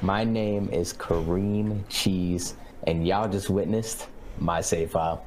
My 0.00 0.22
name 0.24 0.68
is 0.70 0.92
Kareem 0.92 1.82
Cheese, 1.88 2.54
and 2.86 3.06
y'all 3.06 3.28
just 3.28 3.50
witnessed 3.50 4.06
my 4.38 4.60
save 4.60 4.92
file. 4.92 5.24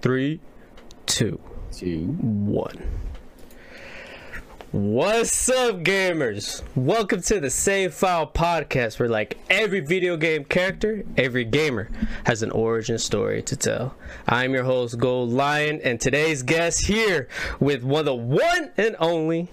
Three, 0.00 0.40
two, 1.06 1.40
Two. 1.72 2.06
one. 2.06 2.78
What's 4.70 5.48
up, 5.50 5.82
gamers? 5.82 6.62
Welcome 6.76 7.22
to 7.22 7.38
the 7.40 7.50
Save 7.50 7.94
File 7.94 8.26
podcast, 8.28 8.98
where, 8.98 9.08
like 9.08 9.38
every 9.50 9.80
video 9.80 10.16
game 10.16 10.44
character, 10.44 11.04
every 11.16 11.44
gamer 11.44 11.88
has 12.26 12.42
an 12.42 12.50
origin 12.50 12.98
story 12.98 13.42
to 13.42 13.56
tell. 13.56 13.94
I'm 14.26 14.52
your 14.52 14.64
host, 14.64 14.98
Gold 14.98 15.30
Lion, 15.30 15.80
and 15.82 16.00
today's 16.00 16.42
guest 16.42 16.86
here 16.86 17.28
with 17.60 17.82
one 17.82 18.00
of 18.00 18.06
the 18.06 18.14
one 18.14 18.70
and 18.76 18.94
only 19.00 19.48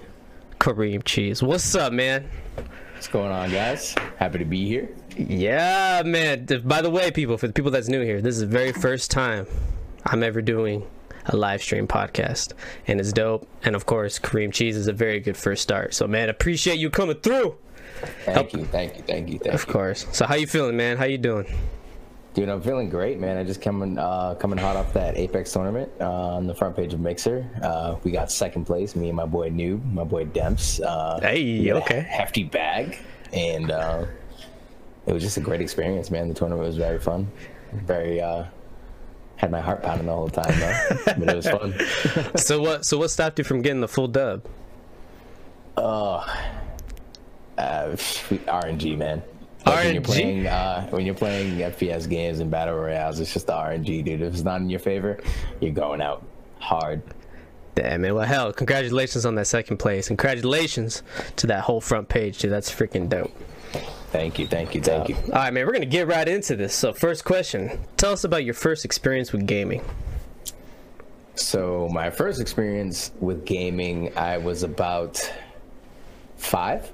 Kareem 0.60 1.04
Cheese. 1.04 1.42
What's 1.44 1.74
up, 1.76 1.94
man? 1.94 2.30
What's 3.02 3.12
going 3.12 3.32
on, 3.32 3.50
guys? 3.50 3.96
Happy 4.18 4.38
to 4.38 4.46
be 4.46 4.68
here. 4.68 4.88
Yeah, 5.18 6.04
man. 6.06 6.46
By 6.64 6.84
the 6.84 6.92
way, 6.92 7.10
people, 7.10 7.36
for 7.36 7.48
the 7.48 7.54
people 7.54 7.72
that's 7.72 7.88
new 7.88 8.02
here, 8.02 8.22
this 8.22 8.36
is 8.36 8.42
the 8.42 8.46
very 8.46 8.72
first 8.72 9.10
time 9.10 9.48
I'm 10.06 10.22
ever 10.22 10.40
doing 10.40 10.86
a 11.26 11.36
live 11.36 11.64
stream 11.64 11.88
podcast, 11.88 12.54
and 12.86 13.00
it's 13.00 13.12
dope. 13.12 13.48
And 13.64 13.76
of 13.76 13.88
course, 13.88 14.20
Kareem 14.20 14.54
Cheese 14.54 14.78
is 14.78 14.86
a 14.86 14.94
very 14.94 15.20
good 15.20 15.36
first 15.36 15.64
start. 15.64 15.96
So, 15.96 16.06
man, 16.06 16.30
appreciate 16.30 16.78
you 16.78 16.92
coming 16.92 17.18
through. 17.18 17.56
Thank 18.26 18.54
you, 18.54 18.66
thank 18.66 18.96
you, 18.98 19.02
thank 19.02 19.30
you, 19.30 19.40
thank 19.40 19.56
Of 19.56 19.66
you. 19.66 19.74
course. 19.74 20.06
So, 20.12 20.28
how 20.28 20.36
you 20.36 20.46
feeling, 20.46 20.78
man? 20.78 20.98
How 20.98 21.06
you 21.06 21.18
doing? 21.18 21.48
Dude, 22.34 22.48
I'm 22.48 22.62
feeling 22.62 22.90
great, 22.90 23.20
man. 23.20 23.38
I 23.38 23.44
just 23.44 23.62
coming 23.62 23.98
uh, 23.98 24.36
coming 24.36 24.58
hot 24.58 24.78
off 24.78 24.94
that 24.94 25.18
Apex 25.18 25.52
tournament 25.52 25.92
uh, 26.00 26.36
on 26.36 26.48
the 26.48 26.56
front 26.56 26.78
page 26.78 26.94
of 26.94 27.02
Mixer. 27.02 27.46
Uh, 27.62 27.98
we 28.06 28.12
got 28.12 28.32
second 28.32 28.64
place, 28.66 28.96
me 28.96 29.10
and 29.10 29.18
my 29.18 29.26
boy 29.26 29.50
Noob, 29.50 29.84
my 29.92 30.06
boy 30.06 30.24
Demps. 30.26 30.80
Uh, 30.82 31.20
Hey, 31.20 31.70
okay. 31.74 32.00
hefty 32.10 32.44
bag, 32.46 33.00
and 33.34 33.70
uh, 33.70 34.06
it 35.08 35.12
was 35.14 35.22
just 35.22 35.36
a 35.36 35.42
great 35.42 35.60
experience, 35.60 36.10
man. 36.10 36.30
The 36.30 36.34
tournament 36.34 36.66
was 36.66 36.78
very 36.78 37.00
fun, 37.00 37.30
very. 37.74 38.22
Uh, 38.22 38.46
had 39.36 39.50
my 39.50 39.60
heart 39.60 39.82
pounding 39.82 40.06
the 40.06 40.14
whole 40.14 40.30
time, 40.30 40.58
though, 40.60 40.98
but 41.18 41.30
it 41.30 41.36
was 41.36 41.48
fun. 41.48 41.74
so 42.38 42.62
what? 42.62 42.86
So 42.86 42.98
what 43.00 43.10
stopped 43.10 43.40
you 43.40 43.44
from 43.44 43.62
getting 43.64 43.82
the 43.82 43.88
full 43.88 44.08
dub? 44.08 44.46
Uh, 45.76 46.24
RNG, 47.58 48.98
man. 48.98 49.22
Like 49.66 49.86
When 49.86 49.94
you're 49.94 50.02
playing, 50.02 50.48
uh, 50.48 50.88
when 50.90 51.06
you're 51.06 51.16
playing 51.16 51.58
FPS 51.58 52.10
games 52.10 52.40
and 52.40 52.50
battle 52.50 52.76
royales, 52.76 53.20
it's 53.20 53.34
just 53.34 53.48
the 53.48 53.54
RNG, 53.54 54.04
dude. 54.04 54.22
If 54.22 54.34
it's 54.34 54.44
not 54.44 54.62
in 54.62 54.70
your 54.70 54.80
favor, 54.80 55.20
you're 55.60 55.72
going 55.72 56.02
out 56.02 56.26
hard. 56.60 57.02
Damn 57.76 58.02
man. 58.02 58.16
Well, 58.16 58.26
hell, 58.26 58.52
congratulations 58.52 59.26
on 59.26 59.36
that 59.36 59.46
second 59.46 59.78
place. 59.78 60.08
Congratulations 60.08 61.04
to 61.38 61.48
that 61.48 61.62
whole 61.62 61.80
front 61.80 62.10
page, 62.10 62.40
dude. 62.40 62.52
That's 62.52 62.74
freaking 62.74 63.08
dope. 63.08 63.32
Thank 64.12 64.40
you, 64.40 64.48
thank 64.48 64.76
you, 64.76 64.82
thank 64.82 65.08
you. 65.08 65.16
All 65.16 65.32
right, 65.32 65.54
man. 65.54 65.66
We're 65.66 65.72
gonna 65.72 65.86
get 65.86 66.08
right 66.08 66.28
into 66.28 66.56
this. 66.58 66.74
So, 66.74 66.92
first 66.92 67.24
question: 67.24 67.80
Tell 67.96 68.12
us 68.12 68.26
about 68.26 68.44
your 68.44 68.54
first 68.54 68.84
experience 68.84 69.32
with 69.32 69.48
gaming. 69.48 69.82
So 71.36 71.90
my 71.92 72.10
first 72.10 72.40
experience 72.42 73.12
with 73.20 73.46
gaming, 73.46 74.16
I 74.18 74.38
was 74.38 74.64
about 74.64 75.32
five. 76.38 76.92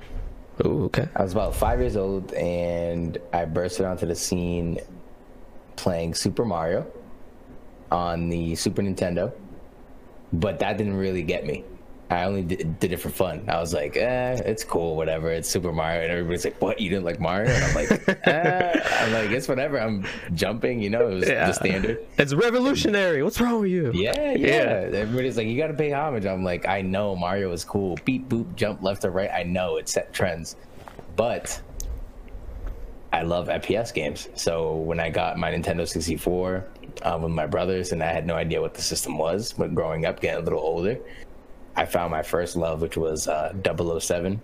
Ooh, 0.66 0.86
okay. 0.86 1.08
I 1.16 1.24
was 1.24 1.34
about 1.34 1.56
five 1.56 1.80
years 1.80 1.96
old, 1.96 2.34
and 2.34 3.18
I 3.32 3.46
bursted 3.46 3.86
onto 3.86 4.06
the 4.06 4.16
scene 4.16 4.80
playing 5.76 6.16
Super 6.16 6.46
Mario 6.46 6.88
on 7.92 8.30
the 8.30 8.56
Super 8.56 8.82
Nintendo. 8.82 9.32
But 10.34 10.60
that 10.60 10.78
didn't 10.78 10.98
really 10.98 11.24
get 11.24 11.46
me. 11.46 11.64
I 12.10 12.24
only 12.24 12.44
did, 12.44 12.80
did 12.80 12.94
it 12.94 12.98
for 13.02 13.10
fun. 13.10 13.44
I 13.50 13.60
was 13.60 13.74
like, 13.74 13.98
eh, 13.98 14.40
it's 14.46 14.64
cool, 14.64 14.96
whatever. 14.96 15.30
It's 15.30 15.50
Super 15.50 15.74
Mario, 15.74 16.04
and 16.04 16.12
everybody's 16.12 16.46
like, 16.46 16.62
"What? 16.62 16.80
You 16.80 16.90
didn't 16.90 17.04
like 17.04 17.20
Mario?" 17.20 17.50
And 17.52 17.64
I'm 17.66 17.76
like, 17.76 18.28
eh. 18.28 18.82
I'm 19.02 19.12
like, 19.12 19.30
it's 19.32 19.50
whatever. 19.50 19.78
I'm 19.78 20.06
jumping, 20.34 20.82
you 20.82 20.90
know. 20.90 21.10
It 21.10 21.14
was 21.16 21.28
Yeah. 21.30 21.48
the 21.48 21.52
standard. 21.54 22.06
It's 22.18 22.34
revolutionary. 22.34 23.24
What's 23.24 23.42
wrong 23.42 23.60
with 23.60 23.72
you? 23.72 23.92
Yeah, 23.94 24.32
yeah, 24.36 24.90
Everybody's 24.94 25.36
like, 25.36 25.48
you 25.48 25.58
got 25.58 25.68
to 25.68 25.74
pay 25.74 25.92
homage. 25.92 26.26
I'm 26.26 26.46
like, 26.46 26.66
I 26.66 26.82
know 26.82 27.14
Mario 27.16 27.52
is 27.52 27.66
cool. 27.66 27.98
Beep, 28.06 28.30
boop, 28.30 28.56
jump 28.56 28.82
left 28.82 29.04
or 29.04 29.12
right. 29.12 29.30
I 29.30 29.44
know 29.44 29.76
it 29.76 29.90
set 29.90 30.14
trends, 30.14 30.56
but 31.18 31.62
I 33.12 33.24
love 33.24 33.48
FPS 33.50 33.94
games. 33.94 34.30
So 34.36 34.76
when 34.78 35.00
I 35.02 35.10
got 35.10 35.38
my 35.38 35.52
Nintendo 35.52 35.86
64 35.88 36.64
um, 37.04 37.22
with 37.24 37.32
my 37.32 37.48
brothers, 37.48 37.92
and 37.92 38.02
I 38.02 38.12
had 38.14 38.26
no 38.26 38.36
idea 38.36 38.62
what 38.62 38.74
the 38.74 38.82
system 38.82 39.18
was, 39.18 39.52
but 39.54 39.76
growing 39.76 40.06
up, 40.06 40.22
getting 40.22 40.40
a 40.40 40.44
little 40.44 40.60
older, 40.60 40.98
I 41.78 41.86
found 41.86 42.12
my 42.12 42.24
first 42.24 42.56
love, 42.58 42.82
which 42.82 42.98
was 42.98 43.28
uh, 43.28 43.54
007, 43.64 44.42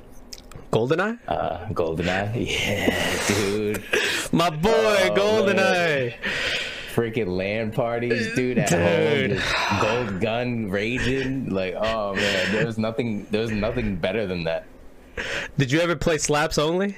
Goldeneye? 0.72 1.20
uh, 1.28 1.66
GoldenEye. 1.72 2.34
Yeah, 2.48 3.28
dude. 3.28 3.84
My 4.32 4.50
boy, 4.50 4.70
Oh, 4.72 5.10
Goldeneye. 5.16 6.14
freaking 6.94 7.36
LAN 7.36 7.72
parties, 7.72 8.34
dude, 8.36 8.58
at 8.60 8.70
home, 8.70 8.80
Dude. 9.30 9.32
just 9.40 9.82
gold 9.82 10.22
gun 10.22 10.70
raging. 10.70 11.50
Like, 11.50 11.74
oh 11.76 12.14
man, 12.16 12.52
there 12.52 12.66
was 12.66 12.78
nothing, 12.78 13.26
there 13.32 13.42
was 13.42 13.52
nothing 13.52 13.96
better 13.96 14.26
than 14.28 14.44
that. 14.46 14.66
Did 15.58 15.72
you 15.72 15.80
ever 15.82 15.96
play 15.96 16.18
slaps 16.20 16.58
only? 16.58 16.96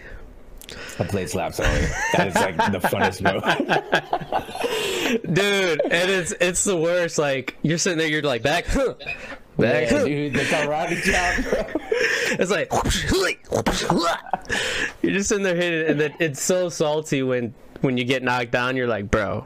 I 1.00 1.04
played 1.04 1.30
slaps 1.30 1.60
only. 1.60 1.88
That 2.16 2.28
is 2.28 2.36
like 2.36 2.56
the 2.58 2.80
funnest 2.80 3.22
mode. 3.22 3.44
Dude, 5.34 5.82
and 5.82 6.10
it's 6.12 6.34
it's 6.42 6.64
the 6.64 6.76
worst. 6.78 7.18
Like 7.18 7.56
you're 7.62 7.78
sitting 7.78 7.98
there, 8.00 8.08
you're 8.08 8.22
like 8.22 8.42
back, 8.42 8.66
back. 9.58 9.92
Yeah, 9.92 10.04
dude, 10.04 10.34
the 10.34 10.40
karate 10.42 11.02
chop. 11.02 11.82
It's 12.40 12.52
like 12.52 12.72
you're 15.02 15.14
just 15.14 15.30
sitting 15.30 15.44
there 15.44 15.56
hitting, 15.56 15.90
and 15.90 16.00
then 16.00 16.14
it's 16.20 16.42
so 16.42 16.70
salty 16.70 17.24
when 17.24 17.54
when 17.82 17.98
you 17.98 18.04
get 18.04 18.24
knocked 18.24 18.52
down. 18.52 18.76
You're 18.76 18.88
like, 18.88 19.10
bro, 19.10 19.46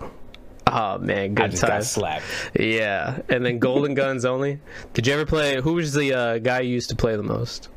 oh 0.68 0.98
man, 0.98 1.36
good 1.36 1.46
I 1.46 1.48
just 1.50 1.62
got 1.62 1.70
times. 1.70 1.92
slapped. 1.92 2.24
Yeah, 2.60 3.22
and 3.30 3.46
then 3.46 3.60
golden 3.60 3.94
guns 3.94 4.26
only. 4.26 4.60
Did 4.94 5.08
you 5.08 5.14
ever 5.14 5.26
play? 5.26 5.62
Who 5.62 5.74
was 5.74 5.94
the 5.94 6.14
uh, 6.14 6.38
guy 6.40 6.62
you 6.62 6.74
used 6.74 6.90
to 6.90 6.96
play 6.96 7.16
the 7.16 7.24
most? 7.24 7.70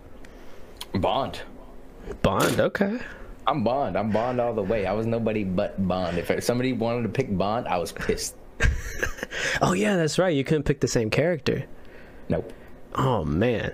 Bond. 0.95 1.41
Bond. 2.23 2.61
Okay. 2.61 2.99
I'm 3.47 3.65
Bond. 3.65 3.97
I'm 3.97 4.11
Bond 4.11 4.41
all 4.41 4.55
the 4.55 4.63
way. 4.63 4.87
I 4.87 4.93
was 4.93 5.07
nobody 5.07 5.43
but 5.45 5.87
Bond. 5.89 6.19
If 6.19 6.45
somebody 6.45 6.73
wanted 6.73 7.03
to 7.03 7.09
pick 7.09 7.37
Bond, 7.37 7.67
I 7.69 7.79
was 7.79 7.93
pissed. 7.93 8.37
Oh 9.63 9.73
yeah, 9.73 9.97
that's 9.97 10.19
right. 10.19 10.35
You 10.35 10.45
couldn't 10.45 10.65
pick 10.65 10.81
the 10.81 10.89
same 10.89 11.09
character. 11.09 11.65
Nope. 12.29 12.53
Oh 12.95 13.25
man, 13.25 13.73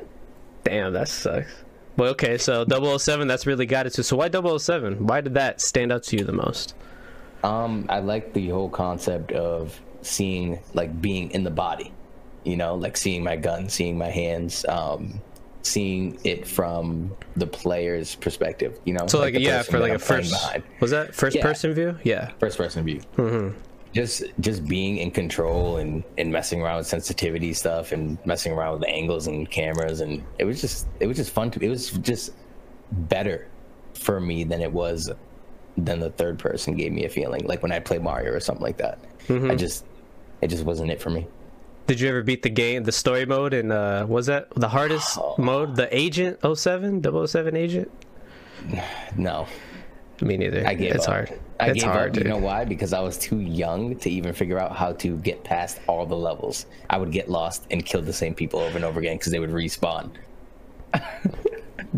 damn, 0.65 0.93
that 0.93 1.09
sucks. 1.09 1.65
Well, 1.97 2.11
okay, 2.11 2.39
so 2.39 2.65
007, 2.99 3.27
that's 3.27 3.45
really 3.47 3.67
got 3.67 3.87
it 3.87 3.91
to. 3.95 4.05
So 4.05 4.17
why 4.17 4.29
007? 4.31 5.05
Why 5.07 5.21
did 5.21 5.35
that 5.35 5.61
stand 5.61 5.91
out 5.93 6.05
to 6.05 6.17
you 6.17 6.23
the 6.25 6.33
most? 6.33 6.75
Um, 7.43 7.87
I 7.89 7.99
like 7.99 8.33
the 8.33 8.49
whole 8.51 8.69
concept 8.69 9.33
of 9.33 9.81
seeing, 10.03 10.61
like, 10.75 11.01
being 11.03 11.31
in 11.33 11.43
the 11.43 11.51
body. 11.51 11.93
You 12.45 12.57
know, 12.57 12.77
like 12.77 12.97
seeing 12.97 13.25
my 13.25 13.35
gun, 13.37 13.69
seeing 13.69 13.99
my 13.99 14.09
hands, 14.11 14.65
um, 14.69 15.21
seeing 15.63 16.19
it 16.25 16.47
from 16.47 17.15
the 17.37 17.47
player's 17.49 18.15
perspective. 18.15 18.79
You 18.85 18.95
know, 18.95 19.07
So 19.09 19.19
like, 19.19 19.35
the 19.35 19.41
yeah, 19.41 19.63
for 19.63 19.81
like 19.81 19.91
a 19.91 19.95
I'm 19.95 20.01
playing 20.01 20.23
first 20.23 20.31
behind. 20.33 20.63
was 20.81 20.93
that 20.93 21.15
first 21.17 21.37
Yeah. 21.37 21.43
person 21.43 21.75
view? 21.75 21.99
Yeah. 22.05 22.31
first 22.39 22.57
person 22.57 22.85
view. 22.85 23.01
Mm-hmm. 23.17 23.59
Just 23.93 24.23
just 24.41 24.67
being 24.67 24.99
in 24.99 25.11
control 25.11 25.79
and 25.79 26.05
and 26.19 26.31
messing 26.31 26.61
around 26.63 26.79
with 26.79 26.87
sensitivity 26.87 27.53
stuff 27.55 27.93
and 27.93 28.19
messing 28.27 28.53
around 28.53 28.73
with 28.73 28.83
the 28.83 28.89
angles 28.89 29.27
and 29.27 29.51
cameras 29.51 30.01
and 30.01 30.23
it 30.39 30.45
was 30.45 30.61
just 30.61 30.87
it 31.01 31.07
was 31.07 31.17
just 31.17 31.31
fun 31.31 31.51
to 31.53 31.65
it 31.65 31.69
was 31.71 31.91
just 31.91 32.31
better 32.93 33.49
for 33.95 34.21
me 34.21 34.45
than 34.45 34.61
it 34.61 34.73
was 34.73 35.11
than 35.79 36.01
the 36.01 36.11
third 36.11 36.39
person 36.39 36.77
gave 36.77 36.93
me 36.93 37.05
a 37.07 37.09
feeling 37.09 37.47
like 37.47 37.63
when 37.63 37.73
I 37.73 37.81
play 37.81 37.99
Mario 37.99 38.33
or 38.33 38.41
something 38.41 38.63
like 38.63 38.77
that. 38.79 38.99
Mm-hmm. 39.27 39.51
I 39.51 39.55
just 39.55 39.85
it 40.43 40.49
just 40.49 40.65
wasn't 40.65 40.91
it 40.91 41.01
for 41.01 41.11
me. 41.11 41.27
Did 41.87 42.01
you 42.01 42.09
ever 42.11 42.23
beat 42.23 42.43
the 42.43 42.51
game, 42.51 42.83
the 42.85 42.93
story 42.93 43.25
mode, 43.25 43.55
and 43.55 43.73
uh, 43.73 44.05
was 44.07 44.27
that 44.27 44.49
the 44.55 44.69
hardest 44.69 45.17
Oh. 45.19 45.35
mode, 45.39 45.75
the 45.77 45.89
Agent 45.97 46.39
07, 46.45 47.03
007 47.27 47.57
Agent? 47.57 47.91
No, 49.17 49.47
Me 50.21 50.37
neither. 50.37 50.67
I 50.67 50.75
gave 50.75 50.95
it's 50.95 51.07
up. 51.07 51.15
hard. 51.15 51.41
I 51.61 51.71
it's 51.71 51.83
gave 51.83 51.91
hard, 51.93 52.09
up. 52.11 52.15
dude. 52.15 52.25
You 52.25 52.31
know 52.31 52.37
why? 52.39 52.65
Because 52.65 52.93
I 52.93 53.01
was 53.01 53.19
too 53.19 53.41
young 53.41 53.97
to 53.97 54.11
even 54.11 54.33
figure 54.33 54.59
out 54.59 54.77
how 54.77 54.93
to 54.95 55.17
get 55.19 55.43
past 55.45 55.81
all 55.89 56.07
the 56.07 56.17
levels. 56.17 56.67
I 56.89 56.99
would 56.99 57.11
get 57.11 57.29
lost 57.29 57.67
and 57.71 57.85
kill 57.85 58.01
the 58.03 58.13
same 58.13 58.35
people 58.35 58.61
over 58.61 58.77
and 58.77 58.85
over 58.85 59.01
again 59.01 59.17
because 59.19 59.33
they 59.33 59.41
would 59.41 59.51
respawn. 59.51 60.11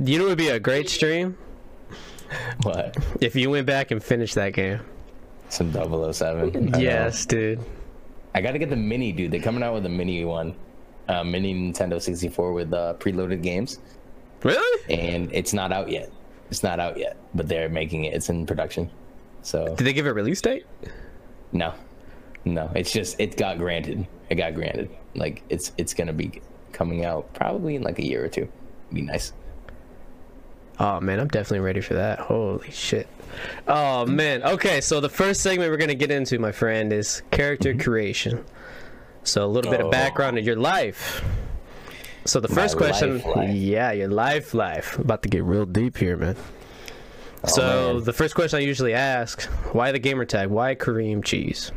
You 0.04 0.18
know, 0.18 0.26
it 0.26 0.28
would 0.28 0.38
be 0.38 0.48
a 0.48 0.60
great 0.60 0.88
stream 0.88 1.36
What? 2.62 2.96
if 3.20 3.34
you 3.36 3.50
went 3.50 3.66
back 3.66 3.90
and 3.90 4.02
finished 4.02 4.34
that 4.36 4.52
game. 4.54 4.80
Some 5.48 5.72
007. 5.72 6.56
I 6.56 6.60
know. 6.60 6.78
Yes, 6.78 7.26
dude. 7.26 7.60
I 8.34 8.40
got 8.40 8.52
to 8.52 8.58
get 8.58 8.70
the 8.70 8.76
mini, 8.76 9.12
dude. 9.12 9.32
They're 9.32 9.40
coming 9.42 9.62
out 9.62 9.74
with 9.74 9.84
a 9.84 9.88
mini 9.88 10.24
one, 10.24 10.54
uh, 11.08 11.24
mini 11.24 11.52
Nintendo 11.54 12.00
64 12.00 12.52
with 12.52 12.72
uh, 12.72 12.94
preloaded 12.98 13.42
games, 13.42 13.80
Really? 14.44 14.94
and 14.94 15.28
it's 15.32 15.52
not 15.52 15.72
out 15.72 15.90
yet. 15.90 16.10
It's 16.50 16.62
not 16.62 16.78
out 16.80 16.96
yet, 16.96 17.16
but 17.34 17.48
they're 17.48 17.68
making 17.68 18.04
it. 18.04 18.14
It's 18.14 18.28
in 18.30 18.46
production. 18.46 18.88
So 19.42 19.74
Did 19.74 19.84
they 19.84 19.92
give 19.92 20.06
a 20.06 20.12
release 20.14 20.40
date? 20.40 20.66
no, 21.52 21.74
no. 22.44 22.70
It's 22.74 22.92
just 22.92 23.18
it 23.20 23.36
got 23.36 23.58
granted. 23.58 24.06
It 24.28 24.36
got 24.36 24.54
granted. 24.54 24.90
Like 25.14 25.42
it's 25.48 25.72
it's 25.76 25.94
gonna 25.94 26.12
be 26.12 26.40
coming 26.72 27.04
out 27.04 27.32
probably 27.34 27.76
in 27.76 27.82
like 27.82 27.98
a 27.98 28.06
year 28.06 28.24
or 28.24 28.28
two. 28.28 28.48
Be 28.92 29.02
nice. 29.02 29.32
Oh 30.78 31.00
man, 31.00 31.20
I'm 31.20 31.28
definitely 31.28 31.60
ready 31.60 31.80
for 31.80 31.94
that. 31.94 32.20
Holy 32.20 32.70
shit. 32.70 33.06
Oh 33.68 34.06
man. 34.06 34.42
Okay, 34.42 34.80
so 34.80 35.00
the 35.00 35.08
first 35.08 35.42
segment 35.42 35.70
we're 35.70 35.76
gonna 35.76 35.94
get 35.94 36.10
into, 36.10 36.38
my 36.38 36.52
friend, 36.52 36.92
is 36.92 37.22
character 37.30 37.70
mm-hmm. 37.70 37.80
creation. 37.80 38.44
So 39.24 39.44
a 39.44 39.48
little 39.48 39.70
bit 39.70 39.80
of 39.80 39.86
Oh. 39.88 39.90
background 39.90 40.38
in 40.38 40.44
your 40.44 40.56
life. 40.56 41.22
So 42.24 42.40
the 42.40 42.48
first 42.48 42.76
My 42.76 42.86
question, 42.86 43.14
life, 43.16 43.36
life. 43.36 43.54
yeah, 43.54 43.92
your 43.92 44.08
life, 44.08 44.54
life. 44.54 44.98
About 44.98 45.22
to 45.22 45.28
get 45.28 45.42
real 45.44 45.66
deep 45.66 45.96
here, 45.98 46.16
man. 46.16 46.36
So 47.46 47.62
Oh, 47.62 47.94
man. 47.94 48.04
the 48.04 48.12
first 48.12 48.34
question 48.34 48.58
I 48.58 48.62
usually 48.62 48.94
ask: 48.94 49.42
Why 49.72 49.92
the 49.92 49.98
gamer 49.98 50.24
tag? 50.24 50.48
Why 50.48 50.74
Kareem 50.74 51.24
Cheese? 51.24 51.72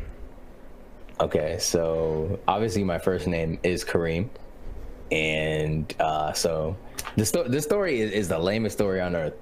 Okay, 1.20 1.58
so 1.60 2.40
obviously 2.48 2.84
my 2.84 2.98
first 3.00 3.28
name 3.28 3.60
is 3.64 3.86
Kareem, 3.86 4.30
and 5.12 5.94
uh, 6.00 6.34
so 6.34 6.76
the 7.16 7.26
sto- 7.26 7.48
this 7.48 7.64
story 7.64 8.02
is, 8.02 8.12
is 8.12 8.28
the 8.30 8.40
lamest 8.40 8.76
story 8.78 9.00
on 9.00 9.16
earth. 9.16 9.34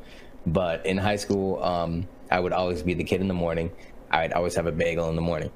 But 0.45 0.85
in 0.85 0.97
high 0.97 1.15
school, 1.18 1.63
um, 1.63 2.07
I 2.29 2.39
would 2.39 2.51
always 2.51 2.81
be 2.83 2.94
the 2.94 3.03
kid 3.03 3.21
in 3.21 3.27
the 3.27 3.33
morning. 3.33 3.71
I'd 4.09 4.33
always 4.33 4.56
have 4.56 4.65
a 4.67 4.71
bagel 4.71 5.09
in 5.09 5.15
the 5.15 5.21
morning. 5.21 5.51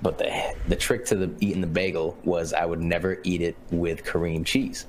But 0.00 0.18
the 0.18 0.54
the 0.68 0.76
trick 0.76 1.04
to 1.06 1.16
the 1.16 1.30
eating 1.40 1.60
the 1.60 1.66
bagel 1.66 2.16
was 2.24 2.52
I 2.52 2.64
would 2.64 2.80
never 2.80 3.18
eat 3.24 3.40
it 3.42 3.56
with 3.70 4.04
Kareem 4.04 4.44
cheese. 4.46 4.86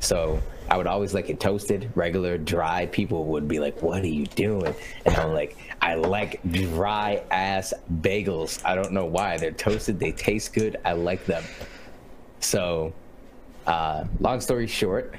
So 0.00 0.40
I 0.70 0.76
would 0.76 0.86
always 0.86 1.14
like 1.14 1.30
it 1.30 1.40
toasted, 1.40 1.90
regular, 1.94 2.38
dry. 2.38 2.86
People 2.86 3.24
would 3.26 3.48
be 3.48 3.58
like, 3.58 3.82
"What 3.82 4.02
are 4.02 4.06
you 4.06 4.26
doing?" 4.26 4.74
And 5.06 5.16
I'm 5.16 5.32
like, 5.32 5.56
"I 5.80 5.94
like 5.94 6.40
dry 6.50 7.22
ass 7.30 7.72
bagels. 8.00 8.60
I 8.64 8.74
don't 8.74 8.92
know 8.92 9.06
why. 9.06 9.38
They're 9.38 9.50
toasted. 9.50 9.98
They 9.98 10.12
taste 10.12 10.52
good. 10.52 10.76
I 10.84 10.92
like 10.92 11.24
them." 11.26 11.42
So, 12.40 12.92
uh, 13.66 14.04
long 14.20 14.40
story 14.40 14.66
short, 14.66 15.14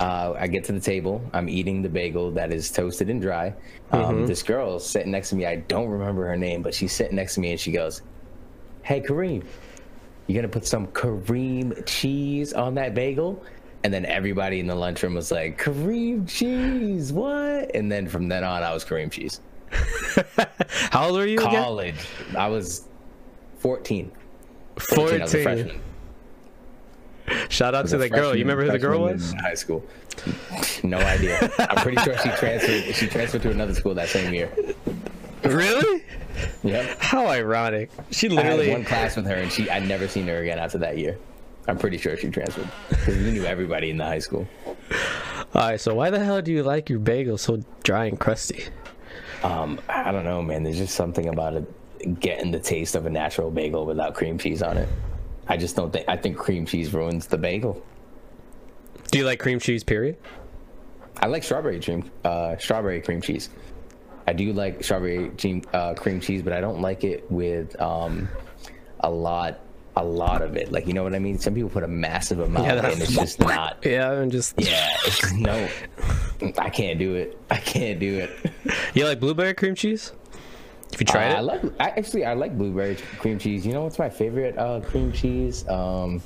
uh, 0.00 0.34
I 0.38 0.46
get 0.46 0.64
to 0.64 0.72
the 0.72 0.80
table. 0.80 1.22
I'm 1.32 1.48
eating 1.48 1.80
the 1.82 1.88
bagel 1.88 2.30
that 2.32 2.52
is 2.52 2.70
toasted 2.70 3.08
and 3.08 3.20
dry. 3.22 3.54
Um, 3.92 4.26
This 4.26 4.42
girl 4.42 4.78
sitting 4.78 5.12
next 5.12 5.30
to 5.30 5.36
me. 5.36 5.46
I 5.46 5.56
don't 5.56 5.88
remember 5.88 6.26
her 6.26 6.36
name, 6.36 6.62
but 6.62 6.74
she's 6.74 6.92
sitting 6.92 7.16
next 7.16 7.34
to 7.34 7.40
me 7.40 7.52
and 7.52 7.60
she 7.60 7.72
goes, 7.72 8.02
"Hey, 8.82 9.00
Kareem, 9.00 9.44
you 10.26 10.34
gonna 10.34 10.48
put 10.48 10.66
some 10.66 10.88
Kareem 10.88 11.84
cheese 11.86 12.52
on 12.52 12.74
that 12.74 12.94
bagel?" 12.94 13.42
And 13.84 13.92
then 13.94 14.04
everybody 14.06 14.58
in 14.60 14.66
the 14.66 14.74
lunchroom 14.74 15.14
was 15.14 15.30
like, 15.30 15.60
"Kareem 15.60 16.28
cheese, 16.28 17.12
what?" 17.12 17.74
And 17.74 17.90
then 17.90 18.08
from 18.08 18.28
then 18.28 18.42
on, 18.44 18.62
I 18.62 18.72
was 18.74 18.84
Kareem 18.84 19.10
cheese. 19.10 19.40
How 20.90 21.06
old 21.06 21.16
were 21.16 21.26
you 21.26 21.38
again? 21.38 21.62
College, 21.62 22.08
I 22.36 22.48
was 22.48 22.88
14. 23.58 24.10
14. 24.78 25.20
I 25.20 25.22
was 25.24 25.34
a 25.34 25.42
14. 25.42 25.42
freshman. 25.42 25.82
Shout 27.50 27.74
out 27.74 27.86
to 27.88 27.98
the 27.98 28.08
girl. 28.08 28.34
You 28.34 28.42
remember 28.44 28.64
who 28.64 28.72
the 28.72 28.78
girl 28.78 29.02
was? 29.02 29.32
high 29.34 29.54
school? 29.54 29.84
No 30.82 30.98
idea. 30.98 31.50
I'm 31.58 31.76
pretty 31.76 32.00
sure 32.02 32.16
she 32.18 32.28
transferred. 32.30 32.94
She 32.94 33.06
transferred 33.06 33.42
to 33.42 33.50
another 33.50 33.74
school 33.74 33.94
that 33.94 34.08
same 34.08 34.32
year. 34.34 34.50
Really? 35.44 36.02
Yep. 36.64 36.98
How 37.00 37.26
ironic. 37.26 37.90
She 38.10 38.28
I 38.28 38.42
had 38.42 38.56
literally. 38.58 38.70
one 38.72 38.84
class 38.84 39.16
with 39.16 39.26
her, 39.26 39.34
and 39.34 39.50
she 39.52 39.70
I 39.70 39.78
never 39.80 40.08
seen 40.08 40.26
her 40.26 40.38
again 40.38 40.58
after 40.58 40.78
that 40.78 40.98
year. 40.98 41.18
I'm 41.68 41.78
pretty 41.78 41.98
sure 41.98 42.16
she 42.16 42.30
transferred 42.30 42.68
because 42.88 43.16
we 43.16 43.30
knew 43.30 43.44
everybody 43.44 43.90
in 43.90 43.98
the 43.98 44.04
high 44.04 44.18
school. 44.18 44.48
All 45.54 45.62
right, 45.62 45.80
so 45.80 45.94
why 45.94 46.10
the 46.10 46.18
hell 46.18 46.42
do 46.42 46.50
you 46.50 46.62
like 46.62 46.88
your 46.88 46.98
bagel 46.98 47.38
so 47.38 47.62
dry 47.84 48.06
and 48.06 48.18
crusty? 48.18 48.64
Um, 49.42 49.78
I 49.88 50.10
don't 50.10 50.24
know, 50.24 50.42
man. 50.42 50.62
There's 50.62 50.78
just 50.78 50.94
something 50.94 51.28
about 51.28 51.54
it 51.54 52.20
getting 52.20 52.50
the 52.50 52.58
taste 52.58 52.94
of 52.94 53.06
a 53.06 53.10
natural 53.10 53.50
bagel 53.50 53.84
without 53.84 54.14
cream 54.14 54.38
cheese 54.38 54.62
on 54.62 54.76
it. 54.76 54.88
I 55.46 55.56
just 55.56 55.76
don't 55.76 55.92
think. 55.92 56.08
I 56.08 56.16
think 56.16 56.36
cream 56.36 56.66
cheese 56.66 56.92
ruins 56.92 57.26
the 57.26 57.38
bagel. 57.38 57.82
Do 59.10 59.18
you 59.18 59.24
like 59.24 59.38
cream 59.38 59.58
cheese? 59.58 59.84
Period. 59.84 60.16
I 61.20 61.26
like 61.26 61.42
strawberry 61.42 61.80
cream, 61.80 62.10
uh, 62.24 62.56
strawberry 62.58 63.00
cream 63.00 63.20
cheese. 63.20 63.50
I 64.26 64.32
do 64.32 64.52
like 64.52 64.84
strawberry 64.84 65.30
cream, 65.30 65.62
uh, 65.72 65.94
cream 65.94 66.20
cheese, 66.20 66.42
but 66.42 66.52
I 66.52 66.60
don't 66.60 66.80
like 66.80 67.04
it 67.04 67.30
with 67.30 67.80
um, 67.80 68.28
a 69.00 69.10
lot, 69.10 69.60
a 69.98 70.04
lot 70.04 70.42
of 70.42 70.56
it. 70.56 70.70
Like 70.72 70.86
you 70.86 70.92
know 70.92 71.02
what 71.02 71.14
I 71.14 71.18
mean? 71.18 71.38
Some 71.38 71.54
people 71.54 71.70
put 71.70 71.82
a 71.84 71.88
massive 71.88 72.40
amount, 72.40 72.66
Yeah, 72.66 72.86
and 72.90 73.02
it's 73.02 73.14
just 73.14 73.38
not. 73.40 73.78
Yeah, 73.84 74.12
and 74.12 74.30
just 74.32 74.54
Yeah, 74.58 74.88
it's 75.06 75.18
just 75.20 75.34
no. 75.36 75.68
I 76.58 76.70
can't 76.70 76.98
do 76.98 77.14
it. 77.14 77.38
I 77.50 77.56
can't 77.58 77.98
do 77.98 78.18
it. 78.18 78.30
you 78.94 79.04
like 79.04 79.20
blueberry 79.20 79.54
cream 79.54 79.74
cheese? 79.74 80.12
If 80.92 81.00
you 81.00 81.06
tried 81.06 81.32
Uh, 81.32 81.36
I 81.36 81.38
it? 81.38 81.42
like. 81.42 81.62
I 81.80 81.88
actually 81.90 82.24
I 82.24 82.34
like 82.34 82.56
blueberry 82.56 82.96
cream 83.18 83.38
cheese. 83.38 83.66
You 83.66 83.72
know 83.72 83.82
what's 83.82 83.98
my 83.98 84.08
favorite 84.08 84.56
uh, 84.56 84.80
cream 84.80 85.12
cheese? 85.12 85.68
Um, 85.68 86.22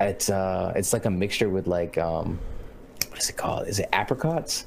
it's 0.00 0.30
uh, 0.30 0.72
it's 0.76 0.92
like 0.92 1.04
a 1.04 1.10
mixture 1.10 1.48
with 1.48 1.66
like 1.66 1.98
um, 1.98 2.38
what 3.10 3.18
is 3.18 3.28
it 3.30 3.36
called? 3.36 3.66
Is 3.68 3.78
it 3.78 3.88
apricots? 3.92 4.66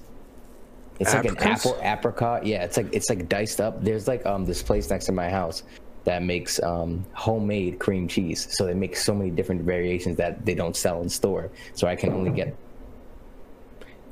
It's 1.00 1.14
like 1.16 1.26
an 1.26 1.38
apple 1.40 1.80
apricot. 1.82 2.46
Yeah, 2.46 2.64
it's 2.64 2.78
like 2.78 2.90
it's 2.94 3.10
like 3.10 3.28
diced 3.28 3.60
up. 3.60 3.84
There's 3.84 4.08
like 4.08 4.24
um 4.26 4.46
this 4.46 4.62
place 4.62 4.90
next 4.90 5.06
to 5.06 5.12
my 5.12 5.30
house 5.30 5.64
that 6.04 6.24
makes 6.24 6.62
um 6.64 7.06
homemade 7.14 7.80
cream 7.80 8.08
cheese. 8.08 8.48
So 8.56 8.66
they 8.66 8.74
make 8.74 8.96
so 8.96 9.14
many 9.14 9.30
different 9.30 9.62
variations 9.62 10.18
that 10.18 10.46
they 10.46 10.56
don't 10.56 10.76
sell 10.76 11.02
in 11.02 11.10
store. 11.10 11.52
So 11.74 11.88
I 11.88 11.96
can 11.96 12.12
only 12.14 12.32
get 12.32 12.56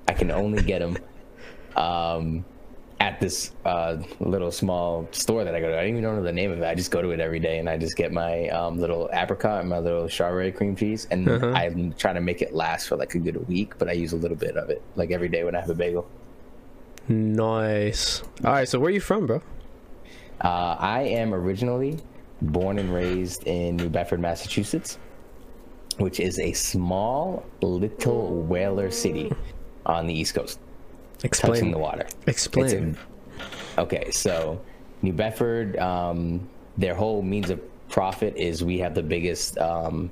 I 0.07 0.13
can 0.13 0.31
only 0.31 0.62
get 0.63 0.80
them 0.80 0.97
um 1.75 2.45
at 3.01 3.18
this 3.21 3.51
uh, 3.63 3.95
little 4.19 4.51
small 4.51 5.07
store 5.12 5.45
that 5.45 5.56
I 5.56 5.62
go 5.62 5.69
to. 5.69 5.77
I 5.77 5.83
don't 5.83 5.91
even 5.91 6.01
know 6.01 6.21
the 6.21 6.33
name 6.33 6.51
of 6.51 6.59
it. 6.59 6.65
I 6.65 6.75
just 6.75 6.91
go 6.91 7.01
to 7.01 7.12
it 7.12 7.21
every 7.21 7.39
day 7.39 7.57
and 7.57 7.69
I 7.69 7.77
just 7.77 7.95
get 7.95 8.12
my 8.12 8.50
um, 8.50 8.77
little 8.77 9.09
apricot 9.13 9.62
and 9.62 9.69
my 9.69 9.80
little 9.80 10.09
strawberry 10.09 10.51
cream 10.51 10.75
cheese. 10.75 11.07
And 11.09 11.30
Uh-huh. 11.30 11.47
I'm 11.51 11.94
trying 11.94 12.15
to 12.15 12.21
make 12.21 12.41
it 12.41 12.53
last 12.53 12.89
for 12.89 12.97
like 12.97 13.15
a 13.15 13.19
good 13.19 13.47
week, 13.47 13.77
but 13.77 13.88
I 13.88 13.94
use 13.94 14.12
a 14.12 14.18
little 14.18 14.36
bit 14.36 14.57
of 14.57 14.69
it 14.69 14.81
like 14.97 15.12
every 15.12 15.30
day 15.30 15.45
when 15.45 15.56
I 15.56 15.62
have 15.62 15.69
a 15.69 15.75
bagel. 15.75 16.09
Nice. 17.07 18.21
All 18.44 18.51
right, 18.51 18.68
so 18.68 18.80
where 18.80 18.89
are 18.89 18.94
you 18.94 19.00
from, 19.00 19.25
bro? 19.27 19.41
Uh, 20.41 20.75
I 20.80 21.01
am 21.01 21.33
originally 21.33 22.00
born 22.41 22.80
and 22.80 22.94
raised 22.94 23.45
in 23.45 23.75
New 23.75 23.89
Bedford, 23.89 24.19
Massachusetts, 24.19 24.97
which 25.97 26.19
is 26.19 26.39
a 26.39 26.53
small 26.53 27.45
little 27.62 28.41
whaler 28.44 28.89
city 28.89 29.31
on 29.86 30.07
the 30.07 30.13
East 30.13 30.36
Coast, 30.36 30.59
touching 31.31 31.71
the 31.71 31.77
water. 31.77 32.07
Explain. 32.27 32.97
A- 33.77 33.81
okay, 33.81 34.12
so 34.12 34.62
New 35.01 35.13
Bedford, 35.13 35.77
um, 35.77 36.47
their 36.77 36.95
whole 36.95 37.21
means 37.21 37.50
of 37.50 37.59
profit 37.89 38.36
is 38.38 38.63
we 38.63 38.77
have 38.80 38.95
the 38.95 39.03
biggest 39.03 39.57
um, 39.57 40.09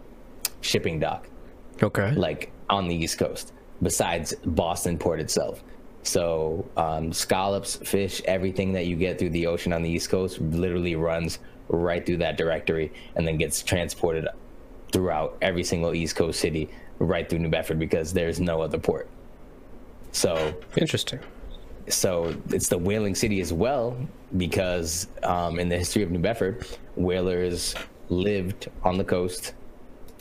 shipping 0.62 1.00
dock, 1.00 1.30
okay. 1.82 2.12
like 2.12 2.52
on 2.70 2.88
the 2.88 2.96
East 2.96 3.18
Coast, 3.18 3.54
besides 3.82 4.34
Boston 4.46 4.98
Port 4.98 5.22
itself. 5.22 5.64
So 6.08 6.66
um, 6.78 7.12
scallops, 7.12 7.76
fish, 7.76 8.22
everything 8.24 8.72
that 8.72 8.86
you 8.86 8.96
get 8.96 9.20
through 9.20 9.32
the 9.32 9.46
ocean 9.48 9.74
on 9.74 9.82
the 9.82 9.90
East 9.90 10.10
Coast 10.10 10.40
literally 10.40 10.96
runs 10.96 11.40
right 11.68 12.06
through 12.06 12.18
that 12.18 12.38
directory 12.38 12.94
and 13.18 13.28
then 13.28 13.36
gets 13.36 13.62
transported 13.62 14.26
throughout 14.94 15.38
every 15.42 15.66
single 15.66 15.94
East 15.94 16.16
Coast 16.16 16.40
city 16.40 16.70
right 17.00 17.30
through 17.30 17.40
New 17.40 17.50
Bedford 17.50 17.78
because 17.78 18.14
there's 18.14 18.40
no 18.40 18.62
other 18.62 18.80
port. 18.80 19.10
So 20.14 20.56
Interesting. 20.78 21.20
so 21.90 22.34
it's 22.52 22.70
the 22.70 22.78
whaling 22.78 23.14
city 23.14 23.42
as 23.42 23.52
well 23.52 23.98
because 24.38 25.08
um, 25.24 25.60
in 25.60 25.68
the 25.68 25.78
history 25.78 26.04
of 26.04 26.12
New 26.12 26.20
Bedford, 26.20 26.66
whalers 26.96 27.76
lived 28.08 28.70
on 28.82 28.98
the 28.98 29.04
coast. 29.04 29.56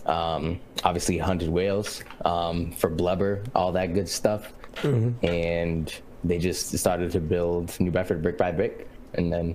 Um, 0.04 0.58
obviously, 0.82 1.18
hunted 1.18 1.48
whales 1.48 2.02
um, 2.24 2.72
for 2.72 2.90
blubber, 2.90 3.44
all 3.54 3.70
that 3.72 3.94
good 3.94 4.08
stuff, 4.08 4.52
and 4.82 5.94
they 6.24 6.38
just 6.38 6.76
started 6.78 7.10
to 7.12 7.20
build 7.20 7.78
New 7.80 7.90
Bedford 7.90 8.22
brick 8.22 8.36
by 8.38 8.50
brick, 8.52 8.88
and 9.14 9.32
then 9.32 9.54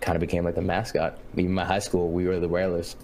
kind 0.00 0.14
of 0.16 0.20
became 0.20 0.44
like 0.44 0.54
the 0.54 0.62
mascot. 0.62 1.18
Even 1.36 1.52
my 1.52 1.64
high 1.64 1.78
school, 1.78 2.10
we 2.10 2.26
were 2.26 2.38
the 2.38 2.48
whalers. 2.48 2.96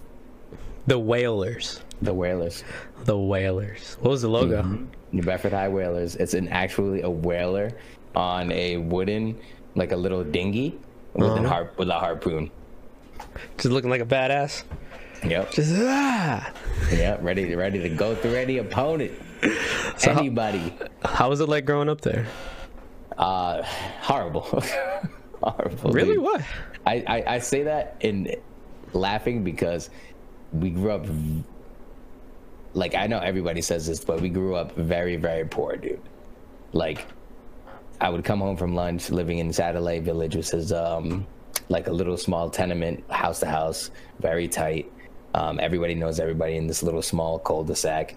The 0.87 0.99
whalers. 0.99 1.81
The 2.01 2.13
whalers. 2.13 2.63
The 3.05 3.17
whalers. 3.17 3.97
What 4.01 4.11
was 4.11 4.21
the 4.21 4.27
logo? 4.27 4.85
New 5.11 5.21
Bedford 5.21 5.53
High 5.53 5.69
Whalers. 5.69 6.15
It's 6.17 6.33
an 6.33 6.47
actually 6.49 7.01
a 7.01 7.09
whaler 7.09 7.71
on 8.15 8.51
a 8.51 8.77
wooden, 8.77 9.39
like 9.75 9.91
a 9.91 9.95
little 9.95 10.23
dinghy 10.23 10.77
with 11.13 11.29
Uh-huh. 11.29 11.43
a 11.43 11.47
harp 11.47 11.77
with 11.77 11.89
a 11.89 11.93
harpoon. 11.93 12.51
Just 13.57 13.69
looking 13.73 13.89
like 13.89 14.01
a 14.01 14.05
badass. 14.05 14.63
Yep. 15.23 15.51
Just 15.51 15.73
ah. 15.77 16.51
Yep. 16.91 17.19
Ready 17.23 17.45
to 17.47 17.55
ready 17.55 17.79
to 17.79 17.89
go 17.89 18.13
through 18.15 18.35
any 18.35 18.57
opponent. 18.57 19.11
How- 20.01 20.11
Anybody. 20.19 20.73
How 21.03 21.29
was 21.29 21.39
it 21.41 21.49
like 21.49 21.65
growing 21.65 21.89
up 21.89 22.01
there? 22.01 22.27
Uh, 23.17 23.61
horrible. 24.01 24.41
horrible. 25.43 25.91
Really? 25.91 26.15
dude. 26.15 26.23
What? 26.23 26.41
I, 26.85 27.03
I 27.07 27.23
I 27.35 27.39
say 27.39 27.63
that 27.63 27.95
in 28.01 28.35
laughing 28.93 29.43
because 29.43 29.89
we 30.51 30.69
grew 30.69 30.91
up. 30.91 31.05
Like 32.73 32.95
I 32.95 33.05
know 33.07 33.19
everybody 33.19 33.61
says 33.61 33.85
this, 33.85 34.03
but 34.03 34.19
we 34.21 34.29
grew 34.29 34.55
up 34.55 34.75
very 34.75 35.15
very 35.15 35.45
poor, 35.45 35.75
dude. 35.77 36.01
Like 36.71 37.05
I 38.01 38.09
would 38.09 38.23
come 38.23 38.39
home 38.39 38.57
from 38.57 38.73
lunch 38.75 39.09
living 39.11 39.37
in 39.37 39.53
Satellite 39.53 40.01
Village, 40.03 40.35
which 40.35 40.53
is 40.53 40.73
um 40.73 41.25
like 41.69 41.87
a 41.87 41.91
little 41.91 42.17
small 42.17 42.49
tenement, 42.49 43.03
house 43.11 43.39
to 43.41 43.45
house, 43.45 43.91
very 44.19 44.47
tight. 44.47 44.91
Um, 45.35 45.59
everybody 45.59 45.95
knows 45.95 46.19
everybody 46.19 46.57
in 46.57 46.67
this 46.67 46.83
little 46.83 47.01
small 47.01 47.39
cul-de-sac. 47.39 48.15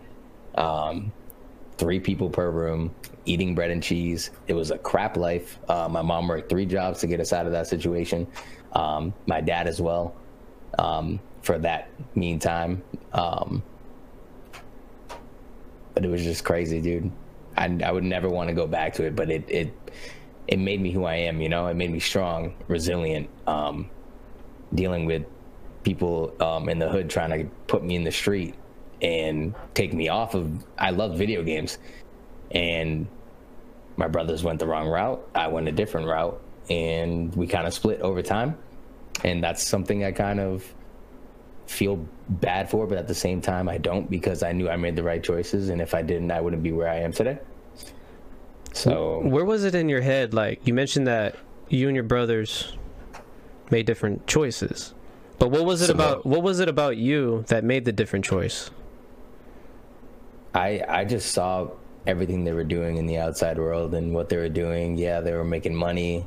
Um, 0.56 1.12
three 1.78 2.00
people 2.00 2.30
per 2.30 2.50
room, 2.50 2.94
eating 3.26 3.54
bread 3.54 3.70
and 3.70 3.82
cheese. 3.82 4.30
It 4.46 4.54
was 4.54 4.70
a 4.70 4.78
crap 4.78 5.16
life. 5.16 5.58
Uh, 5.68 5.88
my 5.88 6.02
mom 6.02 6.28
worked 6.28 6.48
three 6.48 6.66
jobs 6.66 7.00
to 7.00 7.06
get 7.06 7.20
us 7.20 7.32
out 7.32 7.46
of 7.46 7.52
that 7.52 7.66
situation. 7.66 8.26
Um, 8.72 9.12
my 9.26 9.40
dad 9.40 9.66
as 9.66 9.80
well. 9.80 10.14
Um, 10.78 11.20
for 11.42 11.58
that 11.60 11.88
meantime, 12.16 12.82
um, 13.12 13.62
but 15.94 16.04
it 16.04 16.08
was 16.08 16.22
just 16.22 16.44
crazy, 16.44 16.80
dude. 16.80 17.10
I, 17.56 17.78
I 17.84 17.92
would 17.92 18.04
never 18.04 18.28
want 18.28 18.48
to 18.48 18.54
go 18.54 18.66
back 18.66 18.92
to 18.94 19.04
it, 19.04 19.14
but 19.14 19.30
it 19.30 19.44
it 19.48 19.92
it 20.48 20.58
made 20.58 20.80
me 20.80 20.90
who 20.90 21.04
I 21.04 21.14
am. 21.14 21.40
You 21.40 21.48
know, 21.48 21.68
it 21.68 21.74
made 21.74 21.92
me 21.92 22.00
strong, 22.00 22.54
resilient. 22.68 23.30
Um, 23.46 23.88
dealing 24.74 25.06
with 25.06 25.24
people 25.84 26.34
um, 26.40 26.68
in 26.68 26.80
the 26.80 26.88
hood 26.88 27.08
trying 27.08 27.30
to 27.30 27.48
put 27.68 27.84
me 27.84 27.94
in 27.94 28.02
the 28.02 28.10
street 28.10 28.56
and 29.02 29.54
take 29.74 29.92
me 29.92 30.08
off 30.08 30.34
of. 30.34 30.64
I 30.78 30.90
love 30.90 31.16
video 31.16 31.42
games, 31.42 31.78
and 32.50 33.06
my 33.96 34.08
brothers 34.08 34.42
went 34.42 34.58
the 34.58 34.66
wrong 34.66 34.88
route. 34.88 35.26
I 35.34 35.48
went 35.48 35.68
a 35.68 35.72
different 35.72 36.06
route, 36.06 36.40
and 36.70 37.34
we 37.34 37.46
kind 37.46 37.66
of 37.66 37.74
split 37.74 38.00
over 38.00 38.22
time. 38.22 38.58
And 39.24 39.42
that's 39.42 39.62
something 39.62 40.04
I 40.04 40.12
kind 40.12 40.40
of 40.40 40.74
feel 41.66 42.06
bad 42.28 42.70
for, 42.70 42.86
but 42.86 42.98
at 42.98 43.08
the 43.08 43.14
same 43.14 43.40
time, 43.40 43.68
I 43.68 43.78
don't 43.78 44.10
because 44.10 44.42
I 44.42 44.52
knew 44.52 44.68
I 44.68 44.76
made 44.76 44.96
the 44.96 45.02
right 45.02 45.22
choices, 45.22 45.68
and 45.68 45.80
if 45.80 45.94
I 45.94 46.02
didn't, 46.02 46.30
I 46.30 46.40
wouldn't 46.40 46.62
be 46.62 46.72
where 46.72 46.88
I 46.88 46.96
am 46.96 47.12
today. 47.12 47.38
So, 48.72 49.20
where 49.20 49.44
was 49.44 49.64
it 49.64 49.74
in 49.74 49.88
your 49.88 50.02
head? 50.02 50.34
Like 50.34 50.66
you 50.66 50.74
mentioned 50.74 51.06
that 51.06 51.36
you 51.68 51.88
and 51.88 51.94
your 51.94 52.04
brothers 52.04 52.74
made 53.70 53.86
different 53.86 54.26
choices, 54.26 54.94
but 55.38 55.50
what 55.50 55.64
was 55.64 55.82
it 55.82 55.90
about? 55.90 56.26
What 56.26 56.42
was 56.42 56.60
it 56.60 56.68
about 56.68 56.96
you 56.96 57.44
that 57.48 57.64
made 57.64 57.84
the 57.84 57.92
different 57.92 58.24
choice? 58.24 58.70
I 60.56 60.82
I 60.88 61.04
just 61.04 61.32
saw 61.32 61.68
everything 62.06 62.44
they 62.44 62.52
were 62.52 62.64
doing 62.64 62.96
in 62.96 63.06
the 63.06 63.18
outside 63.18 63.58
world 63.58 63.94
and 63.94 64.14
what 64.14 64.28
they 64.28 64.36
were 64.36 64.48
doing. 64.48 64.96
Yeah, 64.96 65.20
they 65.20 65.32
were 65.32 65.44
making 65.44 65.74
money. 65.74 66.26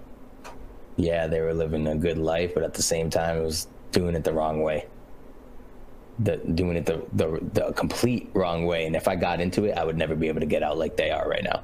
Yeah, 0.95 1.27
they 1.27 1.41
were 1.41 1.53
living 1.53 1.87
a 1.87 1.95
good 1.95 2.17
life, 2.17 2.53
but 2.53 2.63
at 2.63 2.73
the 2.73 2.83
same 2.83 3.09
time, 3.09 3.37
it 3.37 3.43
was 3.43 3.67
doing 3.91 4.15
it 4.15 4.23
the 4.23 4.33
wrong 4.33 4.61
way 4.61 4.85
the 6.19 6.37
doing 6.37 6.75
it 6.75 6.85
the, 6.85 7.01
the 7.13 7.39
the 7.53 7.71
complete 7.73 8.29
wrong 8.33 8.65
way. 8.65 8.85
And 8.85 8.95
if 8.95 9.07
I 9.07 9.15
got 9.15 9.39
into 9.39 9.65
it, 9.65 9.77
I 9.77 9.83
would 9.83 9.97
never 9.97 10.15
be 10.15 10.27
able 10.27 10.41
to 10.41 10.45
get 10.45 10.63
out 10.63 10.77
like 10.77 10.97
they 10.97 11.11
are 11.11 11.27
right 11.27 11.43
now. 11.43 11.63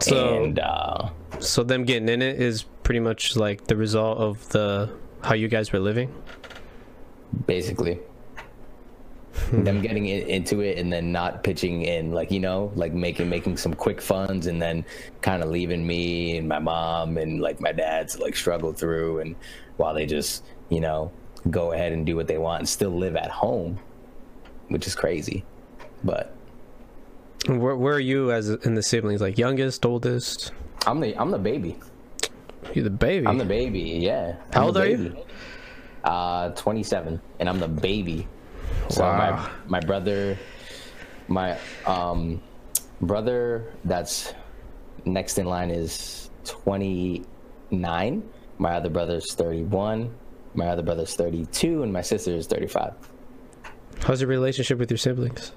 So, 0.00 0.44
and, 0.44 0.58
uh, 0.58 1.10
so 1.38 1.62
them 1.62 1.84
getting 1.84 2.08
in 2.08 2.22
it 2.22 2.40
is 2.40 2.64
pretty 2.82 3.00
much 3.00 3.36
like 3.36 3.66
the 3.66 3.76
result 3.76 4.18
of 4.18 4.48
the 4.48 4.90
how 5.22 5.34
you 5.34 5.48
guys 5.48 5.72
were 5.72 5.78
living. 5.78 6.12
Basically. 7.46 8.00
Them 9.52 9.80
getting 9.80 10.06
in, 10.06 10.26
into 10.28 10.60
it 10.60 10.78
and 10.78 10.92
then 10.92 11.12
not 11.12 11.42
pitching 11.42 11.82
in, 11.82 12.12
like 12.12 12.30
you 12.30 12.40
know, 12.40 12.72
like 12.74 12.92
making 12.92 13.28
making 13.28 13.56
some 13.56 13.74
quick 13.74 14.00
funds 14.00 14.46
and 14.46 14.60
then 14.60 14.84
kind 15.22 15.42
of 15.42 15.50
leaving 15.50 15.86
me 15.86 16.36
and 16.36 16.48
my 16.48 16.58
mom 16.58 17.18
and 17.18 17.40
like 17.40 17.60
my 17.60 17.72
dad 17.72 18.08
to 18.08 18.22
like 18.22 18.36
struggle 18.36 18.72
through 18.72 19.20
and 19.20 19.36
while 19.76 19.94
they 19.94 20.06
just 20.06 20.44
you 20.68 20.80
know 20.80 21.10
go 21.50 21.72
ahead 21.72 21.92
and 21.92 22.04
do 22.04 22.16
what 22.16 22.26
they 22.26 22.38
want 22.38 22.60
and 22.60 22.68
still 22.68 22.90
live 22.90 23.16
at 23.16 23.30
home, 23.30 23.78
which 24.68 24.86
is 24.86 24.94
crazy. 24.94 25.44
But 26.04 26.34
where, 27.46 27.76
where 27.76 27.94
are 27.94 28.00
you 28.00 28.32
as 28.32 28.50
in 28.50 28.74
the 28.74 28.82
siblings? 28.82 29.20
Like 29.20 29.38
youngest, 29.38 29.84
oldest? 29.86 30.52
I'm 30.86 31.00
the 31.00 31.16
I'm 31.16 31.30
the 31.30 31.38
baby. 31.38 31.76
You're 32.74 32.84
the 32.84 32.90
baby. 32.90 33.26
I'm 33.26 33.38
the 33.38 33.44
baby. 33.44 33.80
Yeah. 33.80 34.36
I'm 34.52 34.52
How 34.52 34.66
old 34.66 34.76
are 34.76 34.86
you? 34.86 35.16
Uh, 36.04 36.50
27, 36.50 37.20
and 37.40 37.48
I'm 37.48 37.58
the 37.58 37.68
baby. 37.68 38.26
So 38.88 39.02
wow. 39.02 39.50
my 39.66 39.78
my 39.78 39.80
brother, 39.80 40.38
my 41.28 41.58
um 41.86 42.42
brother 43.00 43.72
that's 43.84 44.34
next 45.04 45.38
in 45.38 45.46
line 45.46 45.70
is 45.70 46.30
29. 46.44 48.22
My 48.58 48.74
other 48.74 48.90
brother's 48.90 49.32
31 49.34 50.14
my 50.52 50.66
other 50.66 50.82
brother's 50.82 51.14
32 51.14 51.84
and 51.84 51.92
my 51.92 52.02
sister 52.02 52.32
is 52.32 52.46
35 52.48 52.92
how's 54.02 54.20
your 54.20 54.28
relationship 54.28 54.78
with 54.78 54.90
your 54.90 54.98
siblings? 54.98 55.52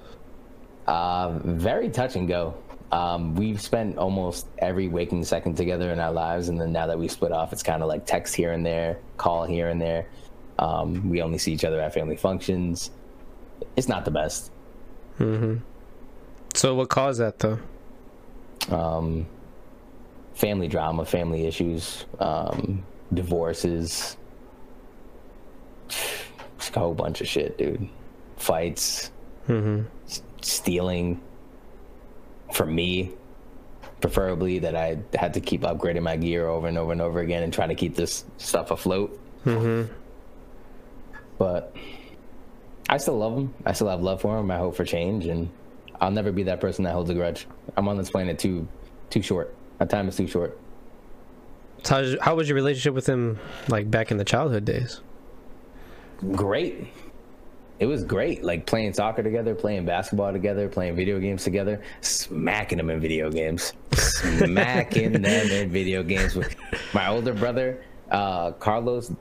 Uh, 0.86 1.38
very 1.44 1.88
touch 1.88 2.14
and 2.14 2.28
go. 2.28 2.54
Um, 2.92 3.34
we've 3.34 3.60
spent 3.60 3.96
almost 3.96 4.46
every 4.58 4.86
waking 4.86 5.24
second 5.24 5.56
together 5.56 5.90
in 5.90 5.98
our 5.98 6.12
lives 6.12 6.48
and 6.48 6.60
then 6.60 6.70
now 6.70 6.86
that 6.86 6.98
we 6.98 7.08
split 7.08 7.32
off 7.32 7.52
it's 7.52 7.62
kind 7.62 7.82
of 7.82 7.88
like 7.88 8.06
text 8.06 8.34
here 8.34 8.52
and 8.52 8.64
there 8.64 8.98
call 9.16 9.44
here 9.44 9.68
and 9.68 9.80
there. 9.80 10.06
Um, 10.58 11.08
we 11.08 11.20
only 11.20 11.38
see 11.38 11.52
each 11.52 11.64
other 11.64 11.80
at 11.80 11.94
family 11.94 12.16
functions 12.16 12.90
it's 13.76 13.88
not 13.88 14.04
the 14.04 14.10
best 14.10 14.50
mm-hmm. 15.18 15.56
so 16.54 16.74
what 16.74 16.88
caused 16.88 17.20
that 17.20 17.38
though 17.38 17.58
um, 18.70 19.26
family 20.34 20.68
drama 20.68 21.04
family 21.04 21.46
issues 21.46 22.06
um, 22.18 22.84
divorces 23.12 24.16
just 26.64 26.76
a 26.76 26.80
whole 26.80 26.94
bunch 26.94 27.20
of 27.20 27.28
shit, 27.28 27.58
dude. 27.58 27.88
Fights, 28.36 29.10
mm-hmm. 29.48 29.82
s- 30.06 30.22
stealing. 30.40 31.20
For 32.52 32.66
me, 32.66 33.12
preferably 34.00 34.60
that 34.60 34.76
I 34.76 34.98
had 35.14 35.34
to 35.34 35.40
keep 35.40 35.62
upgrading 35.62 36.02
my 36.02 36.16
gear 36.16 36.46
over 36.46 36.68
and 36.68 36.78
over 36.78 36.92
and 36.92 37.02
over 37.02 37.20
again 37.20 37.42
and 37.42 37.52
trying 37.52 37.70
to 37.70 37.74
keep 37.74 37.96
this 37.96 38.24
stuff 38.38 38.70
afloat. 38.70 39.18
Mm-hmm. 39.44 39.92
But 41.36 41.74
I 42.88 42.98
still 42.98 43.18
love 43.18 43.36
him. 43.36 43.54
I 43.64 43.72
still 43.72 43.88
have 43.88 44.02
love 44.02 44.20
for 44.20 44.38
him. 44.38 44.50
I 44.50 44.58
hope 44.58 44.76
for 44.76 44.84
change, 44.84 45.26
and 45.26 45.48
I'll 46.00 46.10
never 46.10 46.32
be 46.32 46.42
that 46.44 46.60
person 46.60 46.84
that 46.84 46.92
holds 46.92 47.10
a 47.10 47.14
grudge. 47.14 47.46
I'm 47.76 47.88
on 47.88 47.96
this 47.96 48.10
planet 48.10 48.38
too, 48.38 48.68
too 49.10 49.22
short. 49.22 49.54
My 49.80 49.86
time 49.86 50.08
is 50.08 50.16
too 50.16 50.26
short. 50.26 50.58
So 51.82 52.16
how 52.20 52.34
was 52.34 52.48
your 52.48 52.54
relationship 52.54 52.94
with 52.94 53.06
him, 53.06 53.38
like 53.68 53.90
back 53.90 54.10
in 54.10 54.16
the 54.16 54.24
childhood 54.24 54.64
days? 54.64 55.00
great. 56.32 56.88
It 57.80 57.86
was 57.86 58.04
great, 58.04 58.44
like 58.44 58.66
playing 58.66 58.92
soccer 58.94 59.22
together, 59.22 59.54
playing 59.54 59.84
basketball 59.84 60.32
together, 60.32 60.68
playing 60.68 60.94
video 60.94 61.18
games 61.18 61.42
together, 61.42 61.82
smacking 62.02 62.78
them 62.78 62.88
in 62.88 63.00
video 63.00 63.30
games, 63.30 63.72
smacking 63.92 65.12
them 65.12 65.24
in 65.24 65.70
video 65.70 66.02
games. 66.02 66.36
With 66.36 66.54
my 66.94 67.08
older 67.08 67.34
brother, 67.34 67.82
uh, 68.10 68.52
Carlos, 68.52 69.12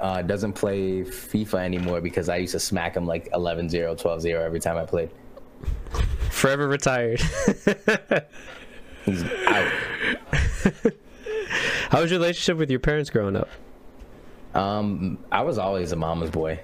uh, 0.00 0.22
doesn't 0.22 0.54
play 0.54 1.02
FIFA 1.02 1.64
anymore 1.64 2.00
because 2.00 2.28
I 2.28 2.36
used 2.36 2.52
to 2.52 2.60
smack 2.60 2.96
him 2.96 3.06
like 3.06 3.28
11 3.34 3.68
0, 3.68 3.94
12 3.94 4.22
0 4.22 4.42
every 4.42 4.60
time 4.60 4.76
I 4.76 4.86
played. 4.86 5.10
Forever 6.30 6.66
retired. 6.66 7.20
He's 9.04 9.22
out. 9.24 9.72
How 11.90 12.00
was 12.00 12.10
your 12.10 12.20
relationship 12.20 12.56
with 12.56 12.70
your 12.70 12.80
parents 12.80 13.10
growing 13.10 13.36
up? 13.36 13.48
Um, 14.54 15.18
I 15.30 15.42
was 15.42 15.58
always 15.58 15.92
a 15.92 15.96
mama's 15.96 16.30
boy. 16.30 16.60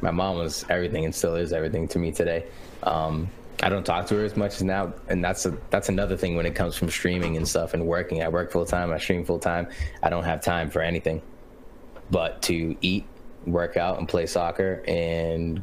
My 0.00 0.10
mom 0.10 0.36
was 0.36 0.64
everything 0.68 1.04
and 1.04 1.14
still 1.14 1.34
is 1.34 1.52
everything 1.52 1.88
to 1.88 1.98
me 1.98 2.12
today. 2.12 2.44
Um, 2.82 3.28
I 3.62 3.68
don't 3.70 3.84
talk 3.84 4.06
to 4.08 4.16
her 4.16 4.24
as 4.24 4.36
much 4.36 4.56
as 4.56 4.62
now, 4.62 4.92
and 5.08 5.24
that's 5.24 5.46
a, 5.46 5.56
that's 5.70 5.88
another 5.88 6.16
thing 6.16 6.36
when 6.36 6.44
it 6.44 6.54
comes 6.54 6.76
from 6.76 6.90
streaming 6.90 7.36
and 7.36 7.48
stuff 7.48 7.72
and 7.72 7.86
working. 7.86 8.22
I 8.22 8.28
work 8.28 8.52
full 8.52 8.66
time. 8.66 8.92
I 8.92 8.98
stream 8.98 9.24
full 9.24 9.38
time. 9.38 9.68
I 10.02 10.10
don't 10.10 10.24
have 10.24 10.42
time 10.42 10.70
for 10.70 10.82
anything 10.82 11.22
but 12.10 12.42
to 12.42 12.76
eat, 12.80 13.04
work 13.46 13.76
out, 13.76 13.98
and 13.98 14.08
play 14.08 14.26
soccer. 14.26 14.82
And 14.86 15.62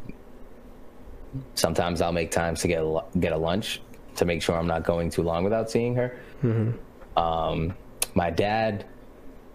sometimes 1.55 2.01
I'll 2.01 2.11
make 2.11 2.31
times 2.31 2.61
to 2.61 2.67
get 2.67 2.81
a, 2.81 3.03
get 3.19 3.33
a 3.33 3.37
lunch 3.37 3.81
to 4.15 4.25
make 4.25 4.41
sure 4.41 4.55
I'm 4.55 4.67
not 4.67 4.83
going 4.83 5.09
too 5.09 5.23
long 5.23 5.43
without 5.43 5.71
seeing 5.71 5.95
her. 5.95 6.17
Mm-hmm. 6.43 7.19
Um, 7.19 7.73
my 8.13 8.29
dad 8.29 8.85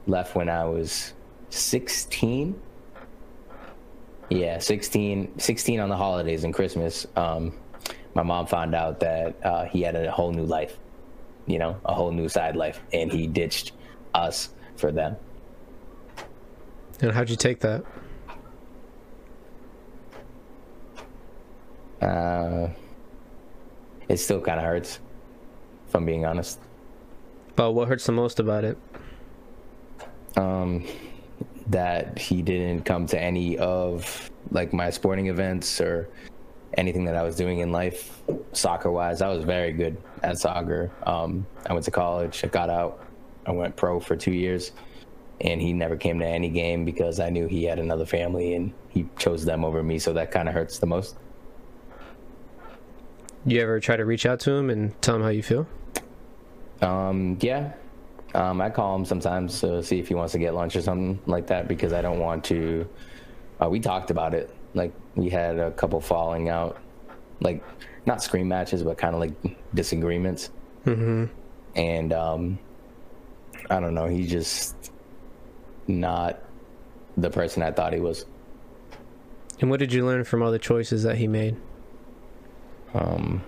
left 0.07 0.35
when 0.35 0.49
I 0.49 0.65
was 0.65 1.13
16 1.51 2.61
yeah 4.31 4.59
16 4.59 5.39
16 5.39 5.81
on 5.81 5.89
the 5.89 5.97
holidays 5.97 6.45
and 6.45 6.53
christmas 6.53 7.07
um, 7.17 7.53
my 8.15 8.23
mom 8.23 8.47
found 8.47 8.75
out 8.75 9.01
that 9.01 9.37
uh, 9.45 9.65
he 9.65 9.83
had 9.83 9.95
a 9.95 10.11
whole 10.11 10.33
new 10.33 10.45
life 10.45 10.79
you 11.47 11.59
know 11.59 11.79
a 11.87 11.95
whole 11.95 12.11
new 12.11 12.29
side 12.29 12.57
life 12.57 12.81
and 12.93 13.11
he 13.11 13.27
ditched 13.27 13.73
us 14.15 14.51
for 14.77 14.93
them 14.93 15.17
and 17.01 17.13
how'd 17.13 17.31
you 17.31 17.37
take 17.37 17.61
that 17.61 17.85
uh, 22.03 22.69
it 24.09 24.17
still 24.17 24.41
kind 24.41 24.59
of 24.59 24.65
hurts 24.65 25.01
if 25.87 25.95
i'm 25.95 26.05
being 26.05 26.25
honest 26.25 26.61
but 27.57 27.73
what 27.73 27.89
hurts 27.89 28.07
the 28.07 28.13
most 28.13 28.41
about 28.41 28.65
it 28.65 28.79
um 30.37 30.85
that 31.69 32.19
he 32.19 32.41
didn't 32.43 32.85
come 32.85 33.07
to 33.07 33.21
any 33.21 33.59
of 33.59 34.31
like 34.51 34.73
my 34.73 34.91
sporting 34.91 35.27
events 35.27 35.81
or 35.81 36.09
anything 36.75 37.05
that 37.05 37.17
I 37.17 37.23
was 37.23 37.37
doing 37.37 37.59
in 37.59 37.73
life, 37.73 38.23
soccer 38.53 38.91
wise. 38.91 39.21
I 39.23 39.29
was 39.29 39.45
very 39.45 39.73
good 39.73 39.97
at 40.23 40.39
soccer. 40.39 40.91
Um, 41.05 41.47
I 41.67 41.73
went 41.73 41.85
to 41.87 41.91
college, 41.91 42.45
I 42.45 42.49
got 42.49 42.71
out, 42.71 43.05
I 43.47 43.53
went 43.53 43.77
pro 43.77 44.01
for 44.01 44.17
two 44.17 44.33
years, 44.33 44.73
and 45.41 45.61
he 45.61 45.73
never 45.73 45.97
came 45.97 46.19
to 46.19 46.27
any 46.27 46.49
game 46.49 46.85
because 46.85 47.21
I 47.21 47.31
knew 47.31 47.47
he 47.47 47.65
had 47.65 47.79
another 47.79 48.05
family 48.05 48.55
and 48.55 48.73
he 48.89 49.07
chose 49.19 49.45
them 49.45 49.65
over 49.65 49.83
me. 49.83 49.99
So 49.99 50.13
that 50.15 50.31
kind 50.31 50.49
of 50.49 50.55
hurts 50.55 50.79
the 50.79 50.87
most. 50.87 51.17
You 53.47 53.61
ever 53.61 53.79
try 53.81 53.97
to 53.97 54.05
reach 54.05 54.27
out 54.27 54.41
to 54.41 54.53
him 54.53 54.69
and 54.69 55.01
tell 55.01 55.17
him 55.17 55.23
how 55.23 55.29
you 55.29 55.43
feel? 55.43 55.67
Um, 56.83 57.39
yeah. 57.41 57.73
Um, 58.35 58.61
I 58.61 58.69
call 58.69 58.95
him 58.97 59.05
sometimes 59.05 59.61
to 59.61 59.83
see 59.83 59.99
if 59.99 60.09
he 60.09 60.15
wants 60.15 60.33
to 60.33 60.39
get 60.39 60.55
lunch 60.55 60.77
or 60.77 60.83
something 60.83 61.19
like 61.27 61.47
that 61.47 61.69
because 61.69 61.93
I 61.93 62.03
don't 62.03 62.19
want 62.19 62.45
to. 62.45 62.87
Uh, 63.63 63.69
we 63.71 63.81
talked 63.81 64.11
about 64.11 64.35
it. 64.35 64.55
Like 64.75 64.93
we 65.15 65.31
had 65.31 65.59
a 65.59 65.71
couple 65.71 66.01
falling 66.01 66.49
out, 66.49 66.79
like 67.41 67.65
not 68.07 68.23
scream 68.23 68.49
matches, 68.49 68.83
but 68.83 68.99
kind 68.99 69.15
of 69.15 69.21
like 69.21 69.33
disagreements. 69.73 70.51
Mm-hmm. 70.85 71.27
And 71.75 72.13
um, 72.13 72.59
I 73.71 73.81
don't 73.81 73.95
know. 73.95 74.07
He 74.07 74.27
just 74.27 74.93
not 75.89 76.39
the 77.17 77.31
person 77.31 77.63
I 77.63 77.73
thought 77.73 77.93
he 77.93 78.01
was. 78.01 78.27
And 79.61 79.71
what 79.71 79.81
did 79.81 79.93
you 79.93 80.07
learn 80.07 80.25
from 80.25 80.43
all 80.43 80.53
the 80.53 80.59
choices 80.59 81.03
that 81.03 81.17
he 81.17 81.27
made? 81.27 81.57
Um, 82.95 83.43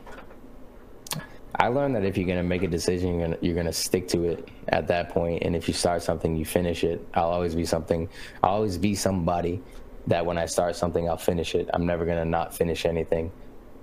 I 1.55 1.69
learned 1.69 1.95
that 1.95 2.05
if 2.05 2.17
you're 2.17 2.27
gonna 2.27 2.43
make 2.43 2.63
a 2.63 2.69
decision, 2.69 3.11
you're 3.11 3.29
gonna 3.29 3.39
you're 3.41 3.55
gonna 3.55 3.73
stick 3.73 4.09
to 4.09 4.25
it 4.25 4.49
at 4.69 4.89
that 4.89 5.11
point. 5.11 5.43
And 5.43 5.55
if 5.55 5.69
you 5.69 5.75
start 5.75 6.03
something, 6.03 6.35
you 6.35 6.45
finish 6.45 6.85
it. 6.85 7.07
I'll 7.15 7.31
always 7.31 7.55
be 7.55 7.65
something. 7.65 8.09
I'll 8.43 8.55
always 8.55 8.79
be 8.79 8.95
somebody 8.95 9.61
that 10.07 10.25
when 10.25 10.39
I 10.39 10.47
start 10.47 10.75
something, 10.75 11.09
I'll 11.09 11.17
finish 11.17 11.55
it. 11.55 11.69
I'm 11.75 11.87
never 11.87 12.05
gonna 12.05 12.25
not 12.25 12.55
finish 12.55 12.87
anything 12.87 13.31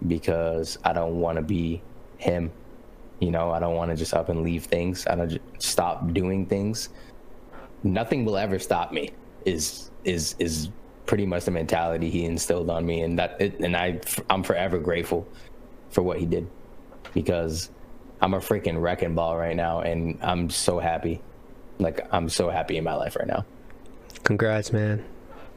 because 0.07 0.77
I 0.83 0.93
don't 0.93 1.19
want 1.19 1.37
to 1.37 1.41
be 1.41 1.81
him. 2.17 2.51
You 3.19 3.31
know, 3.31 3.51
I 3.51 3.59
don't 3.59 3.75
want 3.75 3.91
to 3.91 3.97
just 3.97 4.13
up 4.13 4.29
and 4.29 4.43
leave 4.43 4.65
things. 4.65 5.07
I 5.07 5.15
don't 5.15 5.39
stop 5.59 6.13
doing 6.13 6.45
things. 6.45 6.89
Nothing 7.83 8.25
will 8.25 8.37
ever 8.37 8.59
stop 8.59 8.91
me. 8.91 9.11
Is 9.45 9.91
is 10.03 10.35
is 10.39 10.69
pretty 11.05 11.25
much 11.25 11.45
the 11.45 11.51
mentality 11.51 12.09
he 12.09 12.25
instilled 12.25 12.69
on 12.69 12.85
me, 12.85 13.01
and 13.01 13.17
that 13.19 13.39
it, 13.39 13.59
and 13.59 13.75
I 13.75 13.99
I'm 14.29 14.43
forever 14.43 14.77
grateful 14.79 15.27
for 15.89 16.01
what 16.01 16.17
he 16.19 16.25
did 16.25 16.47
because 17.13 17.69
I'm 18.21 18.33
a 18.33 18.39
freaking 18.39 18.81
wrecking 18.81 19.15
ball 19.15 19.37
right 19.37 19.55
now, 19.55 19.81
and 19.81 20.17
I'm 20.21 20.49
so 20.49 20.79
happy. 20.79 21.21
Like 21.79 22.07
I'm 22.11 22.29
so 22.29 22.49
happy 22.49 22.77
in 22.77 22.83
my 22.83 22.95
life 22.95 23.15
right 23.15 23.27
now. 23.27 23.45
Congrats, 24.23 24.73
man. 24.73 25.03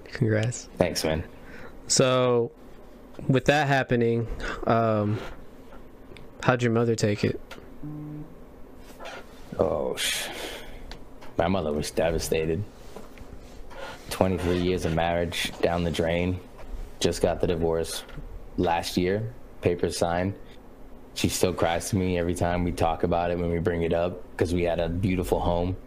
Congrats. 0.05 0.69
Thanks, 0.77 1.03
man. 1.05 1.25
So, 1.87 2.53
with 3.29 3.47
that 3.47 3.67
happening, 3.67 4.29
um, 4.67 5.19
how'd 6.43 6.63
your 6.63 6.73
mother 6.73 6.95
take 6.95 7.25
it? 7.25 7.41
Oh, 9.59 9.97
sh- 9.97 10.29
my 11.41 11.49
mother 11.49 11.73
was 11.73 11.91
devastated. 11.91 12.63
23 14.11 14.59
years 14.59 14.85
of 14.85 14.95
marriage 14.95 15.51
down 15.63 15.85
the 15.85 15.91
drain. 15.91 16.39
Just 16.99 17.23
got 17.23 17.41
the 17.41 17.47
divorce 17.47 18.05
last 18.59 18.99
year. 18.99 19.33
Papers 19.63 19.97
signed. 19.97 20.35
She 21.15 21.31
still 21.31 21.55
cries 21.55 21.89
to 21.91 21.97
me 21.97 22.19
every 22.19 22.35
time 22.35 22.63
we 22.63 22.73
talk 22.73 23.05
about 23.05 23.31
it 23.31 23.39
when 23.39 23.51
we 23.51 23.59
bring 23.59 23.85
it 23.85 23.95
up 23.95 24.23
because 24.33 24.53
we 24.53 24.65
had 24.65 24.81
a 24.81 24.91
beautiful 24.91 25.41
home. 25.41 25.79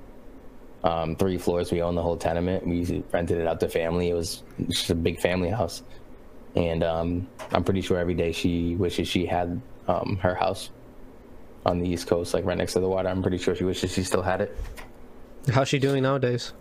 Um, 0.83 1.15
three 1.17 1.37
floors. 1.37 1.71
We 1.71 1.83
owned 1.83 1.97
the 1.97 2.01
whole 2.01 2.17
tenement. 2.17 2.65
We 2.65 3.03
rented 3.11 3.37
it 3.37 3.45
out 3.45 3.59
to 3.59 3.69
family. 3.69 4.09
It 4.09 4.15
was 4.15 4.41
just 4.69 4.89
a 4.89 4.95
big 4.95 5.19
family 5.19 5.49
house. 5.49 5.83
And 6.55 6.83
um, 6.83 7.27
I'm 7.51 7.63
pretty 7.63 7.81
sure 7.81 7.99
every 7.99 8.15
day 8.15 8.31
she 8.31 8.73
wishes 8.75 9.07
she 9.07 9.27
had 9.27 9.61
um, 9.87 10.17
her 10.19 10.33
house 10.33 10.71
on 11.63 11.79
the 11.79 11.87
East 11.87 12.07
Coast, 12.07 12.33
like 12.33 12.43
right 12.43 12.57
next 12.57 12.73
to 12.73 12.79
the 12.79 12.89
water. 12.89 13.07
I'm 13.07 13.21
pretty 13.21 13.37
sure 13.37 13.53
she 13.53 13.65
wishes 13.65 13.93
she 13.93 14.01
still 14.01 14.23
had 14.23 14.41
it. 14.41 14.57
How's 15.51 15.67
she 15.67 15.79
doing 15.79 16.03
nowadays? 16.03 16.53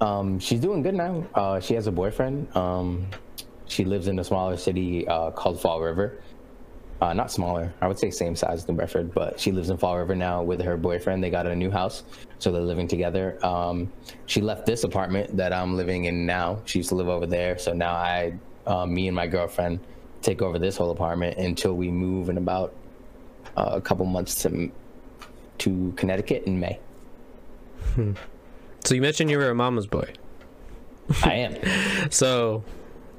Um, 0.00 0.38
she's 0.38 0.60
doing 0.60 0.82
good 0.82 0.94
now. 0.94 1.26
Uh, 1.34 1.60
she 1.60 1.74
has 1.74 1.86
a 1.86 1.92
boyfriend. 1.92 2.54
Um, 2.56 3.06
she 3.66 3.84
lives 3.84 4.08
in 4.08 4.18
a 4.18 4.24
smaller 4.24 4.56
city 4.56 5.06
uh, 5.06 5.30
called 5.32 5.60
Fall 5.60 5.80
River. 5.80 6.22
Uh, 7.00 7.14
not 7.14 7.30
smaller, 7.30 7.72
I 7.80 7.88
would 7.88 7.98
say 7.98 8.10
same 8.10 8.36
size 8.36 8.62
as 8.62 8.68
New 8.68 8.74
Bedford, 8.74 9.14
but 9.14 9.40
she 9.40 9.52
lives 9.52 9.70
in 9.70 9.78
Fall 9.78 9.96
River 9.96 10.14
now 10.14 10.42
with 10.42 10.60
her 10.60 10.76
boyfriend. 10.76 11.24
They 11.24 11.30
got 11.30 11.46
a 11.46 11.56
new 11.56 11.70
house, 11.70 12.04
so 12.38 12.52
they're 12.52 12.60
living 12.60 12.88
together. 12.88 13.38
Um, 13.44 13.90
she 14.26 14.42
left 14.42 14.66
this 14.66 14.84
apartment 14.84 15.34
that 15.36 15.52
I'm 15.52 15.76
living 15.76 16.04
in 16.04 16.26
now. 16.26 16.60
She 16.66 16.78
used 16.78 16.90
to 16.90 16.94
live 16.94 17.08
over 17.08 17.26
there, 17.26 17.56
so 17.56 17.72
now 17.72 17.94
I, 17.94 18.34
uh, 18.66 18.84
me 18.84 19.08
and 19.08 19.16
my 19.16 19.26
girlfriend, 19.26 19.80
take 20.20 20.42
over 20.42 20.58
this 20.58 20.76
whole 20.76 20.90
apartment 20.90 21.38
until 21.38 21.74
we 21.74 21.90
move 21.90 22.28
in 22.28 22.36
about 22.36 22.74
uh, 23.56 23.70
a 23.72 23.80
couple 23.80 24.04
months 24.04 24.34
to 24.42 24.70
to 25.58 25.92
Connecticut 25.96 26.44
in 26.44 26.60
May. 26.60 26.78
So 28.84 28.94
you 28.94 29.02
mentioned 29.02 29.30
you 29.30 29.38
were 29.38 29.50
a 29.50 29.54
mama's 29.54 29.86
boy. 29.86 30.12
I 31.24 31.34
am. 31.34 32.10
So, 32.10 32.64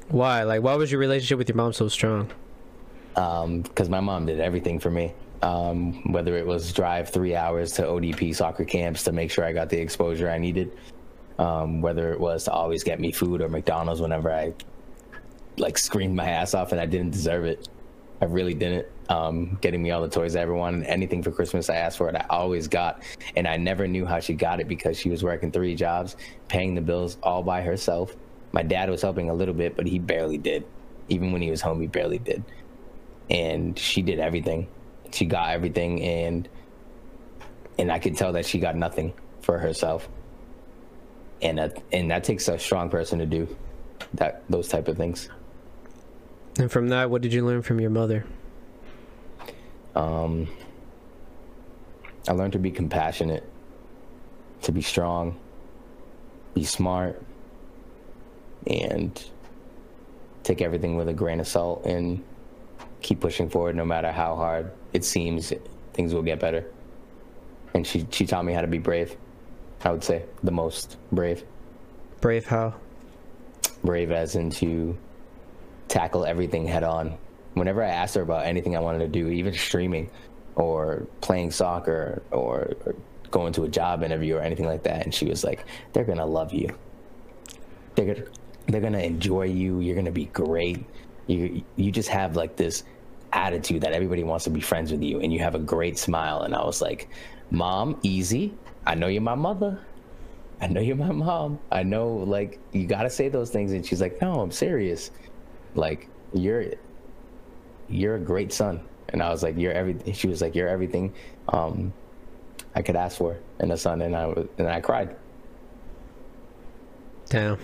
why? 0.10 0.44
Like, 0.44 0.64
why 0.64 0.76
was 0.76 0.92
your 0.92 1.00
relationship 1.00 1.38
with 1.38 1.48
your 1.48 1.56
mom 1.56 1.72
so 1.72 1.88
strong? 1.88 2.30
Um, 3.16 3.62
because 3.62 3.90
my 3.90 4.00
mom 4.00 4.26
did 4.26 4.40
everything 4.40 4.80
for 4.80 4.90
me. 4.90 5.14
Um, 5.44 6.12
whether 6.12 6.36
it 6.38 6.46
was 6.46 6.72
drive 6.74 7.10
three 7.10 7.36
hours 7.36 7.74
to 7.74 7.84
ODP 7.84 8.36
soccer 8.36 8.66
camps 8.66 9.04
to 9.04 9.12
make 9.12 9.32
sure 9.32 9.44
I 9.44 9.54
got 9.54 9.70
the 9.70 9.80
exposure 9.80 10.30
I 10.30 10.38
needed, 10.38 10.78
um, 11.40 11.82
whether 11.82 12.12
it 12.12 12.20
was 12.20 12.44
to 12.46 12.52
always 12.52 12.84
get 12.84 13.00
me 13.00 13.12
food 13.12 13.42
or 13.42 13.50
McDonald's 13.50 14.02
whenever 14.02 14.32
I 14.32 14.54
like 15.58 15.78
screamed 15.78 16.16
my 16.16 16.28
ass 16.28 16.54
off 16.54 16.72
and 16.72 16.82
I 16.82 16.86
didn't 16.86 17.12
deserve 17.12 17.46
it. 17.46 17.70
I 18.22 18.26
really 18.26 18.54
didn't. 18.54 18.88
Um, 19.12 19.58
getting 19.60 19.84
me 19.84 19.92
all 19.92 20.02
the 20.02 20.10
toys 20.10 20.36
I 20.36 20.42
ever 20.42 20.54
wanted, 20.54 20.86
anything 20.86 21.22
for 21.22 21.32
Christmas 21.32 21.70
I 21.70 21.76
asked 21.76 21.98
for 21.98 22.08
it, 22.08 22.16
I 22.16 22.26
always 22.30 22.68
got. 22.68 23.04
And 23.36 23.48
I 23.48 23.58
never 23.58 23.88
knew 23.88 24.06
how 24.06 24.20
she 24.20 24.34
got 24.34 24.62
it 24.62 24.68
because 24.68 24.98
she 24.98 25.10
was 25.10 25.24
working 25.24 25.52
three 25.52 25.76
jobs, 25.76 26.16
paying 26.48 26.76
the 26.76 26.82
bills 26.82 27.18
all 27.22 27.44
by 27.44 27.62
herself. 27.62 28.16
My 28.54 28.64
dad 28.64 28.90
was 28.90 29.02
helping 29.02 29.30
a 29.30 29.34
little 29.34 29.54
bit, 29.54 29.76
but 29.76 29.86
he 29.86 30.00
barely 30.00 30.38
did. 30.38 30.66
Even 31.10 31.34
when 31.34 31.42
he 31.42 31.52
was 31.52 31.62
home, 31.62 31.82
he 31.82 31.88
barely 31.88 32.20
did 32.20 32.44
and 33.32 33.80
she 33.80 34.02
did 34.02 34.20
everything. 34.20 34.68
She 35.12 35.26
got 35.26 35.50
everything, 35.50 36.04
and 36.04 36.48
and 37.80 37.92
I 37.92 37.98
could 37.98 38.18
tell 38.18 38.34
that 38.34 38.46
she 38.46 38.60
got 38.60 38.76
nothing 38.76 39.14
for 39.42 39.58
herself. 39.58 40.08
And 41.42 41.58
that 41.58 41.82
and 41.92 42.12
that 42.12 42.24
takes 42.24 42.48
a 42.50 42.60
strong 42.60 42.90
person 42.90 43.18
to 43.20 43.26
do 43.26 43.56
that 44.16 44.44
those 44.50 44.68
type 44.68 44.88
of 44.88 44.98
things. 44.98 45.30
And 46.60 46.70
from 46.70 46.90
that, 46.90 47.10
what 47.10 47.22
did 47.22 47.34
you 47.34 47.46
learn 47.46 47.62
from 47.62 47.80
your 47.80 47.90
mother? 47.90 48.26
Um, 49.96 50.48
I 52.28 52.34
learned 52.34 52.54
to 52.54 52.60
be 52.60 52.72
compassionate, 52.72 53.44
to 54.64 54.72
be 54.72 54.82
strong, 54.82 55.40
be 56.54 56.64
smart, 56.64 57.22
and 58.68 59.24
take 60.44 60.62
everything 60.62 60.96
with 60.96 61.08
a 61.10 61.14
grain 61.14 61.40
of 61.40 61.48
salt 61.48 61.86
and 61.86 62.24
keep 63.02 63.20
pushing 63.20 63.50
forward 63.50 63.76
no 63.76 63.86
matter 63.86 64.12
how 64.12 64.36
hard 64.36 64.72
it 64.94 65.04
seems 65.04 65.52
things 65.94 66.14
will 66.14 66.22
get 66.22 66.40
better. 66.40 66.66
And 67.74 67.86
she 67.86 68.06
she 68.12 68.26
taught 68.26 68.46
me 68.46 68.54
how 68.54 68.62
to 68.62 68.68
be 68.68 68.80
brave 68.80 69.16
i 69.84 69.92
would 69.92 70.04
say 70.04 70.24
the 70.44 70.52
most 70.52 70.98
brave. 71.12 71.44
Brave 72.20 72.46
how? 72.46 72.76
brave 73.84 74.12
as 74.12 74.36
in 74.36 74.52
to 74.52 74.96
tackle 75.88 76.24
everything 76.24 76.68
head 76.68 76.84
on 76.84 77.18
whenever 77.54 77.84
i 77.84 77.90
asked 77.90 78.16
her 78.16 78.22
about 78.22 78.46
anything 78.46 78.76
i 78.76 78.80
wanted 78.80 79.00
to 79.00 79.08
do 79.08 79.28
even 79.30 79.54
streaming 79.54 80.10
or 80.56 81.08
playing 81.22 81.52
soccer 81.52 82.22
or, 82.32 82.74
or 82.86 82.96
going 83.32 83.54
to 83.54 83.64
a 83.64 83.70
job 83.70 84.04
interview 84.04 84.36
or 84.36 84.42
anything 84.42 84.66
like 84.66 84.84
that 84.84 85.04
and 85.04 85.14
she 85.14 85.26
was 85.26 85.44
like 85.44 85.66
they're 85.94 86.04
gonna 86.04 86.26
love 86.26 86.54
you. 86.54 86.70
They're 87.96 88.14
gonna 88.14 88.28
they're 88.68 88.82
gonna 88.82 89.00
enjoy 89.00 89.44
you. 89.44 89.80
You're 89.80 89.96
gonna 89.96 90.12
be 90.12 90.26
great. 90.26 90.86
You 91.28 91.64
you 91.78 91.92
just 91.92 92.10
have 92.10 92.36
like 92.36 92.56
this 92.58 92.84
attitude 93.34 93.82
that 93.82 93.94
everybody 93.94 94.24
wants 94.24 94.44
to 94.44 94.50
be 94.50 94.60
friends 94.60 94.92
with 94.92 95.02
you 95.02 95.22
and 95.22 95.32
you 95.32 95.40
have 95.40 95.56
a 95.56 95.60
great 95.60 95.98
smile. 95.98 96.42
And 96.42 96.54
i 96.54 96.64
was 96.64 96.82
like 96.82 97.10
mom 97.50 97.98
easy. 98.04 98.54
I 98.86 98.96
know 98.96 99.08
you're 99.08 99.22
my 99.22 99.36
mother. 99.36 99.80
I 100.60 100.68
know 100.68 100.82
you're 100.82 100.96
my 100.96 101.12
mom. 101.12 101.60
I 101.72 101.84
know 101.84 102.10
like 102.10 102.60
you 102.74 102.86
gotta 102.86 103.10
say 103.10 103.30
those 103.30 103.50
things. 103.50 103.72
And 103.72 103.86
she's 103.86 104.02
like 104.02 104.22
no 104.22 104.42
i'm 104.42 104.52
serious. 104.52 105.12
Like 105.74 106.10
you're 106.34 106.74
you're 107.92 108.16
a 108.16 108.20
great 108.20 108.52
son 108.54 108.80
and 109.10 109.22
i 109.22 109.30
was 109.30 109.44
like 109.44 109.58
you're 109.58 109.74
everything 109.74 110.14
she 110.14 110.28
was 110.28 110.42
like 110.42 110.56
you're 110.56 110.68
everything 110.70 111.14
um 111.50 111.92
i 112.76 112.82
could 112.82 112.96
ask 112.96 113.18
for 113.18 113.38
in 113.60 113.72
a 113.72 113.78
son 113.78 114.02
and 114.02 114.16
i 114.16 114.26
was 114.26 114.48
and 114.58 114.68
i 114.68 114.80
cried 114.80 115.16
Damn. 117.30 117.58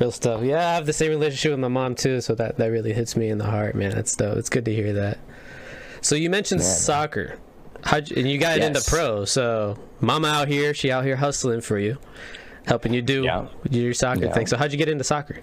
Real 0.00 0.10
stuff. 0.10 0.42
Yeah, 0.42 0.56
I 0.70 0.74
have 0.74 0.86
the 0.86 0.92
same 0.94 1.10
relationship 1.10 1.50
with 1.52 1.60
my 1.60 1.68
mom 1.68 1.94
too, 1.94 2.20
so 2.22 2.34
that 2.36 2.56
that 2.56 2.68
really 2.68 2.92
hits 2.94 3.14
me 3.14 3.28
in 3.28 3.36
the 3.38 3.44
heart, 3.44 3.74
man. 3.74 3.90
That's 3.90 4.16
dope. 4.16 4.38
It's 4.38 4.48
good 4.48 4.64
to 4.64 4.74
hear 4.74 4.94
that. 4.94 5.18
So 6.00 6.14
you 6.14 6.30
mentioned 6.30 6.62
Yeah. 6.62 6.66
soccer, 6.68 7.38
How'd 7.82 8.08
you, 8.10 8.16
and 8.16 8.26
you 8.28 8.38
got 8.38 8.56
it 8.56 8.64
into 8.64 8.82
pro. 8.88 9.26
So 9.26 9.76
mama 10.00 10.28
out 10.28 10.48
here, 10.48 10.72
she 10.72 10.90
out 10.90 11.04
here 11.04 11.16
hustling 11.16 11.60
for 11.60 11.78
you, 11.78 11.98
helping 12.66 12.94
you 12.94 13.02
do 13.02 13.24
Yeah. 13.24 13.48
your 13.70 13.92
soccer 13.92 14.24
Yeah. 14.24 14.32
thing. 14.32 14.46
So 14.46 14.56
how'd 14.56 14.72
you 14.72 14.78
get 14.78 14.88
into 14.88 15.04
soccer? 15.04 15.40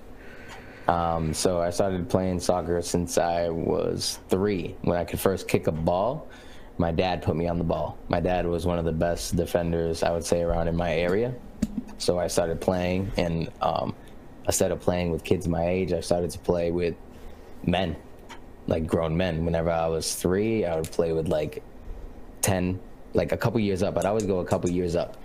Um, 0.92 1.34
so 1.34 1.62
I 1.62 1.70
started 1.70 2.10
playing 2.10 2.42
soccer 2.42 2.82
since 2.82 3.18
I 3.18 3.48
was 3.48 4.20
three. 4.28 4.76
When 4.82 4.98
I 4.98 5.06
could 5.06 5.22
first 5.22 5.48
kick 5.48 5.68
a 5.68 5.72
ball, 5.72 6.28
my 6.78 6.92
dad 6.92 7.22
put 7.22 7.38
me 7.38 7.48
on 7.48 7.58
the 7.58 7.64
ball. 7.64 7.98
My 8.10 8.20
dad 8.20 8.46
was 8.46 8.66
one 8.66 8.78
of 8.78 8.84
the 8.84 8.92
best 8.92 9.38
defenders 9.38 10.04
I 10.04 10.12
would 10.12 10.26
say 10.26 10.42
around 10.42 10.68
in 10.68 10.76
my 10.76 10.94
area. 10.94 11.34
So 11.98 12.20
I 12.20 12.28
started 12.28 12.60
playing, 12.60 13.10
and 13.16 13.50
um, 13.62 13.96
instead 14.46 14.74
of 14.74 14.82
playing 14.82 15.12
with 15.12 15.24
kids 15.24 15.48
my 15.48 15.66
age, 15.66 15.94
I 15.94 16.02
started 16.02 16.30
to 16.32 16.40
play 16.40 16.72
with 16.72 16.96
men, 17.66 17.96
like 18.68 18.86
grown 18.86 19.16
men. 19.16 19.46
Whenever 19.46 19.70
I 19.70 19.88
was 19.88 20.16
three, 20.16 20.66
I 20.66 20.76
would 20.76 20.92
play 20.92 21.14
with 21.14 21.30
like 21.30 21.64
ten, 22.42 22.82
like 23.14 23.32
a 23.32 23.38
couple 23.38 23.62
years 23.62 23.82
up. 23.82 23.94
But 23.94 24.06
I 24.06 24.10
always 24.10 24.26
go 24.26 24.40
a 24.40 24.46
couple 24.46 24.70
years 24.70 24.98
up. 24.98 25.16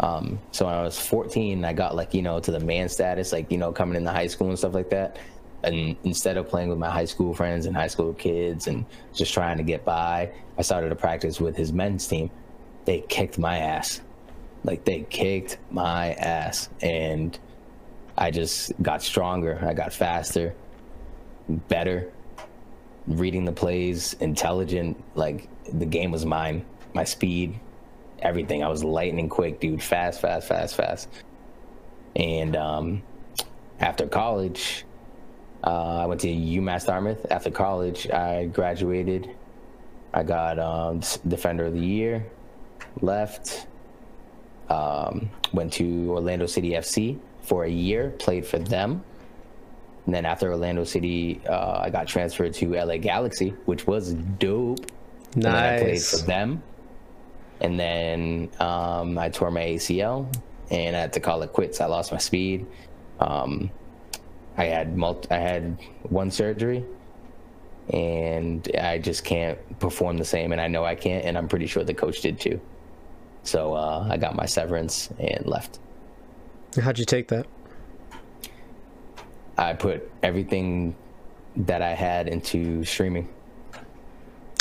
Um, 0.00 0.38
so 0.52 0.66
when 0.66 0.74
I 0.74 0.82
was 0.82 0.98
14, 0.98 1.64
I 1.64 1.72
got 1.72 1.96
like 1.96 2.14
you 2.14 2.22
know 2.22 2.40
to 2.40 2.50
the 2.50 2.60
man 2.60 2.88
status, 2.88 3.32
like 3.32 3.50
you 3.50 3.58
know 3.58 3.72
coming 3.72 3.96
into 3.96 4.10
high 4.10 4.26
school 4.26 4.48
and 4.48 4.58
stuff 4.58 4.74
like 4.74 4.90
that. 4.90 5.18
And 5.62 5.96
instead 6.04 6.36
of 6.36 6.48
playing 6.48 6.68
with 6.68 6.78
my 6.78 6.90
high 6.90 7.06
school 7.06 7.34
friends 7.34 7.66
and 7.66 7.74
high 7.74 7.86
school 7.86 8.12
kids 8.12 8.66
and 8.66 8.84
just 9.14 9.32
trying 9.32 9.56
to 9.56 9.62
get 9.62 9.84
by, 9.84 10.30
I 10.58 10.62
started 10.62 10.90
to 10.90 10.96
practice 10.96 11.40
with 11.40 11.56
his 11.56 11.72
men's 11.72 12.06
team. 12.06 12.30
They 12.84 13.00
kicked 13.08 13.38
my 13.38 13.58
ass, 13.58 14.00
like 14.64 14.84
they 14.84 15.06
kicked 15.08 15.58
my 15.70 16.12
ass, 16.12 16.68
and 16.82 17.36
I 18.18 18.30
just 18.30 18.72
got 18.82 19.02
stronger. 19.02 19.58
I 19.66 19.74
got 19.74 19.92
faster, 19.92 20.54
better, 21.48 22.12
reading 23.06 23.44
the 23.44 23.52
plays, 23.52 24.14
intelligent. 24.20 25.02
Like 25.14 25.48
the 25.72 25.86
game 25.86 26.10
was 26.10 26.24
mine. 26.24 26.64
My 26.94 27.04
speed, 27.04 27.58
everything. 28.26 28.62
I 28.62 28.68
was 28.68 28.82
lightning 28.82 29.28
quick, 29.28 29.60
dude. 29.60 29.82
Fast, 29.82 30.20
fast, 30.20 30.48
fast, 30.48 30.74
fast. 30.74 31.08
And 32.16 32.56
um, 32.56 33.02
after 33.80 34.06
college, 34.06 34.84
uh, 35.64 36.02
I 36.02 36.06
went 36.06 36.20
to 36.22 36.28
UMass 36.28 36.86
Dartmouth. 36.86 37.24
After 37.30 37.50
college, 37.50 38.10
I 38.10 38.46
graduated. 38.46 39.30
I 40.12 40.22
got 40.22 40.58
um, 40.58 41.00
Defender 41.28 41.66
of 41.66 41.74
the 41.74 41.80
Year. 41.80 42.26
Left. 43.00 43.66
Um, 44.68 45.30
went 45.52 45.72
to 45.74 46.10
Orlando 46.10 46.46
City 46.46 46.70
FC 46.70 47.18
for 47.42 47.64
a 47.64 47.70
year. 47.70 48.10
Played 48.18 48.46
for 48.46 48.58
them. 48.58 49.04
And 50.06 50.14
then 50.14 50.24
after 50.24 50.50
Orlando 50.50 50.84
City, 50.84 51.40
uh, 51.48 51.80
I 51.82 51.90
got 51.90 52.06
transferred 52.06 52.54
to 52.54 52.74
LA 52.74 52.96
Galaxy, 52.96 53.50
which 53.66 53.86
was 53.86 54.14
dope. 54.14 54.78
And 55.34 55.42
then 55.42 55.54
I 55.54 55.78
played 55.78 56.02
for 56.02 56.18
them. 56.18 56.62
And 57.60 57.78
then 57.78 58.50
um, 58.60 59.18
I 59.18 59.28
tore 59.28 59.50
my 59.50 59.62
ACL 59.62 60.32
and 60.70 60.96
I 60.96 61.00
had 61.00 61.12
to 61.14 61.20
call 61.20 61.42
it 61.42 61.52
quits. 61.52 61.80
I 61.80 61.86
lost 61.86 62.12
my 62.12 62.18
speed. 62.18 62.66
Um, 63.20 63.70
I 64.58 64.64
had 64.64 64.96
multi- 64.96 65.30
I 65.30 65.38
had 65.38 65.78
one 66.08 66.30
surgery 66.30 66.84
and 67.90 68.68
I 68.78 68.98
just 68.98 69.24
can't 69.24 69.58
perform 69.78 70.16
the 70.18 70.24
same. 70.24 70.52
And 70.52 70.60
I 70.60 70.68
know 70.68 70.84
I 70.84 70.94
can't. 70.94 71.24
And 71.24 71.38
I'm 71.38 71.48
pretty 71.48 71.66
sure 71.66 71.84
the 71.84 71.94
coach 71.94 72.20
did 72.20 72.38
too. 72.40 72.60
So 73.42 73.74
uh, 73.74 74.06
I 74.10 74.16
got 74.16 74.34
my 74.34 74.46
severance 74.46 75.10
and 75.18 75.46
left. 75.46 75.78
How'd 76.80 76.98
you 76.98 77.04
take 77.04 77.28
that? 77.28 77.46
I 79.56 79.72
put 79.72 80.10
everything 80.22 80.94
that 81.56 81.80
I 81.80 81.94
had 81.94 82.28
into 82.28 82.84
streaming. 82.84 83.28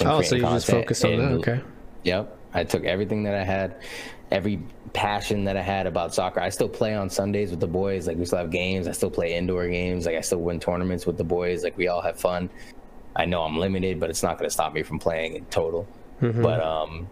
Oh, 0.03 0.21
so 0.21 0.35
you 0.35 0.41
just 0.43 0.67
focused 0.67 1.03
on 1.03 1.17
that? 1.17 1.31
Okay. 1.39 1.61
Yep. 2.03 2.37
I 2.55 2.63
took 2.63 2.85
everything 2.85 3.23
that 3.23 3.35
I 3.35 3.43
had, 3.43 3.75
every 4.31 4.59
passion 4.93 5.43
that 5.43 5.57
I 5.57 5.61
had 5.61 5.85
about 5.85 6.15
soccer. 6.15 6.39
I 6.39 6.49
still 6.49 6.69
play 6.69 6.95
on 6.95 7.09
Sundays 7.09 7.51
with 7.51 7.59
the 7.59 7.67
boys. 7.67 8.07
Like 8.07 8.17
we 8.17 8.25
still 8.25 8.39
have 8.39 8.49
games. 8.49 8.87
I 8.87 8.93
still 8.93 9.11
play 9.11 9.35
indoor 9.35 9.67
games. 9.67 10.05
Like 10.05 10.15
I 10.15 10.21
still 10.21 10.39
win 10.39 10.59
tournaments 10.59 11.05
with 11.05 11.17
the 11.17 11.23
boys. 11.23 11.63
Like 11.63 11.77
we 11.77 11.89
all 11.89 12.01
have 12.01 12.17
fun. 12.17 12.49
I 13.15 13.25
know 13.25 13.43
I'm 13.43 13.57
limited, 13.57 13.99
but 13.99 14.09
it's 14.09 14.23
not 14.23 14.37
going 14.37 14.47
to 14.47 14.53
stop 14.53 14.73
me 14.73 14.83
from 14.83 14.99
playing 14.99 15.35
in 15.35 15.45
total. 15.45 15.87
Mm-hmm. 16.21 16.41
But 16.41 16.61
um, 16.61 17.07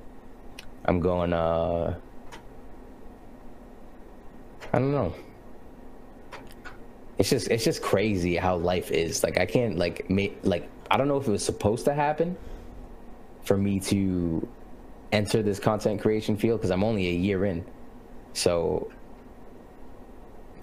I'm 0.86 1.00
going. 1.00 1.34
uh 1.34 1.96
I 4.74 4.80
don't 4.80 4.92
know. 4.92 5.14
It's 7.20 7.30
just 7.30 7.48
it's 7.50 7.64
just 7.64 7.82
crazy 7.82 8.36
how 8.38 8.56
life 8.56 8.92
is. 8.92 9.24
Like 9.24 9.38
I 9.38 9.46
can't 9.46 9.78
like 9.78 10.10
make 10.10 10.40
like 10.44 10.68
I 10.90 10.98
don't 10.98 11.08
know 11.08 11.18
if 11.18 11.28
it 11.28 11.32
was 11.32 11.46
supposed 11.46 11.86
to 11.86 11.94
happen 11.94 12.36
for 13.44 13.56
me 13.56 13.80
to 13.82 14.48
enter 15.14 15.42
this 15.42 15.60
content 15.60 16.02
creation 16.02 16.36
field 16.36 16.60
because 16.60 16.72
I'm 16.72 16.84
only 16.84 17.08
a 17.08 17.14
year 17.14 17.46
in. 17.46 17.64
So 18.34 18.92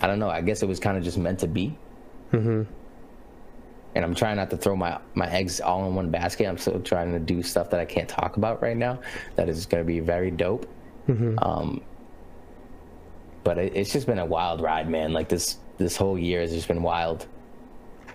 I 0.01 0.07
don't 0.07 0.19
know. 0.19 0.29
I 0.29 0.41
guess 0.41 0.63
it 0.63 0.67
was 0.67 0.81
kind 0.81 0.99
of 0.99 1.05
just 1.05 1.17
meant 1.17 1.39
to 1.41 1.49
be. 1.49 1.79
Mm-hmm. 2.33 2.63
And 3.95 4.05
I'm 4.05 4.15
trying 4.15 4.37
not 4.37 4.51
to 4.51 4.57
throw 4.57 4.77
my 4.77 4.99
my 5.15 5.29
eggs 5.31 5.61
all 5.61 5.87
in 5.87 5.95
one 5.95 6.11
basket. 6.11 6.47
I'm 6.47 6.59
still 6.59 6.81
trying 6.81 7.13
to 7.13 7.19
do 7.19 7.43
stuff 7.43 7.71
that 7.71 7.81
I 7.81 7.85
can't 7.85 8.09
talk 8.09 8.37
about 8.37 8.63
right 8.63 8.77
now. 8.77 9.01
That 9.37 9.49
is 9.49 9.67
going 9.67 9.83
to 9.83 9.87
be 9.87 10.01
very 10.01 10.31
dope. 10.31 10.69
Um, 11.39 11.81
but 13.43 13.59
it, 13.59 13.73
it's 13.75 13.93
just 13.93 14.07
been 14.07 14.19
a 14.19 14.27
wild 14.27 14.61
ride, 14.61 14.89
man. 14.89 15.13
Like 15.13 15.29
this 15.29 15.59
this 15.79 15.97
whole 15.97 16.19
year 16.19 16.41
has 16.41 16.53
just 16.53 16.69
been 16.69 16.83
wild. 16.83 17.27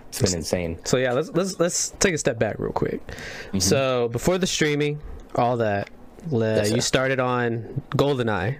It's 0.08 0.22
been 0.22 0.34
insane. 0.34 0.78
So 0.84 0.96
yeah, 0.96 1.12
let's 1.12 1.30
let's 1.30 1.60
let's 1.60 1.90
take 1.98 2.14
a 2.14 2.18
step 2.18 2.38
back 2.38 2.58
real 2.58 2.72
quick. 2.72 3.06
Mm-hmm. 3.06 3.58
So 3.58 4.08
before 4.08 4.38
the 4.38 4.46
streaming, 4.46 5.00
all 5.34 5.58
that, 5.58 5.90
Yes, 6.30 6.70
you 6.72 6.80
started 6.80 7.20
on 7.20 7.82
GoldenEye, 7.90 8.56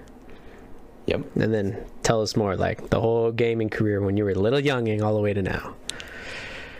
Yep. 1.06 1.20
and 1.36 1.54
then 1.54 1.84
tell 2.02 2.20
us 2.22 2.36
more, 2.36 2.56
like 2.56 2.90
the 2.90 3.00
whole 3.00 3.30
gaming 3.32 3.68
career 3.70 4.00
when 4.00 4.16
you 4.16 4.24
were 4.24 4.30
a 4.30 4.34
little 4.34 4.60
younging 4.60 5.02
all 5.02 5.14
the 5.14 5.20
way 5.20 5.32
to 5.32 5.42
now. 5.42 5.74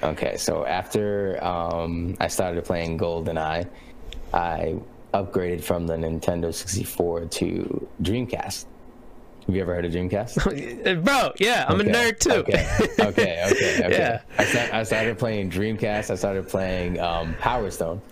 Okay, 0.03 0.37
so 0.37 0.65
after 0.67 1.43
um, 1.43 2.17
I 2.21 2.29
started 2.29 2.65
playing 2.65 2.99
GoldenEye, 2.99 3.67
I 4.35 4.77
upgraded 5.15 5.63
from 5.65 5.87
the 5.87 5.95
Nintendo 5.97 6.53
64 6.53 7.27
to 7.27 7.89
Dreamcast. 8.03 8.67
Have 9.47 9.55
you 9.55 9.63
ever 9.63 9.75
heard 9.75 9.85
of 9.85 9.93
Dreamcast? 9.93 11.05
Bro, 11.05 11.33
yeah, 11.39 11.65
I'm 11.69 11.81
Okay, 11.81 11.91
a 11.91 11.95
nerd 11.95 12.19
too. 12.19 12.31
Okay, 12.33 12.69
okay, 13.01 13.43
okay. 13.51 13.85
okay. 13.85 13.89
Yeah. 14.39 14.71
I 14.73 14.83
started 14.83 15.19
playing 15.19 15.51
Dreamcast. 15.51 16.11
I 16.11 16.17
started 16.17 16.49
playing 16.49 16.99
um, 17.01 17.35
Power 17.41 17.71
Stone, 17.71 18.03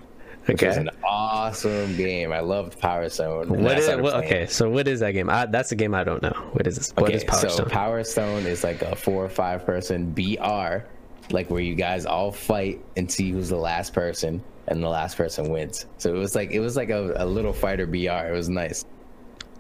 which 0.46 0.62
okay. 0.62 0.76
an 0.76 0.90
awesome 1.02 1.96
game. 1.96 2.33
I 2.33 2.40
loved 2.40 2.78
Power 2.78 3.09
Stone. 3.09 3.48
What 3.48 3.78
is 3.78 3.88
what, 3.88 4.14
okay? 4.24 4.46
So 4.46 4.68
what 4.68 4.87
is 4.88 5.00
that 5.00 5.12
game? 5.12 5.30
I, 5.30 5.46
that's 5.46 5.72
a 5.72 5.76
game 5.76 5.94
I 5.94 6.04
don't 6.04 6.22
know. 6.22 6.35
What 6.52 6.66
is 6.66 6.76
this? 6.76 6.92
What 6.96 7.07
Okay, 7.07 7.14
is 7.14 7.24
Power 7.24 7.40
so 7.40 7.48
Stone? 7.48 7.70
Power 7.70 8.04
Stone 8.04 8.46
is 8.46 8.62
like 8.64 8.83
a 8.83 8.94
four 8.94 9.24
or 9.24 9.28
five 9.28 9.64
person 9.64 10.11
BR, 10.12 10.85
like 11.30 11.50
where 11.50 11.61
you 11.61 11.74
guys 11.74 12.04
all 12.07 12.30
fight 12.33 12.85
and 12.96 13.11
see 13.11 13.30
who's 13.30 13.48
the 13.48 13.57
last 13.57 13.92
person, 13.94 14.42
and 14.68 14.83
the 14.83 14.88
last 14.88 15.16
person 15.16 15.48
wins. 15.50 15.87
So 15.98 16.14
it 16.14 16.18
was 16.18 16.35
like 16.35 16.50
it 16.50 16.61
was 16.61 16.76
like 16.76 16.90
a, 16.90 17.14
a 17.16 17.26
little 17.26 17.52
fighter 17.52 17.87
BR. 17.87 18.28
It 18.28 18.33
was 18.33 18.48
nice. 18.48 18.85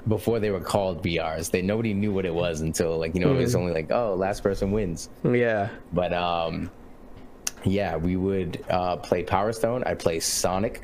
Before 0.06 0.38
they 0.38 0.50
were 0.50 0.60
called 0.60 1.02
BRs, 1.02 1.50
they 1.50 1.62
nobody 1.62 1.94
knew 1.94 2.12
what 2.12 2.26
it 2.26 2.34
was 2.34 2.60
until 2.60 2.98
like 2.98 3.14
you 3.14 3.20
know 3.22 3.32
it 3.34 3.38
was 3.38 3.54
only 3.54 3.72
like 3.72 3.90
oh 3.90 4.14
last 4.14 4.42
person 4.42 4.70
wins. 4.70 5.08
yeah. 5.24 5.70
But 5.94 6.12
um, 6.12 6.70
yeah, 7.64 7.96
we 7.96 8.16
would 8.16 8.64
uh, 8.68 8.96
play 8.96 9.22
Power 9.22 9.52
Stone. 9.52 9.84
I'd 9.84 9.98
play 9.98 10.20
Sonic. 10.20 10.82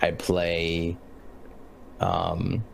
I'd 0.00 0.18
play. 0.18 0.96
Um, 2.00 2.64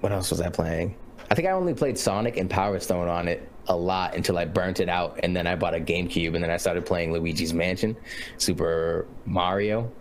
what 0.00 0.12
else 0.12 0.30
was 0.30 0.40
I 0.40 0.48
playing? 0.48 0.96
I 1.30 1.34
think 1.34 1.48
I 1.48 1.52
only 1.52 1.74
played 1.74 1.98
Sonic 1.98 2.36
and 2.36 2.48
Power 2.48 2.78
Stone 2.80 3.08
on 3.08 3.28
it 3.28 3.48
a 3.66 3.76
lot 3.76 4.14
until 4.14 4.38
I 4.38 4.46
burnt 4.46 4.80
it 4.80 4.88
out, 4.88 5.20
and 5.22 5.36
then 5.36 5.46
I 5.46 5.56
bought 5.56 5.74
a 5.74 5.80
GameCube, 5.80 6.34
and 6.34 6.42
then 6.42 6.50
I 6.50 6.56
started 6.56 6.86
playing 6.86 7.12
Luigi's 7.12 7.52
Mansion, 7.52 7.96
Super 8.38 9.06
Mario. 9.26 9.92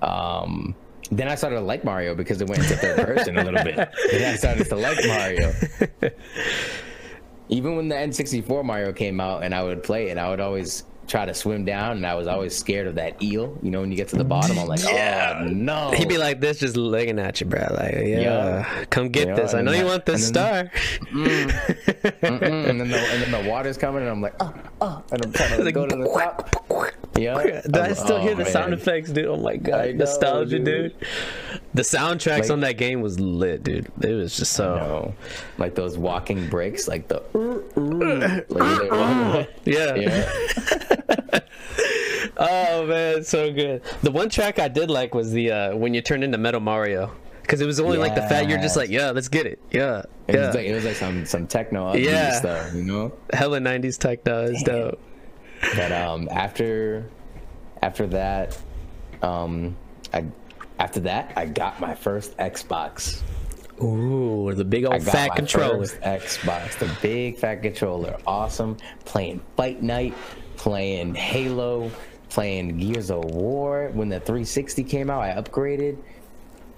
Um, 0.00 0.74
then 1.10 1.28
I 1.28 1.34
started 1.34 1.56
to 1.56 1.62
like 1.62 1.84
Mario 1.84 2.14
because 2.14 2.40
it 2.40 2.48
went 2.48 2.62
into 2.62 2.76
third 2.76 2.96
person 2.96 3.36
a 3.36 3.44
little 3.44 3.62
bit. 3.62 3.76
Then 4.10 4.32
I 4.32 4.36
started 4.36 4.66
to 4.68 4.76
like 4.76 4.98
Mario. 5.06 5.52
Even 7.48 7.76
when 7.76 7.88
the 7.88 7.94
N64 7.94 8.64
Mario 8.64 8.92
came 8.92 9.20
out 9.20 9.42
and 9.42 9.54
I 9.54 9.62
would 9.62 9.82
play 9.82 10.08
it, 10.08 10.16
I 10.16 10.30
would 10.30 10.40
always 10.40 10.84
try 11.08 11.24
to 11.26 11.34
swim 11.34 11.64
down, 11.64 11.96
and 11.98 12.06
I 12.06 12.14
was 12.14 12.26
always 12.26 12.56
scared 12.56 12.86
of 12.86 12.94
that 12.94 13.22
eel. 13.22 13.58
You 13.62 13.70
know, 13.70 13.80
when 13.80 13.90
you 13.90 13.96
get 13.96 14.08
to 14.08 14.16
the 14.16 14.24
bottom, 14.24 14.58
I'm 14.58 14.66
like, 14.66 14.82
Yeah. 14.82 15.40
oh 15.42 15.48
no. 15.48 15.90
He'd 15.90 16.08
be 16.08 16.16
like 16.18 16.40
this, 16.40 16.58
just 16.60 16.76
looking 16.76 17.18
at 17.18 17.40
you, 17.40 17.46
bro. 17.46 17.66
Like, 17.70 17.92
yeah, 17.94 18.20
Yeah. 18.20 18.84
come 18.90 19.08
get 19.10 19.34
this. 19.36 19.52
I 19.54 19.60
know 19.62 19.72
you 19.72 19.84
want 19.84 20.06
this 20.06 20.26
and 20.28 20.36
then- 20.36 20.70
star. 20.70 20.80
Mm-mm, 21.12 22.42
and 22.70 22.80
then 22.80 22.88
the 22.88 22.98
and 22.98 23.22
then 23.22 23.30
the 23.44 23.48
water's 23.50 23.76
coming, 23.76 24.02
and 24.02 24.10
I'm 24.10 24.20
like, 24.22 24.34
oh, 24.40 24.54
oh, 24.80 25.02
and 25.12 25.24
I'm 25.24 25.32
trying 25.32 25.58
to 25.58 25.64
Like, 25.64 25.74
go 25.74 25.86
to 25.86 25.96
the 25.96 26.04
top. 26.08 26.64
Yeah, 27.14 27.36
I 27.74 27.92
still 27.92 28.20
hear 28.20 28.32
oh, 28.32 28.36
the 28.36 28.44
sound 28.46 28.72
effects, 28.72 29.10
dude? 29.10 29.26
Oh 29.26 29.36
my 29.36 29.56
god, 29.56 29.90
know, 29.90 29.92
nostalgia, 30.04 30.58
dude. 30.58 30.64
dude. 30.64 30.94
The 31.74 31.82
soundtracks 31.82 32.42
Like- 32.42 32.50
on 32.50 32.60
that 32.60 32.78
game 32.78 33.02
was 33.02 33.20
lit, 33.20 33.62
dude. 33.62 33.90
It 34.02 34.12
was 34.14 34.36
just 34.36 34.52
so. 34.52 35.14
Like 35.58 35.74
those 35.74 35.98
walking 35.98 36.48
breaks, 36.48 36.88
like 36.88 37.08
the. 37.08 37.22
like 38.48 39.48
Yeah. 39.64 39.94
yeah. 39.94 41.38
Oh 42.36 42.86
man, 42.86 43.22
so 43.24 43.52
good. 43.52 43.82
The 44.02 44.10
one 44.10 44.30
track 44.30 44.58
I 44.58 44.66
did 44.68 44.90
like 44.90 45.14
was 45.14 45.32
the 45.32 45.50
uh 45.52 45.76
when 45.76 45.92
you 45.94 46.00
turned 46.00 46.24
into 46.24 46.38
Metal 46.38 46.60
Mario. 46.60 47.12
Cause 47.46 47.60
it 47.60 47.66
was 47.66 47.78
only 47.78 47.98
like 47.98 48.14
the 48.14 48.22
fat. 48.22 48.48
you're 48.48 48.58
just 48.58 48.76
like, 48.76 48.88
yeah, 48.88 49.10
let's 49.10 49.28
get 49.28 49.46
it. 49.46 49.58
Yeah. 49.70 50.04
It, 50.28 50.34
Yeah. 50.36 50.46
was 50.46 50.54
like, 50.56 50.66
it 50.66 50.74
was 50.74 50.84
like 50.84 50.96
some 50.96 51.26
some 51.26 51.46
techno 51.46 51.94
Yeah. 51.94 52.32
stuff, 52.32 52.74
you 52.74 52.82
know. 52.84 53.12
Hella 53.32 53.60
nineties 53.60 53.98
techno 53.98 54.44
is 54.44 54.62
dope. 54.62 54.98
But 55.76 55.92
um, 55.92 56.28
after 56.30 57.08
after 57.82 58.06
that, 58.08 58.58
um, 59.22 59.76
I 60.12 60.24
after 60.78 61.00
that 61.00 61.32
I 61.36 61.46
got 61.46 61.80
my 61.80 61.94
first 61.94 62.36
Xbox. 62.36 63.22
Ooh, 63.82 64.52
the 64.54 64.64
big 64.64 64.84
I 64.84 64.94
old 64.94 65.04
got 65.04 65.12
fat 65.12 65.28
my 65.30 65.36
controller. 65.36 65.78
first 65.78 66.00
Xbox, 66.00 66.78
the 66.78 66.90
big 67.00 67.38
fat 67.38 67.62
controller, 67.62 68.16
awesome. 68.26 68.76
Playing 69.04 69.40
Fight 69.56 69.82
Night, 69.82 70.14
playing 70.56 71.14
Halo, 71.14 71.90
playing 72.28 72.78
Gears 72.78 73.10
of 73.10 73.24
War 73.24 73.90
when 73.94 74.08
the 74.08 74.20
360 74.20 74.84
came 74.84 75.10
out. 75.10 75.22
I 75.22 75.34
upgraded. 75.34 75.98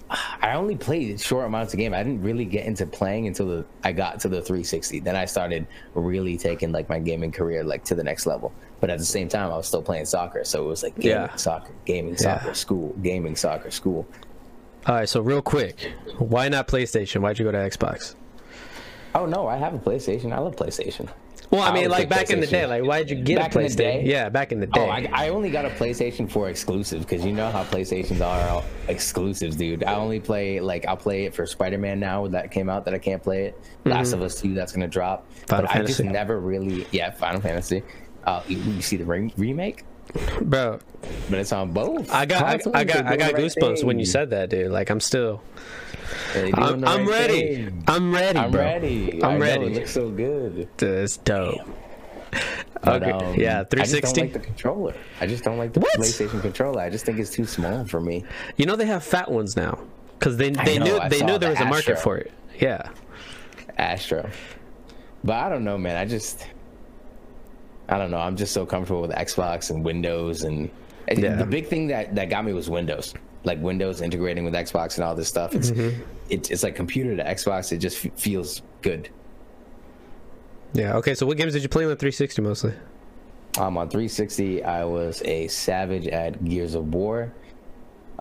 I 0.09 0.53
only 0.53 0.75
played 0.75 1.19
short 1.19 1.45
amounts 1.45 1.73
of 1.73 1.79
game. 1.79 1.93
I 1.93 2.03
didn't 2.03 2.21
really 2.21 2.45
get 2.45 2.65
into 2.65 2.85
playing 2.85 3.25
until 3.27 3.47
the, 3.47 3.65
I 3.83 3.91
got 3.91 4.19
to 4.21 4.29
the 4.29 4.41
360. 4.41 4.99
Then 4.99 5.15
I 5.15 5.25
started 5.25 5.65
really 5.95 6.37
taking 6.37 6.71
like 6.71 6.87
my 6.89 6.99
gaming 6.99 7.31
career 7.31 7.63
like 7.63 7.83
to 7.85 7.95
the 7.95 8.03
next 8.03 8.25
level. 8.27 8.53
But 8.79 8.89
at 8.91 8.99
the 8.99 9.05
same 9.05 9.29
time, 9.29 9.51
I 9.51 9.57
was 9.57 9.67
still 9.67 9.81
playing 9.81 10.05
soccer, 10.05 10.43
so 10.43 10.63
it 10.63 10.67
was 10.67 10.83
like 10.83 10.95
gaming, 10.95 11.09
Yeah. 11.29 11.35
soccer, 11.37 11.73
gaming, 11.85 12.17
soccer, 12.17 12.47
Yeah. 12.49 12.53
school, 12.53 12.93
gaming, 13.01 13.35
soccer, 13.35 13.71
school. 13.71 14.05
All 14.85 14.93
right, 14.95 15.09
so 15.09 15.21
real 15.21 15.41
quick, 15.41 15.91
why 16.19 16.49
not 16.49 16.67
PlayStation? 16.67 17.21
Why'd 17.21 17.39
you 17.39 17.45
go 17.45 17.51
to 17.51 17.57
Xbox? 17.57 18.13
Oh 19.15 19.25
no, 19.25 19.47
I 19.47 19.57
have 19.57 19.73
a 19.73 19.79
PlayStation. 19.79 20.31
I 20.33 20.39
love 20.39 20.55
PlayStation. 20.55 21.09
Well, 21.51 21.61
I 21.61 21.69
I 21.69 21.73
mean, 21.73 21.83
would 21.83 21.91
like 21.91 22.09
back 22.09 22.29
in 22.29 22.39
the 22.39 22.47
day, 22.47 22.65
like 22.65 22.83
why'd 22.83 23.09
you 23.09 23.15
get 23.15 23.37
Back 23.37 23.55
a 23.55 23.59
in 23.59 23.65
the 23.65 23.69
PlayStation? 23.69 23.77
day? 23.77 24.03
Yeah, 24.05 24.29
back 24.29 24.51
in 24.51 24.59
the 24.59 24.67
day. 24.67 24.81
Oh, 24.81 24.85
I, 24.89 25.09
I 25.13 25.29
only 25.29 25.49
got 25.49 25.65
a 25.65 25.69
PlayStation 25.69 26.29
4 26.29 26.49
exclusive 26.49 27.01
because 27.01 27.23
you 27.25 27.31
know 27.31 27.49
how 27.51 27.63
PlayStations 27.63 28.21
are 28.21 28.49
all 28.49 28.65
exclusives, 28.87 29.55
dude. 29.55 29.83
I 29.83 29.95
only 29.95 30.19
play 30.19 30.59
like 30.59 30.85
I'll 30.85 30.97
play 30.97 31.25
it 31.25 31.33
for 31.33 31.45
Spider 31.45 31.77
Man 31.77 31.99
now 31.99 32.27
that 32.27 32.51
came 32.51 32.69
out 32.69 32.85
that 32.85 32.93
I 32.93 32.97
can't 32.99 33.21
play 33.21 33.45
it. 33.45 33.59
Last 33.85 34.13
of 34.13 34.21
Us 34.21 34.39
Two 34.41 34.53
that's 34.53 34.71
gonna 34.71 34.87
drop. 34.87 35.27
Mm-hmm. 35.29 35.45
Final 35.47 35.65
but 35.67 35.75
I 35.75 35.83
just 35.83 36.03
never 36.03 36.39
really 36.39 36.87
yeah 36.91 37.11
Final 37.11 37.41
Fantasy. 37.41 37.83
Uh, 38.23 38.41
you, 38.47 38.57
you 38.57 38.81
see 38.81 38.97
the 38.97 39.05
re- 39.05 39.31
remake, 39.37 39.83
Bro, 40.41 40.79
but 41.29 41.39
it's 41.39 41.51
on 41.51 41.71
both. 41.71 42.11
I 42.11 42.25
got, 42.25 42.43
I. 42.43 42.79
I 42.79 42.83
got, 42.83 43.05
I 43.05 43.17
got 43.17 43.35
the 43.35 43.35
right 43.35 43.35
goosebumps 43.35 43.83
when 43.83 43.99
you 43.99 44.05
said 44.05 44.29
that, 44.29 44.49
dude. 44.49 44.71
Like, 44.71 44.89
I'm 44.89 44.99
still, 45.01 45.41
They're 46.33 46.49
I'm, 46.57 46.81
the 46.81 46.87
I'm 46.87 46.99
right 47.05 47.09
ready. 47.29 47.55
thing. 47.65 47.83
I'm 47.87 48.13
ready, 48.13 48.39
I'm 48.39 48.51
bro. 48.51 48.61
ready. 48.61 49.23
I'm 49.23 49.31
I 49.31 49.33
know, 49.33 49.39
ready. 49.39 49.65
it 49.65 49.73
looks 49.73 49.91
so 49.91 50.09
good. 50.09 50.69
It's 50.81 51.17
dope. 51.17 51.59
But, 52.83 53.01
Okay, 53.03 53.11
um, 53.11 53.35
yeah, 53.35 53.63
I 53.71 53.85
just 53.85 54.01
don't 54.03 54.17
like 54.17 54.33
the 54.33 54.39
controller. 54.39 54.93
I 55.19 55.25
just 55.27 55.43
don't 55.43 55.57
like 55.57 55.73
the 55.73 55.79
What? 55.79 55.97
PlayStation 55.99 56.41
controller. 56.41 56.81
I 56.81 56.89
just 56.89 57.05
think 57.05 57.17
it's 57.19 57.31
too 57.31 57.45
small 57.45 57.85
for 57.85 57.99
me. 57.99 58.23
You 58.57 58.65
know 58.67 58.75
they 58.75 58.85
have 58.85 59.03
fat 59.03 59.31
ones 59.31 59.55
now, 59.55 59.79
because 60.19 60.37
they 60.37 60.51
they 60.51 60.77
know, 60.77 60.85
knew 60.85 60.97
I 60.99 61.09
they 61.09 61.21
knew 61.21 61.37
there 61.37 61.49
the 61.53 61.55
was 61.55 61.61
a 61.61 61.65
market 61.65 61.97
for 61.99 62.17
it. 62.17 62.31
Yeah. 62.59 62.89
Astro. 63.77 64.29
But 65.23 65.33
I 65.37 65.49
don't 65.49 65.63
know, 65.63 65.77
man. 65.77 65.95
I 65.97 66.05
just 66.05 66.45
I 67.89 67.97
don't 67.97 68.11
know. 68.11 68.17
I'm 68.17 68.35
just 68.35 68.53
so 68.53 68.65
comfortable 68.65 69.01
with 69.01 69.11
Xbox 69.11 69.69
and 69.69 69.83
Windows 69.83 70.43
and 70.43 70.69
Yeah. 71.11 71.35
the 71.35 71.45
big 71.45 71.67
thing 71.67 71.87
that 71.87 72.15
that 72.15 72.29
got 72.29 72.43
me 72.45 72.53
was 72.53 72.69
Windows. 72.69 73.13
Like 73.43 73.61
Windows 73.61 74.01
integrating 74.01 74.43
with 74.43 74.55
Xbox 74.55 74.95
and 74.95 75.03
all 75.03 75.13
this 75.15 75.27
stuff. 75.27 75.53
It's 75.53 75.69
Mm-hmm. 75.71 76.01
it's, 76.29 76.49
it's 76.49 76.63
like 76.63 76.75
computer 76.75 77.15
to 77.15 77.23
Xbox. 77.23 77.71
It 77.71 77.77
just 77.77 78.03
f- 78.03 78.11
feels 78.17 78.63
good. 78.81 79.09
Yeah. 80.73 80.95
Okay. 80.97 81.13
So 81.15 81.25
what 81.25 81.37
games 81.37 81.53
did 81.53 81.61
you 81.63 81.69
play 81.69 81.83
on 81.83 81.89
the 81.89 81.95
360 81.95 82.41
mostly? 82.41 82.73
Um, 83.57 83.77
on 83.77 83.87
360, 83.87 84.63
I 84.63 84.83
was 84.83 85.21
a 85.23 85.47
savage 85.47 86.07
at 86.07 86.43
Gears 86.43 86.75
of 86.75 86.93
War, 86.93 87.31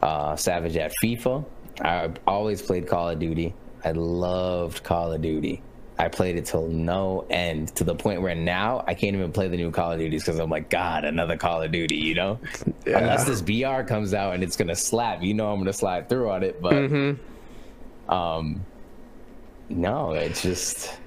uh, 0.02 0.36
savage 0.36 0.76
at 0.76 0.92
FIFA. 1.02 1.44
I 1.80 2.10
always 2.26 2.62
played 2.62 2.86
Call 2.86 3.08
of 3.08 3.18
Duty. 3.18 3.52
I 3.84 3.90
loved 3.92 4.84
Call 4.84 5.12
of 5.12 5.20
Duty. 5.22 5.60
I 5.96 6.08
played 6.08 6.36
it 6.36 6.46
till 6.46 6.66
no 6.66 7.24
end, 7.30 7.74
to 7.76 7.84
the 7.84 7.94
point 7.94 8.20
where 8.20 8.34
now 8.34 8.82
I 8.86 8.94
can't 8.94 9.14
even 9.14 9.30
play 9.30 9.46
the 9.46 9.56
new 9.56 9.70
Call 9.70 9.92
of 9.92 9.98
Duties 9.98 10.24
because 10.24 10.40
I'm 10.40 10.50
like, 10.50 10.68
God, 10.68 11.04
another 11.04 11.36
Call 11.36 11.62
of 11.62 11.70
Duty, 11.70 11.96
you 11.96 12.14
know? 12.14 12.38
Unless 12.84 13.26
this 13.26 13.40
BR 13.40 13.82
comes 13.82 14.12
out 14.12 14.34
and 14.34 14.42
it's 14.42 14.56
gonna 14.56 14.74
slap, 14.74 15.22
you 15.22 15.34
know, 15.34 15.52
I'm 15.52 15.58
gonna 15.58 15.72
slide 15.72 16.08
through 16.08 16.30
on 16.30 16.42
it. 16.42 16.60
But 16.60 16.74
um, 18.08 18.64
no, 19.68 20.12
it's 20.12 20.42
just 20.42 20.98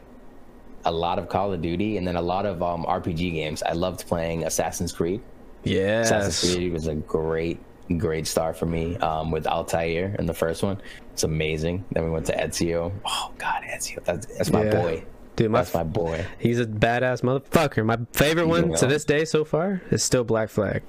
a 0.86 0.92
lot 0.92 1.20
of 1.20 1.28
Call 1.28 1.52
of 1.52 1.62
Duty 1.62 1.98
and 1.98 2.08
then 2.08 2.16
a 2.16 2.22
lot 2.22 2.46
of 2.46 2.64
um, 2.64 2.86
RPG 2.86 3.34
games. 3.34 3.62
I 3.64 3.74
loved 3.74 4.08
playing 4.08 4.46
Assassin's 4.46 4.94
Creed. 4.94 5.22
Yeah. 5.66 6.02
Assassin's 6.02 6.56
Creed 6.56 6.72
was 6.72 6.88
a 6.88 6.96
great, 6.96 7.60
great 7.98 8.28
star 8.28 8.54
for 8.54 8.66
me 8.66 8.98
um, 8.98 9.32
with 9.32 9.48
Altair 9.48 10.16
in 10.20 10.26
the 10.26 10.34
first 10.34 10.64
one. 10.64 10.82
It's 11.14 11.24
amazing. 11.24 11.86
Then 11.92 12.04
we 12.06 12.10
went 12.10 12.26
to 12.28 12.36
Ezio. 12.36 12.92
Oh 13.06 13.32
God, 13.38 13.64
Ezio, 13.64 14.04
that's, 14.04 14.26
that's 14.28 14.52
my 14.52 14.64
Yeah. 14.66 14.82
boy. 14.82 15.04
Dude, 15.36 15.52
my 15.52 15.60
That's 15.60 15.74
my 15.74 15.84
boy. 15.84 16.26
He's 16.40 16.60
a 16.60 16.66
badass 16.66 17.22
motherfucker. 17.22 17.86
My 17.86 18.00
favorite 18.12 18.48
one 18.48 18.64
to 18.74 18.86
know. 18.86 18.88
this 18.88 19.06
day 19.06 19.24
so 19.24 19.46
far 19.46 19.82
is 19.92 20.04
still 20.04 20.24
Black 20.24 20.50
Flag. 20.50 20.82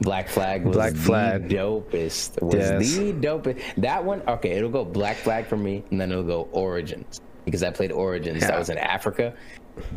Black 0.00 0.26
Flag 0.28 0.64
was 0.64 0.74
Black 0.74 0.92
the 0.94 0.98
Flag. 0.98 1.48
dopest. 1.50 2.40
Was 2.42 2.54
Yes. 2.54 2.96
the 2.96 3.12
dopest. 3.12 3.60
That 3.76 4.02
one, 4.04 4.22
okay, 4.26 4.52
it'll 4.52 4.70
go 4.70 4.84
Black 4.86 5.16
Flag 5.16 5.46
for 5.46 5.56
me, 5.58 5.84
and 5.90 6.00
then 6.00 6.10
it'll 6.10 6.24
go 6.24 6.48
Origins 6.52 7.20
because 7.44 7.62
I 7.62 7.70
played 7.70 7.92
Origins. 7.92 8.40
Yeah. 8.40 8.48
That 8.52 8.58
was 8.58 8.70
in 8.70 8.78
Africa. 8.78 9.34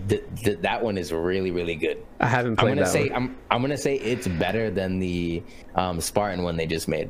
Th- 0.10 0.24
th- 0.44 0.60
that 0.62 0.84
one 0.84 0.98
is 0.98 1.12
really, 1.12 1.52
really 1.52 1.76
good. 1.76 2.04
I 2.20 2.28
haven't 2.28 2.54
I'm 2.54 2.58
played 2.58 2.72
gonna 2.76 2.82
that 2.86 2.92
say 2.92 3.10
one. 3.10 3.16
I'm 3.16 3.38
I'm 3.52 3.62
gonna 3.62 3.78
say 3.78 3.96
it's 3.96 4.28
better 4.28 4.72
than 4.72 5.00
the 5.00 5.44
um, 5.76 6.02
Spartan 6.02 6.44
one 6.44 6.58
they 6.58 6.66
just 6.66 6.88
made. 6.88 7.10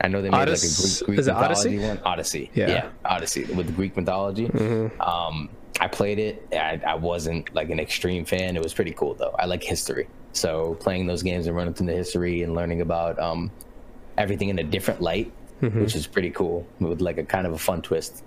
I 0.00 0.06
know 0.08 0.22
they 0.22 0.30
made 0.30 0.36
Odyssey- 0.38 0.68
like 0.68 1.02
a 1.02 1.04
Greek, 1.06 1.16
Greek 1.16 1.26
mythology 1.26 1.50
Odyssey? 1.78 1.78
one. 1.88 1.98
Odyssey. 2.04 2.50
Yeah. 2.54 2.64
Mm-hmm. 2.66 2.72
Yeah. 2.74 2.90
Odyssey 3.16 3.44
with 3.46 3.66
the 3.66 3.72
Greek 3.72 3.96
mythology. 3.96 4.46
Um, 5.00 5.48
I 5.80 5.88
played 5.88 6.18
it. 6.20 6.46
I, 6.52 6.80
I 6.86 6.94
wasn't 6.94 7.52
like 7.54 7.70
an 7.70 7.80
extreme 7.80 8.24
fan. 8.24 8.56
It 8.56 8.62
was 8.62 8.72
pretty 8.74 8.92
cool 8.92 9.14
though. 9.14 9.34
I 9.38 9.46
like 9.46 9.62
history, 9.64 10.08
so 10.32 10.74
playing 10.80 11.06
those 11.06 11.22
games 11.24 11.46
and 11.48 11.56
running 11.56 11.74
through 11.74 11.86
the 11.86 11.94
history 11.94 12.42
and 12.42 12.54
learning 12.54 12.80
about 12.80 13.18
um, 13.18 13.50
everything 14.16 14.48
in 14.50 14.58
a 14.60 14.64
different 14.64 15.00
light, 15.00 15.32
Mm-hmm. 15.62 15.80
which 15.80 15.96
is 15.96 16.06
pretty 16.06 16.30
cool 16.30 16.64
with 16.78 17.00
like 17.00 17.18
a 17.18 17.24
kind 17.24 17.44
of 17.44 17.52
a 17.52 17.58
fun 17.58 17.82
twist. 17.82 18.22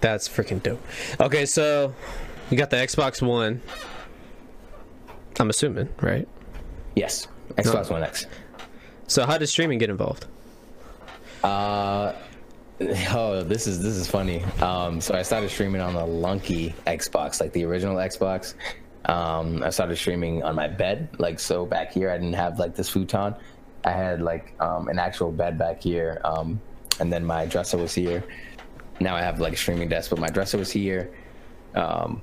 That's 0.00 0.28
freaking 0.28 0.62
dope. 0.62 0.82
Okay, 1.20 1.46
so 1.46 1.94
you 2.50 2.56
got 2.56 2.70
the 2.70 2.76
Xbox 2.76 3.22
One. 3.22 3.60
I'm 5.38 5.50
assuming, 5.50 5.88
right? 6.00 6.28
Yes, 6.94 7.28
Xbox 7.54 7.90
One 7.90 8.02
X. 8.02 8.26
So 9.06 9.26
how 9.26 9.38
does 9.38 9.50
streaming 9.50 9.78
get 9.78 9.90
involved? 9.90 10.26
Uh, 11.42 12.14
oh, 12.80 13.42
this 13.42 13.66
is 13.66 13.82
this 13.82 13.94
is 13.94 14.06
funny. 14.06 14.42
Um, 14.60 15.00
so 15.00 15.14
I 15.14 15.22
started 15.22 15.50
streaming 15.50 15.80
on 15.80 15.94
the 15.94 16.04
Lunky 16.04 16.74
Xbox, 16.86 17.40
like 17.40 17.52
the 17.52 17.64
original 17.64 17.96
Xbox. 17.96 18.54
Um, 19.06 19.62
I 19.62 19.70
started 19.70 19.96
streaming 19.96 20.42
on 20.42 20.56
my 20.56 20.68
bed, 20.68 21.08
like 21.18 21.38
so 21.38 21.64
back 21.64 21.92
here. 21.92 22.10
I 22.10 22.18
didn't 22.18 22.34
have 22.34 22.58
like 22.58 22.74
this 22.74 22.88
futon. 22.88 23.34
I 23.84 23.90
had 23.90 24.20
like 24.20 24.54
um, 24.60 24.88
an 24.88 24.98
actual 24.98 25.30
bed 25.30 25.56
back 25.58 25.80
here, 25.82 26.20
um, 26.24 26.60
and 26.98 27.12
then 27.12 27.24
my 27.24 27.46
dresser 27.46 27.78
was 27.78 27.94
here. 27.94 28.24
Now 29.00 29.14
I 29.14 29.22
have 29.22 29.40
like 29.40 29.52
a 29.52 29.56
streaming 29.56 29.88
desk, 29.88 30.10
but 30.10 30.18
my 30.18 30.28
dresser 30.28 30.58
was 30.58 30.70
here. 30.70 31.10
Um, 31.74 32.22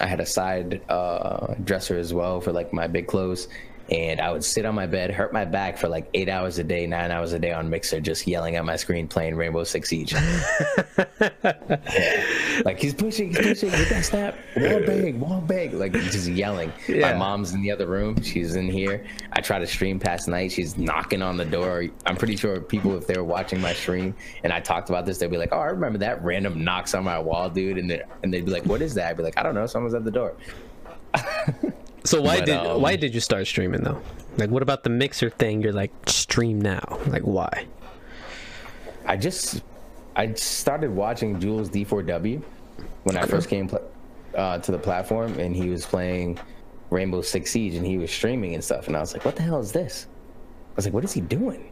I 0.00 0.06
had 0.06 0.20
a 0.20 0.26
side 0.26 0.82
uh, 0.88 1.54
dresser 1.64 1.98
as 1.98 2.14
well 2.14 2.40
for 2.40 2.52
like 2.52 2.72
my 2.72 2.86
big 2.86 3.06
clothes. 3.06 3.48
And 3.92 4.22
I 4.22 4.32
would 4.32 4.42
sit 4.42 4.64
on 4.64 4.74
my 4.74 4.86
bed, 4.86 5.10
hurt 5.10 5.34
my 5.34 5.44
back 5.44 5.76
for 5.76 5.86
like 5.86 6.08
eight 6.14 6.30
hours 6.30 6.58
a 6.58 6.64
day, 6.64 6.86
nine 6.86 7.10
hours 7.10 7.34
a 7.34 7.38
day 7.38 7.52
on 7.52 7.68
Mixer, 7.68 8.00
just 8.00 8.26
yelling 8.26 8.56
at 8.56 8.64
my 8.64 8.76
screen 8.76 9.06
playing 9.06 9.36
Rainbow 9.36 9.64
Six 9.64 9.90
Siege. 9.90 10.14
like 12.64 12.80
he's 12.80 12.94
pushing, 12.94 13.28
he's 13.28 13.60
pushing, 13.60 13.68
get 13.68 13.90
that 13.90 14.02
snap, 14.02 14.38
wall 14.56 14.80
bang, 14.86 15.20
wall 15.20 15.42
bang, 15.42 15.78
like 15.78 15.92
just 15.92 16.26
yelling. 16.26 16.72
Yeah. 16.88 17.12
My 17.12 17.18
mom's 17.18 17.52
in 17.52 17.60
the 17.60 17.70
other 17.70 17.86
room, 17.86 18.22
she's 18.22 18.54
in 18.54 18.66
here. 18.66 19.04
I 19.34 19.42
try 19.42 19.58
to 19.58 19.66
stream 19.66 19.98
past 19.98 20.26
night, 20.26 20.52
she's 20.52 20.78
knocking 20.78 21.20
on 21.20 21.36
the 21.36 21.44
door. 21.44 21.84
I'm 22.06 22.16
pretty 22.16 22.36
sure 22.36 22.62
people, 22.62 22.96
if 22.96 23.06
they 23.06 23.18
were 23.18 23.24
watching 23.24 23.60
my 23.60 23.74
stream 23.74 24.14
and 24.42 24.54
I 24.54 24.60
talked 24.60 24.88
about 24.88 25.04
this, 25.04 25.18
they'd 25.18 25.30
be 25.30 25.36
like, 25.36 25.52
"Oh, 25.52 25.58
I 25.58 25.66
remember 25.66 25.98
that 25.98 26.24
random 26.24 26.64
knocks 26.64 26.94
on 26.94 27.04
my 27.04 27.18
wall, 27.18 27.50
dude," 27.50 27.76
and 27.76 27.90
they 27.90 28.00
and 28.22 28.32
they'd 28.32 28.46
be 28.46 28.52
like, 28.52 28.64
"What 28.64 28.80
is 28.80 28.94
that?" 28.94 29.10
I'd 29.10 29.18
be 29.18 29.22
like, 29.22 29.38
"I 29.38 29.42
don't 29.42 29.54
know, 29.54 29.66
someone's 29.66 29.92
at 29.92 30.04
the 30.04 30.10
door." 30.10 30.34
So 32.04 32.20
why 32.20 32.38
But, 32.38 32.46
did 32.46 32.56
um, 32.56 32.82
why 32.82 32.96
did 32.96 33.14
you 33.14 33.20
start 33.20 33.46
streaming 33.46 33.82
though? 33.82 34.00
Like, 34.36 34.50
what 34.50 34.62
about 34.62 34.82
the 34.82 34.90
mixer 34.90 35.30
thing? 35.30 35.62
You're 35.62 35.72
like 35.72 35.92
stream 36.06 36.60
now. 36.60 36.98
Like, 37.06 37.22
why? 37.22 37.66
I 39.06 39.16
just 39.16 39.62
I 40.16 40.32
started 40.34 40.90
watching 40.90 41.40
Jules 41.40 41.70
D4W 41.70 42.42
when 43.04 43.16
I 43.16 43.26
first 43.26 43.48
came 43.48 43.70
uh, 44.34 44.58
to 44.58 44.72
the 44.72 44.78
platform, 44.78 45.38
and 45.38 45.54
he 45.54 45.68
was 45.68 45.84
playing 45.86 46.38
Rainbow 46.90 47.22
Six 47.22 47.50
Siege, 47.50 47.74
and 47.74 47.86
he 47.86 47.98
was 47.98 48.10
streaming 48.10 48.54
and 48.54 48.62
stuff, 48.62 48.86
and 48.86 48.96
I 48.96 49.00
was 49.00 49.12
like, 49.12 49.24
"What 49.24 49.36
the 49.36 49.42
hell 49.42 49.60
is 49.60 49.72
this?" 49.72 50.06
I 50.72 50.76
was 50.76 50.84
like, 50.84 50.94
"What 50.94 51.04
is 51.04 51.12
he 51.12 51.20
doing?" 51.20 51.71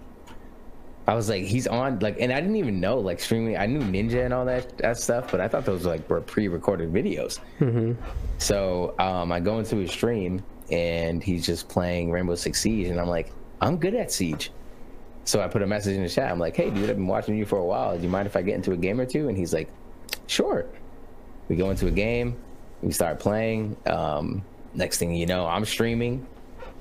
I 1.11 1.15
was 1.15 1.29
like, 1.29 1.43
"He's 1.43 1.67
on 1.67 1.99
like," 1.99 2.21
and 2.21 2.33
I 2.33 2.41
didn't 2.41 2.55
even 2.55 2.79
know 2.79 3.01
like 3.01 3.19
streaming. 3.19 3.57
I 3.57 3.67
knew 3.67 3.81
Ninja 3.81 4.25
and 4.25 4.33
all 4.33 4.45
that 4.45 4.79
that 4.79 4.97
stuff, 4.97 5.29
but 5.33 5.41
I 5.41 5.49
thought 5.49 5.65
those 5.65 5.85
like 5.85 6.09
were 6.09 6.21
pre-recorded 6.21 6.93
videos. 6.93 7.41
So 8.39 8.95
um, 9.01 9.33
I 9.33 9.41
go 9.41 9.59
into 9.59 9.75
his 9.79 9.91
stream, 9.91 10.41
and 10.71 11.21
he's 11.21 11.45
just 11.45 11.69
playing 11.69 12.13
Rainbow 12.13 12.37
Six 12.37 12.61
Siege, 12.61 12.87
and 12.87 13.01
I'm 13.01 13.09
like, 13.09 13.33
"I'm 13.61 13.77
good 13.77 13.97
at 13.97 14.13
Siege." 14.13 14.53
So 15.25 15.43
I 15.43 15.49
put 15.49 15.63
a 15.63 15.67
message 15.67 15.97
in 15.97 16.05
the 16.05 16.09
chat. 16.09 16.31
I'm 16.31 16.39
like, 16.39 16.55
"Hey, 16.55 16.71
dude, 16.71 16.89
I've 16.89 16.95
been 16.95 17.09
watching 17.09 17.37
you 17.37 17.45
for 17.45 17.59
a 17.59 17.65
while. 17.65 17.97
Do 17.97 18.05
you 18.05 18.09
mind 18.09 18.27
if 18.29 18.37
I 18.37 18.43
get 18.43 18.55
into 18.55 18.71
a 18.71 18.77
game 18.77 19.01
or 19.01 19.05
two? 19.05 19.27
And 19.27 19.37
he's 19.37 19.53
like, 19.53 19.69
"Sure." 20.29 20.65
We 21.49 21.57
go 21.57 21.71
into 21.71 21.89
a 21.89 21.91
game. 21.91 22.37
We 22.83 22.93
start 22.93 23.19
playing. 23.19 23.77
Um, 23.87 24.45
next 24.75 24.99
thing 24.99 25.13
you 25.17 25.27
know, 25.27 25.45
I'm 25.45 25.65
streaming. 25.65 26.25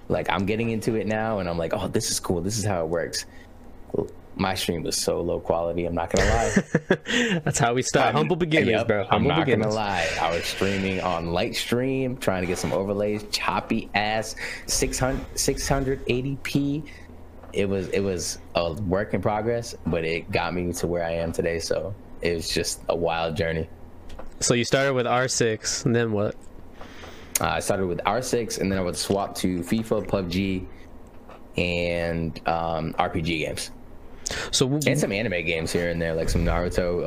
Like 0.08 0.30
I'm 0.30 0.46
getting 0.46 0.70
into 0.70 0.94
it 0.94 1.08
now, 1.08 1.40
and 1.40 1.50
I'm 1.50 1.58
like, 1.58 1.74
"Oh, 1.74 1.88
this 1.88 2.12
is 2.12 2.20
cool. 2.20 2.42
This 2.42 2.60
is 2.60 2.64
how 2.64 2.84
it 2.84 2.90
works." 2.90 3.26
My 4.40 4.56
stream 4.56 4.84
was 4.84 4.96
so 4.96 5.22
low 5.22 5.40
quality. 5.40 5.86
I'm 5.86 5.94
not 5.94 6.12
gonna 6.12 6.30
lie. 6.30 7.40
That's 7.44 7.60
how 7.60 7.74
we 7.74 7.82
start. 7.82 8.16
Humble 8.16 8.36
beginnings, 8.36 8.70
Yep, 8.70 8.88
bro. 8.88 9.08
I'm 9.10 9.26
not 9.26 9.46
gonna 9.46 9.70
lie. 9.70 10.08
I 10.20 10.32
was 10.32 10.46
streaming 10.46 11.02
on 11.02 11.28
Lightstream, 11.28 12.20
trying 12.20 12.42
to 12.42 12.48
get 12.48 12.58
some 12.58 12.72
overlays, 12.72 13.24
choppy 13.32 13.90
ass 13.94 14.36
600 14.68 15.26
680p. 15.36 16.84
It 17.52 17.68
was 17.68 17.90
it 17.90 18.00
was 18.00 18.40
a 18.56 18.74
work 18.74 19.14
in 19.14 19.22
progress, 19.22 19.76
but 19.86 20.06
it 20.06 20.32
got 20.32 20.54
me 20.54 20.72
to 20.74 20.88
where 20.88 21.04
I 21.04 21.12
am 21.12 21.32
today. 21.32 21.60
So 21.60 21.94
it 22.22 22.36
was 22.36 22.50
just 22.50 22.82
a 22.90 22.96
wild 22.96 23.36
journey. 23.36 23.68
So 24.40 24.54
you 24.54 24.64
started 24.64 24.94
with 24.94 25.06
R6, 25.06 25.86
and 25.86 25.94
then 25.94 26.14
what? 26.14 26.36
Uh, 27.42 27.46
I 27.48 27.60
started 27.60 27.88
with 27.88 28.00
R6, 28.00 28.60
and 28.60 28.72
then 28.72 28.80
I 28.80 28.82
would 28.82 28.96
swap 28.96 29.36
to 29.36 29.60
FIFA, 29.60 30.08
PUBG, 30.08 30.66
and 31.58 32.48
um, 32.48 32.94
RPG 32.94 33.40
games, 33.40 33.72
So 34.52 34.68
and 34.86 35.00
some 35.00 35.12
anime 35.12 35.46
games 35.46 35.72
here 35.72 35.90
and 35.90 36.02
there, 36.02 36.14
like 36.14 36.30
some 36.30 36.46
Naruto, 36.46 37.04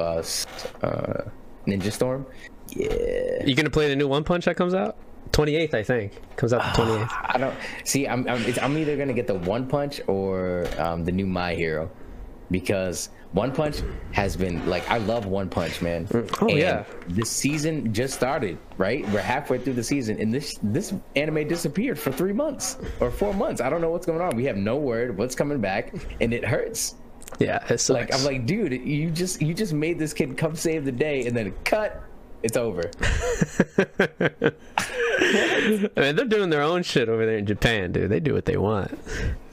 uh, 0.83 0.87
uh, 0.87 1.31
Ninja 1.67 1.93
Storm. 1.93 2.27
Yeah. 2.71 3.45
you 3.45 3.55
gonna 3.55 3.71
play 3.71 3.89
the 3.89 3.97
new 3.97 4.09
One 4.09 4.25
Punch 4.25 4.45
that 4.47 4.57
comes 4.57 4.75
out? 4.75 4.97
28th, 5.33 5.75
I 5.75 5.83
think. 5.83 6.13
Comes 6.37 6.53
out 6.53 6.77
the 6.77 6.83
28th. 6.83 7.09
I 7.35 7.39
don't 7.39 7.55
see. 7.85 8.07
I'm 8.07 8.29
I'm, 8.29 8.43
it's, 8.45 8.59
I'm 8.59 8.77
either 8.77 8.97
gonna 8.97 9.13
get 9.13 9.27
the 9.27 9.35
One 9.35 9.67
Punch 9.67 10.01
or 10.07 10.67
um, 10.79 11.05
the 11.05 11.13
new 11.13 11.27
My 11.27 11.55
Hero, 11.55 11.91
because 12.51 13.09
One 13.33 13.53
Punch 13.53 13.83
has 14.13 14.37
been 14.37 14.67
like 14.69 14.89
I 14.91 14.99
love 14.99 15.27
One 15.27 15.49
Punch, 15.49 15.81
man. 15.81 16.07
Oh, 16.13 16.49
And 16.49 16.59
yeah. 16.59 16.85
This 17.09 17.31
season 17.31 17.93
just 17.95 18.15
started, 18.15 18.59
right? 18.77 19.09
We're 19.11 19.21
halfway 19.21 19.59
through 19.59 19.75
the 19.75 19.85
season, 19.85 20.19
and 20.21 20.33
this 20.33 20.55
this 20.63 20.93
anime 21.17 21.49
disappeared 21.49 21.99
for 21.99 22.13
three 22.13 22.35
months 22.35 22.79
or 23.01 23.11
four 23.11 23.33
months. 23.33 23.61
I 23.61 23.71
don't 23.71 23.81
know 23.81 23.91
what's 23.91 24.07
going 24.07 24.21
on. 24.21 24.37
We 24.37 24.45
have 24.45 24.57
no 24.57 24.77
word 24.77 25.17
what's 25.17 25.35
coming 25.35 25.61
back, 25.61 25.95
and 26.21 26.33
it 26.35 26.45
hurts. 26.45 26.97
Yeah, 27.39 27.65
it 27.69 27.79
sucks. 27.79 27.91
Like 27.91 28.15
I'm 28.15 28.25
like, 28.25 28.47
dude, 28.47 28.73
you 28.73 29.11
just 29.11 29.43
you 29.43 29.55
just 29.55 29.73
made 29.73 29.99
this 29.99 30.13
kid 30.13 30.37
come 30.37 30.55
save 30.55 30.85
the 30.85 30.93
day, 30.93 31.27
and 31.27 31.37
then 31.37 31.53
cut. 31.65 32.03
It's 32.43 32.57
over. 32.57 32.91
I 35.35 36.01
mean, 36.01 36.17
they're 36.17 36.25
doing 36.25 36.51
their 36.51 36.63
own 36.63 36.83
shit 36.83 37.09
over 37.09 37.25
there 37.25 37.39
in 37.39 37.47
Japan, 37.47 37.93
dude. 37.93 38.11
They 38.11 38.19
do 38.19 38.35
what 38.35 38.45
they 38.45 38.57
want. 38.57 38.99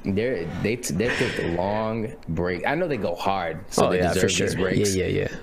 They're 0.04 0.46
they 0.64 0.76
they 0.76 1.10
take 1.10 1.58
long 1.58 2.14
break. 2.30 2.66
I 2.66 2.76
know 2.76 2.88
they 2.88 2.98
go 2.98 3.16
hard, 3.16 3.64
so 3.70 3.88
oh 3.88 3.92
they 3.92 4.00
yeah, 4.00 4.14
deserve 4.14 4.32
sure. 4.32 4.48
these 4.48 4.56
breaks. 4.56 4.96
Yeah, 4.96 5.06
yeah, 5.06 5.22
yeah. 5.22 5.36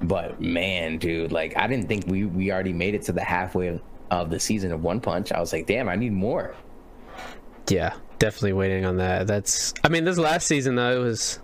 But 0.00 0.40
man, 0.40 0.98
dude, 0.98 1.32
like 1.32 1.56
I 1.56 1.66
didn't 1.66 1.88
think 1.88 2.06
we 2.06 2.24
we 2.24 2.52
already 2.52 2.72
made 2.72 2.94
it 2.94 3.02
to 3.02 3.12
the 3.12 3.22
halfway 3.24 3.68
of, 3.68 3.82
of 4.10 4.30
the 4.30 4.40
season 4.40 4.72
of 4.72 4.82
One 4.82 5.00
Punch. 5.00 5.32
I 5.32 5.40
was 5.40 5.52
like, 5.52 5.66
damn, 5.66 5.88
I 5.88 5.96
need 5.96 6.12
more. 6.12 6.54
Yeah, 7.68 7.94
definitely 8.18 8.54
waiting 8.54 8.84
on 8.84 8.96
that. 8.98 9.26
That's. 9.26 9.74
I 9.84 9.88
mean, 9.88 10.04
this 10.04 10.18
last 10.18 10.46
season 10.46 10.76
though, 10.76 11.00
it 11.00 11.04
was. 11.04 11.38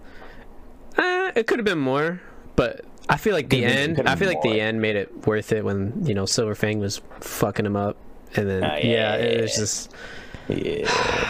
Uh, 0.96 1.32
it 1.34 1.46
could 1.46 1.58
have 1.58 1.64
been 1.66 1.78
more, 1.78 2.20
but 2.56 2.84
I 3.08 3.16
feel 3.16 3.34
like 3.34 3.48
the 3.48 3.64
end. 3.64 4.00
I 4.06 4.16
feel 4.16 4.28
like 4.28 4.42
the 4.42 4.60
end 4.60 4.80
made 4.80 4.96
it 4.96 5.26
worth 5.26 5.52
it 5.52 5.64
when 5.64 6.04
you 6.06 6.14
know 6.14 6.26
Silver 6.26 6.54
Fang 6.54 6.78
was 6.78 7.00
fucking 7.20 7.66
him 7.66 7.76
up, 7.76 7.96
and 8.36 8.48
then 8.48 8.64
Ah, 8.64 8.76
yeah, 8.76 8.82
yeah, 8.82 9.14
it 9.16 9.40
was 9.42 9.56
just. 9.56 9.92
Yeah, 10.46 10.84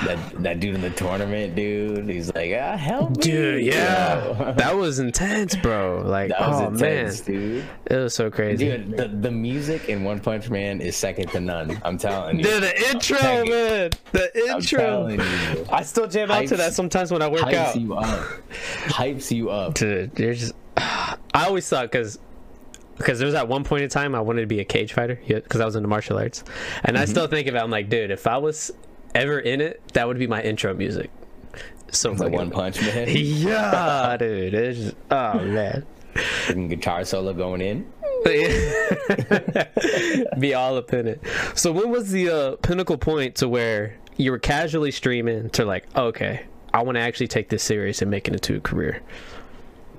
that 0.07 0.43
that 0.43 0.61
dude 0.61 0.75
in 0.75 0.81
the 0.81 0.91
tournament, 0.91 1.55
dude. 1.55 2.09
He's 2.09 2.35
like, 2.35 2.53
ah, 2.61 2.77
help 2.77 3.11
me, 3.11 3.23
Dude, 3.23 3.63
yeah, 3.65 4.53
that 4.57 4.75
was 4.77 4.99
intense, 4.99 5.55
bro. 5.55 6.03
Like, 6.05 6.31
that 6.31 6.41
was 6.41 6.61
oh 6.61 6.67
intense, 6.69 7.29
man, 7.29 7.37
dude. 7.41 7.65
it 7.87 7.97
was 7.97 8.13
so 8.15 8.29
crazy. 8.29 8.67
Dude, 8.71 8.97
the, 8.97 9.07
the 9.07 9.31
music 9.31 9.89
in 9.89 10.03
One 10.03 10.19
Punch 10.19 10.51
Man 10.51 10.81
is 10.81 10.97
second 10.97 11.29
to 11.31 11.39
none. 11.41 11.81
I'm 11.85 11.97
telling 11.97 12.39
you. 12.39 12.45
Dude, 12.45 12.63
the 12.65 12.91
intro, 12.91 13.19
man, 13.21 13.91
the 14.11 14.31
I'm 14.51 14.57
intro. 14.57 14.79
telling 14.81 15.21
you. 15.21 15.67
I 15.71 15.83
still 15.85 16.09
jam 16.09 16.33
out 16.33 16.49
to 16.49 16.57
that 16.57 16.73
sometimes 16.75 17.13
when 17.13 17.23
I 17.23 17.29
work 17.29 17.43
Hypes 17.43 17.55
out. 17.55 17.77
you 17.77 17.95
up. 17.95 18.29
Hypes 18.87 19.31
you 19.31 19.51
up. 19.51 19.75
Dude, 19.75 20.19
you're 20.19 20.35
just. 20.35 20.55
I 20.77 21.17
always 21.47 21.69
thought 21.69 21.91
because 21.93 22.19
because 22.97 23.21
there 23.21 23.27
was 23.27 23.35
at 23.37 23.47
one 23.47 23.63
point 23.63 23.85
in 23.85 23.89
time 23.91 24.15
I 24.17 24.21
wanted 24.21 24.41
to 24.41 24.47
be 24.49 24.59
a 24.59 24.65
cage 24.65 24.93
fighter 24.93 25.21
because 25.27 25.61
I 25.61 25.65
was 25.65 25.77
into 25.77 25.89
martial 25.89 26.19
arts, 26.19 26.43
and 26.83 26.97
Mm-hmm. 26.97 27.03
I 27.03 27.05
still 27.07 27.29
think 27.29 27.47
about. 27.47 27.61
it, 27.61 27.65
I'm 27.65 27.71
like, 27.71 27.89
dude, 27.89 28.11
if 28.11 28.27
I 28.27 28.39
was 28.39 28.73
ever 29.15 29.39
in 29.39 29.61
it, 29.61 29.81
that 29.93 30.07
would 30.07 30.19
be 30.19 30.27
my 30.27 30.43
intro 30.43 30.75
music. 30.75 31.11
So 31.91 32.15
The 32.15 32.29
One 32.29 32.51
Punch 32.51 32.81
Man. 32.81 33.09
Yeah, 33.09 34.17
dude, 34.19 34.55
it's 34.55 34.79
just 34.79 34.97
oh 35.11 35.39
man. 35.41 35.87
Fucking 36.47 36.69
guitar 36.69 37.05
solo 37.05 37.33
going 37.33 37.61
in. 37.61 37.93
be 40.39 40.55
all 40.55 40.77
up 40.77 40.93
in 40.93 41.09
it. 41.09 41.21
So 41.55 41.73
when 41.73 41.91
was 41.91 42.11
the 42.11 42.31
uh, 42.31 42.57
pinnacle 42.57 42.97
point 42.97 43.35
to 43.37 43.49
where 43.49 43.97
you 44.17 44.31
were 44.31 44.39
casually 44.39 44.93
streaming 44.93 45.51
to 45.51 45.65
like, 45.65 45.85
okay, 45.97 46.47
I 46.73 46.83
want 46.83 46.97
to 46.97 47.01
actually 47.01 47.29
take 47.29 47.51
this 47.51 47.63
serious 47.63 48.01
and 48.01 48.11
make 48.11 48.29
it 48.29 48.33
into 48.33 48.57
a 48.57 48.61
career? 48.61 49.03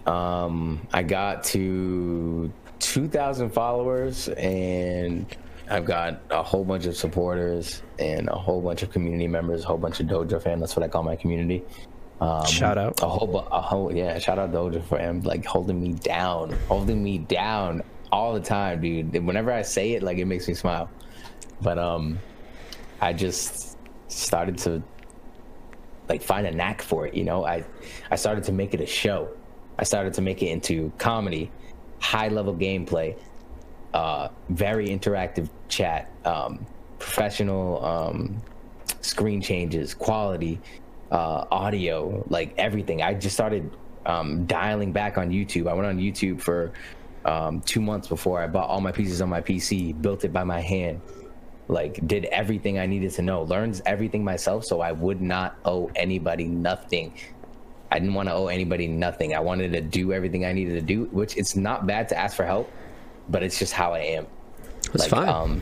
Um, 0.07 0.87
I 0.93 1.03
got 1.03 1.43
to 1.45 2.51
2,000 2.79 3.49
followers, 3.51 4.29
and 4.29 5.25
I've 5.69 5.85
got 5.85 6.21
a 6.29 6.43
whole 6.43 6.63
bunch 6.63 6.85
of 6.85 6.95
supporters 6.95 7.81
and 7.99 8.29
a 8.29 8.35
whole 8.35 8.61
bunch 8.61 8.83
of 8.83 8.91
community 8.91 9.27
members, 9.27 9.63
a 9.63 9.67
whole 9.67 9.77
bunch 9.77 9.99
of 9.99 10.07
Dojo 10.07 10.41
fans. 10.41 10.61
That's 10.61 10.75
what 10.75 10.83
I 10.83 10.87
call 10.87 11.03
my 11.03 11.15
community. 11.15 11.63
Um, 12.21 12.45
Shout 12.45 12.77
out. 12.77 13.01
a 13.01 13.09
whole, 13.09 13.39
a 13.39 13.61
whole, 13.61 13.93
yeah, 13.93 14.17
shout 14.19 14.39
out 14.39 14.51
Dojo 14.53 14.81
fam, 14.85 15.21
like 15.21 15.43
holding 15.43 15.81
me 15.81 15.93
down, 15.93 16.51
holding 16.67 17.03
me 17.03 17.17
down 17.17 17.81
all 18.11 18.33
the 18.33 18.39
time, 18.39 18.79
dude. 18.79 19.13
Whenever 19.25 19.51
I 19.51 19.63
say 19.63 19.93
it, 19.93 20.03
like 20.03 20.17
it 20.17 20.25
makes 20.25 20.47
me 20.47 20.53
smile. 20.53 20.89
But 21.61 21.77
um, 21.77 22.19
I 23.01 23.11
just 23.11 23.77
started 24.07 24.57
to 24.59 24.81
like 26.09 26.21
find 26.21 26.45
a 26.47 26.51
knack 26.51 26.81
for 26.81 27.07
it 27.07 27.13
you 27.13 27.23
know 27.23 27.45
i 27.45 27.63
i 28.11 28.15
started 28.15 28.43
to 28.43 28.51
make 28.51 28.73
it 28.73 28.81
a 28.81 28.85
show 28.85 29.27
i 29.79 29.83
started 29.83 30.13
to 30.13 30.21
make 30.21 30.41
it 30.41 30.47
into 30.47 30.91
comedy 30.97 31.51
high 31.99 32.27
level 32.27 32.53
gameplay 32.53 33.17
uh 33.95 34.29
very 34.49 34.89
interactive 34.89 35.49
chat 35.69 36.11
um 36.25 36.65
professional 36.99 37.83
um 37.83 38.41
screen 39.01 39.41
changes 39.41 39.93
quality 39.93 40.59
uh 41.11 41.45
audio 41.49 42.23
like 42.29 42.53
everything 42.57 43.01
i 43.01 43.13
just 43.13 43.35
started 43.35 43.71
um 44.05 44.45
dialing 44.45 44.91
back 44.91 45.17
on 45.17 45.29
youtube 45.29 45.67
i 45.67 45.73
went 45.73 45.87
on 45.87 45.97
youtube 45.97 46.39
for 46.41 46.73
um 47.25 47.61
two 47.61 47.81
months 47.81 48.07
before 48.07 48.41
i 48.41 48.47
bought 48.47 48.69
all 48.69 48.81
my 48.81 48.91
pieces 48.91 49.21
on 49.21 49.29
my 49.29 49.41
pc 49.41 49.99
built 50.01 50.23
it 50.25 50.33
by 50.33 50.43
my 50.43 50.59
hand 50.59 51.01
like 51.67 52.05
did 52.05 52.25
everything 52.25 52.77
I 52.77 52.85
needed 52.85 53.11
to 53.13 53.21
know, 53.21 53.43
learned 53.43 53.81
everything 53.85 54.23
myself, 54.23 54.65
so 54.65 54.81
I 54.81 54.91
would 54.91 55.21
not 55.21 55.57
owe 55.65 55.89
anybody 55.95 56.45
nothing. 56.45 57.13
I 57.91 57.99
didn't 57.99 58.13
want 58.13 58.29
to 58.29 58.35
owe 58.35 58.47
anybody 58.47 58.87
nothing. 58.87 59.33
I 59.33 59.39
wanted 59.39 59.71
to 59.73 59.81
do 59.81 60.13
everything 60.13 60.45
I 60.45 60.53
needed 60.53 60.73
to 60.75 60.81
do, 60.81 61.05
which 61.05 61.37
it's 61.37 61.55
not 61.55 61.87
bad 61.87 62.07
to 62.09 62.17
ask 62.17 62.35
for 62.35 62.45
help, 62.45 62.69
but 63.29 63.43
it's 63.43 63.57
just 63.57 63.73
how 63.73 63.93
I 63.93 63.99
am. 63.99 64.27
That's 64.91 65.07
fine. 65.07 65.27
Um, 65.27 65.61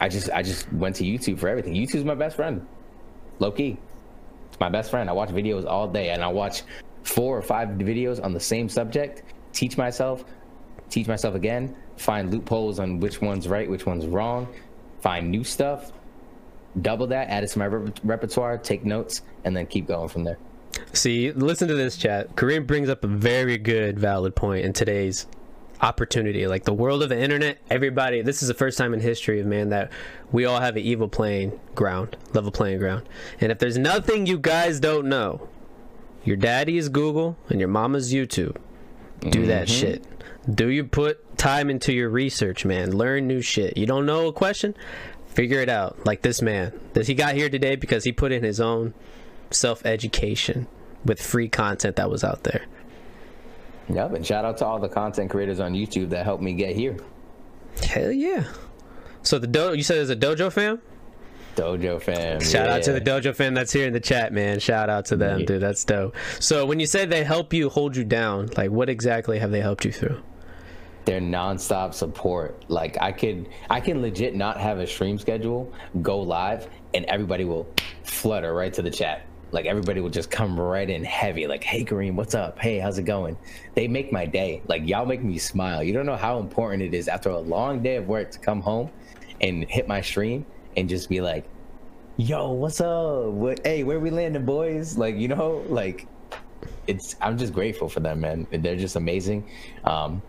I 0.00 0.08
just 0.08 0.30
I 0.30 0.42
just 0.42 0.72
went 0.72 0.96
to 0.96 1.04
YouTube 1.04 1.38
for 1.38 1.48
everything. 1.48 1.74
YouTube's 1.74 2.04
my 2.04 2.14
best 2.14 2.36
friend, 2.36 2.66
low 3.38 3.50
key. 3.50 3.76
It's 4.48 4.58
my 4.58 4.68
best 4.68 4.90
friend. 4.90 5.10
I 5.10 5.12
watch 5.12 5.28
videos 5.30 5.66
all 5.66 5.86
day, 5.86 6.10
and 6.10 6.24
I 6.24 6.28
watch 6.28 6.62
four 7.02 7.36
or 7.36 7.42
five 7.42 7.68
videos 7.70 8.22
on 8.22 8.32
the 8.32 8.40
same 8.40 8.68
subject. 8.68 9.22
Teach 9.52 9.76
myself, 9.76 10.24
teach 10.88 11.06
myself 11.06 11.34
again. 11.34 11.76
Find 11.96 12.32
loopholes 12.32 12.78
on 12.80 12.98
which 12.98 13.20
one's 13.20 13.46
right, 13.46 13.68
which 13.68 13.84
one's 13.84 14.06
wrong. 14.06 14.48
Find 15.00 15.30
new 15.30 15.44
stuff. 15.44 15.92
Double 16.82 17.06
that, 17.08 17.28
add 17.28 17.44
it 17.44 17.48
to 17.48 17.58
my 17.58 17.66
rep- 17.66 17.98
repertoire. 18.04 18.56
Take 18.56 18.84
notes, 18.84 19.22
and 19.44 19.54
then 19.54 19.66
keep 19.66 19.86
going 19.86 20.08
from 20.08 20.24
there. 20.24 20.38
See, 20.92 21.32
listen 21.32 21.68
to 21.68 21.74
this 21.74 21.96
chat. 21.96 22.34
Kareem 22.36 22.66
brings 22.66 22.88
up 22.88 23.04
a 23.04 23.08
very 23.08 23.58
good, 23.58 23.98
valid 23.98 24.34
point 24.34 24.64
in 24.64 24.72
today's 24.72 25.26
opportunity. 25.82 26.46
Like 26.46 26.64
the 26.64 26.74
world 26.74 27.02
of 27.02 27.08
the 27.08 27.18
internet, 27.18 27.58
everybody, 27.70 28.22
this 28.22 28.42
is 28.42 28.48
the 28.48 28.54
first 28.54 28.78
time 28.78 28.94
in 28.94 29.00
history 29.00 29.40
of 29.40 29.46
man 29.46 29.70
that 29.70 29.90
we 30.32 30.44
all 30.44 30.60
have 30.60 30.76
an 30.76 30.82
evil 30.82 31.08
playing 31.08 31.58
ground, 31.74 32.16
level 32.32 32.50
playing 32.50 32.78
ground. 32.78 33.08
And 33.40 33.50
if 33.50 33.58
there's 33.58 33.78
nothing 33.78 34.26
you 34.26 34.38
guys 34.38 34.80
don't 34.80 35.08
know, 35.08 35.48
your 36.24 36.36
daddy 36.36 36.76
is 36.76 36.88
Google 36.88 37.36
and 37.48 37.60
your 37.60 37.68
mama's 37.68 38.12
YouTube. 38.12 38.56
Do 39.20 39.46
that 39.46 39.68
mm-hmm. 39.68 39.80
shit. 39.80 40.04
Do 40.54 40.68
you 40.68 40.84
put 40.84 41.36
time 41.36 41.68
into 41.70 41.92
your 41.92 42.08
research, 42.08 42.64
man? 42.64 42.96
Learn 42.96 43.26
new 43.26 43.42
shit. 43.42 43.76
You 43.76 43.86
don't 43.86 44.06
know 44.06 44.28
a 44.28 44.32
question? 44.32 44.74
Figure 45.26 45.60
it 45.60 45.68
out. 45.68 46.04
Like 46.06 46.22
this 46.22 46.42
man. 46.42 46.78
This 46.92 47.06
he 47.06 47.14
got 47.14 47.34
here 47.34 47.48
today 47.48 47.76
because 47.76 48.04
he 48.04 48.12
put 48.12 48.32
in 48.32 48.42
his 48.42 48.60
own 48.60 48.94
self 49.50 49.84
education 49.84 50.66
with 51.04 51.20
free 51.20 51.48
content 51.48 51.96
that 51.96 52.10
was 52.10 52.24
out 52.24 52.44
there. 52.44 52.64
Yep, 53.94 54.14
and 54.14 54.26
shout 54.26 54.44
out 54.44 54.56
to 54.58 54.66
all 54.66 54.78
the 54.78 54.88
content 54.88 55.30
creators 55.30 55.60
on 55.60 55.72
YouTube 55.72 56.10
that 56.10 56.24
helped 56.24 56.42
me 56.42 56.52
get 56.52 56.76
here. 56.76 56.96
Hell 57.84 58.12
yeah. 58.12 58.44
So 59.22 59.38
the 59.38 59.46
do 59.46 59.74
you 59.74 59.82
said 59.82 59.96
there's 59.96 60.10
a 60.10 60.16
dojo 60.16 60.52
fam? 60.52 60.80
Dojo 61.56 62.00
fam. 62.00 62.40
Shout 62.40 62.68
out 62.68 62.82
to 62.84 62.92
the 62.92 63.00
dojo 63.00 63.34
fam 63.34 63.54
that's 63.54 63.72
here 63.72 63.86
in 63.86 63.92
the 63.92 64.00
chat, 64.00 64.32
man. 64.32 64.60
Shout 64.60 64.88
out 64.88 65.06
to 65.06 65.16
them, 65.16 65.40
Yeah. 65.40 65.46
dude. 65.46 65.62
That's 65.62 65.84
dope. 65.84 66.14
So 66.38 66.64
when 66.64 66.78
you 66.80 66.86
say 66.86 67.04
they 67.04 67.24
help 67.24 67.52
you 67.52 67.68
hold 67.68 67.96
you 67.96 68.04
down, 68.04 68.48
like 68.56 68.70
what 68.70 68.88
exactly 68.88 69.38
have 69.38 69.50
they 69.50 69.60
helped 69.60 69.84
you 69.84 69.92
through? 69.92 70.20
their 71.06 71.20
nonstop 71.20 71.94
support. 71.94 72.62
Like 72.68 72.96
I 73.00 73.10
could, 73.10 73.48
I 73.70 73.80
can 73.80 74.02
legit 74.02 74.34
not 74.36 74.58
have 74.60 74.78
a 74.78 74.86
stream 74.86 75.18
schedule, 75.18 75.72
go 76.02 76.20
live, 76.20 76.68
and 76.94 77.06
everybody 77.06 77.44
will 77.46 77.66
flutter 78.04 78.52
right 78.54 78.72
to 78.74 78.82
the 78.82 78.90
chat. 78.90 79.22
Like 79.52 79.66
everybody 79.66 80.00
will 80.00 80.10
just 80.10 80.30
come 80.30 80.58
right 80.58 80.88
in 80.88 81.04
heavy, 81.04 81.46
like, 81.46 81.64
"Hey, 81.64 81.84
Kareem, 81.84 82.14
what's 82.14 82.34
up? 82.34 82.58
Hey, 82.58 82.78
how's 82.78 82.98
it 82.98 83.04
going?" 83.04 83.36
They 83.74 83.88
make 83.88 84.12
my 84.12 84.26
day. 84.26 84.62
Like 84.66 84.86
y'all 84.86 85.06
make 85.06 85.22
me 85.22 85.38
smile. 85.38 85.82
You 85.82 85.92
don't 85.92 86.06
know 86.06 86.16
how 86.16 86.38
important 86.38 86.82
it 86.82 86.94
is 86.94 87.08
after 87.08 87.30
a 87.30 87.38
long 87.38 87.82
day 87.82 87.96
of 87.96 88.08
work 88.08 88.30
to 88.32 88.38
come 88.38 88.60
home 88.60 88.90
and 89.40 89.64
hit 89.68 89.88
my 89.88 90.00
stream 90.00 90.46
and 90.76 90.88
just 90.88 91.08
be 91.08 91.20
like, 91.20 91.44
"Yo, 92.16 92.52
what's 92.52 92.80
up? 92.80 93.26
What? 93.26 93.60
Hey, 93.64 93.82
where 93.82 94.00
we 94.00 94.10
landing, 94.10 94.44
boys?" 94.44 94.96
Like 94.96 95.16
you 95.16 95.28
know, 95.28 95.64
like 95.68 96.06
it's. 96.86 97.16
I'm 97.20 97.38
just 97.38 97.52
grateful 97.52 97.88
for 97.88 98.00
them, 98.00 98.20
man. 98.20 98.46
They're 98.50 98.76
just 98.76 98.96
amazing. 98.96 99.48
Um, 99.84 100.22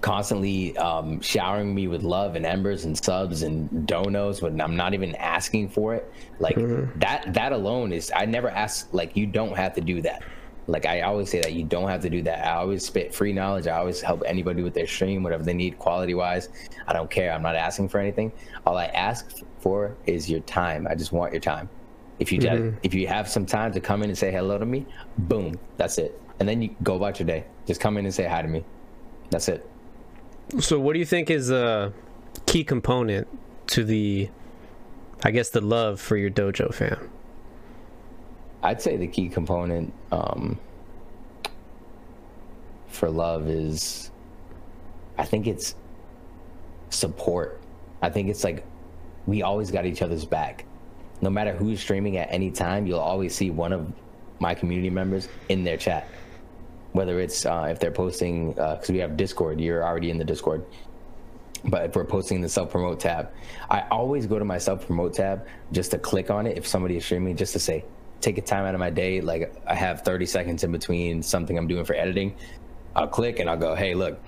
constantly 0.00 0.76
um, 0.76 1.20
showering 1.20 1.74
me 1.74 1.88
with 1.88 2.02
love 2.02 2.36
and 2.36 2.44
embers 2.44 2.84
and 2.84 2.96
subs 2.96 3.42
and 3.42 3.70
donos 3.88 4.42
when 4.42 4.60
I'm 4.60 4.76
not 4.76 4.94
even 4.94 5.14
asking 5.16 5.70
for 5.70 5.94
it. 5.94 6.12
Like 6.38 6.56
mm-hmm. 6.56 6.98
that 6.98 7.32
that 7.34 7.52
alone 7.52 7.92
is 7.92 8.12
I 8.14 8.24
never 8.26 8.50
ask 8.50 8.88
like 8.92 9.16
you 9.16 9.26
don't 9.26 9.56
have 9.56 9.74
to 9.74 9.80
do 9.80 10.02
that. 10.02 10.22
Like 10.68 10.84
I 10.84 11.02
always 11.02 11.30
say 11.30 11.40
that 11.40 11.52
you 11.52 11.64
don't 11.64 11.88
have 11.88 12.02
to 12.02 12.10
do 12.10 12.22
that. 12.22 12.46
I 12.46 12.56
always 12.56 12.84
spit 12.84 13.14
free 13.14 13.32
knowledge. 13.32 13.66
I 13.66 13.78
always 13.78 14.00
help 14.00 14.22
anybody 14.26 14.62
with 14.62 14.74
their 14.74 14.86
stream, 14.86 15.22
whatever 15.22 15.44
they 15.44 15.54
need 15.54 15.78
quality 15.78 16.14
wise. 16.14 16.48
I 16.88 16.92
don't 16.92 17.10
care. 17.10 17.32
I'm 17.32 17.42
not 17.42 17.54
asking 17.54 17.88
for 17.88 17.98
anything. 17.98 18.32
All 18.66 18.76
I 18.76 18.86
ask 18.86 19.42
for 19.60 19.96
is 20.06 20.28
your 20.28 20.40
time. 20.40 20.86
I 20.90 20.94
just 20.94 21.12
want 21.12 21.32
your 21.32 21.40
time. 21.40 21.68
If 22.18 22.32
you 22.32 22.40
mm-hmm. 22.40 22.78
if 22.82 22.94
you 22.94 23.06
have 23.06 23.28
some 23.28 23.46
time 23.46 23.72
to 23.72 23.80
come 23.80 24.02
in 24.02 24.10
and 24.10 24.18
say 24.18 24.32
hello 24.32 24.58
to 24.58 24.66
me, 24.66 24.86
boom, 25.18 25.54
that's 25.76 25.98
it. 25.98 26.20
And 26.38 26.48
then 26.48 26.60
you 26.60 26.74
go 26.82 26.96
about 26.96 27.18
your 27.18 27.26
day. 27.26 27.44
Just 27.66 27.80
come 27.80 27.96
in 27.96 28.04
and 28.04 28.14
say 28.14 28.24
hi 28.24 28.42
to 28.42 28.48
me. 28.48 28.64
That's 29.30 29.48
it. 29.48 29.68
So, 30.60 30.78
what 30.78 30.92
do 30.92 31.00
you 31.00 31.04
think 31.04 31.28
is 31.28 31.50
a 31.50 31.92
key 32.46 32.62
component 32.62 33.26
to 33.68 33.82
the, 33.82 34.30
I 35.24 35.32
guess, 35.32 35.50
the 35.50 35.60
love 35.60 36.00
for 36.00 36.16
your 36.16 36.30
dojo 36.30 36.72
fam? 36.72 37.10
I'd 38.62 38.80
say 38.80 38.96
the 38.96 39.08
key 39.08 39.28
component 39.28 39.92
um, 40.12 40.58
for 42.88 43.10
love 43.10 43.48
is, 43.48 44.10
I 45.18 45.24
think 45.24 45.48
it's 45.48 45.74
support. 46.90 47.60
I 48.00 48.08
think 48.08 48.28
it's 48.28 48.44
like 48.44 48.64
we 49.26 49.42
always 49.42 49.72
got 49.72 49.84
each 49.84 50.00
other's 50.00 50.24
back. 50.24 50.64
No 51.20 51.30
matter 51.30 51.52
who's 51.52 51.80
streaming 51.80 52.18
at 52.18 52.28
any 52.30 52.52
time, 52.52 52.86
you'll 52.86 53.00
always 53.00 53.34
see 53.34 53.50
one 53.50 53.72
of 53.72 53.92
my 54.38 54.54
community 54.54 54.90
members 54.90 55.28
in 55.48 55.64
their 55.64 55.76
chat 55.76 56.06
whether 56.96 57.20
it's 57.20 57.44
uh, 57.46 57.68
if 57.70 57.78
they're 57.78 57.90
posting 57.90 58.50
because 58.50 58.90
uh, 58.90 58.92
we 58.92 58.98
have 58.98 59.16
Discord, 59.16 59.60
you're 59.60 59.84
already 59.84 60.10
in 60.10 60.18
the 60.18 60.24
Discord. 60.24 60.64
But 61.64 61.84
if 61.84 61.96
we're 61.96 62.04
posting 62.04 62.40
the 62.40 62.48
self 62.48 62.70
promote 62.70 63.00
tab, 63.00 63.30
I 63.70 63.82
always 63.90 64.26
go 64.26 64.38
to 64.38 64.44
my 64.44 64.58
self 64.58 64.86
promote 64.86 65.14
tab 65.14 65.46
just 65.72 65.90
to 65.92 65.98
click 65.98 66.30
on 66.30 66.46
it 66.46 66.56
if 66.56 66.66
somebody 66.66 66.96
is 66.96 67.04
streaming, 67.04 67.36
just 67.36 67.52
to 67.52 67.58
say, 67.58 67.84
take 68.20 68.38
a 68.38 68.42
time 68.42 68.64
out 68.64 68.74
of 68.74 68.80
my 68.80 68.90
day. 68.90 69.20
Like 69.20 69.54
I 69.66 69.74
have 69.74 70.02
30 70.02 70.26
seconds 70.26 70.64
in 70.64 70.72
between 70.72 71.22
something 71.22 71.56
I'm 71.58 71.68
doing 71.68 71.84
for 71.84 71.94
editing. 71.94 72.34
I'll 72.94 73.08
click 73.08 73.40
and 73.40 73.50
I'll 73.50 73.58
go, 73.58 73.74
hey, 73.74 73.94
look, 73.94 74.18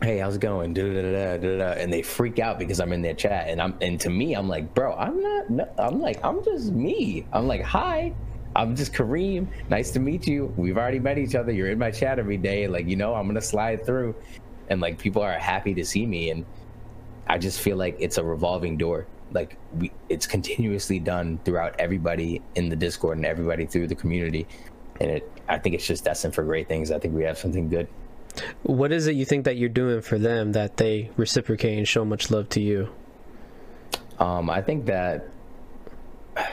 hey, 0.00 0.18
how's 0.18 0.36
it 0.36 0.40
going? 0.40 0.74
Da, 0.74 0.82
da, 0.82 1.38
da, 1.38 1.72
and 1.72 1.92
they 1.92 2.02
freak 2.02 2.38
out 2.38 2.58
because 2.58 2.78
I'm 2.78 2.92
in 2.92 3.02
their 3.02 3.14
chat, 3.14 3.48
and 3.48 3.60
I'm 3.60 3.74
and 3.80 4.00
to 4.00 4.10
me, 4.10 4.34
I'm 4.34 4.48
like, 4.48 4.74
bro, 4.74 4.94
I'm 4.94 5.20
not. 5.20 5.50
No, 5.50 5.68
I'm 5.78 6.00
like, 6.00 6.24
I'm 6.24 6.44
just 6.44 6.70
me. 6.70 7.26
I'm 7.32 7.48
like, 7.48 7.62
hi, 7.62 8.12
I'm 8.58 8.74
just 8.74 8.92
Kareem. 8.92 9.46
Nice 9.70 9.92
to 9.92 10.00
meet 10.00 10.26
you. 10.26 10.52
We've 10.56 10.76
already 10.76 10.98
met 10.98 11.16
each 11.16 11.36
other. 11.36 11.52
You're 11.52 11.70
in 11.70 11.78
my 11.78 11.92
chat 11.92 12.18
every 12.18 12.36
day. 12.36 12.66
Like, 12.66 12.88
you 12.88 12.96
know, 12.96 13.14
I'm 13.14 13.28
gonna 13.28 13.40
slide 13.40 13.86
through. 13.86 14.16
And 14.68 14.80
like 14.80 14.98
people 14.98 15.22
are 15.22 15.32
happy 15.38 15.74
to 15.74 15.84
see 15.84 16.04
me. 16.04 16.30
And 16.30 16.44
I 17.28 17.38
just 17.38 17.60
feel 17.60 17.76
like 17.76 17.96
it's 18.00 18.18
a 18.18 18.24
revolving 18.24 18.76
door. 18.76 19.06
Like 19.30 19.56
we 19.78 19.92
it's 20.08 20.26
continuously 20.26 20.98
done 20.98 21.38
throughout 21.44 21.76
everybody 21.78 22.42
in 22.56 22.68
the 22.68 22.74
Discord 22.74 23.18
and 23.18 23.24
everybody 23.24 23.64
through 23.64 23.86
the 23.86 23.94
community. 23.94 24.48
And 25.00 25.08
it 25.08 25.32
I 25.48 25.58
think 25.58 25.76
it's 25.76 25.86
just 25.86 26.04
destined 26.04 26.34
for 26.34 26.42
great 26.42 26.66
things. 26.66 26.90
I 26.90 26.98
think 26.98 27.14
we 27.14 27.22
have 27.22 27.38
something 27.38 27.68
good. 27.68 27.86
What 28.64 28.90
is 28.90 29.06
it 29.06 29.14
you 29.14 29.24
think 29.24 29.44
that 29.44 29.56
you're 29.56 29.68
doing 29.68 30.00
for 30.00 30.18
them 30.18 30.50
that 30.52 30.78
they 30.78 31.10
reciprocate 31.16 31.78
and 31.78 31.86
show 31.86 32.04
much 32.04 32.28
love 32.32 32.48
to 32.50 32.60
you? 32.60 32.88
Um, 34.18 34.50
I 34.50 34.62
think 34.62 34.86
that 34.86 35.28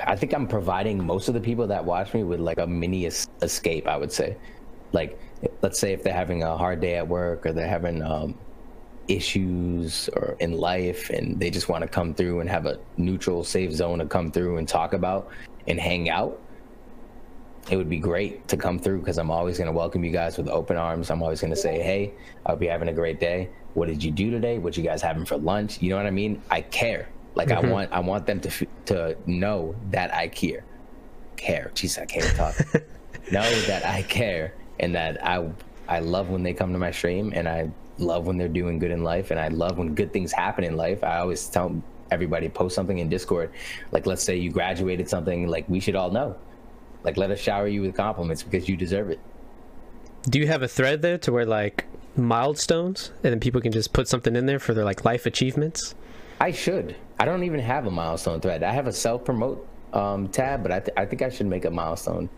I 0.08 0.16
think 0.16 0.34
I'm 0.34 0.48
providing 0.48 1.06
most 1.06 1.28
of 1.28 1.34
the 1.34 1.40
people 1.40 1.68
that 1.68 1.84
watch 1.84 2.14
me 2.14 2.24
with 2.24 2.40
like 2.40 2.58
a 2.58 2.68
mini 2.68 3.06
es- 3.06 3.28
escape. 3.42 3.88
I 3.88 3.98
would 3.98 4.12
say, 4.12 4.36
like 4.94 5.20
let's 5.62 5.80
say 5.80 5.94
if 5.94 6.04
they're 6.04 6.14
having 6.14 6.44
a 6.44 6.58
hard 6.58 6.82
day 6.82 6.96
at 6.96 7.08
work 7.08 7.46
or 7.46 7.54
they're 7.54 7.68
having 7.68 8.02
um, 8.02 8.38
issues 9.08 10.10
or 10.14 10.36
in 10.40 10.54
life 10.54 11.10
and 11.10 11.40
they 11.40 11.50
just 11.50 11.70
want 11.70 11.84
to 11.84 11.88
come 11.88 12.14
through 12.14 12.40
and 12.40 12.50
have 12.50 12.66
a 12.66 12.80
neutral, 12.98 13.44
safe 13.44 13.72
zone 13.72 14.00
to 14.00 14.06
come 14.06 14.32
through 14.32 14.58
and 14.58 14.68
talk 14.68 14.94
about 14.94 15.30
and 15.68 15.80
hang 15.80 16.10
out. 16.10 16.40
It 17.70 17.78
would 17.78 17.90
be 17.90 18.00
great 18.00 18.48
to 18.48 18.58
come 18.58 18.78
through 18.78 19.00
because 19.00 19.18
I'm 19.18 19.32
always 19.32 19.58
going 19.58 19.68
to 19.68 19.74
welcome 19.74 20.04
you 20.04 20.12
guys 20.12 20.38
with 20.38 20.48
open 20.48 20.78
arms. 20.78 21.10
I'm 21.10 21.24
always 21.24 21.42
going 21.42 21.54
to 21.54 21.60
say, 21.60 21.82
"Hey, 21.82 22.14
I 22.46 22.52
hope 22.52 22.62
you're 22.62 22.72
having 22.72 22.90
a 22.90 22.94
great 22.94 23.20
day. 23.20 23.50
What 23.74 23.88
did 23.88 24.04
you 24.04 24.12
do 24.12 24.30
today? 24.30 24.60
What 24.60 24.78
you 24.78 24.84
guys 24.84 25.02
having 25.02 25.26
for 25.26 25.38
lunch?" 25.38 25.82
You 25.82 25.90
know 25.90 25.98
what 25.98 26.06
I 26.06 26.12
mean? 26.12 26.42
I 26.52 26.62
care 26.62 27.10
like 27.36 27.50
mm-hmm. 27.50 27.66
I 27.66 27.72
want 27.72 27.92
I 27.92 28.00
want 28.00 28.26
them 28.26 28.40
to 28.42 28.68
to 28.86 29.18
know 29.26 29.76
that 29.92 30.14
I 30.14 30.28
care. 30.28 30.64
Care. 31.36 31.72
Jeez, 31.76 32.02
I 32.02 32.06
can't 32.06 32.36
talk. 32.36 32.56
know 33.32 33.62
that 33.68 33.86
I 33.86 34.02
care 34.04 34.54
and 34.80 34.96
that 34.96 35.24
I 35.26 35.50
I 35.88 36.00
love 36.00 36.30
when 36.30 36.44
they 36.44 36.54
come 36.54 36.74
to 36.74 36.80
my 36.80 36.92
stream 36.92 37.34
and 37.36 37.48
I 37.48 37.70
love 37.98 38.26
when 38.26 38.38
they're 38.38 38.48
doing 38.48 38.80
good 38.80 38.92
in 38.92 39.04
life 39.04 39.32
and 39.32 39.40
I 39.40 39.50
love 39.50 39.78
when 39.78 39.96
good 39.96 40.12
things 40.12 40.32
happen 40.32 40.64
in 40.64 40.76
life. 40.76 41.04
I 41.04 41.18
always 41.18 41.48
tell 41.48 41.82
everybody 42.12 42.50
post 42.50 42.76
something 42.76 42.98
in 43.00 43.10
Discord. 43.10 43.52
Like 43.92 44.06
let's 44.06 44.24
say 44.24 44.38
you 44.38 44.52
graduated 44.52 45.10
something, 45.10 45.48
like 45.48 45.68
we 45.70 45.80
should 45.80 45.96
all 45.96 46.12
know. 46.12 46.36
Like 47.04 47.18
let 47.18 47.32
us 47.32 47.40
shower 47.40 47.68
you 47.68 47.82
with 47.82 47.96
compliments 47.96 48.44
because 48.44 48.68
you 48.68 48.76
deserve 48.78 49.10
it. 49.10 49.20
Do 50.24 50.40
you 50.40 50.48
have 50.48 50.64
a 50.64 50.68
thread 50.68 51.02
there 51.02 51.18
to 51.20 51.32
where 51.32 51.46
like 51.46 51.86
milestones 52.16 53.12
and 53.24 53.32
then 53.32 53.40
people 53.40 53.62
can 53.62 53.72
just 53.72 53.94
put 53.94 54.08
something 54.08 54.36
in 54.36 54.46
there 54.46 54.60
for 54.60 54.74
their 54.74 54.86
like 54.86 55.06
life 55.06 55.26
achievements? 55.26 55.94
I 56.40 56.52
should. 56.52 56.96
I 57.20 57.26
don't 57.26 57.44
even 57.44 57.60
have 57.60 57.86
a 57.86 57.92
milestone 57.92 58.42
thread. 58.42 58.64
I 58.64 58.72
have 58.72 58.88
a 58.88 58.94
self 58.94 59.24
promote 59.24 59.68
um, 59.94 60.28
tab, 60.28 60.64
but 60.64 60.72
I, 60.72 60.80
th- 60.80 60.98
I 60.98 61.06
think 61.06 61.22
I 61.22 61.30
should 61.30 61.48
make 61.48 61.66
a 61.66 61.72
milestone 61.72 62.30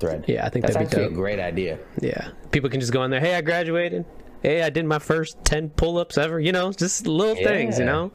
thread. 0.00 0.24
Yeah, 0.26 0.44
I 0.44 0.48
think 0.48 0.64
that's 0.64 0.74
that'd 0.74 0.88
actually 0.88 1.08
be 1.08 1.12
a 1.14 1.16
great 1.16 1.38
idea. 1.38 1.78
Yeah, 2.00 2.30
people 2.50 2.70
can 2.70 2.80
just 2.80 2.92
go 2.92 3.02
on 3.02 3.10
there. 3.10 3.20
Hey, 3.20 3.34
I 3.34 3.40
graduated. 3.40 4.04
Hey, 4.42 4.62
I 4.62 4.70
did 4.70 4.84
my 4.84 4.98
first 4.98 5.42
ten 5.44 5.70
pull 5.70 5.98
ups 5.98 6.18
ever. 6.18 6.40
You 6.40 6.52
know, 6.52 6.72
just 6.72 7.06
little 7.06 7.36
yeah. 7.36 7.48
things. 7.48 7.78
You 7.78 7.84
know. 7.84 8.12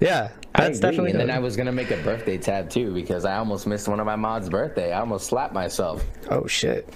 Yeah, 0.00 0.30
that's 0.54 0.80
definitely. 0.80 1.10
And 1.10 1.20
then 1.20 1.30
I 1.30 1.38
was 1.38 1.56
gonna 1.56 1.72
make 1.72 1.90
a 1.90 1.96
birthday 1.98 2.38
tab 2.38 2.70
too 2.70 2.92
because 2.92 3.24
I 3.24 3.36
almost 3.36 3.66
missed 3.66 3.88
one 3.88 4.00
of 4.00 4.06
my 4.06 4.16
mods' 4.16 4.48
birthday. 4.48 4.92
I 4.92 5.00
almost 5.00 5.26
slapped 5.26 5.54
myself. 5.54 6.04
Oh 6.30 6.46
shit. 6.46 6.88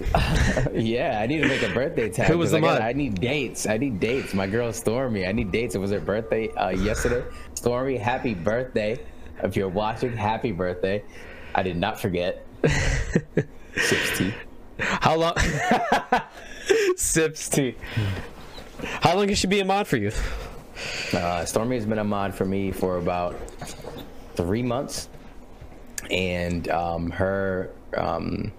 yeah, 0.73 1.19
I 1.21 1.27
need 1.27 1.41
to 1.41 1.47
make 1.47 1.61
a 1.61 1.71
birthday 1.71 2.09
tab. 2.09 2.27
Who 2.27 2.37
was 2.39 2.51
the 2.51 2.57
I 2.57 2.61
mod? 2.61 2.81
I 2.81 2.93
need 2.93 3.21
dates. 3.21 3.67
I 3.67 3.77
need 3.77 3.99
dates. 3.99 4.33
My 4.33 4.47
girl 4.47 4.73
Stormy. 4.73 5.27
I 5.27 5.31
need 5.31 5.51
dates. 5.51 5.75
It 5.75 5.77
was 5.77 5.91
her 5.91 5.99
birthday 5.99 6.49
uh, 6.53 6.69
yesterday. 6.69 7.23
Stormy, 7.53 7.97
happy 7.97 8.33
birthday! 8.33 8.99
If 9.43 9.55
you're 9.55 9.69
watching, 9.69 10.15
happy 10.15 10.51
birthday. 10.51 11.03
I 11.53 11.63
did 11.63 11.77
not 11.77 11.99
forget. 11.99 12.45
Sips 13.75 14.17
tea. 14.17 14.33
How 14.79 15.15
long? 15.15 15.35
Sips 16.95 17.49
tea. 17.49 17.75
How 19.01 19.15
long 19.15 19.29
has 19.29 19.37
she 19.37 19.47
been 19.47 19.61
a 19.61 19.65
mod 19.65 19.87
for 19.87 19.97
you? 19.97 20.11
Uh, 21.13 21.45
Stormy 21.45 21.75
has 21.75 21.85
been 21.85 21.99
a 21.99 22.03
mod 22.03 22.33
for 22.33 22.45
me 22.45 22.71
for 22.71 22.97
about 22.97 23.35
three 24.35 24.63
months, 24.63 25.09
and 26.11 26.69
um, 26.69 27.09
her 27.11 27.71
um, 27.97 28.51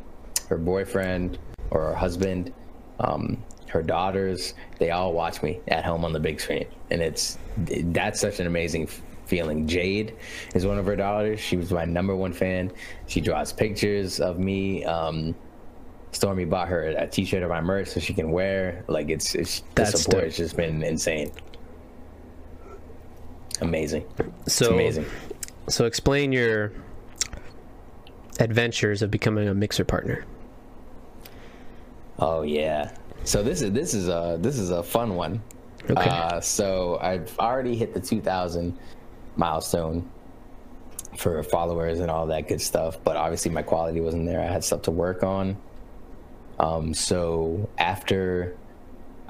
her 0.49 0.59
boyfriend 0.59 1.39
or 1.71 1.81
her 1.89 1.95
husband, 1.95 2.53
um, 2.99 3.43
her 3.69 3.83
daughters, 3.83 4.55
they 4.79 4.91
all 4.91 5.13
watch 5.13 5.43
me 5.43 5.61
at 5.69 5.85
home 5.85 6.05
on 6.05 6.13
the 6.13 6.21
big 6.21 6.41
screen, 6.41 6.67
and 6.91 7.01
it's 7.01 7.39
that's 7.57 8.21
such 8.21 8.41
an 8.41 8.47
amazing 8.47 8.89
feeling. 9.27 9.67
Jade 9.67 10.17
is 10.55 10.67
one 10.67 10.79
of 10.79 10.87
her 10.87 10.97
daughters. 10.97 11.39
She 11.39 11.57
was 11.57 11.73
my 11.73 11.85
number 11.85 12.17
one 12.17 12.33
fan. 12.33 12.73
She 13.07 13.21
draws 13.21 13.53
pictures 13.53 14.21
of 14.21 14.39
me. 14.39 14.85
Um, 14.85 15.35
Stormy 16.13 16.45
bought 16.45 16.67
her 16.69 16.89
a 16.89 17.07
T-shirt 17.07 17.45
of 17.45 17.49
my 17.51 17.61
merch 17.61 17.87
so 17.87 18.01
she 18.01 18.13
can 18.13 18.33
wear. 18.33 18.85
Like 18.89 19.11
it's, 19.11 19.37
it's 19.37 19.63
the 19.77 19.85
support 19.85 20.25
has 20.25 20.37
just 20.37 20.57
been 20.57 20.83
insane 20.83 21.31
amazing. 23.61 24.05
So 24.47 24.65
it's 24.65 24.73
amazing. 24.73 25.07
So 25.69 25.85
explain 25.85 26.33
your 26.33 26.73
adventures 28.39 29.03
of 29.03 29.11
becoming 29.11 29.49
a 29.49 29.55
mixer 29.55 29.85
partner. 29.85 30.25
Oh 32.19 32.43
yeah. 32.43 32.91
So 33.25 33.43
this 33.43 33.63
is 33.63 33.73
this 33.73 33.95
is 33.95 34.09
a 34.09 34.39
this 34.41 34.59
is 34.59 34.71
a 34.71 34.83
fun 34.83 35.15
one. 35.15 35.43
Okay. 35.89 36.09
Uh, 36.09 36.41
so 36.41 36.99
I've 37.01 37.37
already 37.39 37.75
hit 37.75 37.95
the 37.95 38.01
2,000 38.01 38.77
milestone 39.37 40.09
for 41.17 41.43
followers 41.43 42.01
and 42.01 42.11
all 42.11 42.27
that 42.27 42.49
good 42.49 42.61
stuff, 42.61 42.99
but 43.03 43.17
obviously 43.17 43.51
my 43.51 43.63
quality 43.63 44.01
wasn't 44.01 44.27
there. 44.27 44.41
I 44.41 44.47
had 44.47 44.63
stuff 44.63 44.83
to 44.83 44.91
work 44.91 45.23
on. 45.23 45.57
Um, 46.59 46.93
so 46.93 47.69
after 47.79 48.57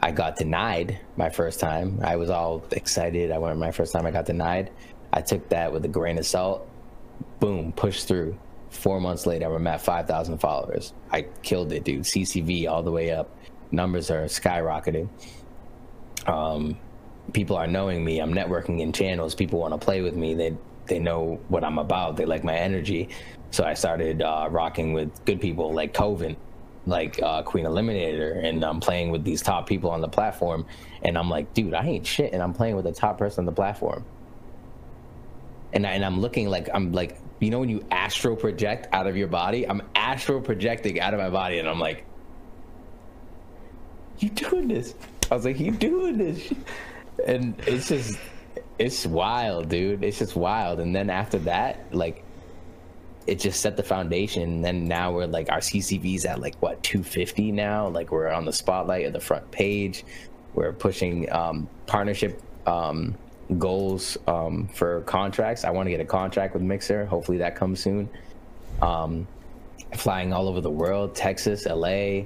I 0.03 0.13
got 0.13 0.37
denied 0.37 0.99
my 1.17 1.29
first 1.29 1.61
time. 1.61 2.01
I 2.03 2.17
was 2.17 2.31
all 2.31 2.65
excited. 2.73 3.31
I 3.31 3.39
went 3.39 3.59
my 3.59 3.71
first 3.71 3.93
time. 3.93 4.07
I 4.07 4.11
got 4.11 4.27
denied. 4.27 4.71
I 5.13 5.21
took 5.21 5.49
that 5.51 5.73
with 5.73 5.85
a 5.85 5.89
grain 5.89 6.19
of 6.19 6.27
salt. 6.27 6.69
Boom, 7.39 7.73
pushed 7.73 8.09
through. 8.09 8.39
Four 8.71 9.01
months 9.01 9.27
later, 9.27 9.53
I'm 9.53 9.67
at 9.67 9.83
5,000 9.83 10.39
followers. 10.39 10.95
I 11.11 11.23
killed 11.43 11.73
it, 11.73 11.85
dude. 11.85 12.03
CCV 12.03 12.69
all 12.69 12.83
the 12.83 12.93
way 12.93 13.11
up. 13.11 13.29
Numbers 13.73 14.11
are 14.11 14.25
skyrocketing. 14.25 15.09
Um, 16.27 16.79
people 17.33 17.57
are 17.57 17.67
knowing 17.67 18.05
me. 18.05 18.21
I'm 18.21 18.33
networking 18.33 18.81
in 18.81 18.93
channels. 18.93 19.35
People 19.35 19.59
want 19.61 19.75
to 19.75 19.79
play 19.79 20.01
with 20.03 20.15
me. 20.15 20.35
They 20.35 20.57
they 20.87 20.99
know 20.99 21.41
what 21.49 21.63
I'm 21.63 21.79
about. 21.79 22.17
They 22.17 22.27
like 22.27 22.43
my 22.43 22.57
energy. 22.57 23.11
So 23.53 23.65
I 23.65 23.75
started 23.75 24.23
uh, 24.23 24.49
rocking 24.51 24.93
with 24.93 25.25
good 25.25 25.41
people 25.41 25.73
like 25.73 25.95
Coven, 25.95 26.37
like 26.91 27.23
uh, 27.23 27.43
Queen 27.43 27.65
Eliminator, 27.65 28.45
and 28.45 28.63
I'm 28.63 28.81
playing 28.81 29.11
with 29.11 29.25
these 29.25 29.41
top 29.41 29.67
people 29.67 29.91
on 29.91 30.03
the 30.03 30.09
platform. 30.09 30.67
And 31.03 31.17
I'm 31.17 31.31
like, 31.31 31.55
dude, 31.55 31.73
I 31.73 31.87
ain't 31.87 32.07
shit, 32.07 32.35
and 32.35 32.43
I'm 32.43 32.53
playing 32.53 32.77
with 32.77 32.85
the 32.85 32.93
top 32.93 33.17
person 33.17 33.43
on 33.43 33.47
the 33.47 33.53
platform. 33.53 34.05
And 35.73 35.87
I, 35.87 35.93
and 35.93 36.05
I'm 36.05 36.21
looking 36.21 36.49
like 36.49 36.69
I'm 36.75 36.93
like, 36.93 37.19
you 37.39 37.49
know, 37.49 37.61
when 37.61 37.71
you 37.71 37.83
astral 37.91 38.37
project 38.37 38.89
out 38.93 39.07
of 39.07 39.17
your 39.17 39.29
body, 39.29 39.67
I'm 39.67 39.81
astral 39.95 40.43
projecting 40.43 41.01
out 41.01 41.15
of 41.15 41.21
my 41.21 41.31
body, 41.31 41.59
and 41.59 41.69
I'm 41.69 41.81
like, 41.81 42.05
you 44.19 44.29
doing 44.29 44.69
this? 44.69 44.95
I 45.31 45.37
was 45.37 45.45
like, 45.45 45.59
you 45.59 45.71
doing 45.71 46.19
this? 46.19 46.53
And 47.27 47.55
it's 47.67 47.89
just, 47.89 48.19
it's 48.79 49.07
wild, 49.07 49.69
dude. 49.69 50.03
It's 50.03 50.19
just 50.19 50.37
wild. 50.37 50.81
And 50.81 50.95
then 50.95 51.09
after 51.09 51.39
that, 51.41 51.95
like 51.95 52.25
it 53.31 53.39
just 53.39 53.61
set 53.61 53.77
the 53.77 53.83
foundation. 53.83 54.43
And 54.43 54.65
then 54.65 54.89
now 54.89 55.13
we're 55.13 55.27
like 55.27 55.51
our 55.51 55.61
CCV's 55.61 56.25
at 56.25 56.41
like 56.41 56.61
what 56.61 56.83
250 56.83 57.53
now. 57.53 57.87
Like 57.87 58.11
we're 58.11 58.29
on 58.29 58.45
the 58.45 58.53
spotlight 58.53 59.07
of 59.07 59.13
the 59.13 59.21
front 59.21 59.49
page. 59.53 60.05
We're 60.55 60.73
pushing 60.73 61.31
um, 61.31 61.69
partnership 61.87 62.43
um, 62.67 63.17
goals 63.57 64.19
um, 64.27 64.67
for 64.75 65.03
contracts. 65.03 65.65
I 65.65 65.71
want 65.71 65.87
to 65.87 65.91
get 65.91 66.01
a 66.01 66.05
contract 66.05 66.55
with 66.55 66.63
Mixer. 66.65 67.07
Hopefully 67.07 67.39
that 67.39 67.55
comes 67.55 67.81
soon. 67.81 68.09
Um, 68.83 69.29
flying 69.97 70.33
all 70.33 70.49
over 70.49 70.61
the 70.61 70.71
world, 70.71 71.15
Texas, 71.15 71.67
LA, 71.67 72.23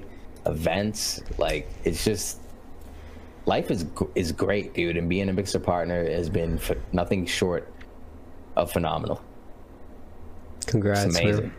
events. 0.47 1.21
Like 1.37 1.69
it's 1.83 2.03
just 2.03 2.39
life 3.45 3.69
is 3.69 3.85
is 4.15 4.31
great, 4.31 4.73
dude. 4.73 4.97
And 4.97 5.07
being 5.07 5.29
a 5.29 5.33
Mixer 5.33 5.59
partner 5.59 6.03
has 6.09 6.31
been 6.31 6.59
nothing 6.93 7.27
short 7.27 7.71
of 8.55 8.71
phenomenal. 8.71 9.21
Congrats, 10.65 11.05
it's 11.05 11.19
amazing. 11.19 11.43
Man. 11.43 11.55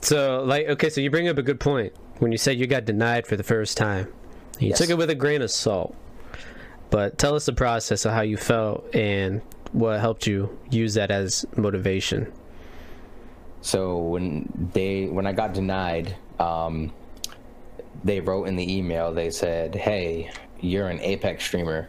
So, 0.00 0.42
like, 0.44 0.66
okay, 0.68 0.90
so 0.90 1.00
you 1.00 1.10
bring 1.10 1.28
up 1.28 1.38
a 1.38 1.42
good 1.42 1.60
point 1.60 1.92
when 2.18 2.32
you 2.32 2.38
said 2.38 2.58
you 2.58 2.66
got 2.66 2.84
denied 2.84 3.26
for 3.26 3.36
the 3.36 3.42
first 3.42 3.76
time. 3.76 4.12
You 4.58 4.68
yes. 4.68 4.78
took 4.78 4.90
it 4.90 4.98
with 4.98 5.10
a 5.10 5.14
grain 5.14 5.42
of 5.42 5.50
salt, 5.50 5.94
but 6.90 7.18
tell 7.18 7.34
us 7.34 7.46
the 7.46 7.52
process 7.52 8.04
of 8.04 8.12
how 8.12 8.22
you 8.22 8.36
felt 8.36 8.94
and 8.94 9.42
what 9.72 10.00
helped 10.00 10.26
you 10.26 10.58
use 10.70 10.94
that 10.94 11.10
as 11.10 11.44
motivation. 11.56 12.32
So 13.60 13.98
when 13.98 14.70
they 14.72 15.06
when 15.06 15.26
I 15.26 15.32
got 15.32 15.54
denied, 15.54 16.16
um, 16.38 16.92
they 18.02 18.20
wrote 18.20 18.48
in 18.48 18.56
the 18.56 18.76
email. 18.76 19.12
They 19.12 19.30
said, 19.30 19.74
"Hey, 19.74 20.30
you're 20.60 20.88
an 20.88 21.00
Apex 21.00 21.44
streamer, 21.44 21.88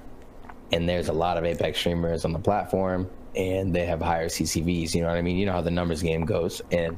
and 0.71 0.87
there's 0.87 1.09
a 1.09 1.13
lot 1.13 1.37
of 1.37 1.45
Apex 1.45 1.79
streamers 1.79 2.25
on 2.25 2.31
the 2.31 2.39
platform 2.39 3.09
and 3.35 3.73
they 3.73 3.85
have 3.85 4.01
higher 4.01 4.27
CCVs. 4.27 4.93
You 4.93 5.01
know 5.01 5.07
what 5.07 5.17
I 5.17 5.21
mean? 5.21 5.37
You 5.37 5.45
know 5.45 5.53
how 5.53 5.61
the 5.61 5.71
numbers 5.71 6.01
game 6.01 6.25
goes, 6.25 6.61
and 6.71 6.97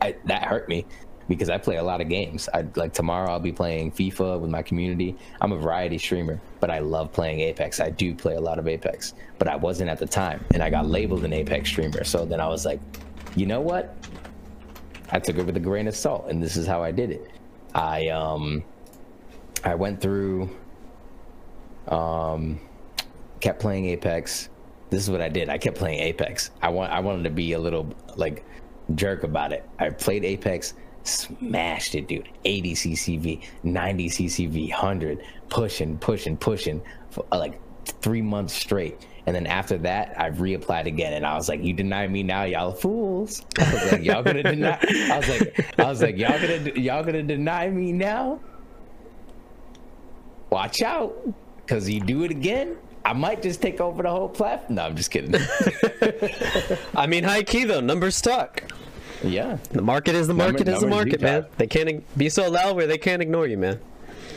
I, 0.00 0.16
that 0.24 0.44
hurt 0.44 0.68
me 0.68 0.86
because 1.28 1.48
I 1.48 1.58
play 1.58 1.76
a 1.76 1.82
lot 1.82 2.00
of 2.00 2.08
games. 2.08 2.48
I 2.52 2.64
like 2.76 2.92
tomorrow 2.92 3.30
I'll 3.30 3.40
be 3.40 3.52
playing 3.52 3.92
FIFA 3.92 4.40
with 4.40 4.50
my 4.50 4.62
community. 4.62 5.16
I'm 5.40 5.52
a 5.52 5.56
variety 5.58 5.98
streamer, 5.98 6.40
but 6.60 6.70
I 6.70 6.80
love 6.80 7.12
playing 7.12 7.40
Apex. 7.40 7.80
I 7.80 7.90
do 7.90 8.14
play 8.14 8.34
a 8.34 8.40
lot 8.40 8.58
of 8.58 8.68
Apex, 8.68 9.14
but 9.38 9.48
I 9.48 9.56
wasn't 9.56 9.90
at 9.90 9.98
the 9.98 10.06
time, 10.06 10.44
and 10.52 10.62
I 10.62 10.70
got 10.70 10.86
labeled 10.86 11.24
an 11.24 11.32
Apex 11.32 11.68
streamer. 11.68 12.04
So 12.04 12.24
then 12.24 12.40
I 12.40 12.48
was 12.48 12.64
like, 12.64 12.80
you 13.36 13.46
know 13.46 13.60
what? 13.60 13.94
I 15.10 15.18
took 15.18 15.36
it 15.36 15.46
with 15.46 15.56
a 15.56 15.60
grain 15.60 15.88
of 15.88 15.96
salt, 15.96 16.26
and 16.28 16.42
this 16.42 16.56
is 16.56 16.66
how 16.66 16.82
I 16.82 16.90
did 16.90 17.10
it. 17.10 17.30
I 17.74 18.08
um, 18.08 18.64
I 19.64 19.74
went 19.74 20.00
through, 20.00 20.50
um, 21.88 22.60
kept 23.40 23.60
playing 23.60 23.86
Apex 23.86 24.48
this 24.94 25.02
is 25.02 25.10
what 25.10 25.20
I 25.20 25.28
did. 25.28 25.48
I 25.48 25.58
kept 25.58 25.76
playing 25.76 25.98
Apex. 26.00 26.50
I 26.62 26.68
want 26.68 26.92
I 26.92 27.00
wanted 27.00 27.24
to 27.24 27.30
be 27.30 27.52
a 27.52 27.58
little 27.58 27.92
like 28.16 28.44
jerk 28.94 29.24
about 29.24 29.52
it. 29.52 29.68
I 29.78 29.90
played 29.90 30.24
Apex, 30.24 30.74
smashed 31.02 31.96
it, 31.96 32.06
dude. 32.06 32.28
80 32.44 32.74
CCV, 32.74 33.42
90 33.64 34.08
CCV, 34.08 34.70
100, 34.70 35.22
pushing, 35.48 35.98
pushing, 35.98 36.36
pushing 36.36 36.80
for 37.10 37.26
uh, 37.32 37.38
like 37.38 37.60
three 38.02 38.22
months 38.22 38.54
straight. 38.54 39.04
And 39.26 39.34
then 39.34 39.46
after 39.46 39.78
that, 39.78 40.14
I 40.20 40.30
reapplied 40.30 40.86
again, 40.86 41.14
and 41.14 41.26
I 41.26 41.34
was 41.34 41.48
like, 41.48 41.64
"You 41.64 41.72
deny 41.72 42.06
me 42.06 42.22
now, 42.22 42.44
y'all 42.44 42.72
fools." 42.72 43.44
I 43.58 43.72
was 43.72 43.92
like, 43.92 44.04
"Y'all 44.04 44.22
gonna 44.22 44.42
deny?" 44.42 44.78
I 45.10 45.16
was 45.16 45.28
like, 45.28 45.78
"I 45.78 45.84
was 45.86 46.02
like, 46.02 46.16
y'all 46.18 46.38
gonna 46.38 46.78
y'all 46.78 47.02
gonna 47.02 47.22
deny 47.22 47.68
me 47.70 47.90
now? 47.90 48.38
Watch 50.50 50.82
out, 50.82 51.16
cause 51.66 51.88
you 51.88 52.00
do 52.00 52.22
it 52.22 52.30
again, 52.30 52.76
I 53.04 53.12
might 53.12 53.42
just 53.42 53.60
take 53.60 53.80
over 53.80 54.02
the 54.02 54.10
whole 54.10 54.28
platform. 54.28 54.76
No, 54.76 54.82
I'm 54.82 54.96
just 54.96 55.10
kidding. 55.10 55.34
I 56.94 57.06
mean, 57.06 57.24
high 57.24 57.42
key 57.42 57.64
though, 57.64 57.80
numbers 57.80 58.16
stuck. 58.16 58.64
Yeah. 59.22 59.58
The 59.70 59.82
market 59.82 60.14
is 60.14 60.26
the 60.26 60.34
market 60.34 60.66
Number, 60.66 60.72
is 60.72 60.80
the 60.80 60.86
market, 60.86 61.20
man. 61.20 61.46
They 61.56 61.66
can't 61.66 62.04
be 62.16 62.28
so 62.28 62.50
loud 62.50 62.76
where 62.76 62.86
they 62.86 62.98
can't 62.98 63.22
ignore 63.22 63.46
you, 63.46 63.58
man. 63.58 63.80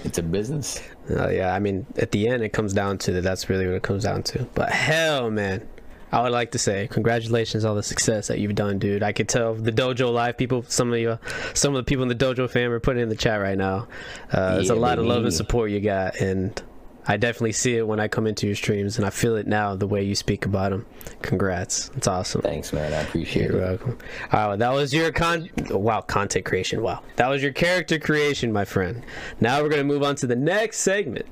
It's 0.03 0.17
a 0.17 0.23
business. 0.23 0.81
Uh, 1.09 1.29
yeah, 1.29 1.53
I 1.53 1.59
mean, 1.59 1.85
at 1.97 2.11
the 2.11 2.27
end, 2.27 2.43
it 2.43 2.53
comes 2.53 2.73
down 2.73 2.97
to 2.99 3.13
that. 3.13 3.21
That's 3.21 3.49
really 3.49 3.65
what 3.65 3.75
it 3.75 3.83
comes 3.83 4.03
down 4.03 4.23
to. 4.23 4.45
But 4.53 4.69
hell, 4.69 5.31
man, 5.31 5.67
I 6.11 6.21
would 6.21 6.31
like 6.31 6.51
to 6.51 6.59
say 6.59 6.87
congratulations 6.89 7.65
on 7.65 7.75
the 7.75 7.83
success 7.83 8.27
that 8.27 8.39
you've 8.39 8.55
done, 8.55 8.79
dude. 8.79 9.03
I 9.03 9.11
could 9.11 9.27
tell 9.27 9.55
the 9.55 9.71
dojo 9.71 10.13
live 10.13 10.37
people, 10.37 10.63
some 10.67 10.93
of 10.93 10.99
you, 10.99 11.19
some 11.53 11.75
of 11.75 11.85
the 11.85 11.89
people 11.89 12.03
in 12.03 12.09
the 12.09 12.15
dojo 12.15 12.49
fam 12.49 12.71
are 12.71 12.79
putting 12.79 13.03
in 13.03 13.09
the 13.09 13.15
chat 13.15 13.41
right 13.41 13.57
now. 13.57 13.87
Uh, 14.31 14.37
yeah, 14.37 14.49
there's 14.51 14.69
a 14.69 14.75
lot 14.75 14.97
baby. 14.97 15.01
of 15.01 15.15
love 15.15 15.23
and 15.23 15.33
support 15.33 15.71
you 15.71 15.79
got, 15.81 16.17
and 16.17 16.61
I 17.07 17.17
definitely 17.17 17.53
see 17.53 17.77
it 17.77 17.87
when 17.87 17.99
I 17.99 18.07
come 18.07 18.27
into 18.27 18.47
your 18.47 18.55
streams, 18.55 18.97
and 18.97 19.05
I 19.05 19.09
feel 19.09 19.35
it 19.37 19.47
now 19.47 19.75
the 19.75 19.87
way 19.87 20.03
you 20.03 20.13
speak 20.15 20.45
about 20.45 20.71
them. 20.71 20.85
Congrats, 21.21 21.89
it's 21.95 22.07
awesome. 22.07 22.41
Thanks, 22.41 22.73
man. 22.73 22.93
I 22.93 22.97
appreciate 22.97 23.49
You're 23.49 23.61
it. 23.61 23.65
welcome. 23.65 23.97
All 24.31 24.49
right, 24.49 24.59
that 24.59 24.73
was 24.73 24.93
your 24.93 25.11
con. 25.11 25.49
Wow, 25.69 26.01
content 26.01 26.45
creation. 26.45 26.81
Wow, 26.81 27.01
that 27.15 27.29
was 27.29 27.41
your 27.41 27.53
character 27.53 27.97
creation, 27.97 28.51
my 28.51 28.65
friend. 28.65 29.03
Now 29.39 29.61
we're 29.61 29.69
gonna 29.69 29.83
move 29.83 30.03
on 30.03 30.15
to 30.17 30.27
the 30.27 30.35
next 30.35 30.79
segment, 30.79 31.25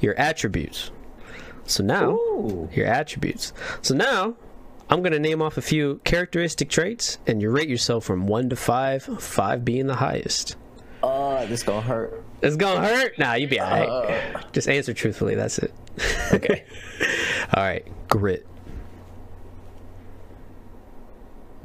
your 0.00 0.14
attributes. 0.18 0.90
So 1.64 1.82
now, 1.82 2.12
Ooh. 2.12 2.68
your 2.72 2.86
attributes. 2.86 3.52
So 3.82 3.94
now, 3.94 4.36
I'm 4.88 5.02
gonna 5.02 5.18
name 5.20 5.40
off 5.42 5.56
a 5.56 5.62
few 5.62 6.00
characteristic 6.04 6.68
traits, 6.68 7.18
and 7.26 7.40
you 7.42 7.50
rate 7.50 7.68
yourself 7.68 8.04
from 8.04 8.26
one 8.26 8.48
to 8.50 8.56
five. 8.56 9.02
Five 9.20 9.64
being 9.64 9.86
the 9.86 9.96
highest. 9.96 10.56
Uh, 11.02 11.46
this 11.46 11.62
gonna 11.62 11.80
hurt. 11.80 12.24
It's 12.42 12.56
gonna 12.56 12.86
hurt. 12.86 13.18
Nah, 13.18 13.34
you 13.34 13.46
be 13.48 13.60
alright. 13.60 13.88
Uh, 13.88 14.40
Just 14.52 14.68
answer 14.68 14.94
truthfully. 14.94 15.34
That's 15.34 15.58
it. 15.58 15.72
Okay. 16.32 16.64
All 17.54 17.62
right. 17.64 17.84
Grit. 18.08 18.46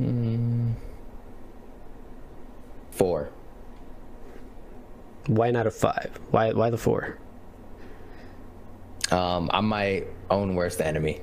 Mm. 0.02 0.74
Four. 2.90 3.30
Why 5.28 5.52
not 5.52 5.68
a 5.68 5.72
five? 5.72 6.20
Why? 6.32 6.52
Why 6.52 6.72
the 6.72 6.80
four? 6.80 7.20
Um, 9.12 9.52
I'm 9.54 9.68
my 9.68 10.04
own 10.32 10.56
worst 10.56 10.82
enemy. 10.82 11.22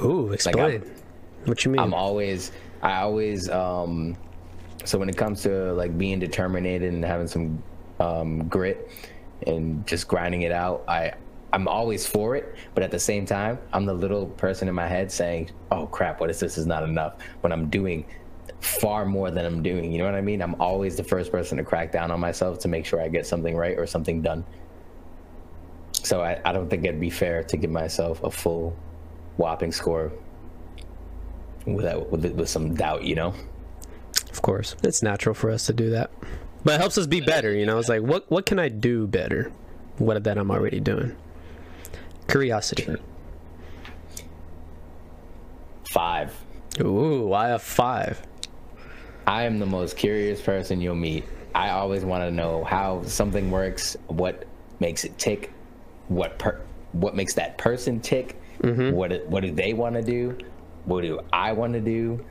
Ooh, 0.00 0.32
explain. 0.32 0.80
Like 0.80 0.88
what 1.44 1.64
you 1.64 1.70
mean? 1.70 1.80
I'm 1.80 1.92
always. 1.92 2.50
I 2.82 3.02
always. 3.02 3.50
Um, 3.50 4.16
so 4.84 4.98
when 4.98 5.08
it 5.10 5.16
comes 5.18 5.42
to 5.42 5.74
like 5.74 5.96
being 5.98 6.18
determined 6.18 6.66
and 6.66 7.04
having 7.04 7.26
some 7.26 7.62
um, 8.00 8.48
grit 8.48 8.90
and 9.46 9.86
just 9.86 10.08
grinding 10.08 10.42
it 10.42 10.52
out. 10.52 10.84
I 10.88 11.14
I'm 11.52 11.68
always 11.68 12.04
for 12.04 12.34
it, 12.34 12.56
but 12.74 12.82
at 12.82 12.90
the 12.90 12.98
same 12.98 13.26
time, 13.26 13.60
I'm 13.72 13.86
the 13.86 13.94
little 13.94 14.26
person 14.26 14.66
in 14.66 14.74
my 14.74 14.88
head 14.88 15.12
saying, 15.12 15.50
"Oh 15.70 15.86
crap, 15.86 16.20
what 16.20 16.30
is 16.30 16.40
this? 16.40 16.58
Is 16.58 16.66
not 16.66 16.82
enough." 16.82 17.14
When 17.42 17.52
I'm 17.52 17.70
doing 17.70 18.06
far 18.60 19.04
more 19.06 19.30
than 19.30 19.44
I'm 19.44 19.62
doing, 19.62 19.92
you 19.92 19.98
know 19.98 20.04
what 20.04 20.14
I 20.14 20.20
mean? 20.20 20.42
I'm 20.42 20.60
always 20.60 20.96
the 20.96 21.04
first 21.04 21.30
person 21.30 21.58
to 21.58 21.64
crack 21.64 21.92
down 21.92 22.10
on 22.10 22.18
myself 22.18 22.58
to 22.60 22.68
make 22.68 22.86
sure 22.86 23.00
I 23.00 23.08
get 23.08 23.26
something 23.26 23.54
right 23.56 23.78
or 23.78 23.86
something 23.86 24.20
done. 24.22 24.44
So 26.02 26.22
I, 26.22 26.40
I 26.44 26.52
don't 26.52 26.68
think 26.68 26.84
it'd 26.84 27.00
be 27.00 27.10
fair 27.10 27.44
to 27.44 27.56
give 27.56 27.70
myself 27.70 28.22
a 28.24 28.30
full 28.30 28.76
whopping 29.36 29.70
score 29.70 30.12
without 31.66 32.10
with, 32.10 32.24
with 32.32 32.48
some 32.48 32.74
doubt, 32.74 33.04
you 33.04 33.14
know. 33.14 33.34
Of 34.30 34.42
course, 34.42 34.74
it's 34.82 35.02
natural 35.02 35.34
for 35.34 35.50
us 35.50 35.66
to 35.66 35.72
do 35.72 35.90
that 35.90 36.10
but 36.64 36.74
it 36.74 36.80
helps 36.80 36.98
us 36.98 37.06
be 37.06 37.20
better 37.20 37.54
you 37.54 37.66
know? 37.66 37.78
It's 37.78 37.88
like 37.88 38.02
what 38.02 38.30
what 38.30 38.46
can 38.46 38.58
i 38.58 38.68
do 38.68 39.06
better 39.06 39.52
what 39.98 40.22
that 40.24 40.38
i'm 40.38 40.50
already 40.50 40.80
doing? 40.80 41.16
Curiosity. 42.28 42.96
Five. 45.90 46.34
Ooh 46.80 47.32
i 47.32 47.48
have 47.48 47.62
five? 47.62 48.20
I 49.26 49.44
am 49.44 49.58
the 49.58 49.66
most 49.66 49.96
curious 49.96 50.40
person 50.42 50.80
you'll 50.80 50.94
meet. 50.94 51.24
I 51.54 51.70
always 51.70 52.04
want 52.04 52.24
to 52.24 52.30
know 52.30 52.64
how 52.64 53.02
something 53.04 53.50
works 53.50 53.96
what 54.08 54.44
makes 54.80 55.04
it 55.04 55.16
tick 55.18 55.52
what 56.08 56.38
per 56.38 56.60
what 56.92 57.14
makes 57.14 57.32
that 57.34 57.56
person 57.56 58.00
tick 58.00 58.38
mm-hmm. 58.60 58.94
what 58.94 59.24
what 59.26 59.42
do 59.42 59.50
they 59.50 59.72
want 59.72 59.94
to 59.94 60.02
do 60.02 60.36
what 60.84 61.00
do 61.00 61.20
i 61.32 61.52
want 61.52 61.72
to 61.72 61.80
do 61.80 62.22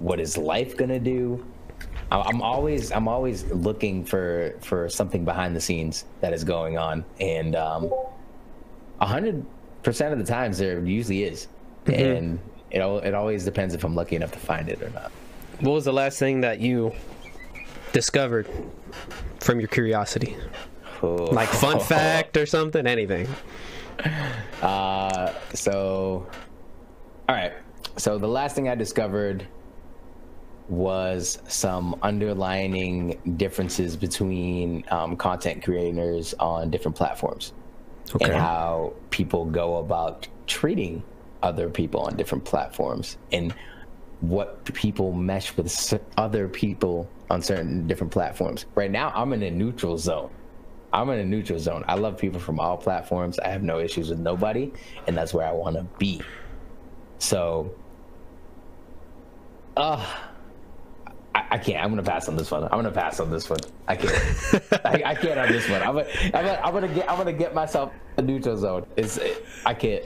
what 0.00 0.18
is 0.18 0.36
life 0.36 0.76
gonna 0.76 0.98
do? 0.98 1.44
I'm 2.10 2.42
always 2.42 2.90
I'm 2.90 3.06
always 3.06 3.44
looking 3.44 4.04
for 4.04 4.54
for 4.60 4.88
something 4.88 5.24
behind 5.24 5.54
the 5.54 5.60
scenes 5.60 6.04
that 6.20 6.32
is 6.32 6.42
going 6.42 6.76
on, 6.76 7.04
and 7.20 7.54
um, 7.54 7.92
a 9.00 9.06
hundred 9.06 9.44
percent 9.82 10.12
of 10.12 10.18
the 10.18 10.24
times 10.24 10.58
there 10.58 10.84
usually 10.84 11.22
is, 11.24 11.46
and 11.86 12.38
it 12.70 12.80
it 12.80 13.14
always 13.14 13.44
depends 13.44 13.74
if 13.74 13.84
I'm 13.84 13.94
lucky 13.94 14.16
enough 14.16 14.32
to 14.32 14.38
find 14.38 14.68
it 14.68 14.82
or 14.82 14.90
not. 14.90 15.12
What 15.60 15.72
was 15.72 15.84
the 15.84 15.92
last 15.92 16.18
thing 16.18 16.40
that 16.40 16.60
you 16.60 16.92
discovered 17.92 18.48
from 19.40 19.60
your 19.60 19.68
curiosity? 19.68 20.36
Like 21.02 21.48
fun 21.48 21.80
fact 21.94 22.36
or 22.36 22.46
something? 22.46 22.86
Anything? 22.86 23.28
Uh, 24.62 25.32
so, 25.54 26.26
all 27.28 27.34
right. 27.34 27.52
So 27.96 28.18
the 28.18 28.28
last 28.28 28.54
thing 28.56 28.68
I 28.68 28.74
discovered 28.74 29.46
was 30.70 31.38
some 31.48 31.96
underlining 32.02 33.20
differences 33.36 33.96
between 33.96 34.84
um, 34.90 35.16
content 35.16 35.64
creators 35.64 36.32
on 36.38 36.70
different 36.70 36.96
platforms 36.96 37.52
Okay. 38.14 38.26
and 38.26 38.34
how 38.34 38.94
people 39.10 39.44
go 39.44 39.78
about 39.78 40.28
treating 40.46 41.02
other 41.42 41.68
people 41.68 42.00
on 42.02 42.16
different 42.16 42.44
platforms 42.44 43.18
and 43.32 43.54
what 44.20 44.64
people 44.64 45.12
mesh 45.12 45.56
with 45.56 45.98
other 46.16 46.48
people 46.48 47.08
on 47.30 47.42
certain 47.42 47.86
different 47.86 48.12
platforms. 48.12 48.66
Right 48.74 48.90
now, 48.90 49.12
I'm 49.14 49.32
in 49.32 49.42
a 49.42 49.50
neutral 49.50 49.96
zone. 49.98 50.30
I'm 50.92 51.08
in 51.10 51.20
a 51.20 51.24
neutral 51.24 51.58
zone. 51.58 51.84
I 51.88 51.94
love 51.94 52.18
people 52.18 52.40
from 52.40 52.58
all 52.60 52.76
platforms. 52.76 53.38
I 53.38 53.48
have 53.48 53.62
no 53.62 53.78
issues 53.78 54.10
with 54.10 54.18
nobody, 54.18 54.72
and 55.06 55.16
that's 55.16 55.32
where 55.32 55.46
I 55.46 55.52
want 55.52 55.76
to 55.76 55.84
be. 55.98 56.20
So, 57.18 57.72
uh, 59.76 60.04
I, 61.34 61.46
I 61.52 61.58
can't. 61.58 61.82
I'm 61.82 61.90
gonna 61.90 62.02
pass 62.02 62.28
on 62.28 62.36
this 62.36 62.50
one. 62.50 62.64
I'm 62.64 62.70
gonna 62.70 62.90
pass 62.90 63.20
on 63.20 63.30
this 63.30 63.48
one. 63.48 63.60
I 63.86 63.96
can't. 63.96 64.62
I, 64.84 65.02
I 65.06 65.14
can't 65.14 65.38
on 65.38 65.48
this 65.48 65.68
one. 65.68 65.82
I'm 65.82 65.94
gonna, 65.94 66.08
I'm, 66.24 66.32
gonna, 66.32 66.60
I'm 66.64 66.72
gonna 66.72 66.88
get. 66.88 67.10
I'm 67.10 67.16
gonna 67.16 67.32
get 67.32 67.54
myself 67.54 67.92
a 68.16 68.22
neutral 68.22 68.56
zone. 68.56 68.86
It's. 68.96 69.18
I 69.64 69.74
can't. 69.74 70.04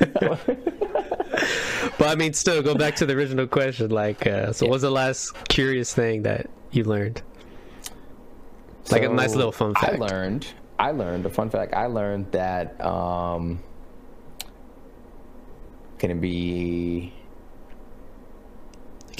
But 1.98 2.08
I 2.08 2.14
mean, 2.14 2.32
still, 2.32 2.62
go 2.62 2.74
back 2.74 2.96
to 2.96 3.06
the 3.06 3.14
original 3.14 3.46
question. 3.46 3.90
Like, 3.90 4.26
uh, 4.26 4.52
so 4.52 4.66
what's 4.66 4.82
the 4.82 4.90
last 4.90 5.34
curious 5.48 5.94
thing 5.94 6.22
that 6.22 6.48
you 6.70 6.84
learned? 6.84 7.22
Like 8.90 9.02
a 9.02 9.08
nice 9.08 9.34
little 9.34 9.52
fun 9.52 9.74
fact. 9.74 9.94
I 9.94 9.96
learned. 9.96 10.46
I 10.78 10.90
learned 10.90 11.26
a 11.26 11.30
fun 11.30 11.50
fact. 11.50 11.74
I 11.74 11.86
learned 11.86 12.32
that 12.32 12.80
um, 12.84 13.62
can 15.98 16.10
it 16.10 16.20
be? 16.20 17.12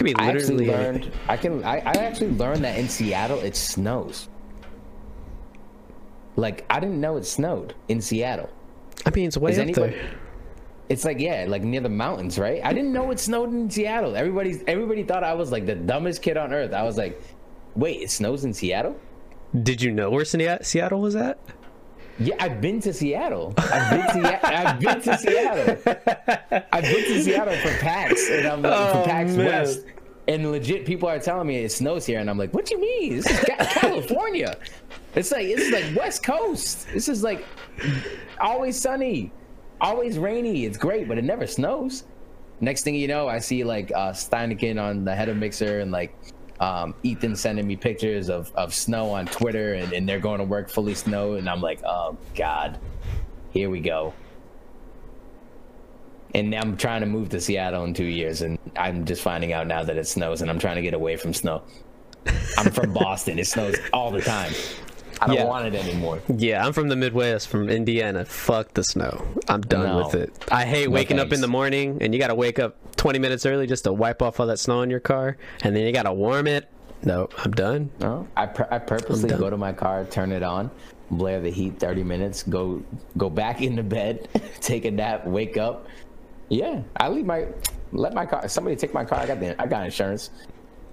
Could 0.04 0.16
be 0.16 0.22
I 0.22 0.28
actually 0.30 0.66
literally. 0.66 0.84
learned. 0.84 1.12
I 1.28 1.36
can. 1.36 1.64
I, 1.64 1.78
I 1.78 1.92
actually 1.92 2.30
learned 2.30 2.64
that 2.64 2.78
in 2.78 2.88
Seattle 2.88 3.38
it 3.40 3.56
snows. 3.56 4.28
Like 6.36 6.64
I 6.70 6.80
didn't 6.80 7.00
know 7.00 7.16
it 7.16 7.24
snowed 7.26 7.74
in 7.88 8.00
Seattle. 8.00 8.50
I 9.06 9.10
mean, 9.10 9.28
it's 9.28 9.36
way 9.36 9.52
Is 9.52 9.58
up 9.58 9.62
anybody? 9.62 9.92
there. 9.92 10.10
It's 10.88 11.04
like 11.04 11.20
yeah, 11.20 11.46
like 11.48 11.62
near 11.62 11.80
the 11.80 11.88
mountains, 11.88 12.38
right? 12.38 12.60
I 12.64 12.72
didn't 12.72 12.92
know 12.92 13.10
it 13.10 13.20
snowed 13.20 13.50
in 13.50 13.70
Seattle. 13.70 14.16
Everybody's 14.16 14.62
everybody 14.66 15.02
thought 15.04 15.24
I 15.24 15.34
was 15.34 15.52
like 15.52 15.66
the 15.66 15.74
dumbest 15.74 16.22
kid 16.22 16.36
on 16.36 16.52
earth. 16.52 16.72
I 16.72 16.82
was 16.82 16.98
like, 16.98 17.22
wait, 17.76 18.02
it 18.02 18.10
snows 18.10 18.44
in 18.44 18.52
Seattle? 18.52 18.98
Did 19.62 19.82
you 19.82 19.90
know 19.92 20.10
where 20.10 20.24
Seattle 20.24 21.00
was 21.00 21.14
at? 21.14 21.38
Yeah, 22.18 22.34
I've 22.40 22.60
been 22.60 22.80
to 22.80 22.92
Seattle. 22.92 23.54
I've 23.58 23.90
been 23.90 24.22
to, 24.22 24.46
I've 24.46 24.80
been 24.80 25.00
to 25.00 25.18
Seattle. 25.18 25.76
I've 26.72 26.84
been 26.84 27.04
to 27.04 27.22
Seattle 27.22 27.56
for 27.56 27.78
PAX, 27.78 28.28
and 28.30 28.46
I'm 28.46 28.62
like, 28.62 28.72
Oh, 28.74 29.02
for 29.02 29.08
PAX 29.08 29.32
man. 29.32 29.46
West. 29.46 29.80
And 30.28 30.50
legit, 30.52 30.86
people 30.86 31.08
are 31.08 31.18
telling 31.18 31.48
me 31.48 31.64
it 31.64 31.72
snows 31.72 32.06
here, 32.06 32.20
and 32.20 32.30
I'm 32.30 32.38
like, 32.38 32.54
"What 32.54 32.64
do 32.66 32.76
you 32.76 32.80
mean? 32.80 33.16
This 33.16 33.26
is 33.28 33.40
California. 33.80 34.56
It's 35.16 35.32
like 35.32 35.46
it's 35.46 35.70
like 35.72 35.96
West 35.96 36.22
Coast. 36.22 36.86
This 36.92 37.08
is 37.08 37.24
like 37.24 37.44
always 38.40 38.80
sunny, 38.80 39.32
always 39.80 40.18
rainy. 40.20 40.64
It's 40.64 40.78
great, 40.78 41.08
but 41.08 41.18
it 41.18 41.24
never 41.24 41.46
snows." 41.46 42.04
Next 42.60 42.84
thing 42.84 42.94
you 42.94 43.08
know, 43.08 43.26
I 43.26 43.40
see 43.40 43.64
like 43.64 43.90
uh, 43.90 44.12
Steineken 44.12 44.80
on 44.80 45.04
the 45.04 45.12
head 45.12 45.28
of 45.28 45.36
Mixer, 45.38 45.80
and 45.80 45.90
like 45.90 46.16
um, 46.62 46.94
Ethan 47.02 47.34
sending 47.34 47.66
me 47.66 47.74
pictures 47.74 48.30
of, 48.30 48.52
of 48.54 48.72
snow 48.72 49.10
on 49.10 49.26
Twitter, 49.26 49.74
and, 49.74 49.92
and 49.92 50.08
they're 50.08 50.20
going 50.20 50.38
to 50.38 50.44
work 50.44 50.70
fully 50.70 50.94
snow, 50.94 51.34
and 51.34 51.50
I'm 51.50 51.60
like, 51.60 51.82
"Oh 51.84 52.16
God, 52.36 52.78
here 53.50 53.68
we 53.68 53.80
go." 53.80 54.14
And 56.36 56.54
I'm 56.54 56.76
trying 56.76 57.00
to 57.00 57.06
move 57.08 57.30
to 57.30 57.40
Seattle 57.40 57.82
in 57.82 57.94
two 57.94 58.04
years, 58.04 58.42
and 58.42 58.60
I'm 58.76 59.04
just 59.04 59.22
finding 59.22 59.52
out 59.52 59.66
now 59.66 59.82
that 59.82 59.96
it 59.96 60.06
snows, 60.06 60.40
and 60.40 60.48
I'm 60.48 60.60
trying 60.60 60.76
to 60.76 60.82
get 60.82 60.94
away 60.94 61.16
from 61.16 61.34
snow. 61.34 61.62
I'm 62.56 62.70
from 62.70 62.92
Boston; 62.94 63.40
it 63.40 63.48
snows 63.48 63.74
all 63.92 64.12
the 64.12 64.22
time. 64.22 64.52
I 65.22 65.26
don't 65.28 65.36
Yeah. 65.36 65.44
want 65.44 65.66
it 65.66 65.74
anymore. 65.76 66.18
Yeah, 66.36 66.66
I'm 66.66 66.72
from 66.72 66.88
the 66.88 66.96
Midwest, 66.96 67.46
from 67.48 67.68
Indiana. 67.68 68.24
Fuck 68.24 68.74
the 68.74 68.82
snow. 68.82 69.22
I'm 69.48 69.60
done 69.60 69.86
No. 69.86 69.98
with 70.04 70.14
it. 70.16 70.32
I 70.50 70.64
hate 70.64 70.88
waking 70.90 71.20
up 71.20 71.32
in 71.32 71.40
the 71.40 71.46
morning 71.46 71.98
and 72.00 72.12
you 72.12 72.18
gotta 72.18 72.34
wake 72.34 72.58
up 72.58 72.74
20 72.96 73.20
minutes 73.20 73.46
early 73.46 73.66
just 73.68 73.84
to 73.84 73.92
wipe 73.92 74.20
off 74.20 74.40
all 74.40 74.46
that 74.48 74.58
snow 74.58 74.82
in 74.82 74.90
your 74.90 74.98
car, 75.00 75.36
and 75.62 75.76
then 75.76 75.84
you 75.86 75.92
gotta 75.92 76.12
warm 76.12 76.46
it. 76.48 76.68
No, 77.04 77.28
I'm 77.44 77.52
done. 77.52 77.90
No, 78.00 78.26
I 78.36 78.46
pur- 78.46 78.66
I 78.70 78.78
purposely 78.78 79.28
go 79.30 79.48
to 79.48 79.56
my 79.56 79.72
car, 79.72 80.04
turn 80.04 80.32
it 80.32 80.42
on, 80.42 80.70
blare 81.10 81.40
the 81.40 81.50
heat 81.50 81.78
30 81.78 82.02
minutes, 82.02 82.42
go 82.42 82.82
go 83.16 83.30
back 83.30 83.60
into 83.68 83.82
bed, 83.84 84.26
take 84.60 84.84
a 84.86 84.90
nap, 84.90 85.24
wake 85.26 85.56
up. 85.56 85.86
Yeah, 86.48 86.80
I 86.96 87.08
leave 87.08 87.26
my 87.26 87.46
let 87.92 88.12
my 88.14 88.26
car. 88.26 88.48
Somebody 88.48 88.74
take 88.76 88.92
my 88.94 89.04
car. 89.04 89.18
I 89.20 89.26
got 89.26 89.38
the 89.40 89.60
I 89.62 89.66
got 89.66 89.84
insurance. 89.84 90.30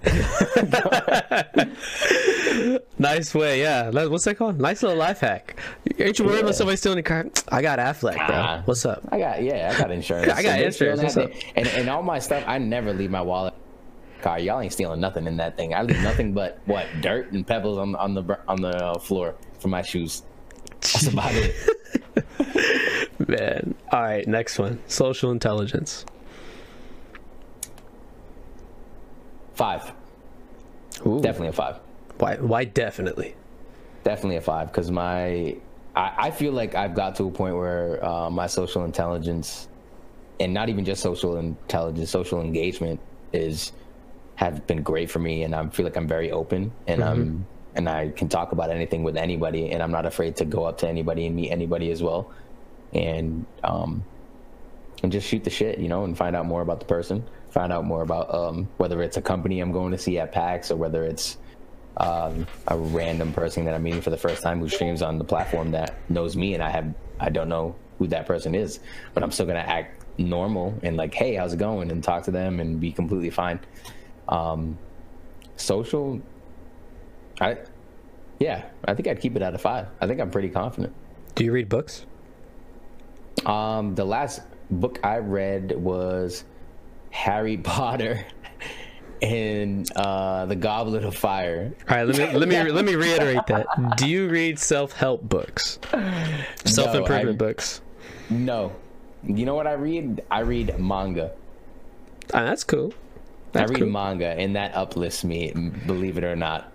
Nice 2.97 3.33
way, 3.33 3.61
yeah. 3.61 3.89
What's 3.89 4.25
that 4.25 4.35
called? 4.35 4.59
Nice 4.59 4.83
little 4.83 4.97
life 4.97 5.19
hack. 5.21 5.57
Ain't 5.97 6.19
you 6.19 6.25
worried 6.25 6.35
Yeah. 6.37 6.41
about 6.41 6.55
somebody 6.55 6.75
stealing 6.77 6.97
your 6.97 7.03
car? 7.03 7.25
I 7.49 7.61
got 7.61 7.79
Aflac, 7.79 8.27
bro. 8.27 8.61
What's 8.65 8.85
up? 8.85 9.01
I 9.11 9.19
got 9.19 9.41
yeah, 9.41 9.73
I 9.73 9.77
got 9.79 9.91
insurance. 9.91 10.31
I 10.33 10.43
got 10.43 10.55
steal 10.55 10.65
insurance, 10.89 11.01
what's 11.03 11.15
thing- 11.15 11.33
And 11.55 11.67
and 11.69 11.89
all 11.89 12.01
my 12.03 12.19
stuff, 12.19 12.43
I 12.47 12.57
never 12.57 12.93
leave 12.93 13.11
my 13.11 13.21
wallet. 13.21 13.53
Car, 14.21 14.37
y'all 14.39 14.59
ain't 14.59 14.73
stealing 14.73 14.99
nothing 14.99 15.27
in 15.27 15.37
that 15.37 15.55
thing. 15.55 15.73
I 15.73 15.81
leave 15.83 16.01
nothing 16.01 16.33
but 16.33 16.59
what 16.65 16.85
dirt 17.01 17.31
and 17.31 17.47
pebbles 17.47 17.77
on 17.77 17.95
on 17.95 18.13
the 18.15 18.37
on 18.49 18.61
the 18.61 18.75
uh, 18.75 18.99
floor 18.99 19.35
for 19.59 19.69
my 19.69 19.81
shoes. 19.81 20.23
That's 20.81 21.07
about 21.07 21.31
it. 21.33 21.55
Man. 23.29 23.75
All 23.91 24.01
right, 24.01 24.27
next 24.27 24.59
one. 24.59 24.79
Social 24.87 25.31
intelligence. 25.31 26.05
Five, 29.59 29.91
Ooh. 31.05 31.19
definitely 31.19 31.49
a 31.49 31.51
five. 31.51 31.81
Why? 32.17 32.37
Why 32.37 32.63
definitely? 32.63 33.35
Definitely 34.05 34.37
a 34.37 34.41
five 34.41 34.67
because 34.67 34.89
my 34.89 35.57
I, 35.97 36.13
I 36.17 36.31
feel 36.31 36.53
like 36.53 36.75
I've 36.75 36.95
got 36.95 37.17
to 37.17 37.25
a 37.25 37.31
point 37.31 37.57
where 37.57 38.01
uh, 38.01 38.29
my 38.29 38.47
social 38.47 38.85
intelligence 38.85 39.67
and 40.39 40.53
not 40.53 40.69
even 40.69 40.85
just 40.85 41.01
social 41.01 41.35
intelligence, 41.35 42.09
social 42.09 42.39
engagement 42.39 43.01
is 43.33 43.73
have 44.35 44.65
been 44.65 44.81
great 44.81 45.11
for 45.11 45.19
me, 45.19 45.43
and 45.43 45.53
I 45.53 45.67
feel 45.67 45.83
like 45.83 45.97
I'm 45.97 46.07
very 46.07 46.31
open 46.31 46.71
and 46.87 47.03
I'm 47.03 47.45
and 47.75 47.89
I 47.89 48.11
can 48.11 48.29
talk 48.29 48.53
about 48.53 48.71
anything 48.71 49.03
with 49.03 49.17
anybody, 49.17 49.71
and 49.71 49.83
I'm 49.83 49.91
not 49.91 50.05
afraid 50.05 50.37
to 50.37 50.45
go 50.45 50.63
up 50.63 50.77
to 50.77 50.87
anybody 50.87 51.25
and 51.27 51.35
meet 51.35 51.51
anybody 51.51 51.91
as 51.91 52.01
well, 52.01 52.31
and 52.93 53.45
um 53.65 54.05
and 55.03 55.11
just 55.11 55.27
shoot 55.27 55.43
the 55.43 55.49
shit, 55.49 55.79
you 55.79 55.89
know, 55.89 56.05
and 56.05 56.17
find 56.17 56.33
out 56.33 56.45
more 56.45 56.61
about 56.61 56.79
the 56.79 56.85
person, 56.85 57.25
find 57.51 57.73
out 57.73 57.83
more 57.85 58.01
about 58.01 58.33
um 58.33 58.69
whether 58.77 59.01
it's 59.01 59.17
a 59.17 59.21
company 59.21 59.59
I'm 59.59 59.71
going 59.71 59.91
to 59.91 59.97
see 59.97 60.19
at 60.19 60.31
PAX 60.31 60.71
or 60.71 60.75
whether 60.75 61.03
it's 61.03 61.37
um, 61.97 62.47
a 62.67 62.77
random 62.77 63.33
person 63.33 63.65
that 63.65 63.73
I'm 63.73 63.83
meeting 63.83 64.01
for 64.01 64.09
the 64.09 64.17
first 64.17 64.41
time 64.41 64.59
who 64.59 64.69
streams 64.69 65.01
on 65.01 65.17
the 65.17 65.25
platform 65.25 65.71
that 65.71 65.95
knows 66.09 66.37
me 66.37 66.53
and 66.53 66.63
I 66.63 66.69
have 66.69 66.93
I 67.19 67.29
don't 67.29 67.49
know 67.49 67.75
who 67.97 68.07
that 68.07 68.25
person 68.25 68.55
is, 68.55 68.79
but 69.13 69.23
I'm 69.23 69.31
still 69.31 69.45
gonna 69.45 69.59
act 69.59 70.05
normal 70.17 70.73
and 70.83 70.97
like, 70.97 71.13
hey, 71.13 71.35
how's 71.35 71.53
it 71.53 71.59
going, 71.59 71.91
and 71.91 72.03
talk 72.03 72.23
to 72.23 72.31
them 72.31 72.59
and 72.59 72.79
be 72.79 72.91
completely 72.91 73.29
fine. 73.29 73.59
Um, 74.27 74.77
social, 75.57 76.21
I, 77.41 77.57
yeah, 78.39 78.65
I 78.85 78.93
think 78.93 79.07
I'd 79.07 79.19
keep 79.19 79.35
it 79.35 79.41
at 79.41 79.53
a 79.53 79.57
five. 79.57 79.87
I 79.99 80.07
think 80.07 80.19
I'm 80.21 80.31
pretty 80.31 80.49
confident. 80.49 80.93
Do 81.35 81.43
you 81.43 81.51
read 81.51 81.69
books? 81.69 82.05
Um, 83.45 83.95
the 83.95 84.05
last 84.05 84.41
book 84.69 84.99
I 85.03 85.17
read 85.17 85.71
was 85.71 86.43
Harry 87.11 87.57
Potter 87.63 88.25
and 89.21 89.91
uh, 89.97 90.45
the 90.45 90.55
Goblet 90.55 91.03
of 91.03 91.15
Fire. 91.15 91.73
All 91.89 91.97
right, 91.97 92.07
let 92.07 92.17
me 92.17 92.37
let 92.37 92.47
me 92.47 92.71
let 92.71 92.85
me 92.85 92.95
reiterate 92.95 93.45
that. 93.47 93.67
Do 93.97 94.07
you 94.07 94.29
read 94.29 94.57
self-help 94.59 95.23
books? 95.23 95.79
Self-improvement 96.65 97.41
I- 97.41 97.45
books. 97.45 97.81
No. 98.29 98.71
You 99.23 99.45
know 99.45 99.55
what 99.55 99.67
I 99.67 99.73
read? 99.73 100.23
I 100.31 100.39
read 100.41 100.79
manga. 100.79 101.31
Ah, 102.33 102.45
that's 102.45 102.63
cool. 102.63 102.93
That's 103.51 103.69
I 103.69 103.73
read 103.73 103.81
cool. 103.81 103.89
manga, 103.89 104.27
and 104.27 104.55
that 104.55 104.75
uplifts 104.75 105.23
me, 105.25 105.51
believe 105.87 106.17
it 106.17 106.23
or 106.23 106.35
not. 106.35 106.71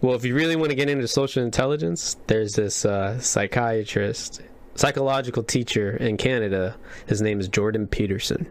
Well, 0.00 0.14
if 0.14 0.24
you 0.24 0.34
really 0.34 0.54
want 0.54 0.68
to 0.70 0.76
get 0.76 0.88
into 0.88 1.08
social 1.08 1.42
intelligence, 1.42 2.16
there's 2.28 2.52
this 2.54 2.84
uh, 2.84 3.18
psychiatrist, 3.18 4.42
psychological 4.76 5.42
teacher 5.42 5.96
in 5.96 6.16
Canada. 6.16 6.76
His 7.06 7.20
name 7.22 7.40
is 7.40 7.48
Jordan 7.48 7.88
Peterson. 7.88 8.46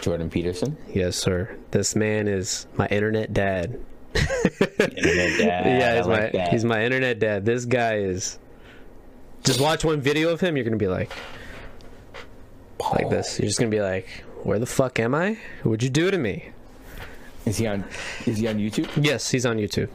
Jordan 0.00 0.30
Peterson. 0.30 0.76
Yes, 0.92 1.16
sir. 1.16 1.56
This 1.70 1.96
man 1.96 2.28
is 2.28 2.66
my 2.76 2.86
internet 2.88 3.32
dad. 3.32 3.78
Internet 4.14 4.68
dad. 5.38 5.66
yeah, 5.66 5.96
he's 5.96 6.06
like 6.06 6.32
my 6.32 6.38
that. 6.38 6.48
he's 6.52 6.64
my 6.64 6.84
internet 6.84 7.18
dad. 7.18 7.44
This 7.44 7.64
guy 7.64 7.96
is. 7.98 8.38
Just 9.44 9.60
watch 9.60 9.84
one 9.84 10.00
video 10.00 10.30
of 10.30 10.40
him. 10.40 10.56
You're 10.56 10.64
gonna 10.64 10.76
be 10.76 10.88
like, 10.88 11.12
like 12.92 13.08
this. 13.10 13.38
You're 13.38 13.46
just 13.48 13.58
gonna 13.58 13.70
be 13.70 13.80
like, 13.80 14.08
where 14.42 14.58
the 14.58 14.66
fuck 14.66 14.98
am 14.98 15.14
I? 15.14 15.38
What'd 15.62 15.82
you 15.82 15.90
do 15.90 16.10
to 16.10 16.18
me? 16.18 16.50
Is 17.44 17.56
he 17.58 17.66
on? 17.66 17.84
Is 18.26 18.38
he 18.38 18.48
on 18.48 18.56
YouTube? 18.56 18.88
Yes, 19.02 19.30
he's 19.30 19.46
on 19.46 19.56
YouTube. 19.56 19.88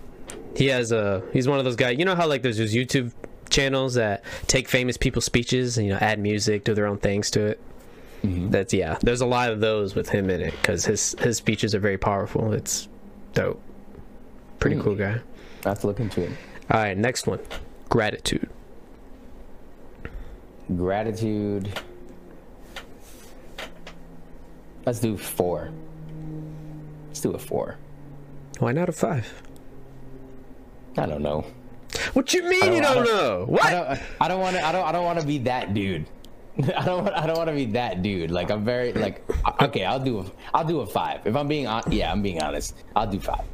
He 0.55 0.67
has 0.67 0.91
a. 0.91 1.21
He's 1.33 1.47
one 1.47 1.59
of 1.59 1.65
those 1.65 1.75
guys. 1.75 1.97
You 1.97 2.05
know 2.05 2.15
how 2.15 2.27
like 2.27 2.41
there's 2.41 2.57
those 2.57 2.73
YouTube 2.73 3.11
channels 3.49 3.95
that 3.95 4.23
take 4.47 4.69
famous 4.69 4.95
people's 4.95 5.25
speeches 5.25 5.77
and 5.77 5.85
you 5.85 5.93
know 5.93 5.99
add 5.99 6.19
music, 6.19 6.63
do 6.63 6.73
their 6.73 6.87
own 6.87 6.97
things 6.97 7.29
to 7.31 7.41
it. 7.47 7.59
Mm-hmm. 8.23 8.49
That's 8.51 8.73
yeah. 8.73 8.97
There's 9.01 9.21
a 9.21 9.25
lot 9.25 9.51
of 9.51 9.59
those 9.59 9.95
with 9.95 10.09
him 10.09 10.29
in 10.29 10.41
it 10.41 10.51
because 10.51 10.85
his 10.85 11.15
his 11.19 11.37
speeches 11.37 11.73
are 11.73 11.79
very 11.79 11.97
powerful. 11.97 12.53
It's 12.53 12.87
dope. 13.33 13.61
Pretty 14.59 14.75
mm. 14.75 14.83
cool 14.83 14.95
guy. 14.95 15.19
I 15.65 15.69
have 15.69 15.79
to 15.79 15.87
look 15.87 15.99
into 15.99 16.23
it. 16.23 16.31
All 16.69 16.79
right, 16.79 16.97
next 16.97 17.27
one. 17.27 17.39
Gratitude. 17.89 18.49
Gratitude. 20.75 21.79
Let's 24.85 24.99
do 24.99 25.17
four. 25.17 25.71
Let's 27.07 27.21
do 27.21 27.31
a 27.31 27.39
four. 27.39 27.77
Why 28.59 28.71
not 28.71 28.89
a 28.89 28.91
five? 28.91 29.31
I 30.97 31.05
don't 31.05 31.21
know. 31.21 31.45
What 32.13 32.33
you 32.33 32.43
mean 32.43 32.59
don't- 32.61 32.75
you 32.75 32.81
don't, 32.81 32.95
don't- 32.97 33.05
know? 33.05 33.45
What? 33.47 33.65
I 33.65 33.71
don't. 33.71 34.01
I 34.21 34.27
don't 34.27 34.39
want 34.39 34.55
to. 34.55 34.65
I 34.65 34.71
don't. 34.71 34.85
I 34.85 34.91
don't 34.91 35.05
want 35.05 35.19
to 35.19 35.25
be 35.25 35.39
that 35.39 35.73
dude. 35.73 36.05
I 36.77 36.85
don't. 36.85 37.03
Want, 37.03 37.15
I 37.15 37.25
don't 37.25 37.37
want 37.37 37.49
to 37.49 37.55
be 37.55 37.65
that 37.65 38.01
dude. 38.01 38.31
Like 38.31 38.51
I'm 38.51 38.63
very 38.63 38.93
like. 38.93 39.23
Okay, 39.61 39.85
I'll 39.85 39.99
do. 39.99 40.19
A, 40.19 40.25
I'll 40.53 40.65
do 40.65 40.81
a 40.81 40.85
five. 40.85 41.25
If 41.25 41.35
I'm 41.35 41.47
being 41.47 41.67
on. 41.67 41.83
Yeah, 41.91 42.11
I'm 42.11 42.21
being 42.21 42.41
honest. 42.41 42.75
I'll 42.95 43.07
do 43.07 43.19
five. 43.19 43.45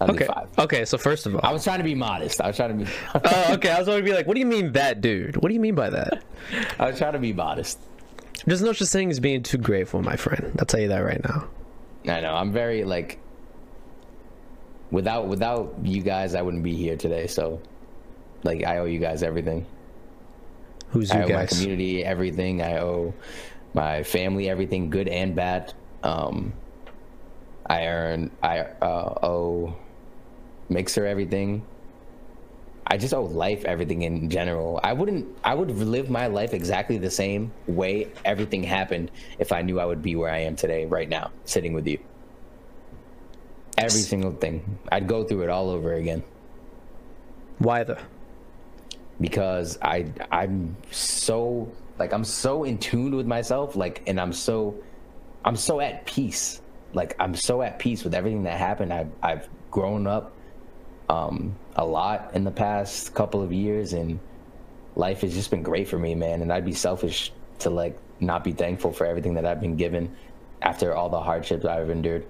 I'll 0.00 0.10
okay. 0.10 0.26
do 0.26 0.32
five. 0.32 0.48
Okay. 0.58 0.84
So 0.84 0.98
first 0.98 1.26
of 1.26 1.34
all, 1.34 1.40
I 1.42 1.52
was 1.52 1.64
trying 1.64 1.78
to 1.78 1.84
be 1.84 1.94
modest. 1.94 2.40
I 2.40 2.48
was 2.48 2.56
trying 2.56 2.78
to 2.78 2.84
be. 2.84 2.90
oh, 3.14 3.54
okay. 3.54 3.70
I 3.70 3.78
was 3.78 3.86
going 3.86 3.98
to 3.98 4.04
be 4.04 4.12
like, 4.12 4.26
what 4.26 4.34
do 4.34 4.40
you 4.40 4.46
mean 4.46 4.72
that 4.72 5.00
dude? 5.00 5.36
What 5.36 5.48
do 5.48 5.54
you 5.54 5.60
mean 5.60 5.74
by 5.74 5.90
that? 5.90 6.22
I 6.78 6.86
was 6.86 6.98
trying 6.98 7.14
to 7.14 7.18
be 7.18 7.32
modest. 7.32 7.78
There's 8.46 8.62
no 8.62 8.72
such 8.72 8.88
thing 8.88 9.10
as 9.10 9.20
being 9.20 9.42
too 9.42 9.58
grateful, 9.58 10.02
my 10.02 10.16
friend. 10.16 10.54
I'll 10.58 10.66
tell 10.66 10.80
you 10.80 10.88
that 10.88 10.98
right 10.98 11.22
now. 11.24 11.48
I 12.12 12.20
know. 12.20 12.34
I'm 12.34 12.52
very 12.52 12.84
like. 12.84 13.18
Without 14.90 15.26
without 15.26 15.74
you 15.82 16.02
guys, 16.02 16.34
I 16.34 16.42
wouldn't 16.42 16.62
be 16.62 16.74
here 16.74 16.96
today. 16.96 17.26
So, 17.26 17.60
like, 18.44 18.64
I 18.64 18.78
owe 18.78 18.84
you 18.84 18.98
guys 19.00 19.22
everything. 19.22 19.66
Who's 20.94 21.10
I 21.10 21.26
you 21.26 21.34
owe 21.34 21.38
my 21.38 21.46
community 21.46 22.04
everything. 22.04 22.62
I 22.62 22.78
owe 22.78 23.12
my 23.74 24.04
family 24.04 24.48
everything, 24.48 24.90
good 24.90 25.08
and 25.08 25.34
bad. 25.34 25.74
Um, 26.04 26.52
I 27.66 27.86
earn. 27.86 28.30
I 28.44 28.60
uh, 28.60 29.18
owe 29.20 29.76
Mixer 30.68 31.04
everything. 31.04 31.66
I 32.86 32.96
just 32.96 33.12
owe 33.12 33.24
life 33.24 33.64
everything 33.64 34.02
in 34.02 34.30
general. 34.30 34.78
I 34.84 34.92
wouldn't. 34.92 35.26
I 35.42 35.54
would 35.54 35.72
live 35.72 36.10
my 36.10 36.28
life 36.28 36.54
exactly 36.54 36.96
the 36.96 37.10
same 37.10 37.50
way 37.66 38.08
everything 38.24 38.62
happened 38.62 39.10
if 39.40 39.50
I 39.50 39.62
knew 39.62 39.80
I 39.80 39.86
would 39.86 40.02
be 40.02 40.14
where 40.14 40.30
I 40.30 40.38
am 40.38 40.54
today, 40.54 40.86
right 40.86 41.08
now, 41.08 41.32
sitting 41.44 41.72
with 41.72 41.88
you. 41.88 41.98
Every 43.76 44.00
single 44.00 44.32
thing. 44.32 44.78
I'd 44.92 45.08
go 45.08 45.24
through 45.24 45.42
it 45.42 45.50
all 45.50 45.70
over 45.70 45.94
again 45.94 46.22
Why 47.58 47.82
the? 47.82 47.98
Because 49.20 49.78
I 49.82 50.06
I'm 50.30 50.76
so 50.90 51.70
like 51.98 52.12
I'm 52.12 52.24
so 52.24 52.64
in 52.64 52.78
tune 52.78 53.14
with 53.16 53.26
myself 53.26 53.76
like 53.76 54.02
and 54.06 54.20
I'm 54.20 54.32
so 54.32 54.76
I'm 55.44 55.56
so 55.56 55.80
at 55.80 56.06
peace. 56.06 56.60
Like 56.92 57.14
I'm 57.18 57.34
so 57.34 57.62
at 57.62 57.78
peace 57.78 58.04
with 58.04 58.14
everything 58.14 58.44
that 58.44 58.58
happened. 58.58 58.92
I've 58.92 59.10
I've 59.22 59.48
grown 59.70 60.06
up 60.06 60.32
um 61.08 61.54
a 61.76 61.84
lot 61.84 62.30
in 62.34 62.44
the 62.44 62.50
past 62.50 63.14
couple 63.14 63.42
of 63.42 63.52
years 63.52 63.92
and 63.92 64.18
life 64.96 65.20
has 65.20 65.34
just 65.34 65.50
been 65.50 65.62
great 65.62 65.88
for 65.88 65.98
me 65.98 66.14
man. 66.14 66.42
And 66.42 66.52
I'd 66.52 66.64
be 66.64 66.74
selfish 66.74 67.32
to 67.60 67.70
like 67.70 67.96
not 68.20 68.44
be 68.44 68.52
thankful 68.52 68.92
for 68.92 69.06
everything 69.06 69.34
that 69.34 69.44
I've 69.44 69.60
been 69.60 69.76
given 69.76 70.14
after 70.62 70.94
all 70.94 71.08
the 71.08 71.20
hardships 71.20 71.64
I've 71.64 71.90
endured. 71.90 72.26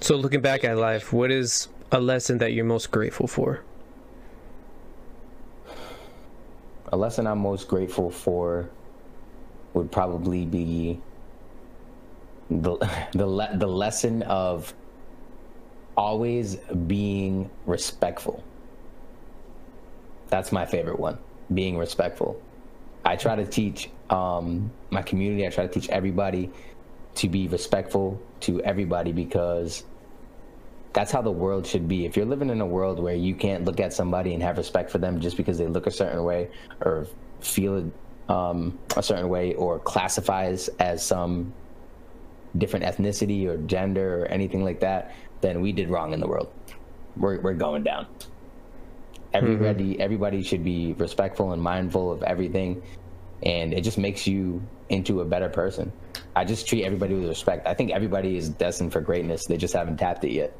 So 0.00 0.16
looking 0.16 0.40
back 0.40 0.64
at 0.64 0.78
life, 0.78 1.12
what 1.12 1.30
is 1.30 1.68
a 1.92 2.00
lesson 2.00 2.38
that 2.38 2.52
you're 2.52 2.64
most 2.64 2.90
grateful 2.90 3.26
for? 3.26 3.62
A 6.90 6.96
lesson 6.96 7.26
I'm 7.26 7.38
most 7.38 7.68
grateful 7.68 8.10
for 8.10 8.68
would 9.74 9.90
probably 9.90 10.44
be 10.44 11.00
the 12.50 12.76
the 13.12 13.26
le- 13.26 13.56
the 13.56 13.66
lesson 13.66 14.22
of 14.22 14.74
always 15.96 16.56
being 16.86 17.50
respectful. 17.66 18.42
That's 20.28 20.52
my 20.52 20.64
favorite 20.64 20.98
one. 20.98 21.18
Being 21.52 21.76
respectful. 21.76 22.40
I 23.04 23.16
try 23.16 23.36
to 23.36 23.46
teach 23.46 23.90
um, 24.08 24.70
my 24.90 25.02
community. 25.02 25.46
I 25.46 25.50
try 25.50 25.66
to 25.66 25.72
teach 25.72 25.88
everybody 25.88 26.50
to 27.16 27.28
be 27.28 27.48
respectful 27.48 28.20
to 28.40 28.62
everybody 28.62 29.12
because 29.12 29.84
that's 30.92 31.12
how 31.12 31.22
the 31.22 31.30
world 31.30 31.66
should 31.66 31.86
be. 31.86 32.04
If 32.04 32.16
you're 32.16 32.26
living 32.26 32.50
in 32.50 32.60
a 32.60 32.66
world 32.66 32.98
where 32.98 33.14
you 33.14 33.34
can't 33.34 33.64
look 33.64 33.80
at 33.80 33.92
somebody 33.92 34.34
and 34.34 34.42
have 34.42 34.58
respect 34.58 34.90
for 34.90 34.98
them 34.98 35.20
just 35.20 35.36
because 35.36 35.58
they 35.58 35.66
look 35.66 35.86
a 35.86 35.90
certain 35.90 36.24
way 36.24 36.50
or 36.80 37.06
feel 37.40 37.90
um, 38.28 38.78
a 38.96 39.02
certain 39.02 39.28
way 39.28 39.54
or 39.54 39.78
classifies 39.78 40.68
as 40.78 41.04
some 41.04 41.52
different 42.58 42.84
ethnicity 42.84 43.46
or 43.46 43.56
gender 43.58 44.22
or 44.22 44.26
anything 44.26 44.64
like 44.64 44.80
that, 44.80 45.14
then 45.40 45.60
we 45.60 45.72
did 45.72 45.88
wrong 45.88 46.12
in 46.12 46.20
the 46.20 46.26
world. 46.26 46.52
We're, 47.16 47.40
we're 47.40 47.54
going 47.54 47.84
down. 47.84 48.06
Everybody, 49.32 50.00
everybody 50.00 50.42
should 50.42 50.64
be 50.64 50.92
respectful 50.94 51.52
and 51.52 51.62
mindful 51.62 52.10
of 52.10 52.24
everything, 52.24 52.82
and 53.44 53.72
it 53.72 53.82
just 53.82 53.96
makes 53.96 54.26
you 54.26 54.60
into 54.88 55.20
a 55.20 55.24
better 55.24 55.48
person. 55.48 55.92
I 56.34 56.44
just 56.44 56.66
treat 56.66 56.84
everybody 56.84 57.14
with 57.14 57.28
respect. 57.28 57.66
I 57.66 57.74
think 57.74 57.92
everybody 57.92 58.36
is 58.36 58.48
destined 58.48 58.92
for 58.92 59.00
greatness. 59.00 59.46
They 59.46 59.56
just 59.56 59.72
haven't 59.72 59.98
tapped 59.98 60.24
it 60.24 60.32
yet. 60.32 60.56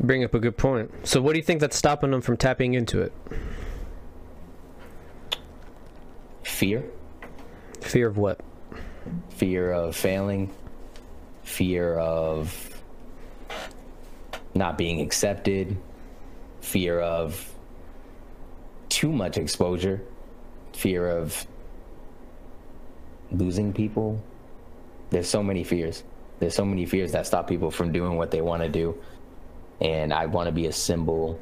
Bring 0.00 0.24
up 0.24 0.34
a 0.34 0.38
good 0.40 0.56
point. 0.56 0.90
So 1.06 1.20
what 1.20 1.32
do 1.32 1.38
you 1.38 1.44
think 1.44 1.60
that's 1.60 1.76
stopping 1.76 2.10
them 2.10 2.20
from 2.20 2.36
tapping 2.36 2.74
into 2.74 3.02
it? 3.02 3.12
Fear, 6.42 6.84
Fear 7.80 8.08
of 8.08 8.16
what? 8.16 8.40
fear 9.30 9.70
of 9.72 9.94
failing, 9.94 10.50
fear 11.42 11.98
of 11.98 12.82
not 14.54 14.78
being 14.78 15.00
accepted, 15.00 15.76
fear 16.60 17.00
of 17.00 17.52
too 18.88 19.12
much 19.12 19.36
exposure, 19.36 20.00
fear 20.72 21.08
of 21.08 21.46
losing 23.30 23.72
people. 23.72 24.22
There's 25.10 25.28
so 25.28 25.42
many 25.42 25.64
fears. 25.64 26.02
There's 26.38 26.54
so 26.54 26.64
many 26.64 26.86
fears 26.86 27.12
that 27.12 27.26
stop 27.26 27.46
people 27.46 27.70
from 27.70 27.92
doing 27.92 28.16
what 28.16 28.30
they 28.30 28.40
want 28.40 28.62
to 28.62 28.68
do. 28.68 28.96
And 29.80 30.12
I 30.12 30.26
want 30.26 30.46
to 30.46 30.52
be 30.52 30.66
a 30.66 30.72
symbol, 30.72 31.40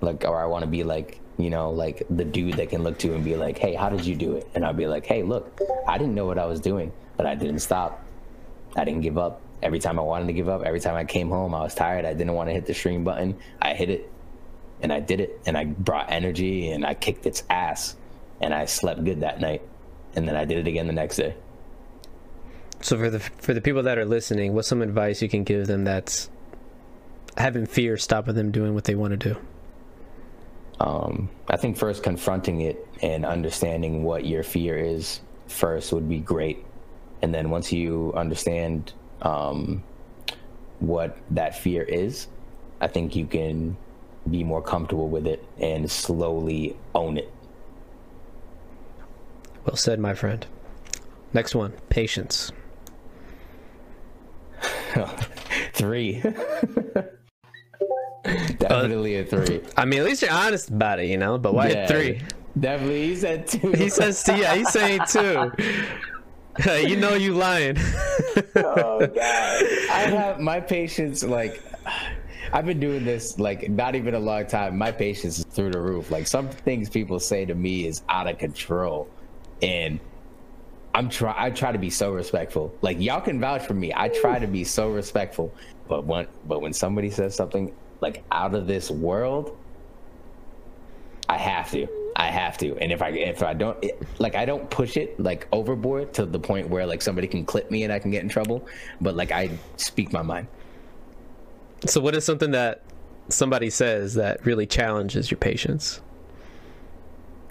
like, 0.00 0.24
or 0.24 0.40
I 0.40 0.46
want 0.46 0.62
to 0.64 0.70
be 0.70 0.84
like, 0.84 1.20
you 1.38 1.50
know, 1.50 1.70
like 1.70 2.02
the 2.10 2.24
dude 2.24 2.54
that 2.54 2.70
can 2.70 2.82
look 2.82 2.98
to 2.98 3.14
and 3.14 3.24
be 3.24 3.36
like, 3.36 3.58
hey, 3.58 3.74
how 3.74 3.88
did 3.88 4.04
you 4.04 4.16
do 4.16 4.36
it? 4.36 4.48
And 4.54 4.64
I'll 4.64 4.72
be 4.72 4.86
like, 4.86 5.06
hey, 5.06 5.22
look, 5.22 5.60
I 5.86 5.96
didn't 5.96 6.14
know 6.14 6.26
what 6.26 6.38
I 6.38 6.46
was 6.46 6.60
doing, 6.60 6.92
but 7.16 7.26
I 7.26 7.34
didn't 7.36 7.60
stop. 7.60 8.04
I 8.76 8.84
didn't 8.84 9.02
give 9.02 9.18
up. 9.18 9.40
Every 9.62 9.78
time 9.78 9.98
I 9.98 10.02
wanted 10.02 10.26
to 10.26 10.32
give 10.32 10.48
up, 10.48 10.62
every 10.62 10.80
time 10.80 10.94
I 10.94 11.04
came 11.04 11.28
home, 11.28 11.54
I 11.54 11.62
was 11.62 11.74
tired. 11.74 12.04
I 12.04 12.12
didn't 12.12 12.34
want 12.34 12.48
to 12.48 12.54
hit 12.54 12.66
the 12.66 12.74
stream 12.74 13.04
button. 13.04 13.38
I 13.62 13.74
hit 13.74 13.90
it 13.90 14.10
and 14.80 14.92
I 14.92 15.00
did 15.00 15.20
it 15.20 15.40
and 15.46 15.56
I 15.56 15.64
brought 15.64 16.10
energy 16.10 16.70
and 16.70 16.84
I 16.84 16.94
kicked 16.94 17.26
its 17.26 17.42
ass 17.50 17.96
and 18.40 18.54
I 18.54 18.66
slept 18.66 19.04
good 19.04 19.20
that 19.20 19.40
night. 19.40 19.62
And 20.14 20.28
then 20.28 20.36
I 20.36 20.44
did 20.44 20.58
it 20.58 20.68
again 20.68 20.86
the 20.86 20.92
next 20.92 21.16
day. 21.16 21.34
So 22.80 22.96
for 22.96 23.10
the 23.10 23.18
for 23.18 23.54
the 23.54 23.60
people 23.60 23.82
that 23.82 23.98
are 23.98 24.04
listening, 24.04 24.54
what's 24.54 24.68
some 24.68 24.82
advice 24.82 25.20
you 25.20 25.28
can 25.28 25.42
give 25.44 25.66
them 25.66 25.84
that's 25.84 26.30
having 27.38 27.66
fear 27.66 27.96
stopping 27.96 28.34
them 28.34 28.50
doing 28.50 28.74
what 28.74 28.84
they 28.84 28.94
want 28.94 29.12
to 29.12 29.16
do? 29.16 29.36
Um, 30.80 31.28
I 31.48 31.56
think 31.56 31.76
first 31.76 32.02
confronting 32.02 32.60
it 32.60 32.86
and 33.02 33.24
understanding 33.24 34.02
what 34.04 34.26
your 34.26 34.42
fear 34.42 34.76
is 34.76 35.20
first 35.46 35.92
would 35.92 36.08
be 36.08 36.18
great. 36.18 36.64
And 37.22 37.34
then 37.34 37.50
once 37.50 37.72
you 37.72 38.12
understand 38.14 38.92
um, 39.22 39.82
what 40.78 41.16
that 41.30 41.56
fear 41.56 41.82
is, 41.82 42.28
I 42.80 42.86
think 42.86 43.16
you 43.16 43.26
can 43.26 43.76
be 44.30 44.44
more 44.44 44.62
comfortable 44.62 45.08
with 45.08 45.26
it 45.26 45.44
and 45.58 45.90
slowly 45.90 46.76
own 46.94 47.16
it. 47.16 47.32
Well 49.64 49.76
said, 49.76 49.98
my 49.98 50.14
friend. 50.14 50.46
Next 51.32 51.54
one, 51.54 51.72
patience. 51.88 52.52
Three. 55.72 56.22
Definitely 58.58 59.16
a 59.16 59.24
three. 59.24 59.60
I 59.76 59.84
mean, 59.84 60.00
at 60.00 60.06
least 60.06 60.22
you're 60.22 60.30
honest 60.32 60.70
about 60.70 60.98
it, 60.98 61.06
you 61.06 61.16
know. 61.16 61.38
But 61.38 61.54
why 61.54 61.70
Yeah. 61.70 61.86
three? 61.86 62.20
Definitely, 62.58 63.08
he 63.08 63.16
said 63.16 63.46
two. 63.46 63.72
He 63.72 63.88
says, 63.88 64.24
yeah, 64.28 64.54
he's 64.54 64.70
saying 64.70 65.02
two. 65.08 65.52
you 66.66 66.96
know 66.96 67.14
you 67.14 67.34
lying. 67.34 67.76
oh 68.56 69.06
god, 69.06 69.14
I 69.14 70.06
have 70.10 70.40
my 70.40 70.60
patience 70.60 71.22
like. 71.22 71.62
I've 72.50 72.64
been 72.64 72.80
doing 72.80 73.04
this 73.04 73.38
like 73.38 73.68
not 73.68 73.94
even 73.94 74.14
a 74.14 74.18
long 74.18 74.46
time. 74.46 74.78
My 74.78 74.90
patience 74.90 75.38
is 75.40 75.44
through 75.44 75.70
the 75.72 75.80
roof. 75.80 76.10
Like 76.10 76.26
some 76.26 76.48
things 76.48 76.88
people 76.88 77.20
say 77.20 77.44
to 77.44 77.54
me 77.54 77.86
is 77.86 78.02
out 78.08 78.26
of 78.26 78.38
control, 78.38 79.06
and 79.60 80.00
I'm 80.94 81.10
try 81.10 81.34
I 81.36 81.50
try 81.50 81.72
to 81.72 81.78
be 81.78 81.90
so 81.90 82.12
respectful. 82.12 82.74
Like 82.80 82.98
y'all 83.00 83.20
can 83.20 83.38
vouch 83.38 83.66
for 83.66 83.74
me. 83.74 83.92
I 83.94 84.08
try 84.08 84.38
to 84.38 84.46
be 84.46 84.64
so 84.64 84.90
respectful, 84.90 85.54
but 85.88 86.06
when 86.06 86.26
but 86.46 86.62
when 86.62 86.72
somebody 86.72 87.10
says 87.10 87.34
something 87.36 87.70
like 88.00 88.24
out 88.30 88.54
of 88.54 88.66
this 88.66 88.90
world, 88.90 89.56
I 91.28 91.36
have 91.36 91.70
to. 91.72 91.86
I 92.16 92.30
have 92.30 92.58
to. 92.58 92.76
And 92.78 92.90
if 92.90 93.00
I 93.00 93.10
if 93.10 93.42
I 93.42 93.54
don't 93.54 93.82
it, 93.82 94.02
like 94.18 94.34
I 94.34 94.44
don't 94.44 94.68
push 94.70 94.96
it 94.96 95.18
like 95.20 95.46
overboard 95.52 96.12
to 96.14 96.26
the 96.26 96.38
point 96.38 96.68
where 96.68 96.84
like 96.84 97.00
somebody 97.00 97.28
can 97.28 97.44
clip 97.44 97.70
me 97.70 97.84
and 97.84 97.92
I 97.92 97.98
can 97.98 98.10
get 98.10 98.22
in 98.22 98.28
trouble, 98.28 98.66
but 99.00 99.14
like 99.14 99.30
I 99.30 99.50
speak 99.76 100.12
my 100.12 100.22
mind. 100.22 100.48
So, 101.86 102.00
what 102.00 102.16
is 102.16 102.24
something 102.24 102.50
that 102.52 102.82
somebody 103.28 103.70
says 103.70 104.14
that 104.14 104.44
really 104.44 104.66
challenges 104.66 105.30
your 105.30 105.38
patience? 105.38 106.00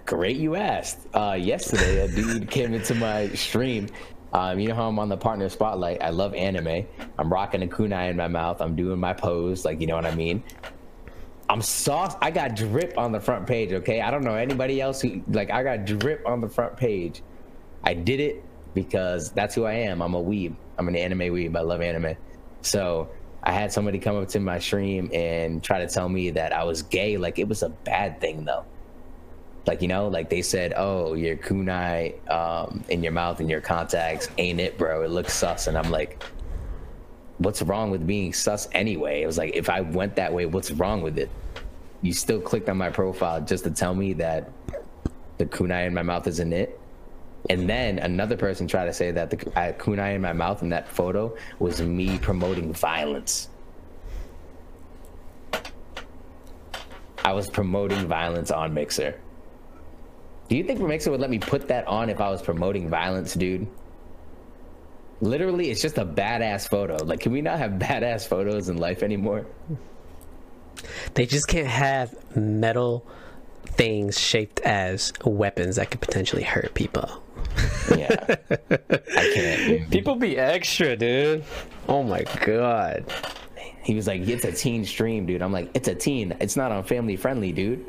Great, 0.05 0.37
you 0.37 0.55
asked. 0.55 0.99
Uh, 1.13 1.37
yesterday, 1.39 1.99
a 1.99 2.07
dude 2.07 2.49
came 2.49 2.73
into 2.73 2.95
my 2.95 3.29
stream. 3.29 3.87
Um, 4.33 4.59
you 4.59 4.67
know 4.67 4.75
how 4.75 4.87
I'm 4.87 4.99
on 4.99 5.09
the 5.09 5.17
partner 5.17 5.47
spotlight. 5.49 6.01
I 6.01 6.09
love 6.09 6.33
anime. 6.33 6.85
I'm 7.17 7.31
rocking 7.31 7.63
a 7.63 7.67
kunai 7.67 8.09
in 8.09 8.17
my 8.17 8.27
mouth. 8.27 8.61
I'm 8.61 8.75
doing 8.75 8.99
my 8.99 9.13
pose, 9.13 9.65
like 9.65 9.79
you 9.79 9.87
know 9.87 9.95
what 9.95 10.05
I 10.05 10.15
mean. 10.15 10.43
I'm 11.49 11.61
sauce. 11.61 12.15
I 12.21 12.31
got 12.31 12.55
drip 12.55 12.97
on 12.97 13.11
the 13.11 13.21
front 13.21 13.47
page. 13.47 13.71
Okay, 13.71 14.01
I 14.01 14.11
don't 14.11 14.23
know 14.23 14.35
anybody 14.35 14.81
else 14.81 15.01
who 15.01 15.21
like. 15.29 15.49
I 15.49 15.63
got 15.63 15.85
drip 15.85 16.27
on 16.27 16.41
the 16.41 16.49
front 16.49 16.75
page. 16.75 17.23
I 17.83 17.93
did 17.93 18.19
it 18.19 18.43
because 18.73 19.31
that's 19.31 19.55
who 19.55 19.63
I 19.63 19.73
am. 19.73 20.01
I'm 20.01 20.13
a 20.13 20.21
weeb. 20.21 20.55
I'm 20.77 20.87
an 20.87 20.95
anime 20.95 21.19
weeb. 21.19 21.55
I 21.55 21.61
love 21.61 21.81
anime. 21.81 22.15
So 22.61 23.09
I 23.43 23.53
had 23.53 23.71
somebody 23.71 23.97
come 23.97 24.17
up 24.17 24.27
to 24.29 24.39
my 24.41 24.59
stream 24.59 25.09
and 25.13 25.63
try 25.63 25.79
to 25.79 25.87
tell 25.87 26.09
me 26.09 26.31
that 26.31 26.51
I 26.51 26.65
was 26.65 26.81
gay. 26.81 27.17
Like 27.17 27.39
it 27.39 27.47
was 27.47 27.63
a 27.63 27.69
bad 27.69 28.19
thing 28.19 28.43
though. 28.43 28.65
Like 29.67 29.81
you 29.81 29.89
know, 29.89 30.07
like 30.07 30.29
they 30.29 30.41
said, 30.41 30.73
"Oh, 30.77 31.13
your 31.13 31.35
kunai 31.35 32.27
um, 32.31 32.85
in 32.87 33.03
your 33.03 33.11
mouth 33.11 33.41
and 33.41 33.49
your 33.49 33.59
contacts 33.59 34.29
ain't 34.37 34.61
it, 34.61 34.77
bro? 34.77 35.03
It 35.03 35.11
looks 35.11 35.33
sus." 35.33 35.67
And 35.67 35.77
I'm 35.77 35.91
like, 35.91 36.23
"What's 37.37 37.61
wrong 37.61 37.91
with 37.91 38.07
being 38.07 38.31
sus 38.31 38.69
anyway?" 38.71 39.21
It 39.21 39.27
was 39.27 39.37
like, 39.37 39.55
if 39.55 39.69
I 39.69 39.81
went 39.81 40.15
that 40.15 40.33
way, 40.33 40.45
what's 40.45 40.71
wrong 40.71 41.01
with 41.01 41.19
it? 41.19 41.29
You 42.01 42.13
still 42.13 42.39
clicked 42.39 42.69
on 42.69 42.77
my 42.77 42.89
profile 42.89 43.41
just 43.41 43.65
to 43.65 43.71
tell 43.71 43.93
me 43.93 44.13
that 44.13 44.49
the 45.37 45.45
kunai 45.45 45.85
in 45.85 45.93
my 45.93 46.03
mouth 46.03 46.25
isn't 46.27 46.53
it. 46.53 46.79
And 47.49 47.69
then 47.69 47.99
another 47.99 48.37
person 48.37 48.67
tried 48.67 48.85
to 48.85 48.93
say 48.93 49.11
that 49.11 49.29
the 49.29 49.59
I 49.59 49.73
kunai 49.73 50.15
in 50.15 50.21
my 50.21 50.33
mouth 50.33 50.61
in 50.61 50.69
that 50.69 50.87
photo 50.87 51.35
was 51.59 51.81
me 51.81 52.17
promoting 52.19 52.71
violence. 52.71 53.49
I 57.25 57.33
was 57.33 57.49
promoting 57.49 58.07
violence 58.07 58.49
on 58.49 58.73
Mixer. 58.73 59.19
Do 60.49 60.55
you 60.55 60.63
think 60.63 60.79
Remixer 60.79 61.11
would 61.11 61.19
let 61.19 61.29
me 61.29 61.39
put 61.39 61.67
that 61.67 61.87
on 61.87 62.09
if 62.09 62.21
I 62.21 62.29
was 62.29 62.41
promoting 62.41 62.89
violence, 62.89 63.33
dude? 63.33 63.67
Literally, 65.19 65.71
it's 65.71 65.81
just 65.81 65.97
a 65.97 66.05
badass 66.05 66.69
photo. 66.69 67.03
Like, 67.03 67.19
can 67.21 67.31
we 67.31 67.41
not 67.41 67.57
have 67.57 67.71
badass 67.79 68.27
photos 68.27 68.69
in 68.69 68.77
life 68.77 69.03
anymore? 69.03 69.45
They 71.15 71.25
just 71.25 71.47
can't 71.47 71.67
have 71.67 72.15
metal 72.35 73.05
things 73.65 74.17
shaped 74.19 74.59
as 74.61 75.11
weapons 75.25 75.75
that 75.75 75.91
could 75.91 76.01
potentially 76.01 76.43
hurt 76.43 76.73
people. 76.73 77.23
Yeah. 77.95 78.35
I 78.69 79.31
can't. 79.33 79.91
People 79.91 80.15
be 80.15 80.37
extra, 80.37 80.95
dude. 80.95 81.43
Oh 81.87 82.03
my 82.03 82.23
god. 82.45 83.05
He 83.83 83.95
was 83.95 84.07
like, 84.07 84.21
it's 84.27 84.43
a 84.45 84.51
teen 84.51 84.85
stream, 84.85 85.25
dude. 85.25 85.41
I'm 85.41 85.51
like, 85.51 85.71
it's 85.73 85.87
a 85.87 85.95
teen. 85.95 86.35
It's 86.39 86.55
not 86.55 86.71
on 86.71 86.83
family 86.83 87.15
friendly, 87.15 87.51
dude. 87.51 87.85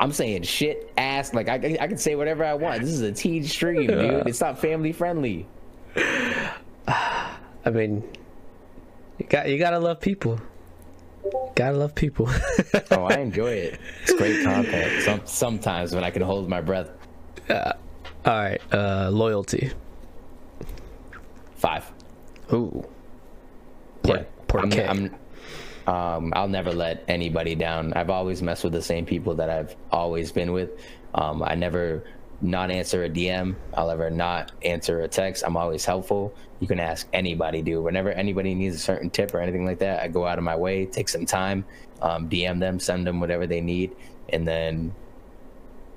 I'm 0.00 0.12
saying 0.12 0.44
shit, 0.44 0.90
ass. 0.96 1.34
Like, 1.34 1.48
I, 1.50 1.76
I 1.78 1.86
can 1.86 1.98
say 1.98 2.14
whatever 2.16 2.42
I 2.42 2.54
want. 2.54 2.80
This 2.80 2.90
is 2.90 3.02
a 3.02 3.12
teen 3.12 3.44
stream, 3.44 3.86
dude. 3.86 4.26
It's 4.26 4.40
not 4.40 4.58
family 4.58 4.92
friendly. 4.92 5.46
I 6.88 7.70
mean, 7.70 8.02
you 9.18 9.26
got 9.26 9.48
you 9.50 9.58
gotta 9.58 9.78
love 9.78 10.00
people. 10.00 10.40
Gotta 11.54 11.76
love 11.76 11.94
people. 11.94 12.30
oh, 12.90 13.04
I 13.04 13.14
enjoy 13.18 13.52
it. 13.52 13.80
It's 14.02 14.14
great 14.14 14.42
content. 14.42 15.02
Some 15.02 15.20
sometimes 15.26 15.94
when 15.94 16.02
I 16.02 16.10
can 16.10 16.22
hold 16.22 16.48
my 16.48 16.62
breath. 16.62 16.88
Uh, 17.50 17.72
all 18.24 18.38
right, 18.38 18.60
uh, 18.72 19.10
loyalty. 19.10 19.70
Five. 21.56 21.92
Ooh. 22.54 22.88
yeah, 24.06 24.24
I'm, 24.54 24.72
I'm, 24.72 25.14
um, 25.90 26.32
I'll 26.36 26.48
never 26.48 26.72
let 26.72 27.02
anybody 27.08 27.56
down. 27.56 27.92
I've 27.94 28.10
always 28.10 28.42
messed 28.42 28.62
with 28.62 28.72
the 28.72 28.82
same 28.82 29.04
people 29.04 29.34
that 29.34 29.50
I've 29.50 29.74
always 29.90 30.30
been 30.30 30.52
with. 30.52 30.70
Um, 31.14 31.42
I 31.42 31.56
never 31.56 32.04
not 32.40 32.70
answer 32.70 33.02
a 33.02 33.10
DM. 33.10 33.56
I'll 33.74 33.90
ever 33.90 34.08
not 34.08 34.52
answer 34.62 35.00
a 35.00 35.08
text. 35.08 35.42
I'm 35.44 35.56
always 35.56 35.84
helpful. 35.84 36.32
You 36.60 36.68
can 36.68 36.78
ask 36.78 37.08
anybody, 37.12 37.60
dude. 37.60 37.82
Whenever 37.82 38.12
anybody 38.12 38.54
needs 38.54 38.76
a 38.76 38.78
certain 38.78 39.10
tip 39.10 39.34
or 39.34 39.40
anything 39.40 39.66
like 39.66 39.80
that, 39.80 40.00
I 40.00 40.06
go 40.06 40.24
out 40.24 40.38
of 40.38 40.44
my 40.44 40.54
way, 40.54 40.86
take 40.86 41.08
some 41.08 41.26
time, 41.26 41.64
um, 42.00 42.28
DM 42.28 42.60
them, 42.60 42.78
send 42.78 43.04
them 43.04 43.18
whatever 43.18 43.48
they 43.48 43.60
need, 43.60 43.96
and 44.28 44.46
then 44.46 44.94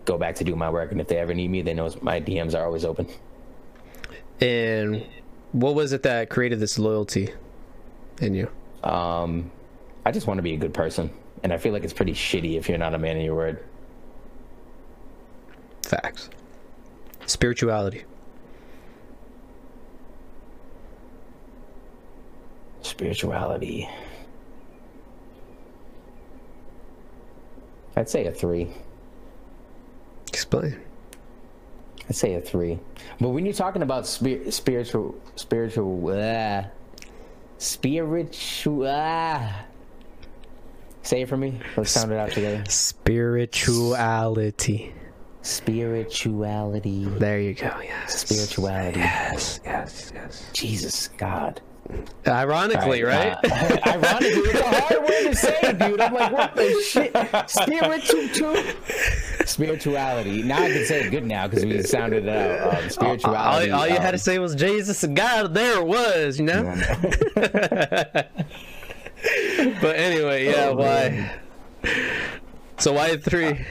go 0.05 0.17
back 0.17 0.33
to 0.35 0.43
do 0.43 0.55
my 0.55 0.71
work. 0.71 0.91
And 0.91 1.01
if 1.01 1.07
they 1.07 1.17
ever 1.17 1.35
need 1.35 1.51
me, 1.51 1.61
they 1.61 1.75
know 1.75 1.93
my 2.01 2.19
DMs 2.19 2.57
are 2.57 2.65
always 2.65 2.83
open. 2.83 3.07
And 4.41 5.05
what 5.51 5.75
was 5.75 5.93
it 5.93 6.01
that 6.01 6.31
created 6.31 6.59
this 6.59 6.79
loyalty 6.79 7.29
in 8.19 8.33
you? 8.33 8.49
Um, 8.83 9.51
I 10.05 10.11
just 10.11 10.27
want 10.27 10.37
to 10.37 10.41
be 10.41 10.53
a 10.53 10.57
good 10.57 10.73
person, 10.73 11.09
and 11.43 11.53
I 11.53 11.57
feel 11.57 11.71
like 11.73 11.83
it's 11.83 11.93
pretty 11.93 12.13
shitty 12.13 12.57
if 12.57 12.67
you're 12.67 12.77
not 12.77 12.93
a 12.93 12.97
man 12.97 13.17
of 13.17 13.23
your 13.23 13.35
word. 13.35 13.63
Facts. 15.83 16.29
Spirituality. 17.25 18.03
Spirituality. 22.81 23.89
I'd 27.95 28.09
say 28.09 28.25
a 28.25 28.31
three. 28.31 28.69
Explain. 30.27 30.81
I'd 32.09 32.15
say 32.15 32.33
a 32.33 32.41
three. 32.41 32.79
But 33.21 33.29
when 33.29 33.45
you're 33.45 33.53
talking 33.53 33.83
about 33.83 34.05
spir- 34.05 34.51
spiritual, 34.51 35.15
spiritual, 35.35 36.09
uh, 36.09 36.63
spiritual, 37.57 38.85
uh, 38.85 39.51
say 41.03 41.21
it 41.21 41.29
for 41.29 41.37
me. 41.37 41.59
Let's 41.77 41.91
sound 41.91 42.11
it 42.11 42.17
out 42.17 42.31
together. 42.31 42.63
Spirituality. 42.67 44.91
Spirituality. 45.43 47.05
There 47.05 47.39
you 47.39 47.53
go. 47.53 47.71
Yes. 47.83 48.25
Spirituality. 48.27 48.99
Yes. 48.99 49.59
Yes. 49.65 50.11
Yes. 50.15 50.49
Jesus 50.53 51.09
God. 51.17 51.61
Ironically, 52.25 53.03
right? 53.03 53.35
right? 53.43 53.51
Uh, 53.51 53.77
ironically, 53.89 54.49
it's 54.49 54.61
a 54.61 54.63
hard 54.63 55.01
word 55.01 55.23
to 55.23 55.35
say, 55.35 55.73
dude. 55.73 55.99
I'm 55.99 56.13
like, 56.13 56.31
what 56.31 56.55
the 56.55 56.81
shit? 56.81 57.11
Spiritual, 57.49 58.55
spirituality. 59.45 60.43
Now 60.43 60.63
I 60.63 60.71
can 60.71 60.85
say 60.85 61.05
it 61.05 61.11
good 61.11 61.25
now 61.25 61.49
because 61.49 61.65
we 61.65 61.83
sounded 61.83 62.25
it 62.25 62.29
out. 62.29 62.81
Um, 62.81 62.89
spirituality. 62.89 63.71
All, 63.71 63.81
all 63.81 63.87
you 63.87 63.97
um, 63.97 64.01
had 64.01 64.11
to 64.11 64.17
say 64.17 64.39
was 64.39 64.55
Jesus 64.55 65.03
and 65.03 65.13
God. 65.13 65.53
There 65.53 65.79
it 65.79 65.85
was, 65.85 66.39
you 66.39 66.45
know. 66.45 66.73
but 69.81 69.95
anyway, 69.95 70.45
yeah. 70.45 70.67
Oh, 70.69 70.75
why? 70.75 71.09
man. 71.09 71.39
So 72.77 72.93
why 72.93 73.17
three? 73.17 73.65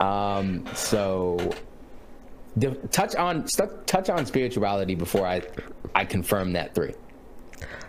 Um. 0.00 0.64
So, 0.74 1.52
the, 2.56 2.70
touch 2.90 3.14
on 3.14 3.46
stu- 3.46 3.70
touch 3.86 4.10
on 4.10 4.26
spirituality 4.26 4.94
before 4.94 5.26
I 5.26 5.42
I 5.94 6.04
confirm 6.04 6.52
that 6.54 6.74
three. 6.74 6.94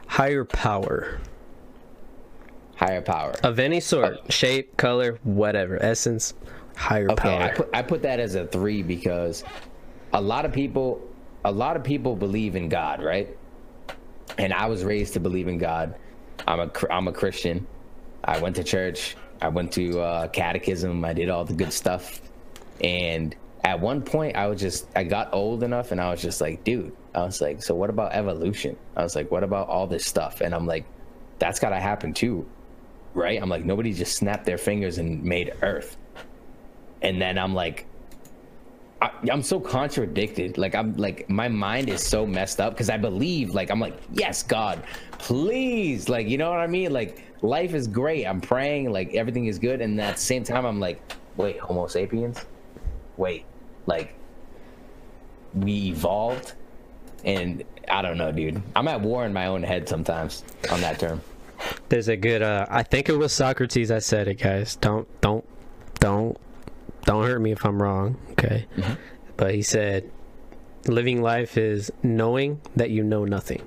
Higher 0.08 0.46
power 0.46 1.20
Higher 2.76 3.02
power. 3.02 3.34
of 3.44 3.60
any 3.60 3.80
sort, 3.80 4.32
shape, 4.32 4.78
color, 4.78 5.18
whatever, 5.24 5.82
essence. 5.82 6.34
Higher 6.76 7.10
Okay, 7.12 7.16
power. 7.30 7.42
I 7.42 7.50
put 7.54 7.70
I 7.74 7.82
put 7.82 8.02
that 8.04 8.20
as 8.20 8.36
a 8.36 8.46
three 8.48 8.84
because 8.84 9.44
a 10.12 10.22
lot 10.22 10.46
of 10.46 10.52
people 10.52 11.02
a 11.46 11.52
lot 11.52 11.76
of 11.76 11.84
people 11.84 12.16
believe 12.16 12.56
in 12.56 12.70
God, 12.70 13.02
right? 13.04 13.36
And 14.38 14.54
I 14.54 14.68
was 14.68 14.84
raised 14.84 15.14
to 15.14 15.20
believe 15.20 15.48
in 15.48 15.58
God. 15.58 15.96
I'm 16.48 16.60
a 16.60 16.72
I'm 16.92 17.08
a 17.08 17.14
Christian. 17.14 17.66
I 18.24 18.40
went 18.40 18.56
to 18.58 18.64
church. 18.64 19.16
I 19.42 19.50
went 19.50 19.72
to 19.74 20.00
uh, 20.00 20.28
catechism. 20.30 21.04
I 21.04 21.14
did 21.14 21.30
all 21.30 21.46
the 21.46 21.54
good 21.54 21.74
stuff. 21.74 22.22
And 22.82 23.36
at 23.64 23.80
one 23.80 24.02
point, 24.02 24.36
I 24.36 24.48
was 24.48 24.60
just 24.60 24.88
I 24.96 25.04
got 25.04 25.34
old 25.34 25.64
enough, 25.64 25.92
and 25.92 26.02
I 26.02 26.10
was 26.12 26.22
just 26.22 26.42
like, 26.42 26.64
dude. 26.64 26.96
I 27.16 27.22
was 27.24 27.42
like, 27.42 27.62
so 27.62 27.76
what 27.76 27.92
about 27.92 28.14
evolution? 28.14 28.76
I 28.96 29.04
was 29.04 29.16
like, 29.16 29.30
what 29.30 29.44
about 29.44 29.68
all 29.68 29.86
this 29.86 30.04
stuff? 30.04 30.42
And 30.42 30.56
I'm 30.56 30.66
like, 30.66 30.84
that's 31.38 31.60
gotta 31.60 31.80
happen 31.80 32.12
too, 32.12 32.50
right? 33.14 33.40
I'm 33.40 33.50
like, 33.50 33.66
nobody 33.66 33.94
just 33.94 34.16
snapped 34.16 34.48
their 34.48 34.58
fingers 34.58 34.98
and 34.98 35.24
made 35.24 35.54
Earth 35.62 35.96
and 37.04 37.22
then 37.22 37.38
I'm 37.38 37.54
like, 37.54 37.86
I, 39.02 39.12
I'm 39.30 39.44
so 39.44 39.60
contradicted. 39.60 40.58
Like 40.58 40.74
I'm 40.74 40.96
like 40.96 41.30
my 41.30 41.50
mind 41.50 41.90
is 41.90 42.02
so 42.02 42.26
messed 42.26 42.62
up 42.62 42.74
because 42.74 42.90
I 42.90 42.98
believe 42.98 43.54
like 43.54 43.70
I'm 43.70 43.80
like 43.80 43.98
yes 44.14 44.42
God, 44.42 44.82
please 45.24 46.10
like 46.10 46.28
you 46.28 46.38
know 46.38 46.50
what 46.50 46.60
I 46.60 46.68
mean 46.68 46.92
like 46.92 47.24
life 47.42 47.74
is 47.74 47.88
great. 47.88 48.26
I'm 48.26 48.42
praying 48.42 48.92
like 48.92 49.14
everything 49.16 49.46
is 49.46 49.58
good, 49.58 49.80
and 49.82 50.00
at 50.02 50.16
the 50.18 50.22
same 50.22 50.44
time 50.44 50.66
I'm 50.66 50.80
like 50.82 51.00
wait 51.38 51.60
Homo 51.60 51.88
sapiens, 51.88 52.46
wait 53.18 53.46
like 53.86 54.14
we 55.54 55.88
evolved, 55.90 56.54
and 57.24 57.64
I 57.88 58.02
don't 58.02 58.18
know, 58.18 58.32
dude. 58.32 58.62
I'm 58.76 58.88
at 58.88 59.00
war 59.02 59.26
in 59.26 59.32
my 59.34 59.46
own 59.48 59.64
head 59.64 59.88
sometimes 59.88 60.44
on 60.72 60.82
that 60.82 61.00
term. 61.00 61.22
There's 61.90 62.10
a 62.10 62.18
good. 62.18 62.42
Uh, 62.42 62.66
I 62.70 62.84
think 62.84 63.08
it 63.08 63.18
was 63.18 63.32
Socrates. 63.32 63.92
I 63.92 64.00
said 64.00 64.28
it, 64.28 64.36
guys. 64.36 64.76
Don't 64.76 65.08
don't 65.22 65.46
don't 66.00 66.38
don't 67.06 67.24
hurt 67.24 67.40
me 67.40 67.52
if 67.52 67.66
I'm 67.66 67.82
wrong. 67.82 68.18
Okay, 68.32 68.66
Mm-hmm. 68.76 68.94
but 69.38 69.54
he 69.56 69.62
said, 69.62 70.12
living 70.88 71.22
life 71.22 71.58
is 71.58 71.92
knowing 72.04 72.60
that 72.76 72.90
you 72.90 73.04
know 73.04 73.24
nothing. 73.26 73.62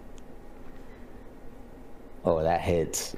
Oh, 2.26 2.42
that 2.42 2.60
hits. 2.60 3.14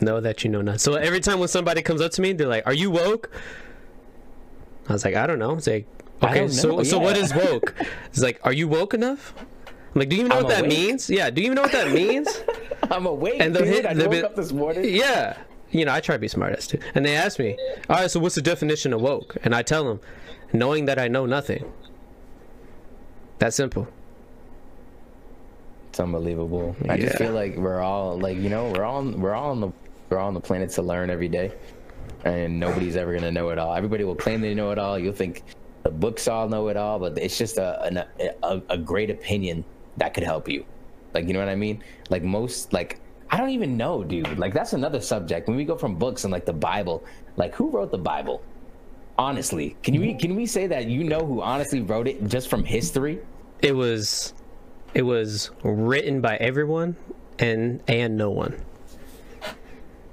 No, 0.00 0.20
that 0.20 0.44
you 0.44 0.50
know 0.50 0.62
nothing. 0.62 0.78
So 0.78 0.94
every 0.94 1.20
time 1.20 1.38
when 1.40 1.48
somebody 1.48 1.82
comes 1.82 2.00
up 2.00 2.12
to 2.12 2.22
me, 2.22 2.32
they're 2.32 2.46
like, 2.46 2.66
"Are 2.66 2.72
you 2.72 2.90
woke?" 2.90 3.30
I 4.88 4.92
was 4.94 5.04
like, 5.04 5.14
"I 5.16 5.26
don't 5.26 5.38
know." 5.38 5.54
It's 5.56 5.66
like, 5.66 5.86
okay, 6.22 6.48
so 6.48 6.76
know, 6.76 6.82
so 6.84 6.98
what 6.98 7.16
yeah. 7.16 7.22
is 7.24 7.34
woke? 7.34 7.74
It's 8.06 8.20
like, 8.20 8.40
"Are 8.44 8.52
you 8.52 8.66
woke 8.68 8.94
enough?" 8.94 9.34
I'm 9.66 9.98
like, 9.98 10.08
"Do 10.08 10.16
you 10.16 10.20
even 10.20 10.30
know 10.30 10.36
I'm 10.38 10.44
what 10.44 10.54
that 10.54 10.66
means?" 10.68 11.10
Yeah, 11.10 11.28
do 11.28 11.42
you 11.42 11.46
even 11.46 11.56
know 11.56 11.62
what 11.62 11.72
that 11.72 11.92
means? 11.92 12.42
I'm 12.90 13.04
awake, 13.06 13.40
And 13.40 13.54
they'll 13.54 13.64
dude. 13.64 13.74
hit- 13.74 13.86
I 13.86 13.94
they'll 13.94 14.06
woke 14.06 14.12
be- 14.12 14.22
up 14.24 14.36
this 14.36 14.52
morning. 14.52 14.84
yeah. 14.86 15.36
You 15.72 15.84
know, 15.84 15.92
I 15.92 16.00
try 16.00 16.16
to 16.16 16.18
be 16.18 16.26
smart 16.28 16.54
as 16.54 16.66
too. 16.66 16.78
And 16.94 17.04
they 17.04 17.14
ask 17.14 17.38
me, 17.38 17.56
"All 17.88 17.96
right, 17.96 18.10
so 18.10 18.18
what's 18.20 18.34
the 18.36 18.42
definition 18.42 18.92
of 18.92 19.00
woke?" 19.02 19.36
And 19.44 19.54
I 19.54 19.62
tell 19.62 19.84
them, 19.84 20.00
"Knowing 20.52 20.86
that 20.86 20.98
I 20.98 21.08
know 21.08 21.26
nothing." 21.26 21.64
That 23.38 23.52
simple. 23.54 23.86
It's 25.90 25.98
unbelievable. 25.98 26.76
I 26.88 26.96
just 26.96 27.18
feel 27.18 27.32
like 27.32 27.56
we're 27.56 27.80
all 27.80 28.16
like 28.16 28.36
you 28.36 28.48
know 28.48 28.70
we're 28.70 28.84
all 28.84 29.02
we're 29.02 29.34
all 29.34 29.50
on 29.50 29.60
the 29.60 29.72
we're 30.08 30.18
all 30.18 30.28
on 30.28 30.34
the 30.34 30.40
planet 30.40 30.70
to 30.70 30.82
learn 30.82 31.10
every 31.10 31.26
day, 31.26 31.52
and 32.24 32.60
nobody's 32.60 32.94
ever 32.94 33.12
gonna 33.12 33.32
know 33.32 33.48
it 33.48 33.58
all. 33.58 33.74
Everybody 33.74 34.04
will 34.04 34.14
claim 34.14 34.40
they 34.40 34.54
know 34.54 34.70
it 34.70 34.78
all. 34.78 34.96
You'll 34.96 35.12
think 35.12 35.42
the 35.82 35.90
books 35.90 36.28
all 36.28 36.48
know 36.48 36.68
it 36.68 36.76
all, 36.76 37.00
but 37.00 37.18
it's 37.18 37.36
just 37.36 37.58
a 37.58 37.82
an, 37.82 38.04
a, 38.44 38.62
a 38.68 38.78
great 38.78 39.10
opinion 39.10 39.64
that 39.96 40.14
could 40.14 40.22
help 40.22 40.48
you. 40.48 40.64
Like 41.12 41.26
you 41.26 41.32
know 41.32 41.40
what 41.40 41.48
I 41.48 41.56
mean? 41.56 41.82
Like 42.08 42.22
most 42.22 42.72
like 42.72 43.00
I 43.30 43.36
don't 43.36 43.50
even 43.50 43.76
know, 43.76 44.04
dude. 44.04 44.38
Like 44.38 44.54
that's 44.54 44.74
another 44.74 45.00
subject. 45.00 45.48
When 45.48 45.56
we 45.56 45.64
go 45.64 45.76
from 45.76 45.96
books 45.96 46.22
and 46.22 46.32
like 46.32 46.46
the 46.46 46.52
Bible, 46.52 47.02
like 47.36 47.52
who 47.56 47.68
wrote 47.68 47.90
the 47.90 47.98
Bible? 47.98 48.42
Honestly, 49.18 49.76
can 49.82 49.94
you 49.94 50.16
can 50.16 50.36
we 50.36 50.46
say 50.46 50.68
that 50.68 50.86
you 50.86 51.02
know 51.02 51.26
who 51.26 51.42
honestly 51.42 51.80
wrote 51.80 52.06
it 52.06 52.28
just 52.28 52.48
from 52.48 52.62
history? 52.62 53.18
It 53.60 53.74
was 53.74 54.34
it 54.94 55.02
was 55.02 55.50
written 55.62 56.20
by 56.20 56.36
everyone 56.36 56.96
and 57.38 57.82
and 57.88 58.16
no 58.16 58.30
one. 58.30 58.60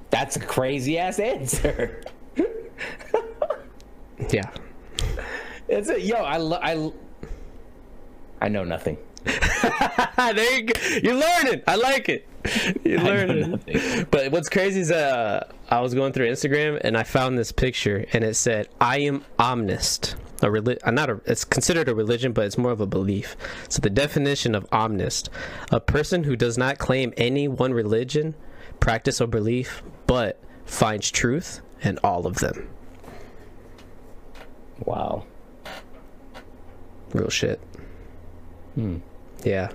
That's 0.09 0.35
a 0.37 0.39
crazy 0.39 0.97
ass 0.97 1.19
answer. 1.19 2.01
Yeah. 4.31 4.49
It's 5.67 5.89
a, 5.89 5.99
yo, 6.01 6.15
I 6.15 6.37
lo- 6.37 6.93
I 8.41 8.49
know 8.49 8.63
nothing. 8.63 8.97
there 9.23 10.57
you 10.57 10.63
go. 10.63 10.79
You're 11.03 11.15
learning. 11.15 11.61
I 11.67 11.75
like 11.75 12.09
it. 12.09 12.27
You're 12.83 12.99
I 12.99 13.03
learning. 13.03 14.07
But 14.09 14.31
what's 14.31 14.49
crazy 14.49 14.81
is 14.81 14.91
uh, 14.91 15.47
I 15.69 15.81
was 15.81 15.93
going 15.93 16.13
through 16.13 16.29
Instagram 16.29 16.79
and 16.83 16.97
I 16.97 17.03
found 17.03 17.37
this 17.37 17.51
picture 17.51 18.05
and 18.13 18.23
it 18.23 18.35
said, 18.35 18.69
"I 18.79 18.99
am 18.99 19.25
omnist." 19.37 20.15
A 20.41 20.45
reli- 20.45 20.77
uh, 20.83 20.91
not 20.91 21.09
a. 21.09 21.19
It's 21.25 21.43
considered 21.43 21.89
a 21.89 21.95
religion, 21.95 22.31
but 22.31 22.45
it's 22.45 22.57
more 22.57 22.71
of 22.71 22.79
a 22.79 22.85
belief. 22.85 23.35
So 23.69 23.81
the 23.81 23.89
definition 23.89 24.53
of 24.53 24.69
omnist: 24.69 25.29
a 25.71 25.79
person 25.79 26.23
who 26.23 26.35
does 26.35 26.57
not 26.57 26.77
claim 26.77 27.13
any 27.17 27.47
one 27.47 27.73
religion, 27.73 28.35
practice, 28.79 29.19
or 29.19 29.27
belief, 29.27 29.81
but 30.05 30.39
finds 30.65 31.09
truth 31.09 31.61
in 31.81 31.97
all 32.03 32.27
of 32.27 32.35
them. 32.35 32.69
Wow. 34.85 35.25
Real 37.13 37.29
shit. 37.29 37.59
Hmm. 38.75 38.97
Yeah. 39.43 39.69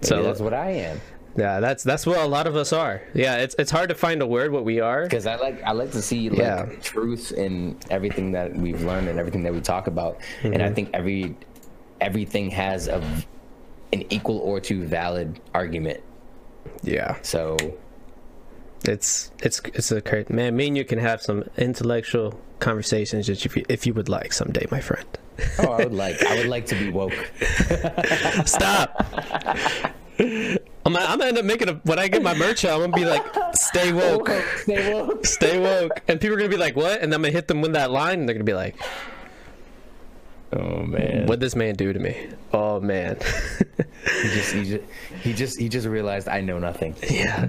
So 0.00 0.16
So 0.16 0.22
that's 0.24 0.40
what 0.40 0.54
I 0.54 0.70
am. 0.70 1.00
Yeah, 1.36 1.60
that's 1.60 1.82
that's 1.82 2.04
what 2.06 2.18
a 2.18 2.26
lot 2.26 2.46
of 2.46 2.56
us 2.56 2.72
are. 2.72 3.02
Yeah, 3.14 3.36
it's 3.36 3.54
it's 3.58 3.70
hard 3.70 3.88
to 3.88 3.94
find 3.94 4.20
a 4.22 4.26
word 4.26 4.52
what 4.52 4.64
we 4.64 4.80
are. 4.80 5.02
Because 5.04 5.26
I 5.26 5.36
like 5.36 5.62
I 5.62 5.72
like 5.72 5.90
to 5.92 6.02
see 6.02 6.28
like 6.30 6.38
Yeah. 6.38 6.66
truth 6.82 7.32
in 7.32 7.76
everything 7.90 8.32
that 8.32 8.54
we've 8.54 8.82
learned 8.82 9.08
and 9.08 9.18
everything 9.18 9.42
that 9.44 9.52
we 9.54 9.60
talk 9.60 9.86
about. 9.86 10.18
And 10.42 10.54
Mm-hmm. 10.54 10.62
I 10.64 10.72
think 10.74 10.90
every 10.94 11.36
everything 12.00 12.50
has 12.50 12.88
a 12.88 13.00
an 13.92 14.04
equal 14.10 14.38
or 14.38 14.60
two 14.60 14.84
valid 14.86 15.38
argument. 15.54 16.00
Yeah. 16.82 17.16
So 17.22 17.56
It's 18.84 19.30
it's 19.42 19.60
it's 19.74 19.92
a 19.92 20.00
great 20.00 20.28
man. 20.30 20.56
Me 20.56 20.66
and 20.68 20.76
you 20.76 20.84
can 20.84 20.98
have 20.98 21.22
some 21.22 21.44
intellectual 21.56 22.38
conversations 22.58 23.28
if 23.28 23.56
you 23.56 23.64
if 23.68 23.86
you 23.86 23.94
would 23.94 24.08
like 24.08 24.32
someday, 24.32 24.66
my 24.70 24.80
friend. 24.80 25.06
oh, 25.60 25.72
I 25.72 25.84
would 25.84 25.94
like 25.94 26.22
I 26.24 26.36
would 26.36 26.46
like 26.48 26.66
to 26.66 26.74
be 26.74 26.90
woke. 26.90 27.14
Stop. 28.44 29.06
I'm, 30.18 30.58
gonna- 30.92 30.98
I'm 31.06 31.18
gonna 31.18 31.26
end 31.26 31.38
up 31.38 31.44
making 31.44 31.68
a 31.68 31.74
when 31.84 31.98
I 31.98 32.08
get 32.08 32.22
my 32.22 32.34
merch 32.34 32.64
out. 32.64 32.80
I'm 32.82 32.90
gonna 32.90 33.02
be 33.04 33.08
like, 33.08 33.24
"Stay 33.54 33.92
woke, 33.92 34.28
Stay 34.58 34.92
woke. 34.92 35.24
stay 35.38 35.58
woke," 35.58 36.00
and 36.08 36.20
people 36.20 36.34
are 36.36 36.38
gonna 36.38 36.48
be 36.50 36.56
like, 36.56 36.76
"What?" 36.76 37.00
And 37.00 37.12
I'm 37.14 37.22
gonna 37.22 37.32
hit 37.32 37.48
them 37.48 37.60
with 37.62 37.72
that 37.74 37.90
line, 37.90 38.20
and 38.20 38.28
they're 38.28 38.34
gonna 38.34 38.44
be 38.44 38.54
like, 38.54 38.76
Oh 40.52 40.82
man. 40.82 41.26
"What 41.26 41.40
this 41.40 41.56
man 41.56 41.74
do 41.74 41.92
to 41.92 41.98
me?" 41.98 42.28
Oh 42.52 42.80
man. 42.80 43.16
He 44.22 44.28
just 44.30 44.52
he 44.52 44.64
just 44.64 44.84
he 45.22 45.32
just 45.32 45.58
he 45.60 45.68
just 45.68 45.86
realized 45.86 46.28
I 46.28 46.40
know 46.40 46.58
nothing. 46.58 46.94
yeah. 47.10 47.48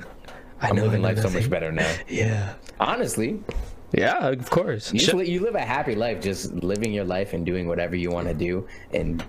I 0.61 0.69
I'm 0.69 0.75
know, 0.77 0.83
I 0.83 0.85
living 0.85 1.01
know 1.01 1.07
life 1.09 1.19
so 1.19 1.29
much 1.29 1.49
better 1.49 1.71
now. 1.71 1.91
Yeah. 2.07 2.53
Honestly, 2.79 3.43
Yeah, 3.91 4.29
of 4.29 4.49
course. 4.49 4.93
You, 4.93 4.99
Sh- 4.99 5.27
you 5.27 5.41
live 5.41 5.55
a 5.55 5.61
happy 5.65 5.93
life 5.95 6.21
just 6.21 6.53
living 6.53 6.93
your 6.93 7.03
life 7.03 7.33
and 7.33 7.45
doing 7.45 7.67
whatever 7.67 7.95
you 7.97 8.09
want 8.11 8.27
to 8.29 8.33
do 8.33 8.65
and 8.93 9.21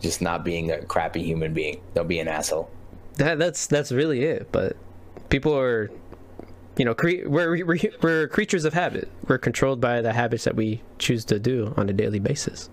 just 0.00 0.22
not 0.22 0.44
being 0.44 0.70
a 0.70 0.82
crappy 0.86 1.22
human 1.22 1.52
being. 1.52 1.80
Don't 1.94 2.08
be 2.08 2.20
an 2.20 2.28
asshole. 2.28 2.70
That 3.18 3.38
that's 3.38 3.66
that's 3.66 3.92
really 3.92 4.24
it 4.24 4.50
but 4.50 4.76
people 5.28 5.56
are 5.56 5.90
you 6.76 6.84
know 6.84 6.94
cre- 6.94 7.26
we're, 7.26 7.64
we're 7.64 7.78
we're 8.00 8.28
creatures 8.28 8.64
of 8.64 8.72
habit. 8.72 9.08
We're 9.26 9.38
controlled 9.38 9.80
by 9.80 10.00
the 10.00 10.12
habits 10.12 10.44
that 10.44 10.54
we 10.54 10.82
choose 10.98 11.24
to 11.26 11.38
do 11.38 11.74
on 11.76 11.88
a 11.88 11.92
daily 11.92 12.20
basis. 12.20 12.70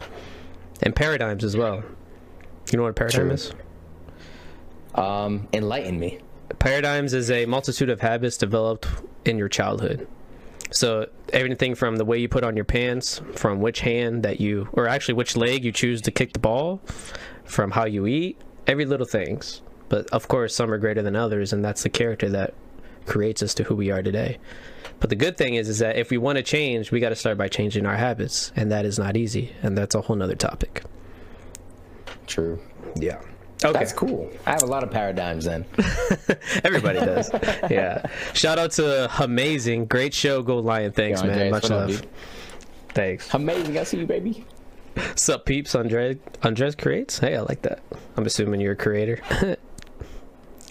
And 0.83 0.95
paradigms 0.95 1.43
as 1.43 1.57
well. 1.57 1.83
You 2.71 2.77
know 2.77 2.83
what 2.83 2.89
a 2.89 2.93
paradigm 2.93 3.27
True. 3.27 3.31
is? 3.31 3.53
Um, 4.93 5.47
enlighten 5.53 5.99
me. 5.99 6.19
paradigms 6.59 7.13
is 7.13 7.31
a 7.31 7.45
multitude 7.45 7.89
of 7.89 7.99
habits 8.01 8.37
developed 8.37 8.87
in 9.25 9.37
your 9.37 9.49
childhood. 9.49 10.07
So 10.71 11.07
everything 11.33 11.75
from 11.75 11.97
the 11.97 12.05
way 12.05 12.17
you 12.19 12.27
put 12.29 12.43
on 12.43 12.55
your 12.55 12.65
pants 12.65 13.21
from 13.35 13.59
which 13.59 13.81
hand 13.81 14.23
that 14.23 14.39
you 14.39 14.69
or 14.73 14.87
actually 14.87 15.15
which 15.15 15.35
leg 15.35 15.63
you 15.63 15.71
choose 15.71 16.01
to 16.03 16.11
kick 16.11 16.33
the 16.33 16.39
ball 16.39 16.81
from 17.43 17.71
how 17.71 17.85
you 17.85 18.05
eat 18.07 18.39
every 18.67 18.85
little 18.85 19.05
things 19.05 19.61
but 19.89 20.07
of 20.11 20.27
course 20.27 20.55
some 20.55 20.71
are 20.71 20.77
greater 20.77 21.01
than 21.01 21.15
others 21.15 21.53
and 21.53 21.63
that's 21.63 21.83
the 21.83 21.89
character 21.89 22.29
that 22.29 22.53
creates 23.05 23.41
us 23.43 23.53
to 23.53 23.63
who 23.63 23.75
we 23.75 23.91
are 23.91 24.01
today 24.01 24.37
but 24.99 25.09
the 25.09 25.15
good 25.15 25.37
thing 25.37 25.55
is 25.55 25.69
is 25.69 25.79
that 25.79 25.95
if 25.97 26.09
we 26.09 26.17
want 26.17 26.37
to 26.37 26.43
change 26.43 26.91
we 26.91 26.99
got 26.99 27.09
to 27.09 27.15
start 27.15 27.37
by 27.37 27.47
changing 27.47 27.85
our 27.85 27.95
habits 27.95 28.51
and 28.55 28.71
that 28.71 28.85
is 28.85 28.97
not 28.97 29.15
easy 29.15 29.53
and 29.61 29.77
that's 29.77 29.95
a 29.95 30.01
whole 30.01 30.15
nother 30.15 30.35
topic 30.35 30.83
True. 32.27 32.59
yeah 32.95 33.19
okay 33.63 33.79
That's 33.79 33.93
cool. 33.93 34.29
I 34.45 34.51
have 34.51 34.63
a 34.63 34.67
lot 34.67 34.83
of 34.83 34.91
paradigms 34.91 35.45
then. 35.45 35.65
Everybody 36.63 36.99
does. 36.99 37.31
yeah. 37.69 38.05
Shout 38.33 38.59
out 38.59 38.71
to 38.73 39.09
Amazing. 39.23 39.85
Great 39.85 40.13
show, 40.13 40.41
Go 40.43 40.59
Lion. 40.59 40.91
Thanks, 40.91 41.21
Yo, 41.21 41.27
man. 41.27 41.51
Much 41.51 41.65
up, 41.65 41.89
love. 41.89 42.01
Thanks. 42.89 43.33
Amazing. 43.33 43.77
I 43.77 43.83
see 43.83 43.99
you, 43.99 44.05
baby. 44.05 44.45
Sup, 45.15 45.45
peeps? 45.45 45.73
Andres, 45.73 46.17
Andres 46.43 46.75
creates? 46.75 47.17
Hey, 47.19 47.35
I 47.37 47.41
like 47.41 47.61
that. 47.63 47.79
I'm 48.17 48.25
assuming 48.25 48.59
you're 48.61 48.73
a 48.73 48.75
creator. 48.77 49.21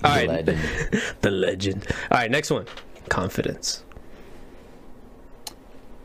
All 0.05 0.11
right. 0.11 0.29
Legend. 0.29 0.59
the 1.23 1.31
legend. 1.31 1.87
All 2.11 2.19
right, 2.19 2.31
next 2.31 2.51
one. 2.51 2.67
Confidence. 3.09 3.85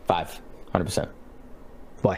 Five. 0.08 0.42
Hundred 0.72 0.86
percent. 0.86 1.10
Why? 2.02 2.18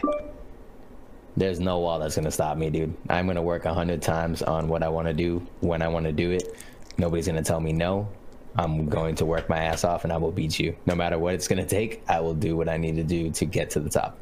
There's 1.36 1.60
no 1.60 1.78
wall 1.80 1.98
that's 1.98 2.14
gonna 2.14 2.30
stop 2.30 2.56
me, 2.56 2.70
dude. 2.70 2.94
I'm 3.08 3.26
gonna 3.26 3.42
work 3.42 3.64
a 3.64 3.74
hundred 3.74 4.02
times 4.02 4.42
on 4.42 4.68
what 4.68 4.82
I 4.82 4.88
want 4.88 5.08
to 5.08 5.14
do 5.14 5.46
when 5.60 5.82
I 5.82 5.88
want 5.88 6.06
to 6.06 6.12
do 6.12 6.30
it. 6.30 6.56
Nobody's 6.98 7.26
gonna 7.26 7.42
tell 7.42 7.60
me 7.60 7.72
no. 7.72 8.08
I'm 8.54 8.86
going 8.86 9.14
to 9.16 9.24
work 9.24 9.48
my 9.48 9.58
ass 9.58 9.82
off, 9.82 10.04
and 10.04 10.12
I 10.12 10.18
will 10.18 10.30
beat 10.30 10.58
you. 10.58 10.76
No 10.84 10.94
matter 10.94 11.18
what 11.18 11.34
it's 11.34 11.48
gonna 11.48 11.66
take, 11.66 12.02
I 12.08 12.20
will 12.20 12.34
do 12.34 12.56
what 12.56 12.68
I 12.68 12.76
need 12.76 12.96
to 12.96 13.02
do 13.02 13.30
to 13.30 13.44
get 13.46 13.70
to 13.70 13.80
the 13.80 13.88
top, 13.88 14.18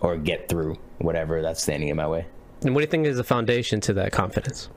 or 0.00 0.16
get 0.16 0.48
through 0.48 0.78
whatever 0.98 1.42
that's 1.42 1.62
standing 1.62 1.88
in 1.88 1.96
my 1.96 2.06
way. 2.06 2.24
And 2.62 2.74
what 2.74 2.80
do 2.80 2.84
you 2.84 2.90
think 2.90 3.06
is 3.06 3.16
the 3.16 3.24
foundation 3.24 3.80
to 3.82 3.92
that 3.94 4.12
confidence? 4.12 4.68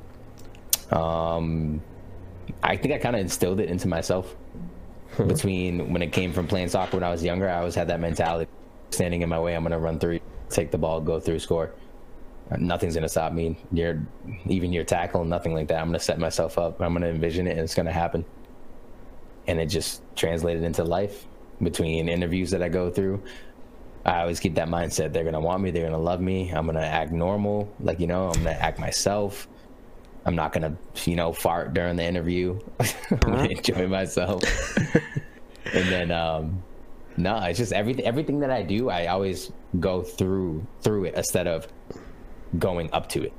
Um, 0.92 1.82
I 2.64 2.78
think 2.78 2.94
I 2.94 2.98
kind 2.98 3.16
of 3.16 3.22
instilled 3.22 3.60
it 3.60 3.70
into 3.70 3.88
myself. 3.88 4.36
Between 5.18 5.94
when 5.94 6.02
it 6.02 6.12
came 6.12 6.34
from 6.34 6.48
playing 6.48 6.68
soccer 6.68 6.98
when 6.98 7.04
I 7.04 7.10
was 7.10 7.24
younger, 7.24 7.50
I 7.50 7.60
always 7.60 7.76
had 7.76 7.88
that 7.88 8.00
mentality. 8.00 8.50
standing 8.90 9.22
in 9.22 9.30
my 9.30 9.40
way, 9.40 9.56
I'm 9.56 9.64
gonna 9.64 9.80
run 9.80 10.00
through, 10.00 10.20
take 10.50 10.72
the 10.72 10.78
ball, 10.78 11.00
go 11.02 11.20
through, 11.20 11.40
score. 11.40 11.74
Nothing's 12.58 12.96
gonna 12.96 13.10
stop 13.10 13.34
me. 13.34 13.58
Your 13.72 14.06
even 14.46 14.72
your 14.74 14.84
tackle, 14.84 15.24
nothing 15.26 15.54
like 15.54 15.68
that. 15.70 15.80
I'm 15.80 15.88
gonna 15.88 16.00
set 16.00 16.20
myself 16.20 16.58
up. 16.58 16.82
I'm 16.82 16.94
gonna 16.94 17.08
envision 17.08 17.48
it, 17.48 17.52
and 17.52 17.62
it's 17.62 17.76
gonna 17.76 17.92
happen. 17.92 18.26
And 19.48 19.60
it 19.60 19.68
just 19.68 20.02
translated 20.16 20.64
into 20.64 20.84
life 20.84 21.28
between 21.62 22.10
interviews 22.10 22.52
that 22.52 22.62
I 22.62 22.70
go 22.70 22.92
through. 22.92 23.24
I 24.06 24.22
always 24.22 24.40
keep 24.40 24.56
that 24.56 24.68
mindset. 24.68 25.14
They're 25.14 25.24
gonna 25.24 25.40
want 25.40 25.64
me. 25.64 25.72
They're 25.72 25.86
gonna 25.86 25.98
love 25.98 26.22
me. 26.22 26.50
I'm 26.52 26.66
gonna 26.68 26.82
act 26.82 27.12
normal, 27.12 27.74
like 27.80 28.00
you 28.00 28.08
know. 28.08 28.28
I'm 28.28 28.44
gonna 28.44 28.52
act 28.52 28.80
myself. 28.80 29.48
I'm 30.26 30.36
not 30.36 30.54
gonna, 30.54 30.76
you 31.06 31.16
know, 31.16 31.32
fart 31.34 31.74
during 31.74 31.96
the 31.96 32.04
interview. 32.04 32.60
I'm 32.80 33.18
gonna 33.20 33.50
enjoy 33.50 33.88
myself. 33.88 34.44
and 35.74 35.88
then, 35.90 36.12
um, 36.12 36.64
no, 37.18 37.38
it's 37.44 37.60
just 37.60 37.74
everything. 37.74 38.06
Everything 38.06 38.40
that 38.40 38.52
I 38.52 38.64
do, 38.64 38.90
I 38.90 39.08
always 39.08 39.52
go 39.80 40.02
through 40.02 40.66
through 40.82 41.06
it 41.06 41.16
instead 41.16 41.48
of 41.48 41.68
going 42.58 42.92
up 42.92 43.08
to 43.10 43.24
it. 43.24 43.34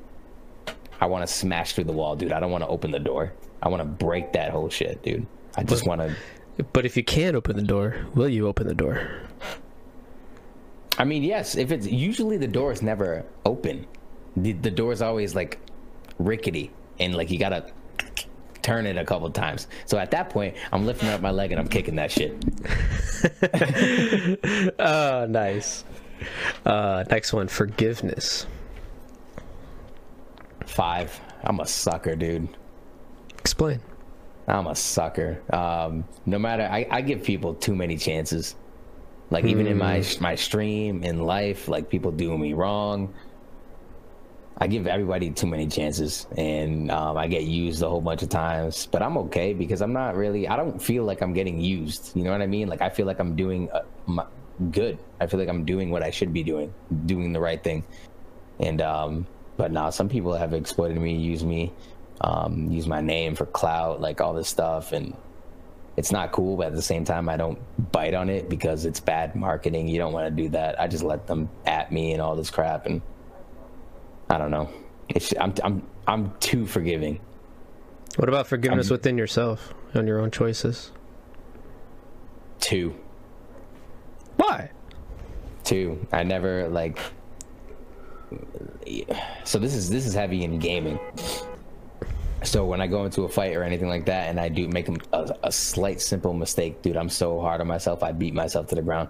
I 1.01 1.07
want 1.07 1.26
to 1.26 1.32
smash 1.32 1.74
through 1.74 1.84
the 1.84 1.93
wall, 1.93 2.16
dude. 2.16 2.32
I 2.32 2.41
don't 2.41 2.51
want 2.51 2.64
to 2.64 2.68
open 2.68 2.91
the 2.91 2.99
door. 2.99 3.32
I 3.62 3.68
want 3.68 3.80
to 3.80 3.84
break 3.87 4.32
that 4.32 4.51
whole 4.51 4.70
shit, 4.70 5.03
dude. 5.03 5.26
I 5.57 5.62
just 5.62 5.87
want 5.87 6.01
to. 6.01 6.14
But 6.72 6.87
if 6.87 6.97
you 6.97 7.05
can't 7.05 7.37
open 7.37 7.57
the 7.57 7.62
door, 7.62 7.97
will 8.14 8.28
you 8.28 8.47
open 8.47 8.66
the 8.66 8.74
door? 8.74 9.11
I 10.99 11.05
mean, 11.05 11.22
yes. 11.22 11.57
If 11.57 11.70
it's 11.70 11.87
usually 11.87 12.39
the 12.39 12.49
door 12.49 12.72
is 12.72 12.80
never 12.80 13.24
open. 13.45 13.87
The 14.37 14.53
the 14.53 14.70
door 14.70 14.93
is 14.93 15.03
always 15.03 15.34
like 15.34 15.59
rickety, 16.18 16.70
and 16.98 17.14
like 17.14 17.30
you 17.30 17.38
gotta 17.38 17.72
turn 18.62 18.84
it 18.86 18.96
a 18.96 19.04
couple 19.04 19.30
times. 19.30 19.68
So 19.84 19.96
at 19.96 20.10
that 20.10 20.28
point, 20.28 20.56
I'm 20.72 20.86
lifting 20.86 21.08
up 21.08 21.20
my 21.20 21.30
leg 21.30 21.52
and 21.52 21.60
I'm 21.60 21.68
kicking 21.68 21.94
that 21.96 22.10
shit. 22.10 22.34
Oh, 24.80 25.26
nice. 25.28 25.84
Uh, 26.64 27.04
next 27.08 27.32
one, 27.32 27.46
forgiveness. 27.46 28.46
Five. 30.66 31.20
I'm 31.44 31.60
a 31.60 31.66
sucker, 31.66 32.16
dude. 32.16 32.48
Explain. 33.38 33.80
I'm 34.48 34.66
a 34.66 34.74
sucker. 34.74 35.40
Um, 35.52 36.04
no 36.24 36.38
matter, 36.38 36.64
I, 36.64 36.86
I 36.90 37.00
give 37.02 37.22
people 37.22 37.54
too 37.54 37.76
many 37.76 37.96
chances. 37.96 38.56
Like 39.30 39.44
even 39.44 39.66
in 39.66 39.76
my 39.76 40.04
my 40.20 40.36
stream 40.36 41.02
in 41.02 41.24
life, 41.24 41.66
like 41.66 41.90
people 41.90 42.12
doing 42.12 42.40
me 42.40 42.52
wrong. 42.52 43.12
I 44.59 44.68
give 44.68 44.86
everybody 44.86 45.30
too 45.30 45.46
many 45.46 45.66
chances, 45.66 46.26
and 46.36 46.90
um, 46.90 47.18
I 47.18 47.26
get 47.26 47.44
used 47.44 47.82
a 47.82 47.90
whole 47.90 48.00
bunch 48.00 48.22
of 48.22 48.30
times. 48.30 48.86
But 48.86 49.02
I'm 49.02 49.18
okay 49.18 49.52
because 49.52 49.82
I'm 49.82 49.92
not 49.92 50.16
really. 50.16 50.48
I 50.48 50.57
don't 50.57 50.80
feel 50.80 51.04
like 51.04 51.20
I'm 51.20 51.34
getting 51.34 51.61
used. 51.61 52.16
You 52.16 52.24
know 52.24 52.32
what 52.32 52.40
I 52.40 52.46
mean? 52.46 52.68
Like 52.68 52.80
I 52.80 52.88
feel 52.88 53.04
like 53.04 53.18
I'm 53.18 53.36
doing 53.36 53.70
uh, 53.70 53.82
my, 54.07 54.24
good. 54.70 54.98
I 55.20 55.26
feel 55.26 55.38
like 55.38 55.50
I'm 55.50 55.66
doing 55.66 55.90
what 55.90 56.02
I 56.02 56.11
should 56.11 56.32
be 56.32 56.42
doing, 56.42 56.72
doing 57.04 57.32
the 57.34 57.40
right 57.40 57.62
thing. 57.62 57.84
And 58.59 58.80
um, 58.80 59.26
but 59.59 59.72
now 59.72 59.90
some 59.90 60.09
people 60.09 60.32
have 60.32 60.54
exploited 60.54 60.98
me, 60.98 61.16
used 61.16 61.46
me, 61.46 61.70
um, 62.22 62.70
use 62.70 62.86
my 62.86 63.02
name 63.02 63.34
for 63.34 63.44
clout, 63.44 64.00
like 64.00 64.22
all 64.22 64.32
this 64.32 64.48
stuff, 64.48 64.92
and 64.92 65.14
it's 65.98 66.12
not 66.12 66.32
cool. 66.32 66.57
But 66.57 66.68
at 66.68 66.74
the 66.74 66.82
same 66.82 67.04
time, 67.04 67.28
I 67.28 67.36
don't 67.36 67.59
bite 67.92 68.14
on 68.14 68.30
it 68.30 68.48
because 68.48 68.86
it's 68.86 69.00
bad 69.00 69.36
marketing. 69.36 69.86
You 69.88 69.98
don't 69.98 70.14
want 70.14 70.34
to 70.34 70.42
do 70.42 70.48
that. 70.50 70.80
I 70.80 70.88
just 70.88 71.04
let 71.04 71.26
them 71.26 71.50
at 71.66 71.92
me 71.92 72.12
and 72.12 72.22
all 72.22 72.36
this 72.36 72.50
crap, 72.50 72.86
and 72.86 73.02
I 74.31 74.39
don't 74.39 74.51
know. 74.51 74.68
It's 75.09 75.33
I'm 75.41 75.55
I'm 75.62 75.83
I'm 76.07 76.33
too 76.41 76.66
forgiving. 76.66 77.20
What 78.16 78.29
about 78.29 78.47
forgiveness 78.47 78.91
within 78.91 79.18
yourself 79.18 79.74
on 79.95 80.07
your 80.07 80.20
own 80.20 80.31
choices? 80.31 80.91
Two. 82.61 82.97
Why? 84.37 84.70
Two. 85.64 86.07
I 86.12 86.22
never 86.22 86.68
like. 86.68 86.99
So 89.45 89.59
this 89.59 89.74
is 89.74 89.91
this 89.91 90.07
is 90.07 90.14
heavy 90.14 90.45
in 90.45 90.59
gaming. 90.59 90.99
So 92.43 92.64
when 92.64 92.81
I 92.81 92.87
go 92.87 93.05
into 93.05 93.22
a 93.24 93.29
fight 93.29 93.57
or 93.57 93.62
anything 93.62 93.89
like 93.89 94.07
that, 94.07 94.29
and 94.29 94.39
I 94.39 94.49
do 94.49 94.68
make 94.68 94.89
a, 94.89 95.37
a 95.43 95.51
slight 95.51 96.01
simple 96.01 96.33
mistake, 96.33 96.83
dude, 96.83 96.97
I'm 96.97 97.09
so 97.09 97.41
hard 97.41 97.61
on 97.61 97.66
myself. 97.66 98.03
I 98.03 98.12
beat 98.12 98.35
myself 98.35 98.68
to 98.68 98.74
the 98.74 98.83
ground 98.83 99.09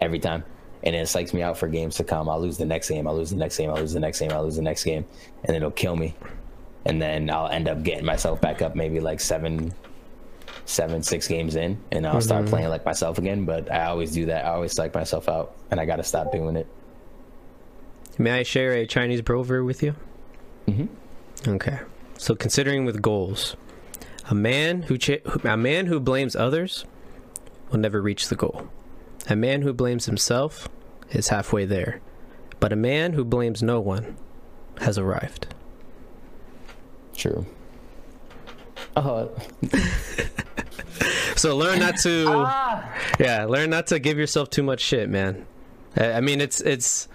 every 0.00 0.18
time, 0.18 0.44
and 0.82 0.94
it 0.96 1.06
psychs 1.06 1.32
me 1.34 1.42
out 1.42 1.56
for 1.58 1.68
games 1.68 1.96
to 1.96 2.04
come. 2.04 2.28
I'll 2.28 2.40
lose 2.40 2.56
the 2.58 2.64
next 2.64 2.88
game. 2.88 3.06
I'll 3.06 3.16
lose 3.16 3.30
the 3.30 3.36
next 3.36 3.56
game. 3.58 3.70
I'll 3.70 3.76
lose 3.76 3.92
the 3.92 4.00
next 4.00 4.18
game. 4.18 4.32
I'll 4.32 4.44
lose 4.44 4.56
the 4.56 4.62
next 4.62 4.84
game, 4.84 5.04
and 5.44 5.56
it'll 5.56 5.70
kill 5.70 5.96
me. 5.96 6.14
And 6.86 7.00
then 7.00 7.28
I'll 7.30 7.48
end 7.48 7.68
up 7.68 7.82
getting 7.82 8.04
myself 8.06 8.40
back 8.40 8.62
up, 8.62 8.74
maybe 8.74 9.00
like 9.00 9.20
seven, 9.20 9.74
seven, 10.64 11.02
six 11.02 11.28
games 11.28 11.54
in, 11.56 11.78
and 11.92 12.06
I'll 12.06 12.20
start 12.22 12.46
playing 12.46 12.68
like 12.70 12.84
myself 12.84 13.18
again. 13.18 13.44
But 13.44 13.70
I 13.70 13.84
always 13.86 14.12
do 14.12 14.26
that. 14.26 14.46
I 14.46 14.50
always 14.50 14.72
psych 14.72 14.94
myself 14.94 15.28
out, 15.28 15.54
and 15.70 15.78
I 15.78 15.84
got 15.84 15.96
to 15.96 16.02
stop 16.04 16.32
doing 16.32 16.56
it. 16.56 16.66
May 18.18 18.32
I 18.40 18.42
share 18.42 18.72
a 18.72 18.86
Chinese 18.86 19.22
proverb 19.22 19.64
with 19.66 19.82
you? 19.82 19.94
Mhm. 20.66 20.88
Okay. 21.46 21.78
So 22.18 22.34
considering 22.34 22.84
with 22.84 23.00
goals, 23.00 23.56
a 24.28 24.34
man 24.34 24.82
who 24.82 24.98
cha- 24.98 25.24
a 25.44 25.56
man 25.56 25.86
who 25.86 25.98
blames 26.00 26.36
others 26.36 26.84
will 27.70 27.78
never 27.78 28.00
reach 28.02 28.28
the 28.28 28.36
goal. 28.36 28.68
A 29.28 29.36
man 29.36 29.62
who 29.62 29.72
blames 29.72 30.06
himself 30.06 30.68
is 31.10 31.28
halfway 31.28 31.64
there, 31.64 32.00
but 32.58 32.72
a 32.72 32.76
man 32.76 33.12
who 33.12 33.24
blames 33.24 33.62
no 33.62 33.80
one 33.80 34.16
has 34.78 34.98
arrived. 34.98 35.54
True. 37.14 37.46
Oh, 38.96 39.30
So 41.40 41.56
learn 41.56 41.78
not 41.78 41.96
to, 42.00 42.26
ah. 42.28 42.94
yeah, 43.18 43.46
learn 43.46 43.70
not 43.70 43.86
to 43.86 43.98
give 43.98 44.18
yourself 44.18 44.50
too 44.50 44.62
much 44.62 44.80
shit, 44.80 45.08
man. 45.08 45.46
I 45.96 46.12
I 46.12 46.20
mean, 46.20 46.38
it's 46.38 46.60
it's 46.60 47.08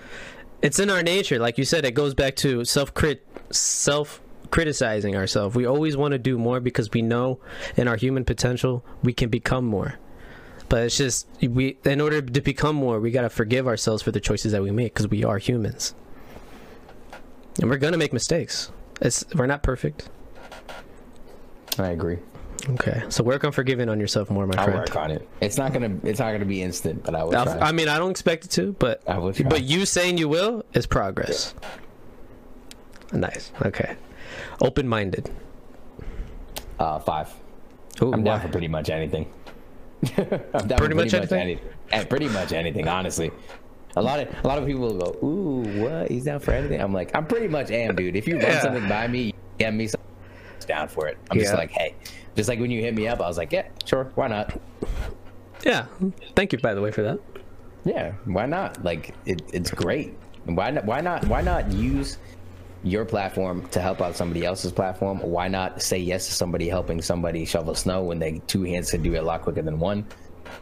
it's 0.64 0.80
in 0.80 0.89
our 0.89 1.03
nature, 1.03 1.38
like 1.38 1.60
you 1.60 1.64
said. 1.64 1.86
It 1.86 1.91
goes 1.91 2.16
back 2.16 2.36
to 2.38 2.66
self 2.66 2.91
crit 2.95 3.24
self 3.51 4.22
criticizing 4.49 5.16
ourselves. 5.16 5.56
We 5.56 5.68
always 5.68 5.95
want 5.95 6.14
to 6.14 6.18
do 6.18 6.39
more 6.39 6.60
because 6.60 6.89
we 6.91 7.03
know 7.03 7.39
in 7.78 7.88
our 7.88 7.97
human 7.97 8.26
potential 8.26 8.84
we 9.03 9.14
can 9.14 9.30
become 9.30 9.64
more. 9.66 9.99
But 10.76 10.84
it's 10.84 10.97
just 10.97 11.26
we 11.41 11.78
in 11.86 12.01
order 12.01 12.21
to 12.21 12.41
become 12.41 12.76
more, 12.76 12.99
we 12.99 13.09
gotta 13.09 13.30
forgive 13.30 13.65
ourselves 13.65 14.03
for 14.03 14.11
the 14.11 14.19
choices 14.19 14.51
that 14.51 14.61
we 14.61 14.71
make 14.71 14.93
because 14.93 15.07
we 15.07 15.23
are 15.23 15.38
humans, 15.38 15.95
and 17.61 17.69
we're 17.69 17.78
gonna 17.78 17.95
make 17.95 18.11
mistakes. 18.11 18.73
It's 18.99 19.23
we're 19.34 19.45
not 19.45 19.63
perfect. 19.63 20.09
I 21.80 21.91
agree. 21.91 22.17
Okay, 22.71 23.03
so 23.07 23.23
work 23.23 23.45
on 23.45 23.53
forgiving 23.53 23.88
on 23.88 24.01
yourself 24.01 24.30
more, 24.30 24.45
my 24.45 24.55
I'll 24.57 24.65
friend. 24.65 24.80
work 24.80 24.97
on 24.97 25.11
it. 25.11 25.26
It's 25.39 25.57
not 25.57 25.71
gonna. 25.71 25.95
It's 26.03 26.19
not 26.19 26.34
gonna 26.34 26.43
be 26.43 26.61
instant, 26.61 27.05
but 27.05 27.15
I 27.15 27.23
will. 27.23 27.38
I 27.38 27.71
mean, 27.71 27.88
I 27.88 27.97
don't 27.97 28.11
expect 28.11 28.43
it 28.43 28.51
to, 28.59 28.73
but 28.73 29.01
I 29.07 29.17
will 29.17 29.32
try. 29.32 29.47
but 29.47 29.63
you 29.63 29.86
saying 29.86 30.17
you 30.17 30.28
will 30.28 30.65
is 30.73 30.86
progress. 30.86 31.55
Nice. 33.13 33.53
Okay. 33.65 33.95
Open 34.59 34.89
minded. 34.89 35.30
uh, 36.80 36.99
five. 36.99 37.34
Ooh, 38.01 38.11
I'm 38.11 38.26
down 38.26 38.41
for 38.41 38.49
pretty 38.49 38.67
much 38.67 38.89
anything. 38.89 39.32
I'm 40.18 40.68
down 40.68 40.78
for 40.78 40.78
Pretty 40.78 40.95
much 40.95 41.14
anything? 41.14 41.39
any- 41.39 41.60
eh, 41.91 42.03
pretty 42.06 42.28
much 42.30 42.51
anything, 42.53 42.88
honestly. 42.88 43.32
A 43.97 44.01
lot 44.01 44.20
of 44.20 44.28
a 44.43 44.47
lot 44.47 44.58
of 44.58 44.66
people 44.66 44.82
will 44.82 44.97
go, 44.97 45.26
"Ooh, 45.26 45.82
what? 45.82 46.11
He's 46.11 46.26
down 46.26 46.40
for 46.40 46.52
anything." 46.52 46.82
I'm 46.82 46.91
like, 46.94 47.15
I'm 47.15 47.26
pretty 47.26 47.48
much 47.48 47.72
am, 47.72 47.95
dude. 47.95 48.15
If 48.18 48.27
you 48.27 48.36
run 48.36 48.44
Yeah. 48.44 48.60
something 48.61 48.90
by 48.90 49.07
me, 49.07 49.22
you 49.27 49.34
get 49.57 49.73
me 49.73 49.88
something, 49.88 50.10
down 50.68 50.88
for 50.90 51.07
it. 51.07 51.18
I'm 51.32 51.40
just 51.40 51.53
like, 51.53 51.72
hey, 51.72 51.95
just 52.36 52.49
like 52.49 52.60
when 52.60 52.72
you 52.72 52.82
hit 52.82 52.94
me 52.95 53.07
up, 53.07 53.22
I 53.22 53.27
was 53.27 53.38
like, 53.38 53.52
yeah, 53.53 53.68
sure, 53.86 54.11
why 54.15 54.27
not? 54.27 54.60
Yeah. 55.64 55.86
Thank 56.36 56.52
you, 56.53 56.60
by 56.60 56.73
the 56.73 56.82
way, 56.82 56.91
for 56.91 57.03
that. 57.03 57.19
Yeah, 57.86 58.14
why 58.26 58.48
not? 58.48 58.84
Like, 58.84 59.14
it, 59.26 59.41
it's 59.53 59.69
great. 59.72 60.18
Why 60.45 60.72
not? 60.72 60.86
Why 60.86 61.02
not? 61.02 61.26
Why 61.27 61.41
not 61.41 61.72
use 61.72 62.18
your 62.86 63.03
platform 63.03 63.68
to 63.70 63.82
help 63.82 63.99
out 63.99 64.16
somebody 64.16 64.45
else's 64.45 64.72
platform? 64.72 65.20
Why 65.20 65.48
not 65.48 65.82
say 65.82 65.98
yes 65.98 66.28
to 66.28 66.34
somebody 66.34 66.70
helping 66.70 67.02
somebody 67.02 67.44
shovel 67.44 67.74
snow 67.74 68.03
when 68.03 68.20
they 68.20 68.40
two 68.48 68.64
hands 68.64 68.91
can 68.91 69.02
do 69.02 69.14
it 69.16 69.18
a 69.18 69.22
lot 69.24 69.41
quicker 69.41 69.64
than 69.64 69.80
one? 69.80 70.06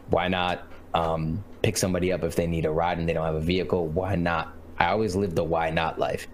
Why 0.08 0.28
not 0.28 0.66
um, 0.94 1.44
pick 1.62 1.76
somebody 1.76 2.12
up 2.12 2.24
if 2.24 2.34
they 2.34 2.46
need 2.46 2.64
a 2.64 2.70
ride 2.70 2.98
and 2.98 3.08
they 3.08 3.12
don't 3.12 3.26
have 3.26 3.34
a 3.34 3.40
vehicle? 3.40 3.86
Why 3.88 4.16
not? 4.16 4.54
I 4.78 4.86
always 4.86 5.14
live 5.14 5.34
the 5.34 5.44
why 5.44 5.70
not 5.70 5.98
life. 5.98 6.26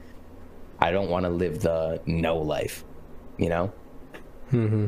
I 0.79 0.93
don't 0.93 1.11
want 1.11 1.25
to 1.25 1.31
live 1.31 1.61
the 1.61 2.01
no 2.07 2.39
life. 2.39 2.85
You 3.37 3.49
know? 3.49 3.73
Hmm. 4.51 4.87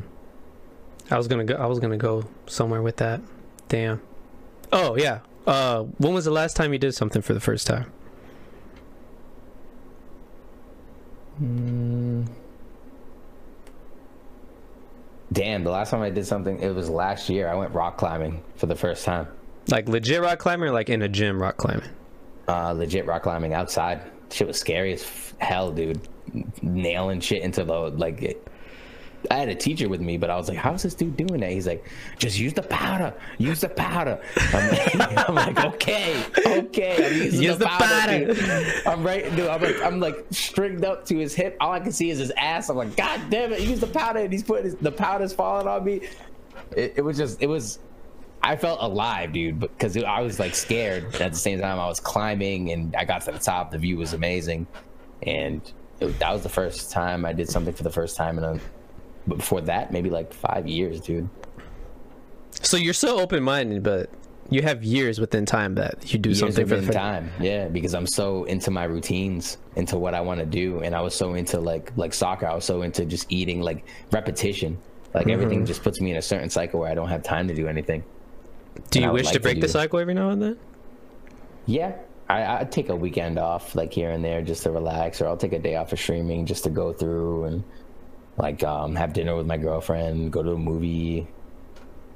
I 1.11 1.17
was 1.17 1.27
gonna 1.27 1.45
go. 1.45 1.55
I 1.57 1.67
was 1.67 1.81
gonna 1.81 1.97
go 1.97 2.25
somewhere 2.47 2.81
with 2.81 2.99
that. 2.99 3.21
Damn. 3.69 4.01
Oh 4.73 4.97
yeah. 4.97 5.21
Uh, 5.47 5.83
when 5.99 6.15
was 6.15 6.25
the 6.25 6.31
last 6.31 6.57
time 6.57 6.73
you 6.73 6.79
did 6.79 6.95
something 6.95 7.23
for 7.23 7.35
the 7.35 7.41
first 7.41 7.67
time? 7.67 7.93
Damn, 15.33 15.65
the 15.65 15.71
last 15.71 15.91
time 15.91 16.03
I 16.03 16.11
did 16.11 16.27
something, 16.27 16.59
it 16.61 16.75
was 16.75 16.91
last 16.91 17.29
year. 17.31 17.49
I 17.49 17.55
went 17.55 17.73
rock 17.73 17.97
climbing 17.97 18.43
for 18.57 18.67
the 18.67 18.75
first 18.77 19.05
time. 19.05 19.29
Like 19.69 19.89
legit 19.89 20.21
rock 20.21 20.39
climbing, 20.39 20.69
or 20.69 20.73
like 20.73 20.91
in 20.91 21.03
a 21.03 21.09
gym 21.09 21.41
rock 21.41 21.57
climbing? 21.57 21.89
uh, 22.49 22.73
legit 22.73 23.07
rock 23.07 23.23
climbing 23.23 23.55
outside. 23.55 24.03
Shit 24.31 24.47
was 24.49 24.59
scary 24.59 24.93
as 24.93 25.03
f- 25.03 25.35
hell, 25.39 25.71
dude. 25.71 26.01
Nailing 26.63 27.21
shit 27.21 27.43
into 27.43 27.65
the 27.65 27.73
like. 27.73 28.45
I 29.31 29.37
had 29.37 29.49
a 29.49 29.55
teacher 29.55 29.89
with 29.89 30.01
me, 30.01 30.17
but 30.17 30.31
I 30.31 30.37
was 30.37 30.49
like, 30.49 30.59
"How's 30.59 30.83
this 30.83 30.95
dude 30.95 31.17
doing 31.17 31.41
that?" 31.41 31.51
He's 31.51 31.67
like, 31.67 31.85
"Just 32.19 32.39
use 32.39 32.53
the 32.53 32.63
powder. 32.63 33.15
Use 33.39 33.61
the 33.61 33.69
powder." 33.69 34.21
I'm 34.53 34.71
like, 34.71 35.29
I'm 35.29 35.35
like 35.35 35.65
"Okay, 35.65 36.23
okay." 36.47 37.07
I'm 37.07 37.17
using 37.23 37.43
Use 37.43 37.59
the 37.59 37.65
the 37.65 37.67
powder. 37.67 38.35
powder. 38.35 38.73
I'm 38.87 39.03
right, 39.05 39.25
dude. 39.37 39.49
I'm 39.49 39.61
like, 39.63 39.83
I'm 39.83 40.01
like 40.01 40.25
stringed 40.31 40.85
up 40.85 41.07
to 41.07 41.17
his 41.17 41.35
hip. 41.35 41.57
All 41.61 41.73
I 41.73 41.81
can 41.81 41.93
see 41.93 42.11
is 42.11 42.19
his 42.19 42.33
ass. 42.37 42.69
I'm 42.69 42.77
like, 42.77 42.97
"God 42.97 43.21
damn 43.31 43.53
it! 43.53 43.61
Use 43.61 43.81
the 43.81 43.87
powder!" 43.87 44.21
And 44.21 44.33
he's 44.33 44.43
putting 44.43 44.65
his, 44.65 44.75
the 44.77 44.93
powder's 44.93 45.33
falling 45.33 45.67
on 45.69 45.85
me. 45.85 46.01
It, 46.77 46.95
it 46.97 47.03
was 47.03 47.17
just, 47.17 47.41
it 47.43 47.47
was. 47.47 47.79
I 48.43 48.57
felt 48.57 48.81
alive, 48.83 49.33
dude, 49.33 49.61
because 49.61 49.97
I 49.97 50.21
was 50.21 50.41
like 50.41 50.55
scared. 50.57 51.15
At 51.21 51.33
the 51.33 51.39
same 51.39 51.61
time, 51.61 51.79
I 51.79 51.87
was 51.87 52.01
climbing, 52.01 52.73
and 52.73 52.95
I 52.97 53.05
got 53.05 53.23
to 53.23 53.33
the 53.33 53.39
top. 53.39 53.71
The 53.71 53.79
view 53.79 53.99
was 53.99 54.15
amazing, 54.15 54.67
and 55.23 55.61
it, 56.01 56.19
that 56.19 56.33
was 56.33 56.43
the 56.43 56.49
first 56.49 56.91
time 56.91 57.25
I 57.25 57.33
did 57.33 57.49
something 57.49 57.73
for 57.73 57.85
the 57.85 57.91
first 57.93 58.17
time 58.17 58.39
in 58.39 58.45
a. 58.45 58.59
But 59.27 59.39
before 59.39 59.61
that, 59.63 59.93
maybe 59.93 60.11
like 60.11 60.33
five 60.33 60.67
years, 60.67 61.01
dude. 61.01 61.29
So 62.53 62.77
you're 62.77 62.95
so 62.95 63.21
open 63.21 63.43
minded, 63.43 63.83
but 63.83 64.11
you 64.51 64.63
have 64.63 64.85
years 64.85 65.19
within 65.19 65.47
time 65.47 65.75
that 65.77 66.13
you 66.13 66.19
do 66.19 66.31
Years 66.31 66.41
something 66.41 66.67
for 66.67 66.77
the 66.77 66.93
time, 66.93 67.31
yeah, 67.41 67.69
because 67.69 67.95
I'm 67.95 68.07
so 68.07 68.45
into 68.45 68.71
my 68.71 68.85
routines, 68.85 69.59
into 69.77 69.97
what 69.99 70.15
I 70.15 70.21
want 70.21 70.41
to 70.41 70.47
do, 70.47 70.81
and 70.81 70.95
I 70.95 71.01
was 71.01 71.15
so 71.15 71.35
into 71.35 71.61
like 71.61 71.93
like 71.97 72.13
soccer. 72.13 72.47
I 72.47 72.55
was 72.55 72.65
so 72.65 72.83
into 72.83 73.05
just 73.07 73.31
eating 73.33 73.61
like 73.61 73.85
repetition. 74.11 74.79
Like 75.15 75.27
Mm-hmm. 75.27 75.31
everything 75.33 75.67
just 75.67 75.83
puts 75.83 76.01
me 76.01 76.11
in 76.11 76.17
a 76.17 76.23
certain 76.23 76.51
cycle 76.51 76.81
where 76.81 76.91
I 76.91 76.95
don't 76.95 77.09
have 77.09 77.23
time 77.23 77.47
to 77.49 77.55
do 77.55 77.69
anything. 77.69 78.03
Do 78.91 78.99
and 78.99 79.07
you 79.07 79.13
wish 79.13 79.27
like 79.27 79.35
to 79.35 79.39
to 79.39 79.43
break 79.43 79.61
the 79.61 79.69
cycle 79.69 79.99
every 79.99 80.15
now 80.15 80.31
and 80.31 80.41
then? 80.43 80.59
Yeah, 81.67 81.97
I, 82.29 82.61
I 82.61 82.65
take 82.65 82.89
a 82.89 82.97
weekend 82.97 83.39
off, 83.39 83.75
like 83.75 83.93
here 83.93 84.11
and 84.11 84.25
there, 84.25 84.43
just 84.43 84.63
to 84.65 84.71
relax, 84.71 85.21
or 85.21 85.29
I'll 85.29 85.37
take 85.37 85.53
a 85.53 85.59
day 85.59 85.77
off 85.77 85.93
of 85.93 86.01
streaming 86.01 86.47
just 86.47 86.65
to 86.65 86.71
go 86.71 86.93
through 86.93 87.45
and 87.45 87.65
like 88.37 88.63
um, 88.65 88.95
have 88.97 89.13
dinner 89.13 89.37
with 89.37 89.47
my 89.47 89.57
girlfriend, 89.57 90.33
go 90.33 90.43
to 90.43 90.53
a 90.53 90.59
movie. 90.59 91.27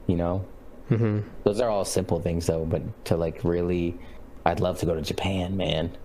You 0.07 0.17
know, 0.17 0.45
Mm-hmm. 0.91 1.29
those 1.43 1.61
are 1.61 1.69
all 1.69 1.85
simple 1.85 2.21
things 2.21 2.47
though. 2.47 2.65
But 2.65 2.83
to 3.07 3.17
like 3.17 3.43
really, 3.43 3.99
I'd 4.45 4.61
love 4.61 4.79
to 4.81 4.87
go 4.87 4.95
to 4.95 5.03
Japan, 5.03 5.57
man. 5.57 5.97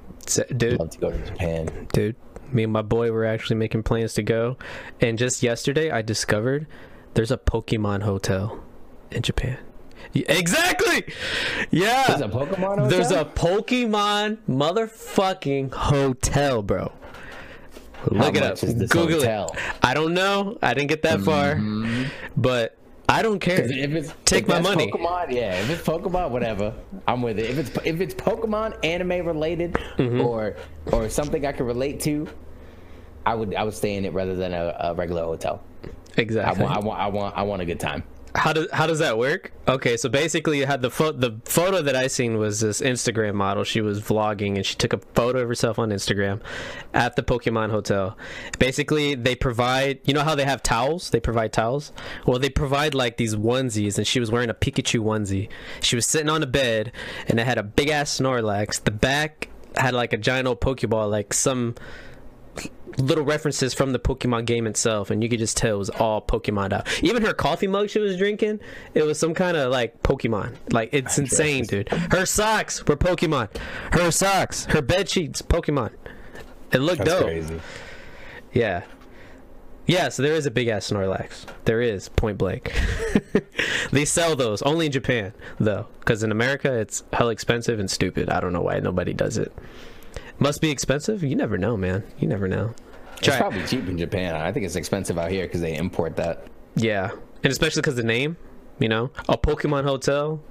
Dude, 0.58 0.80
Love 0.80 0.90
to 0.92 0.98
go 1.00 1.12
to 1.12 1.26
Japan. 1.26 1.88
dude, 1.94 2.16
me 2.52 2.64
and 2.64 2.74
my 2.74 2.82
boy 2.82 3.12
were 3.12 3.26
actually 3.26 3.58
making 3.58 3.84
plans 3.84 4.14
to 4.16 4.24
go, 4.24 4.58
and 5.00 5.18
just 5.20 5.44
yesterday 5.44 5.92
I 5.92 6.02
discovered 6.02 6.66
there's 7.14 7.32
a 7.32 7.38
Pokemon 7.38 8.02
hotel 8.04 8.60
in 9.12 9.22
Japan. 9.22 9.58
Exactly. 10.16 11.04
Yeah. 11.70 12.06
There's 12.08 12.22
a 12.22 12.28
Pokemon 12.28 12.80
hotel? 12.80 12.88
There's 12.88 13.12
a 13.12 13.26
Pokemon 13.26 14.40
motherfucking 14.50 15.74
hotel, 15.74 16.62
bro. 16.64 16.92
Look 18.10 18.36
it 18.36 18.44
up. 18.44 18.60
Google 18.60 19.20
hotel? 19.20 19.50
Mm-hmm. 19.50 19.70
it. 19.72 19.76
I 19.84 19.94
don't 19.94 20.14
know. 20.14 20.58
I 20.62 20.74
didn't 20.74 20.90
get 20.90 21.02
that 21.04 21.22
far, 21.22 21.60
but 22.38 22.76
I 23.10 23.22
don't 23.22 23.40
care. 23.40 23.62
If 23.62 23.92
it's 23.92 24.14
Take 24.26 24.44
if 24.44 24.48
my 24.50 24.62
money. 24.62 24.90
Pokemon, 24.92 25.32
yeah. 25.32 25.54
If 25.62 25.70
it's 25.70 25.82
Pokemon, 25.88 26.32
whatever, 26.32 26.74
I'm 27.08 27.22
with 27.22 27.40
it. 27.40 27.50
If 27.50 27.58
it's 27.58 27.70
if 27.86 28.00
it's 28.02 28.14
Pokemon 28.14 28.78
anime 28.86 29.26
related 29.26 29.74
Mm-hmm. 29.98 30.22
or 30.22 30.56
or 30.92 31.10
something 31.10 31.46
I 31.46 31.52
can 31.52 31.66
relate 31.66 32.00
to, 32.02 32.28
I 33.26 33.36
would 33.36 33.54
I 33.54 33.64
would 33.64 33.74
stay 33.74 33.96
in 33.96 34.06
it 34.06 34.14
rather 34.14 34.36
than 34.36 34.54
a, 34.54 34.76
a 34.80 34.94
regular 34.94 35.24
hotel. 35.24 35.62
I 35.84 36.22
Exactly. 36.22 36.64
want 36.64 36.76
I 36.76 36.80
want 36.80 37.00
I 37.00 37.08
want 37.08 37.38
I 37.38 37.42
want 37.44 37.62
a 37.62 37.66
good 37.66 37.80
time. 37.80 38.04
How 38.36 38.54
does 38.54 38.68
how 38.72 38.88
does 38.88 39.00
that 39.00 39.18
work? 39.18 39.52
Okay, 39.68 39.98
so 39.98 40.08
basically, 40.08 40.60
you 40.60 40.66
had 40.66 40.82
the 40.82 40.90
photo. 40.90 41.18
The 41.18 41.42
photo 41.46 41.82
that 41.82 41.96
I 41.96 42.08
seen 42.08 42.38
was 42.38 42.62
this 42.62 42.82
Instagram 42.82 43.34
model. 43.34 43.64
She 43.64 43.82
was 43.82 44.02
vlogging, 44.02 44.56
and 44.56 44.66
she 44.66 44.76
took 44.76 44.94
a 44.94 44.98
photo 44.98 45.40
of 45.40 45.48
herself 45.48 45.78
on 45.78 45.90
Instagram 45.90 46.42
at 46.94 47.16
the 47.16 47.24
Pokemon 47.24 47.72
Hotel. 47.72 48.18
Basically, 48.58 49.16
they 49.16 49.36
provide. 49.36 50.00
You 50.06 50.14
know 50.14 50.24
how 50.24 50.36
they 50.36 50.46
have 50.46 50.64
towels? 50.64 51.10
They 51.10 51.20
provide 51.20 51.52
towels. 51.52 51.92
Well, 52.26 52.40
they 52.40 52.50
provide 52.50 52.94
like 52.94 53.18
these 53.18 53.36
onesies, 53.36 53.98
and 53.98 54.08
she 54.08 54.20
was 54.20 54.32
wearing 54.32 54.50
a 54.50 54.54
Pikachu 54.54 55.02
onesie. 55.02 55.50
She 55.82 55.96
was 55.96 56.06
sitting 56.06 56.30
on 56.30 56.42
a 56.42 56.48
bed, 56.48 56.92
and 57.28 57.40
it 57.40 57.46
had 57.46 57.58
a 57.58 57.64
big 57.64 57.90
ass 57.90 58.20
Snorlax. 58.20 58.84
The 58.84 58.92
back 58.92 59.50
had 59.76 59.94
like 59.94 60.14
a 60.14 60.18
giant 60.18 60.48
old 60.48 60.62
Pokeball, 60.62 61.10
like 61.10 61.34
some 61.34 61.76
little 62.98 63.24
references 63.24 63.74
from 63.74 63.94
the 63.94 64.00
Pokemon 64.00 64.46
game 64.46 64.68
itself, 64.68 65.10
and 65.10 65.24
you 65.24 65.30
could 65.30 65.40
just 65.40 65.58
tell 65.58 65.76
it 65.76 65.80
was 65.80 65.90
all 65.90 66.22
Pokemon 66.22 66.74
out. 66.74 67.04
Even 67.04 67.24
her 67.24 67.34
coffee 67.34 67.68
mug 67.68 67.90
she 67.90 68.00
was 68.00 68.18
drinking, 68.18 68.60
it 68.94 69.04
was 69.04 69.20
some 69.20 69.34
kind 69.34 69.58
of 69.58 69.72
like 69.72 70.02
Pokemon. 70.04 70.56
Like 70.72 70.90
it's 70.94 71.18
insane, 71.18 71.66
dude. 71.66 71.90
Her 71.90 72.26
socks 72.26 72.86
were 72.86 72.98
Pokemon. 72.98 73.56
Her 73.94 74.12
socks, 74.12 74.66
her 74.66 74.82
bed 74.82 75.10
sheets, 75.10 75.42
Pokemon. 75.42 75.92
It 76.72 76.80
looked 76.80 77.00
That's 77.00 77.12
dope. 77.12 77.24
crazy. 77.24 77.60
Yeah. 78.54 78.84
Yeah, 79.88 80.10
so 80.10 80.22
there 80.24 80.36
is 80.36 80.46
a 80.46 80.52
big 80.52 80.68
ass 80.68 80.90
Snorlax. 80.90 81.46
There 81.66 81.82
is, 81.82 82.08
point 82.10 82.38
blank. 82.38 82.72
they 83.92 84.06
sell 84.06 84.36
those 84.36 84.62
only 84.62 84.86
in 84.86 84.92
Japan, 84.92 85.34
though, 85.60 85.88
because 86.00 86.24
in 86.24 86.32
America 86.32 86.72
it's 86.80 87.04
hell 87.12 87.30
expensive 87.30 87.80
and 87.80 87.90
stupid. 87.90 88.30
I 88.30 88.40
don't 88.40 88.54
know 88.54 88.62
why 88.62 88.80
nobody 88.80 89.14
does 89.14 89.38
it. 89.38 89.52
Must 90.42 90.60
be 90.60 90.72
expensive. 90.72 91.24
You 91.24 91.36
never 91.36 91.56
know, 91.56 91.78
man. 91.78 92.04
You 92.18 92.28
never 92.28 92.48
know. 92.48 92.74
It's 93.18 93.28
Try 93.28 93.38
probably 93.38 93.64
cheap 93.68 93.88
in 93.88 93.96
Japan. 93.96 94.34
I 94.34 94.52
think 94.52 94.66
it's 94.66 94.76
expensive 94.76 95.20
out 95.20 95.30
here 95.30 95.46
because 95.46 95.62
they 95.62 95.76
import 95.78 96.16
that. 96.16 96.48
Yeah, 96.74 97.12
and 97.44 97.52
especially 97.52 97.84
because 97.84 97.96
the 97.96 98.04
name, 98.04 98.38
you 98.80 98.90
know, 98.90 99.12
a 99.30 99.38
Pokemon 99.38 99.84
hotel, 99.84 100.42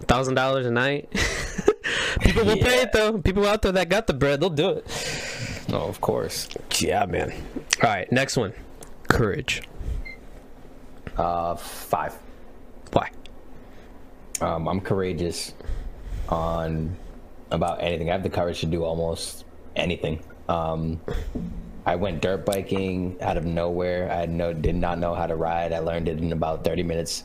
thousand 0.00 0.34
dollars 0.34 0.66
a 0.66 0.70
night. 0.70 1.10
People 2.20 2.44
will 2.44 2.58
pay 2.58 2.82
it 2.82 2.92
though. 2.92 3.16
People 3.16 3.46
out 3.46 3.62
there 3.62 3.72
that 3.72 3.88
got 3.88 4.06
the 4.06 4.12
bread, 4.12 4.38
they'll 4.42 4.50
do 4.50 4.68
it. 4.68 5.64
Oh, 5.72 5.88
of 5.88 6.02
course. 6.02 6.50
Yeah, 6.78 7.06
man. 7.06 7.32
All 7.82 7.88
right, 7.88 8.12
next 8.12 8.36
one, 8.36 8.52
courage. 9.08 9.62
Uh, 11.16 11.54
five. 11.56 12.14
Why? 12.92 13.10
Um, 14.42 14.68
I'm 14.68 14.82
courageous 14.82 15.54
on 16.28 16.94
about 17.50 17.82
anything. 17.82 18.08
I 18.10 18.12
have 18.12 18.22
the 18.22 18.30
courage 18.30 18.60
to 18.60 18.66
do 18.66 18.84
almost 18.84 19.44
anything. 19.76 20.22
Um, 20.48 21.00
I 21.86 21.96
went 21.96 22.20
dirt 22.20 22.44
biking 22.44 23.16
out 23.22 23.36
of 23.36 23.44
nowhere. 23.44 24.10
I 24.12 24.26
no, 24.26 24.52
did 24.52 24.76
not 24.76 24.98
know 24.98 25.14
how 25.14 25.26
to 25.26 25.36
ride. 25.36 25.72
I 25.72 25.78
learned 25.78 26.08
it 26.08 26.18
in 26.18 26.32
about 26.32 26.64
30 26.64 26.82
minutes. 26.82 27.24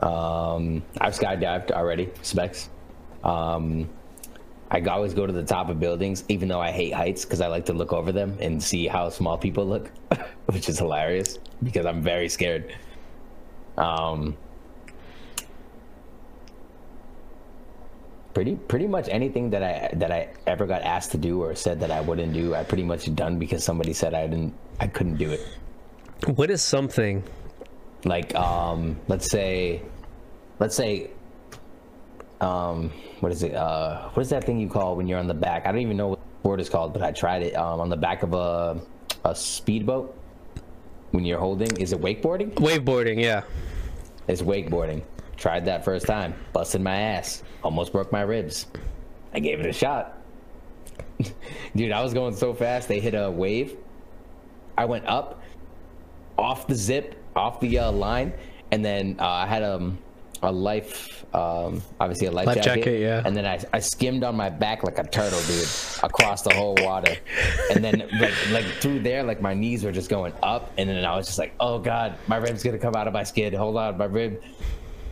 Um, 0.00 0.82
I've 1.00 1.14
skydived 1.14 1.70
already, 1.70 2.10
specs. 2.22 2.70
Um, 3.24 3.88
I 4.70 4.80
always 4.80 5.14
go 5.14 5.26
to 5.26 5.32
the 5.32 5.44
top 5.44 5.68
of 5.68 5.78
buildings, 5.78 6.24
even 6.28 6.48
though 6.48 6.60
I 6.60 6.70
hate 6.72 6.92
heights, 6.92 7.24
because 7.24 7.40
I 7.40 7.46
like 7.46 7.66
to 7.66 7.72
look 7.72 7.92
over 7.92 8.12
them 8.12 8.36
and 8.40 8.62
see 8.62 8.86
how 8.86 9.08
small 9.10 9.38
people 9.38 9.64
look, 9.64 9.90
which 10.46 10.68
is 10.68 10.78
hilarious 10.78 11.38
because 11.62 11.86
I'm 11.86 12.02
very 12.02 12.28
scared. 12.28 12.74
Um, 13.76 14.36
pretty 18.36 18.54
pretty 18.54 18.86
much 18.86 19.08
anything 19.08 19.48
that 19.48 19.62
I 19.62 19.88
that 19.96 20.12
I 20.12 20.28
ever 20.46 20.66
got 20.66 20.82
asked 20.82 21.10
to 21.12 21.16
do 21.16 21.42
or 21.42 21.54
said 21.54 21.80
that 21.80 21.90
I 21.90 22.02
wouldn't 22.02 22.34
do, 22.34 22.54
I 22.54 22.64
pretty 22.64 22.82
much 22.82 23.08
done 23.14 23.38
because 23.38 23.64
somebody 23.64 23.94
said 23.94 24.12
I 24.12 24.26
didn't 24.26 24.52
I 24.78 24.88
couldn't 24.88 25.16
do 25.16 25.30
it. 25.30 25.40
What 26.26 26.50
is 26.50 26.60
something? 26.60 27.24
Like 28.04 28.34
um 28.34 29.00
let's 29.08 29.30
say 29.30 29.80
let's 30.58 30.76
say 30.76 31.08
um 32.42 32.92
what 33.20 33.32
is 33.32 33.42
it 33.42 33.54
uh 33.54 34.10
what 34.10 34.20
is 34.20 34.28
that 34.28 34.44
thing 34.44 34.60
you 34.60 34.68
call 34.68 34.96
when 34.96 35.06
you're 35.06 35.18
on 35.18 35.28
the 35.28 35.40
back? 35.48 35.64
I 35.64 35.72
don't 35.72 35.80
even 35.80 35.96
know 35.96 36.08
what 36.08 36.20
the 36.42 36.48
word 36.50 36.60
is 36.60 36.68
called, 36.68 36.92
but 36.92 37.00
I 37.00 37.12
tried 37.12 37.42
it 37.42 37.54
um 37.56 37.80
on 37.80 37.88
the 37.88 37.96
back 37.96 38.22
of 38.22 38.34
a 38.34 38.78
a 39.24 39.34
speedboat 39.34 40.14
when 41.12 41.24
you're 41.24 41.40
holding 41.40 41.74
is 41.78 41.94
it 41.94 42.02
wakeboarding? 42.02 42.52
Waveboarding, 42.56 43.18
yeah. 43.18 43.44
It's 44.28 44.42
wakeboarding. 44.42 45.04
Tried 45.38 45.64
that 45.64 45.86
first 45.86 46.04
time. 46.06 46.34
Busted 46.52 46.82
my 46.82 46.96
ass. 46.96 47.42
Almost 47.66 47.90
broke 47.90 48.12
my 48.12 48.20
ribs. 48.20 48.66
I 49.34 49.40
gave 49.40 49.58
it 49.58 49.66
a 49.66 49.72
shot. 49.72 50.22
Dude, 51.74 51.90
I 51.90 52.00
was 52.00 52.14
going 52.14 52.36
so 52.36 52.54
fast. 52.54 52.86
They 52.86 53.00
hit 53.00 53.14
a 53.14 53.28
wave. 53.28 53.76
I 54.78 54.84
went 54.84 55.04
up, 55.06 55.42
off 56.38 56.68
the 56.68 56.76
zip, 56.76 57.16
off 57.34 57.58
the 57.58 57.80
uh, 57.80 57.90
line, 57.90 58.32
and 58.70 58.84
then 58.84 59.16
uh, 59.18 59.26
I 59.26 59.46
had 59.48 59.64
um, 59.64 59.98
a 60.44 60.52
life, 60.52 61.24
um, 61.34 61.82
obviously 61.98 62.28
a 62.28 62.30
life, 62.30 62.46
Life 62.46 62.62
jacket. 62.62 62.84
jacket, 62.84 63.00
yeah. 63.00 63.22
And 63.24 63.36
then 63.36 63.44
I, 63.44 63.58
I 63.72 63.80
skimmed 63.80 64.22
on 64.22 64.36
my 64.36 64.48
back 64.48 64.84
like 64.84 64.98
a 64.98 65.04
turtle, 65.04 65.40
dude, 65.48 65.68
across 66.04 66.42
the 66.42 66.54
whole 66.54 66.76
water. 66.78 67.16
And 67.74 67.82
then 67.82 68.08
like 68.20 68.50
like 68.52 68.66
through 68.80 69.00
there, 69.00 69.24
like 69.24 69.42
my 69.42 69.54
knees 69.54 69.82
were 69.82 69.90
just 69.90 70.08
going 70.08 70.34
up, 70.40 70.72
and 70.78 70.88
then 70.88 71.04
I 71.04 71.16
was 71.16 71.26
just 71.26 71.40
like, 71.40 71.52
oh 71.58 71.80
god, 71.80 72.16
my 72.28 72.36
rib's 72.36 72.62
gonna 72.62 72.78
come 72.78 72.94
out 72.94 73.08
of 73.08 73.12
my 73.12 73.24
skin. 73.24 73.52
Hold 73.54 73.76
on, 73.76 73.98
my 73.98 74.04
rib. 74.04 74.40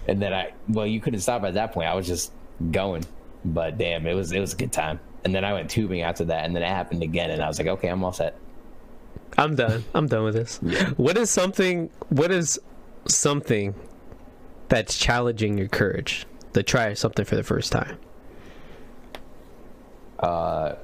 And 0.06 0.22
then 0.22 0.32
I, 0.32 0.52
well, 0.68 0.86
you 0.86 1.00
couldn't 1.00 1.20
stop 1.20 1.42
at 1.42 1.54
that 1.54 1.72
point. 1.72 1.88
I 1.88 1.94
was 1.94 2.06
just 2.06 2.30
going. 2.70 3.04
But 3.44 3.78
damn, 3.78 4.06
it 4.06 4.14
was 4.14 4.32
it 4.32 4.40
was 4.40 4.52
a 4.54 4.56
good 4.56 4.72
time. 4.72 5.00
And 5.24 5.34
then 5.34 5.44
I 5.44 5.52
went 5.52 5.70
tubing 5.70 6.02
after 6.02 6.24
that, 6.26 6.44
and 6.44 6.54
then 6.54 6.62
it 6.62 6.68
happened 6.68 7.02
again, 7.02 7.30
and 7.30 7.42
I 7.42 7.48
was 7.48 7.58
like, 7.58 7.68
okay, 7.68 7.88
I'm 7.88 8.04
all 8.04 8.12
set. 8.12 8.36
I'm 9.38 9.54
done. 9.56 9.84
I'm 9.94 10.06
done 10.06 10.24
with 10.24 10.34
this. 10.34 10.58
What 10.96 11.16
is 11.16 11.30
something? 11.30 11.90
What 12.10 12.30
is 12.30 12.58
something 13.06 13.74
that's 14.68 14.96
challenging 14.98 15.58
your 15.58 15.68
courage 15.68 16.26
to 16.52 16.62
try 16.62 16.94
something 16.94 17.24
for 17.24 17.36
the 17.36 17.42
first 17.42 17.72
time? 17.72 17.98
Uh, 20.18 20.74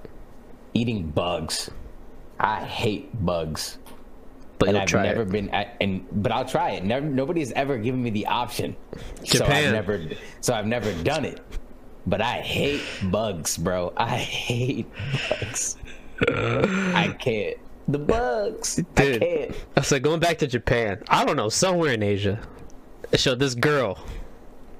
Eating 0.74 1.10
bugs. 1.10 1.70
I 2.38 2.64
hate 2.64 3.24
bugs. 3.24 3.78
But 4.61 4.69
and 4.69 4.78
I've 4.78 4.89
try 4.89 5.03
never 5.03 5.23
it. 5.23 5.31
been, 5.31 5.49
at, 5.51 5.77
and 5.81 6.07
but 6.23 6.31
I'll 6.31 6.45
try 6.45 6.73
it. 6.73 6.85
Never, 6.85 7.07
nobody's 7.07 7.51
ever 7.53 7.78
given 7.78 8.01
me 8.03 8.11
the 8.11 8.27
option. 8.27 8.77
Japan. 9.24 9.24
So 9.24 9.45
I've 9.47 9.73
never, 9.73 10.01
so 10.41 10.55
I've 10.55 10.66
never 10.66 10.93
done 11.03 11.24
it. 11.24 11.41
But 12.07 12.20
I 12.20 12.41
hate 12.41 12.82
bugs, 13.05 13.57
bro. 13.57 13.93
I 13.97 14.16
hate 14.19 14.87
bugs. 15.28 15.77
I 16.28 17.16
can't. 17.19 17.57
The 17.89 17.99
bugs. 17.99 18.78
I 18.78 19.03
Dude. 19.03 19.20
can't. 19.23 19.55
So 19.82 19.99
going 19.99 20.20
back 20.20 20.39
to 20.39 20.47
Japan, 20.47 21.03
I 21.09 21.24
don't 21.24 21.37
know, 21.37 21.49
somewhere 21.49 21.93
in 21.93 22.03
Asia, 22.03 22.39
So 23.16 23.35
this 23.35 23.55
girl. 23.55 23.99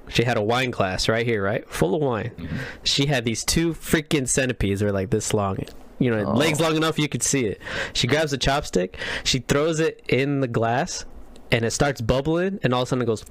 She 0.09 0.23
had 0.25 0.35
a 0.37 0.41
wine 0.43 0.71
glass 0.71 1.07
right 1.07 1.25
here, 1.25 1.41
right, 1.41 1.67
full 1.69 1.95
of 1.95 2.01
wine. 2.01 2.31
Mm-hmm. 2.37 2.57
She 2.83 3.05
had 3.05 3.23
these 3.23 3.45
two 3.45 3.73
freaking 3.73 4.27
centipedes, 4.27 4.81
they're 4.81 4.91
like 4.91 5.09
this 5.09 5.33
long. 5.33 5.57
You 6.01 6.09
know, 6.09 6.25
oh. 6.25 6.33
legs 6.33 6.59
long 6.59 6.75
enough 6.75 6.97
you 6.97 7.07
could 7.07 7.21
see 7.21 7.45
it. 7.45 7.61
She 7.93 8.07
grabs 8.07 8.33
a 8.33 8.37
chopstick, 8.37 8.95
she 9.23 9.37
throws 9.39 9.79
it 9.79 10.01
in 10.09 10.39
the 10.41 10.47
glass, 10.47 11.05
and 11.51 11.63
it 11.63 11.71
starts 11.71 12.01
bubbling, 12.01 12.59
and 12.63 12.73
all 12.73 12.81
of 12.81 12.87
a 12.87 12.89
sudden 12.89 13.03
it 13.03 13.05
goes, 13.05 13.23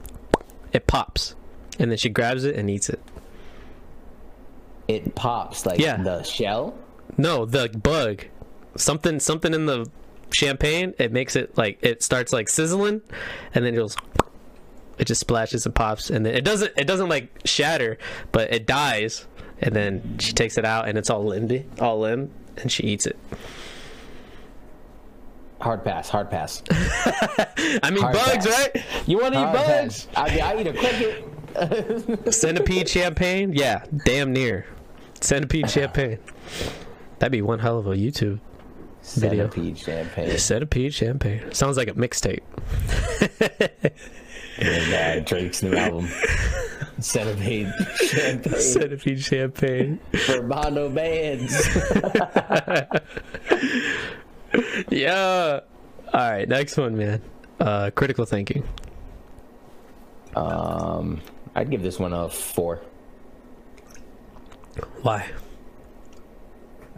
it 0.72 0.86
pops, 0.86 1.34
and 1.80 1.90
then 1.90 1.98
she 1.98 2.08
grabs 2.08 2.44
it 2.44 2.54
and 2.54 2.70
eats 2.70 2.88
it. 2.88 3.00
It 4.86 5.16
pops 5.16 5.66
like 5.66 5.80
Yeah. 5.80 5.96
the 6.00 6.22
shell. 6.22 6.74
No, 7.16 7.44
the 7.44 7.68
bug. 7.68 8.26
Something 8.76 9.18
something 9.18 9.52
in 9.52 9.66
the 9.66 9.88
champagne, 10.32 10.94
it 10.98 11.10
makes 11.12 11.34
it 11.34 11.58
like 11.58 11.78
it 11.82 12.04
starts 12.04 12.32
like 12.32 12.48
sizzling 12.48 13.02
and 13.52 13.64
then 13.64 13.74
it 13.74 13.76
goes 13.76 13.96
it 14.96 15.06
just 15.06 15.20
splashes 15.20 15.66
and 15.66 15.74
pops 15.74 16.08
and 16.08 16.24
then 16.24 16.34
it 16.36 16.44
doesn't 16.44 16.72
it 16.76 16.86
doesn't 16.86 17.08
like 17.08 17.30
shatter, 17.44 17.98
but 18.30 18.52
it 18.52 18.64
dies 18.66 19.26
and 19.60 19.74
then 19.74 20.16
she 20.20 20.32
takes 20.32 20.56
it 20.56 20.64
out 20.64 20.88
and 20.88 20.96
it's 20.96 21.10
all 21.10 21.24
limby, 21.24 21.64
all 21.80 21.98
limb 21.98 22.30
and 22.60 22.70
she 22.70 22.82
eats 22.84 23.06
it. 23.06 23.18
Hard 25.60 25.84
pass. 25.84 26.08
Hard 26.08 26.30
pass. 26.30 26.62
I 26.70 27.90
mean 27.90 28.02
Hard 28.02 28.14
bugs, 28.14 28.46
pass. 28.46 28.68
right? 28.74 28.84
You 29.06 29.18
want 29.18 29.34
to 29.34 29.40
eat 29.40 29.52
bugs? 29.52 30.08
I, 30.16 30.38
I 30.40 30.60
eat 30.60 30.66
a 30.66 30.72
cricket. 30.72 32.32
Centipede 32.34 32.88
champagne? 32.88 33.52
Yeah, 33.52 33.84
damn 34.06 34.32
near. 34.32 34.64
Centipede 35.20 35.68
champagne. 35.70 36.18
That'd 37.18 37.32
be 37.32 37.42
one 37.42 37.58
hell 37.58 37.78
of 37.78 37.86
a 37.86 37.90
YouTube. 37.90 38.40
Video. 39.02 39.48
Centipede 39.50 39.78
champagne. 39.78 40.38
Centipede 40.38 40.94
champagne. 40.94 41.52
Sounds 41.52 41.76
like 41.76 41.88
a 41.88 41.92
mixtape. 41.94 42.40
And, 44.58 44.92
uh, 44.94 45.20
Drake's 45.24 45.62
new 45.62 45.74
album. 45.74 46.08
Centipede 47.00 47.72
champagne 47.96 48.60
Centipede 48.60 49.20
champagne. 49.22 49.98
for 50.26 50.42
Bondo 50.42 50.88
bands. 50.90 51.68
Yeah. 54.90 55.60
All 56.12 56.30
right, 56.30 56.48
next 56.48 56.76
one, 56.76 56.96
man. 56.96 57.22
Uh, 57.60 57.90
critical 57.94 58.24
thinking. 58.24 58.64
Um, 60.34 61.20
I'd 61.54 61.70
give 61.70 61.82
this 61.82 61.98
one 62.00 62.12
a 62.12 62.28
four. 62.28 62.80
Why? 65.02 65.30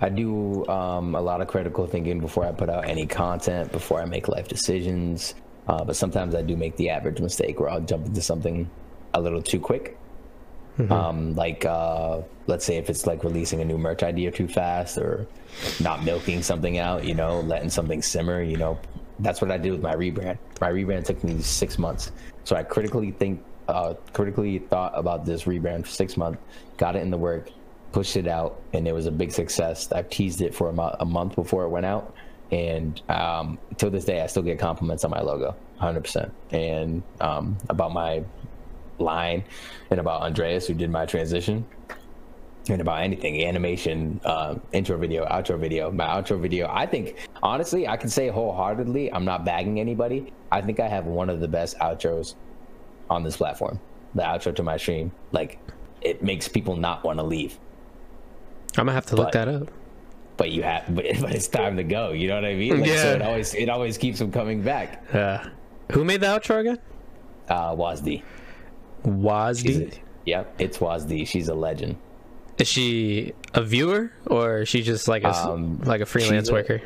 I 0.01 0.09
do 0.09 0.66
um, 0.66 1.15
a 1.15 1.20
lot 1.20 1.41
of 1.41 1.49
critical 1.49 1.87
thinking 1.87 2.20
before 2.20 2.45
I 2.47 2.53
put 2.53 2.69
out 2.70 2.89
any 2.89 3.07
content, 3.07 3.70
before 3.70 4.01
I 4.01 4.05
make 4.07 4.29
life 4.29 4.49
decisions. 4.49 5.35
Uh, 5.69 5.85
but 5.85 5.95
sometimes 5.95 6.35
I 6.35 6.43
do 6.43 6.57
make 6.57 6.77
the 6.77 6.91
average 6.91 7.20
mistake 7.20 7.61
where 7.61 7.69
I'll 7.69 7.81
jump 7.81 8.07
into 8.07 8.20
something 8.23 8.69
a 9.14 9.20
little 9.20 9.43
too 9.43 9.60
quick. 9.60 9.97
Um, 10.90 11.34
like, 11.36 11.64
uh, 11.64 12.22
let's 12.47 12.64
say 12.64 12.76
if 12.76 12.89
it's 12.89 13.06
like 13.06 13.24
releasing 13.24 13.60
a 13.60 13.64
new 13.64 13.78
merch 13.78 14.02
idea 14.02 14.30
too 14.30 14.48
fast 14.48 14.97
or 14.98 15.26
not 15.80 16.02
milking 16.02 16.43
something 16.43 16.78
out, 16.78 17.05
you 17.05 17.14
know, 17.14 17.40
letting 17.40 17.70
something 17.70 18.01
simmer, 18.01 18.43
you 18.43 18.56
know, 18.56 18.78
that's 19.18 19.40
what 19.40 19.51
I 19.51 19.59
did 19.59 19.72
with 19.72 19.82
my 19.82 19.94
rebrand. 19.94 20.39
My 20.60 20.70
rebrand 20.70 21.05
took 21.05 21.22
me 21.22 21.40
six 21.43 21.78
months. 21.78 22.12
So 22.44 22.56
I 22.56 22.62
critically 22.62 23.10
think, 23.12 23.43
uh, 23.68 23.94
critically 24.12 24.59
thought 24.59 24.93
about 24.97 25.24
this 25.24 25.44
rebrand 25.44 25.84
for 25.84 25.90
six 25.90 26.16
months, 26.16 26.40
got 26.78 26.97
it 26.97 27.02
in 27.02 27.10
the 27.10 27.18
work, 27.18 27.51
pushed 27.93 28.16
it 28.16 28.26
out, 28.26 28.60
and 28.72 28.89
it 28.89 28.93
was 28.93 29.06
a 29.06 29.12
big 29.12 29.30
success. 29.30 29.93
I've 29.93 30.09
teased 30.09 30.40
it 30.40 30.55
for 30.55 30.70
a, 30.70 30.72
mo- 30.72 30.97
a 30.98 31.05
month 31.05 31.36
before 31.36 31.64
it 31.64 31.68
went 31.68 31.86
out. 31.86 32.14
And 32.51 33.01
um, 33.09 33.59
till 33.76 33.90
this 33.90 34.05
day, 34.05 34.20
I 34.20 34.26
still 34.26 34.43
get 34.43 34.59
compliments 34.59 35.05
on 35.05 35.10
my 35.10 35.20
logo, 35.20 35.55
100%. 35.80 36.30
And 36.51 37.02
um, 37.20 37.56
about 37.68 37.93
my 37.93 38.24
line 39.03 39.45
and 39.91 40.01
about 40.01 40.23
Andreas, 40.23 40.66
who 40.66 40.74
did 40.74 40.91
my 40.91 41.05
transition, 41.07 41.65
and 42.69 42.81
about 42.81 43.03
anything 43.03 43.45
animation, 43.45 44.20
uh, 44.24 44.55
intro 44.73 44.97
video, 44.97 45.27
outro 45.27 45.59
video. 45.59 45.91
My 45.91 46.07
outro 46.07 46.41
video, 46.41 46.69
I 46.70 46.87
think, 46.87 47.29
honestly, 47.43 47.89
I 47.89 47.97
can 47.97 48.09
say 48.09 48.29
wholeheartedly, 48.29 49.12
I'm 49.12 49.24
not 49.24 49.45
bagging 49.45 49.81
anybody. 49.81 50.33
I 50.51 50.61
think 50.62 50.79
I 50.81 50.89
have 50.89 51.07
one 51.07 51.29
of 51.29 51.41
the 51.41 51.49
best 51.49 51.77
outros 51.79 52.35
on 53.11 53.23
this 53.24 53.37
platform. 53.37 53.81
The 54.15 54.23
outro 54.23 54.55
to 54.55 54.62
my 54.62 54.77
stream, 54.77 55.11
like, 55.33 55.59
it 56.03 56.23
makes 56.23 56.49
people 56.49 56.77
not 56.77 57.05
want 57.05 57.19
to 57.19 57.24
leave. 57.24 57.59
I'm 58.77 58.87
gonna 58.87 58.93
have 58.93 59.07
to 59.07 59.16
look 59.16 59.33
that 59.33 59.49
up. 59.49 59.70
But 60.37 60.51
you 60.51 60.62
have, 60.62 60.95
but, 60.95 61.05
but 61.20 61.35
it's 61.35 61.49
time 61.49 61.77
to 61.77 61.85
go. 61.85 62.12
You 62.12 62.29
know 62.29 62.37
what 62.37 62.45
I 62.45 62.55
mean? 62.55 62.81
Like, 62.81 62.91
So 62.91 63.12
it 63.15 63.23
always, 63.23 63.55
it 63.55 63.69
always 63.69 63.99
keeps 63.99 64.19
them 64.19 64.31
coming 64.33 64.62
back. 64.62 65.03
Uh, 65.15 65.47
who 65.93 66.05
made 66.05 66.20
the 66.20 66.27
outro 66.27 66.61
again? 66.61 66.79
Uh, 67.49 67.74
Wazdi. 67.74 68.23
She's 69.05 69.12
Wazdi. 69.12 69.93
a- 69.93 70.01
Yep, 70.24 70.55
it's 70.61 70.79
Wazdi. 70.79 71.27
She's 71.27 71.49
a 71.49 71.55
legend. 71.55 71.97
Is 72.59 72.69
she 72.69 73.33
a 73.55 73.62
viewer 73.62 74.12
or 74.27 74.59
is 74.61 74.69
she 74.69 74.83
just 74.83 75.09
like 75.09 75.24
a 75.24 75.29
s- 75.29 75.45
Um, 75.45 75.81
like 75.85 76.01
a 76.01 76.07
freelance 76.07 76.45
she's 76.47 76.49
a- 76.51 76.53
worker? 76.53 76.83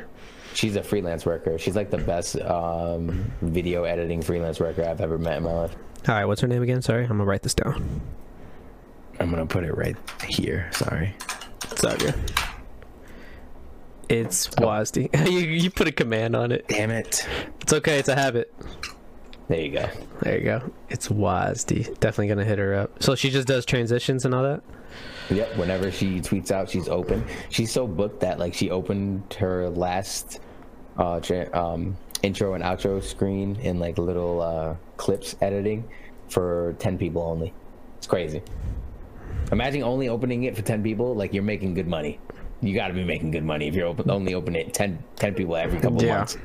She's 0.53 0.75
a 0.75 0.81
freelance 0.81 1.23
worker. 1.25 1.59
She's 1.59 1.75
like 1.75 1.91
the 1.91 1.99
best 1.99 2.39
um, 2.41 3.31
video 3.43 3.83
editing 3.83 4.23
freelance 4.23 4.59
worker 4.59 4.83
I've 4.83 5.01
ever 5.01 5.19
met 5.19 5.37
in 5.37 5.43
my 5.43 5.51
life. 5.53 5.75
All 6.07 6.15
right, 6.15 6.25
what's 6.25 6.41
her 6.41 6.47
name 6.47 6.63
again? 6.63 6.81
Sorry, 6.81 7.03
I'm 7.03 7.09
gonna 7.09 7.25
write 7.25 7.43
this 7.43 7.53
down. 7.53 8.01
I'm 9.19 9.29
gonna 9.29 9.45
put 9.45 9.63
it 9.65 9.77
right 9.77 9.95
here. 10.27 10.67
Sorry. 10.73 11.13
It's 11.71 11.83
all 11.83 11.95
good. 11.97 12.15
It's 14.09 14.47
Wazdi. 14.47 15.09
you 15.29 15.39
you 15.39 15.69
put 15.69 15.87
a 15.87 15.91
command 15.91 16.35
on 16.35 16.51
it. 16.51 16.65
Damn 16.69 16.91
it. 16.91 17.27
It's 17.61 17.73
okay. 17.73 17.99
It's 17.99 18.07
a 18.09 18.15
habit. 18.15 18.51
There 19.47 19.61
you 19.61 19.71
go. 19.71 19.89
There 20.21 20.37
you 20.37 20.43
go. 20.43 20.71
It's 20.89 21.07
Wazdi. 21.07 21.85
Definitely 21.99 22.27
gonna 22.27 22.43
hit 22.45 22.59
her 22.59 22.75
up. 22.75 23.01
So 23.01 23.15
she 23.15 23.29
just 23.29 23.47
does 23.47 23.65
transitions 23.65 24.25
and 24.25 24.35
all 24.35 24.43
that. 24.43 24.61
Yep. 25.29 25.57
Whenever 25.57 25.91
she 25.91 26.19
tweets 26.19 26.51
out, 26.51 26.69
she's 26.69 26.87
open. 26.89 27.23
She's 27.49 27.71
so 27.71 27.87
booked 27.87 28.19
that 28.21 28.39
like 28.39 28.53
she 28.53 28.69
opened 28.71 29.33
her 29.39 29.69
last 29.69 30.39
uh, 30.97 31.19
tra- 31.21 31.49
um, 31.57 31.95
intro 32.23 32.53
and 32.55 32.63
outro 32.63 33.01
screen 33.01 33.55
in 33.57 33.79
like 33.79 33.97
little 33.97 34.41
uh, 34.41 34.75
clips 34.97 35.35
editing 35.41 35.87
for 36.29 36.75
ten 36.79 36.97
people 36.97 37.21
only. 37.21 37.53
It's 37.97 38.07
crazy. 38.07 38.41
Imagine 39.51 39.83
only 39.83 40.09
opening 40.09 40.43
it 40.43 40.55
for 40.57 40.61
ten 40.61 40.83
people. 40.83 41.15
Like 41.15 41.33
you're 41.33 41.43
making 41.43 41.73
good 41.73 41.87
money. 41.87 42.19
You 42.59 42.73
got 42.73 42.87
to 42.87 42.93
be 42.93 43.03
making 43.03 43.31
good 43.31 43.43
money 43.45 43.67
if 43.67 43.75
you're 43.75 43.85
open, 43.87 44.09
only 44.09 44.33
opening 44.33 44.65
it 44.67 44.73
10, 44.73 44.97
10 45.17 45.35
people 45.35 45.55
every 45.55 45.79
couple 45.79 46.01
Yeah. 46.01 46.17
months. 46.17 46.37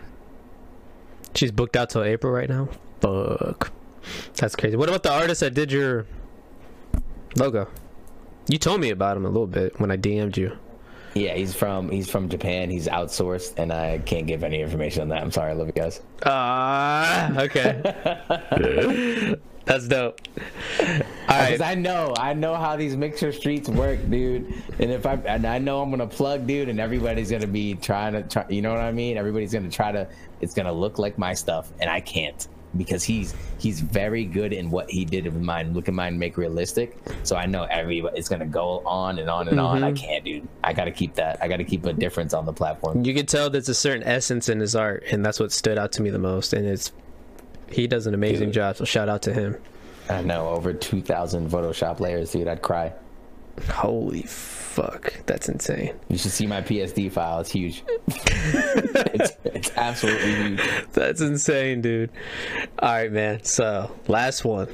She's 1.35 1.51
booked 1.51 1.75
out 1.75 1.89
till 1.89 2.05
April 2.05 2.31
right 2.31 2.51
now. 2.51 2.69
Fuck. 3.03 3.73
That's 4.37 4.55
crazy. 4.57 4.77
What 4.77 4.89
about 4.89 5.03
the 5.03 5.13
artist 5.13 5.41
that 5.41 5.55
did 5.55 5.73
your 5.73 6.07
logo? 7.37 7.69
You 8.49 8.59
told 8.59 8.81
me 8.81 8.91
about 8.91 9.17
him 9.17 9.25
a 9.25 9.29
little 9.29 9.47
bit 9.47 9.79
when 9.81 9.91
I 9.91 9.97
DM'd 9.97 10.37
you. 10.37 10.57
Yeah, 11.15 11.35
he's 11.35 11.55
from 11.55 11.91
he's 11.91 12.09
from 12.09 12.29
Japan. 12.29 12.71
He's 12.71 12.89
outsourced, 12.89 13.59
and 13.59 13.71
I 13.73 13.99
can't 13.99 14.27
give 14.27 14.45
any 14.45 14.63
information 14.63 15.03
on 15.03 15.09
that. 15.09 15.23
I'm 15.23 15.31
sorry, 15.31 15.51
I 15.51 15.55
love 15.55 15.67
you 15.67 15.73
guys. 15.75 16.01
Ah, 16.25 17.39
okay. 17.39 19.37
That's 19.65 19.87
dope. 19.89 20.21
All 20.81 20.87
right. 21.29 21.51
Because 21.51 21.61
I 21.61 21.75
know, 21.75 22.15
I 22.17 22.35
know 22.35 22.55
how 22.57 22.77
these 22.77 22.97
mixer 22.97 23.31
streets 23.31 23.69
work, 23.69 23.99
dude. 24.11 24.55
And 24.79 24.91
if 24.91 25.05
I 25.07 25.15
and 25.27 25.47
I 25.47 25.59
know 25.59 25.83
I'm 25.83 25.91
gonna 25.91 26.07
plug, 26.07 26.47
dude, 26.47 26.69
and 26.69 26.81
everybody's 26.81 27.31
gonna 27.31 27.47
be 27.47 27.75
trying 27.75 28.15
to, 28.15 28.23
try, 28.23 28.47
you 28.49 28.63
know 28.63 28.71
what 28.71 28.81
I 28.81 28.93
mean? 28.93 29.17
Everybody's 29.17 29.53
gonna 29.53 29.71
try 29.71 29.93
to. 29.93 30.09
It's 30.41 30.55
gonna 30.55 30.73
look 30.73 30.99
like 30.99 31.19
my 31.19 31.35
stuff, 31.35 31.71
and 31.81 31.91
I 31.91 32.01
can't 32.01 32.49
because 32.77 33.05
he's 33.05 33.35
he's 33.59 33.81
very 33.81 34.25
good 34.25 34.53
in 34.53 34.71
what 34.71 34.91
he 34.91 35.05
did 35.05 35.25
with 35.25 35.43
mine. 35.43 35.75
Look 35.75 35.89
at 35.89 35.95
mine, 35.95 36.19
make 36.19 36.37
realistic. 36.37 36.97
So 37.23 37.37
I 37.37 37.47
know 37.47 37.65
every 37.65 38.01
it's 38.15 38.29
gonna 38.29 38.47
go 38.47 38.83
on 38.87 39.19
and 39.19 39.29
on 39.29 39.49
and 39.49 39.61
on. 39.61 39.83
I 39.83 39.93
mm-hmm. 39.93 39.97
can't, 39.97 40.25
dude. 40.25 40.49
I 40.65 40.73
gotta 40.73 40.91
keep 40.91 41.15
that. 41.15 41.39
I 41.43 41.49
gotta 41.49 41.65
keep 41.65 41.85
a 41.87 41.93
difference 41.93 42.35
on 42.35 42.47
the 42.47 42.53
platform. 42.53 43.05
You 43.05 43.15
can 43.15 43.27
tell 43.27 43.51
there's 43.51 43.69
a 43.69 43.75
certain 43.75 44.03
essence 44.03 44.49
in 44.49 44.61
his 44.61 44.75
art, 44.75 45.05
and 45.11 45.25
that's 45.25 45.41
what 45.41 45.53
stood 45.53 45.79
out 45.79 45.93
to 45.93 46.03
me 46.03 46.11
the 46.11 46.19
most. 46.19 46.53
And 46.53 46.67
it's 46.67 46.93
he 47.71 47.87
does 47.87 48.07
an 48.07 48.15
amazing 48.15 48.49
Dude. 48.49 48.55
job. 48.55 48.77
So 48.77 48.85
shout 48.85 49.09
out 49.09 49.23
to 49.23 49.33
him. 49.35 49.57
I 50.09 50.21
know 50.21 50.49
over 50.49 50.73
2,000 50.73 51.49
Photoshop 51.51 52.01
layers, 52.01 52.33
dude. 52.33 52.49
I'd 52.49 52.61
cry. 52.61 52.93
Holy 53.71 54.23
fuck, 54.73 55.13
that's 55.27 55.49
insane. 55.51 55.95
You 56.09 56.17
should 56.17 56.31
see 56.31 56.47
my 56.47 56.63
PSD 56.63 57.13
file. 57.13 57.41
It's 57.41 57.51
huge. 57.51 57.85
it's, 58.09 59.37
it's 59.45 59.71
absolutely 59.77 60.35
huge. 60.35 60.61
That's 60.93 61.21
insane, 61.21 61.83
dude. 61.83 62.11
All 62.79 62.91
right, 62.91 63.13
man. 63.13 63.45
So 63.45 63.95
last 64.09 64.45
one 64.45 64.69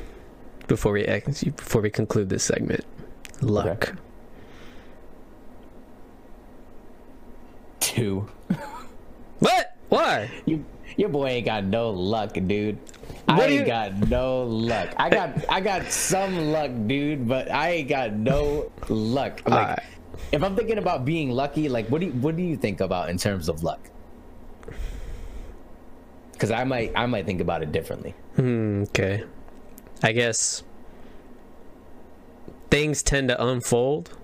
before 0.69 0.93
we 0.93 1.05
ex- 1.05 1.43
before 1.43 1.83
we 1.83 1.91
conclude 1.91 2.29
this 2.29 2.45
segment. 2.45 2.85
Luck. 3.41 3.95
Two. 7.81 8.29
What? 9.41 9.77
Why? 9.89 10.31
You 10.47 10.65
your 10.99 11.09
boy 11.09 11.29
ain't 11.29 11.47
got 11.47 11.65
no 11.65 11.89
luck, 11.91 12.35
dude. 12.35 12.77
What 13.25 13.41
I 13.41 13.45
ain't 13.47 13.61
you- 13.61 13.65
got 13.67 14.09
no 14.11 14.43
luck. 14.43 14.91
I 14.99 15.09
got 15.09 15.45
I 15.49 15.61
got 15.61 15.91
some 15.91 16.53
luck, 16.53 16.71
dude, 16.87 17.27
but 17.27 17.51
I 17.51 17.71
ain't 17.71 17.89
got 17.89 18.13
no 18.13 18.71
luck. 18.91 19.41
Like, 19.47 19.53
Alright. 19.61 19.83
if 20.33 20.43
I'm 20.43 20.55
thinking 20.57 20.77
about 20.79 21.05
being 21.07 21.31
lucky, 21.31 21.69
like 21.71 21.89
what 21.89 22.01
do 22.01 22.09
you, 22.09 22.13
what 22.13 22.37
do 22.37 22.43
you 22.43 22.57
think 22.57 22.81
about 22.83 23.09
in 23.11 23.17
terms 23.17 23.49
of 23.49 23.63
luck? 23.63 23.81
Because 26.33 26.51
I 26.51 26.65
might 26.65 26.93
I 26.95 27.07
might 27.07 27.27
think 27.27 27.41
about 27.41 27.63
it 27.63 27.73
differently. 27.73 28.15
Hmm, 28.37 28.83
okay. 28.91 29.25
I 30.03 30.13
guess 30.13 30.63
things 32.71 33.03
tend 33.03 33.29
to 33.29 33.45
unfold 33.45 34.17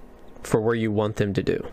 for 0.42 0.60
where 0.60 0.74
you 0.74 0.92
want 0.92 1.16
them 1.16 1.32
to 1.34 1.42
do. 1.42 1.66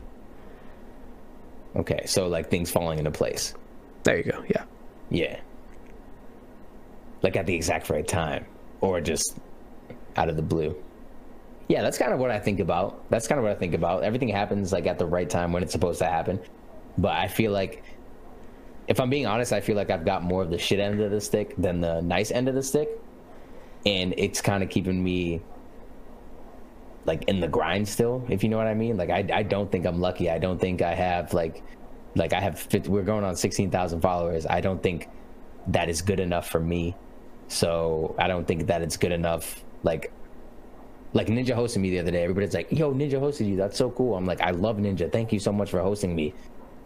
Okay, 1.75 2.05
so 2.05 2.27
like 2.27 2.49
things 2.49 2.69
falling 2.71 2.97
into 2.99 3.11
place. 3.11 3.53
There 4.03 4.17
you 4.17 4.23
go. 4.23 4.43
Yeah. 4.49 4.63
Yeah. 5.11 5.39
Like 7.21 7.35
at 7.35 7.45
the 7.45 7.53
exact 7.53 7.91
right 7.91 8.07
time, 8.07 8.45
or 8.79 8.99
just 8.99 9.37
out 10.15 10.29
of 10.29 10.35
the 10.35 10.41
blue. 10.41 10.75
Yeah, 11.67 11.83
that's 11.83 11.97
kind 11.97 12.11
of 12.11 12.19
what 12.19 12.31
I 12.31 12.39
think 12.39 12.59
about. 12.59 13.07
That's 13.11 13.27
kind 13.27 13.37
of 13.37 13.43
what 13.43 13.51
I 13.51 13.55
think 13.55 13.75
about. 13.75 14.03
Everything 14.03 14.29
happens 14.29 14.73
like 14.73 14.87
at 14.87 14.97
the 14.97 15.05
right 15.05 15.29
time 15.29 15.53
when 15.53 15.61
it's 15.61 15.71
supposed 15.71 15.99
to 15.99 16.05
happen. 16.05 16.39
But 16.97 17.11
I 17.11 17.27
feel 17.27 17.51
like, 17.51 17.83
if 18.87 18.99
I'm 18.99 19.09
being 19.09 19.27
honest, 19.27 19.53
I 19.53 19.61
feel 19.61 19.75
like 19.75 19.91
I've 19.91 20.03
got 20.03 20.23
more 20.23 20.41
of 20.41 20.49
the 20.49 20.57
shit 20.57 20.79
end 20.79 20.99
of 20.99 21.11
the 21.11 21.21
stick 21.21 21.55
than 21.57 21.79
the 21.79 22.01
nice 22.01 22.31
end 22.31 22.49
of 22.49 22.55
the 22.55 22.63
stick, 22.63 22.89
and 23.85 24.13
it's 24.17 24.41
kind 24.41 24.63
of 24.63 24.69
keeping 24.69 25.01
me 25.01 25.41
like 27.05 27.23
in 27.25 27.39
the 27.39 27.47
grind 27.47 27.87
still. 27.87 28.25
If 28.29 28.43
you 28.43 28.49
know 28.49 28.57
what 28.57 28.67
I 28.67 28.73
mean. 28.73 28.97
Like 28.97 29.09
I, 29.09 29.25
I 29.33 29.43
don't 29.43 29.71
think 29.71 29.85
I'm 29.85 29.99
lucky. 29.99 30.29
I 30.29 30.39
don't 30.39 30.59
think 30.59 30.81
I 30.81 30.93
have 30.93 31.33
like, 31.33 31.63
like 32.15 32.33
I 32.33 32.39
have. 32.39 32.59
50, 32.59 32.89
we're 32.89 33.03
going 33.03 33.23
on 33.23 33.35
sixteen 33.35 33.71
thousand 33.71 34.01
followers. 34.01 34.45
I 34.45 34.61
don't 34.61 34.81
think 34.81 35.09
that 35.67 35.89
is 35.89 36.01
good 36.01 36.19
enough 36.19 36.49
for 36.49 36.59
me. 36.59 36.95
So 37.47 38.15
I 38.17 38.27
don't 38.27 38.47
think 38.47 38.67
that 38.67 38.81
it's 38.81 38.97
good 38.97 39.11
enough. 39.11 39.63
Like, 39.83 40.11
like 41.13 41.27
Ninja 41.27 41.49
hosted 41.49 41.77
me 41.77 41.89
the 41.89 41.99
other 41.99 42.11
day. 42.11 42.23
Everybody's 42.23 42.53
like, 42.53 42.71
"Yo, 42.71 42.93
Ninja 42.93 43.13
hosted 43.13 43.47
you. 43.47 43.55
That's 43.55 43.77
so 43.77 43.89
cool." 43.91 44.15
I'm 44.15 44.25
like, 44.25 44.41
"I 44.41 44.51
love 44.51 44.77
Ninja. 44.77 45.11
Thank 45.11 45.33
you 45.33 45.39
so 45.39 45.51
much 45.51 45.69
for 45.69 45.79
hosting 45.81 46.15
me." 46.15 46.33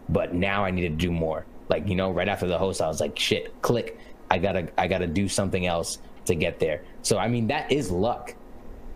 But 0.08 0.34
now 0.34 0.64
I 0.64 0.70
need 0.70 0.82
to 0.82 0.88
do 0.88 1.10
more. 1.10 1.46
Like, 1.68 1.88
you 1.88 1.96
know, 1.96 2.10
right 2.12 2.28
after 2.28 2.46
the 2.46 2.58
host, 2.58 2.80
I 2.80 2.88
was 2.88 3.00
like, 3.00 3.18
"Shit, 3.18 3.60
click. 3.62 3.98
I 4.30 4.38
gotta, 4.38 4.68
I 4.78 4.88
gotta 4.88 5.06
do 5.06 5.28
something 5.28 5.66
else 5.66 5.98
to 6.24 6.34
get 6.34 6.58
there." 6.58 6.82
So 7.02 7.18
I 7.18 7.28
mean, 7.28 7.46
that 7.48 7.70
is 7.70 7.90
luck. 7.90 8.34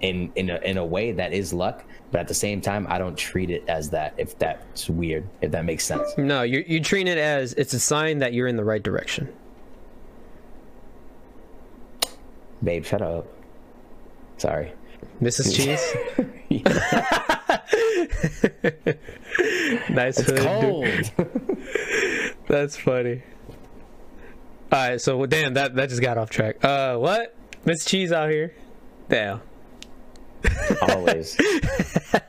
In 0.00 0.32
in 0.34 0.50
a, 0.50 0.56
in 0.58 0.78
a 0.78 0.84
way, 0.84 1.12
that 1.12 1.32
is 1.32 1.52
luck. 1.52 1.84
But 2.10 2.20
at 2.20 2.28
the 2.28 2.34
same 2.34 2.60
time, 2.60 2.86
I 2.88 2.98
don't 2.98 3.16
treat 3.16 3.50
it 3.50 3.62
as 3.68 3.90
that. 3.90 4.14
If 4.16 4.38
that's 4.38 4.88
weird, 4.88 5.28
if 5.42 5.52
that 5.52 5.64
makes 5.64 5.84
sense. 5.84 6.16
No, 6.16 6.42
you 6.42 6.64
you 6.66 6.80
treat 6.80 7.06
it 7.06 7.18
as 7.18 7.52
it's 7.54 7.74
a 7.74 7.80
sign 7.80 8.18
that 8.20 8.32
you're 8.32 8.48
in 8.48 8.56
the 8.56 8.64
right 8.64 8.82
direction. 8.82 9.32
Babe, 12.62 12.84
shut 12.84 13.02
up. 13.02 13.26
Sorry. 14.38 14.72
Mrs. 15.22 15.54
Cheese. 15.54 15.80
nice 19.90 20.18
It's 20.18 20.30
hood, 20.30 20.38
cold. 20.38 20.86
That's 22.48 22.76
funny. 22.76 23.22
All 24.72 24.88
right, 24.88 25.00
so 25.00 25.16
well, 25.16 25.26
damn 25.26 25.54
that 25.54 25.74
that 25.74 25.88
just 25.88 26.02
got 26.02 26.18
off 26.18 26.30
track. 26.30 26.64
Uh, 26.64 26.96
what? 26.96 27.34
Miss 27.64 27.84
Cheese 27.84 28.12
out 28.12 28.30
here? 28.30 28.54
Damn. 29.08 29.40
Always. 30.82 31.36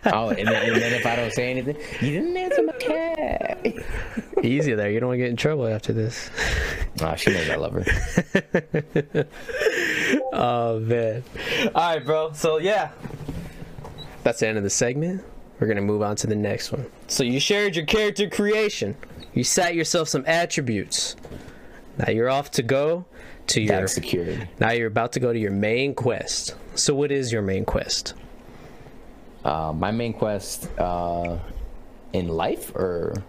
oh, 0.06 0.30
and 0.30 0.48
then, 0.48 0.70
and 0.70 0.82
then 0.82 0.94
if 0.94 1.06
I 1.06 1.16
don't 1.16 1.32
say 1.32 1.50
anything, 1.52 1.78
you 2.02 2.12
didn't 2.20 2.36
answer 2.36 2.64
my 2.64 2.74
cat. 2.74 3.66
Easy 4.44 4.74
there. 4.74 4.90
You 4.90 5.00
don't 5.00 5.10
want 5.10 5.18
to 5.20 5.24
get 5.24 5.30
in 5.30 5.38
trouble 5.38 5.68
after 5.68 5.94
this. 5.94 6.30
Nah, 7.00 7.16
she 7.16 7.32
knows 7.32 7.50
I 7.50 7.56
love 7.56 7.74
her. 7.74 9.28
Oh 10.34 10.80
man. 10.80 11.24
All 11.76 11.96
right, 11.96 12.06
bro. 12.06 12.32
So 12.34 12.58
yeah, 12.58 12.92
that's 14.24 14.40
the 14.40 14.48
end 14.48 14.58
of 14.58 14.64
the 14.64 14.70
segment. 14.70 15.24
We're 15.60 15.68
gonna 15.68 15.82
move 15.82 16.02
on 16.02 16.16
to 16.18 16.28
the 16.28 16.36
next 16.36 16.72
one. 16.72 16.86
So 17.08 17.24
you 17.24 17.40
shared 17.40 17.76
your 17.76 17.86
character 17.86 18.30
creation. 18.30 18.96
You 19.34 19.44
set 19.44 19.76
yourself 19.76 20.10
some 20.10 20.24
attributes. 20.28 21.16
Now 21.98 22.10
you're 22.12 22.30
off 22.30 22.52
to 22.52 22.64
go 22.64 23.06
to 23.52 23.61
your. 23.61 23.80
Tag 23.80 23.90
security. 23.90 24.48
Now 24.60 24.72
you're 24.72 24.88
about 24.88 25.14
to 25.14 25.19
go 25.19 25.32
to 25.32 25.40
your 25.40 25.52
main 25.52 25.94
quest. 25.95 26.56
So 26.76 26.94
what 26.94 27.11
is 27.11 27.32
your 27.32 27.41
main 27.41 27.65
quest? 27.65 28.14
Uh, 29.44 29.73
my 29.73 29.91
main 29.91 30.14
quest 30.14 30.69
uh, 30.80 31.38
in 32.14 32.28
life 32.28 32.73
or 32.76 33.23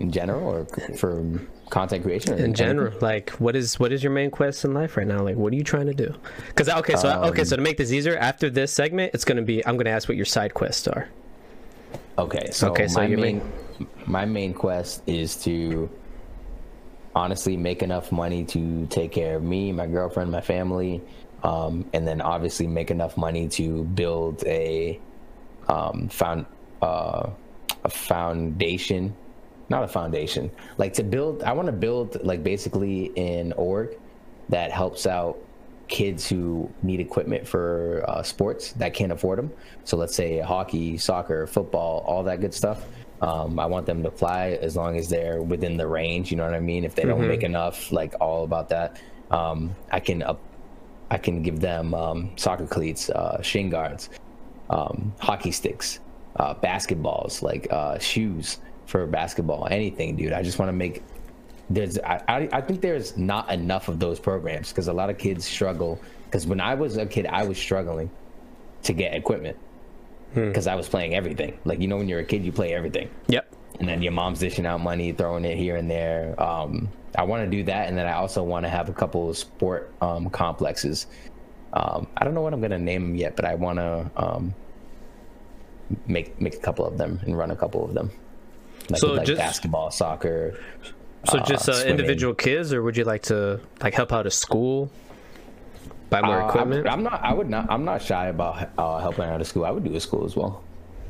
in 0.00 0.10
general 0.10 0.48
or 0.48 0.64
for 0.96 1.24
content 1.70 2.04
creation 2.04 2.34
or 2.34 2.36
in 2.36 2.54
general 2.54 2.96
like 3.00 3.30
what 3.30 3.56
is 3.56 3.80
what 3.80 3.92
is 3.92 4.02
your 4.02 4.12
main 4.12 4.30
quest 4.30 4.64
in 4.64 4.72
life 4.72 4.96
right 4.96 5.06
now 5.06 5.22
like 5.22 5.34
what 5.36 5.52
are 5.52 5.56
you 5.56 5.64
trying 5.64 5.86
to 5.86 5.94
do 5.94 6.14
because 6.48 6.68
okay 6.68 6.94
so 6.94 7.08
okay 7.24 7.42
so 7.42 7.56
to 7.56 7.62
make 7.62 7.76
this 7.76 7.90
easier 7.90 8.16
after 8.18 8.48
this 8.48 8.70
segment 8.72 9.10
it's 9.14 9.24
going 9.24 9.36
to 9.36 9.42
be 9.42 9.66
i'm 9.66 9.74
going 9.74 9.86
to 9.86 9.90
ask 9.90 10.08
what 10.08 10.16
your 10.16 10.26
side 10.26 10.54
quests 10.54 10.86
are 10.86 11.08
Okay, 12.18 12.50
so, 12.50 12.70
Okay, 12.70 12.88
so 12.88 13.00
my 13.00 13.06
your 13.06 13.18
main 13.18 13.42
my 14.06 14.24
main 14.24 14.54
quest 14.54 15.02
is 15.06 15.36
to 15.44 15.90
honestly 17.16 17.56
make 17.56 17.82
enough 17.82 18.12
money 18.12 18.44
to 18.44 18.86
take 18.86 19.10
care 19.10 19.36
of 19.36 19.42
me, 19.42 19.72
my 19.72 19.86
girlfriend, 19.86 20.30
my 20.30 20.40
family, 20.42 21.02
um, 21.42 21.88
and 21.94 22.06
then 22.06 22.20
obviously 22.20 22.66
make 22.66 22.90
enough 22.90 23.16
money 23.16 23.48
to 23.48 23.84
build 23.84 24.44
a 24.44 25.00
um, 25.68 26.08
found 26.08 26.44
uh, 26.82 27.28
a 27.84 27.88
foundation, 27.88 29.16
not 29.70 29.82
a 29.82 29.88
foundation, 29.88 30.50
like 30.76 30.92
to 30.92 31.02
build. 31.02 31.42
I 31.42 31.52
want 31.52 31.66
to 31.66 31.72
build 31.72 32.22
like 32.22 32.44
basically 32.44 33.16
an 33.16 33.52
org 33.54 33.96
that 34.50 34.70
helps 34.70 35.06
out 35.06 35.38
kids 35.88 36.28
who 36.28 36.70
need 36.82 37.00
equipment 37.00 37.46
for 37.46 38.04
uh, 38.08 38.22
sports 38.22 38.72
that 38.72 38.92
can't 38.92 39.12
afford 39.12 39.38
them. 39.38 39.50
So 39.84 39.96
let's 39.96 40.14
say 40.14 40.38
hockey, 40.40 40.98
soccer, 40.98 41.46
football, 41.46 42.04
all 42.06 42.22
that 42.24 42.40
good 42.40 42.52
stuff. 42.52 42.84
Um, 43.22 43.58
I 43.58 43.66
want 43.66 43.86
them 43.86 44.02
to 44.02 44.10
fly 44.10 44.58
as 44.60 44.76
long 44.76 44.96
as 44.96 45.08
they're 45.08 45.42
within 45.42 45.76
the 45.76 45.86
range. 45.86 46.30
You 46.30 46.36
know 46.36 46.44
what 46.44 46.54
I 46.54 46.60
mean? 46.60 46.84
If 46.84 46.94
they 46.94 47.04
don't 47.04 47.26
make 47.26 47.42
enough, 47.42 47.90
like 47.90 48.14
all 48.20 48.44
about 48.44 48.68
that, 48.68 49.00
um, 49.30 49.74
I 49.90 50.00
can 50.00 50.22
up, 50.22 50.40
I 51.10 51.18
can 51.18 51.42
give 51.42 51.60
them 51.60 51.94
um, 51.94 52.30
soccer 52.36 52.66
cleats, 52.66 53.08
uh, 53.10 53.40
shin 53.40 53.70
guards, 53.70 54.10
um, 54.68 55.14
hockey 55.18 55.50
sticks, 55.50 56.00
uh, 56.36 56.54
basketballs, 56.54 57.42
like 57.42 57.66
uh, 57.70 57.98
shoes 57.98 58.58
for 58.86 59.06
basketball, 59.06 59.66
anything, 59.70 60.16
dude. 60.16 60.32
I 60.32 60.42
just 60.42 60.58
want 60.58 60.68
to 60.68 60.74
make 60.74 61.02
there's 61.68 61.98
I, 61.98 62.22
I 62.28 62.48
I 62.52 62.60
think 62.60 62.80
there's 62.80 63.16
not 63.16 63.50
enough 63.50 63.88
of 63.88 63.98
those 63.98 64.20
programs 64.20 64.68
because 64.68 64.88
a 64.88 64.92
lot 64.92 65.10
of 65.10 65.18
kids 65.18 65.44
struggle 65.44 66.00
because 66.24 66.46
when 66.46 66.60
I 66.60 66.74
was 66.74 66.96
a 66.96 67.06
kid 67.06 67.26
I 67.26 67.44
was 67.44 67.58
struggling 67.58 68.10
to 68.84 68.92
get 68.92 69.14
equipment 69.14 69.56
because 70.44 70.66
I 70.66 70.74
was 70.74 70.88
playing 70.88 71.14
everything. 71.14 71.58
Like 71.64 71.80
you 71.80 71.88
know 71.88 71.96
when 71.96 72.08
you're 72.08 72.20
a 72.20 72.24
kid 72.24 72.44
you 72.44 72.52
play 72.52 72.74
everything. 72.74 73.10
Yep. 73.28 73.52
And 73.80 73.88
then 73.88 74.02
your 74.02 74.12
mom's 74.12 74.38
dishing 74.38 74.66
out 74.66 74.80
money 74.80 75.12
throwing 75.12 75.44
it 75.44 75.56
here 75.56 75.76
and 75.76 75.90
there. 75.90 76.40
Um 76.40 76.88
I 77.16 77.22
want 77.24 77.44
to 77.44 77.50
do 77.50 77.62
that 77.64 77.88
and 77.88 77.96
then 77.96 78.06
I 78.06 78.12
also 78.12 78.42
want 78.42 78.64
to 78.64 78.68
have 78.70 78.88
a 78.88 78.92
couple 78.92 79.28
of 79.30 79.36
sport 79.38 79.92
um 80.00 80.28
complexes. 80.30 81.06
Um 81.72 82.06
I 82.16 82.24
don't 82.24 82.34
know 82.34 82.42
what 82.42 82.52
I'm 82.52 82.60
gonna 82.60 82.78
name 82.78 83.02
them 83.08 83.14
yet 83.16 83.34
but 83.36 83.44
I 83.44 83.54
want 83.54 83.78
to 83.78 84.10
um 84.16 84.54
make 86.06 86.40
make 86.40 86.54
a 86.54 86.58
couple 86.58 86.84
of 86.86 86.98
them 86.98 87.20
and 87.22 87.36
run 87.36 87.50
a 87.50 87.56
couple 87.56 87.84
of 87.84 87.94
them. 87.94 88.10
Like, 88.90 89.00
So 89.00 89.08
with, 89.10 89.18
like 89.18 89.26
just- 89.26 89.38
basketball 89.38 89.90
soccer 89.90 90.58
so 91.28 91.40
just 91.40 91.68
uh, 91.68 91.82
individual 91.86 92.34
kids 92.34 92.72
or 92.72 92.82
would 92.84 92.96
you 92.96 93.02
like 93.02 93.22
to 93.22 93.58
like 93.82 93.94
help 93.94 94.12
out 94.12 94.26
a 94.26 94.30
school 94.30 94.90
buy 96.20 96.26
more 96.26 96.42
Uh, 96.42 96.48
equipment 96.48 96.86
I'm, 96.86 96.92
I'm 96.98 97.02
not. 97.04 97.20
I 97.24 97.32
would 97.32 97.48
not. 97.50 97.70
I'm 97.70 97.84
not 97.84 98.02
shy 98.02 98.26
about 98.28 98.70
uh, 98.78 98.98
helping 98.98 99.24
out 99.24 99.40
of 99.40 99.46
school. 99.46 99.64
I 99.64 99.70
would 99.70 99.84
do 99.84 99.94
a 99.94 100.00
school 100.00 100.24
as 100.24 100.36
well. 100.36 100.62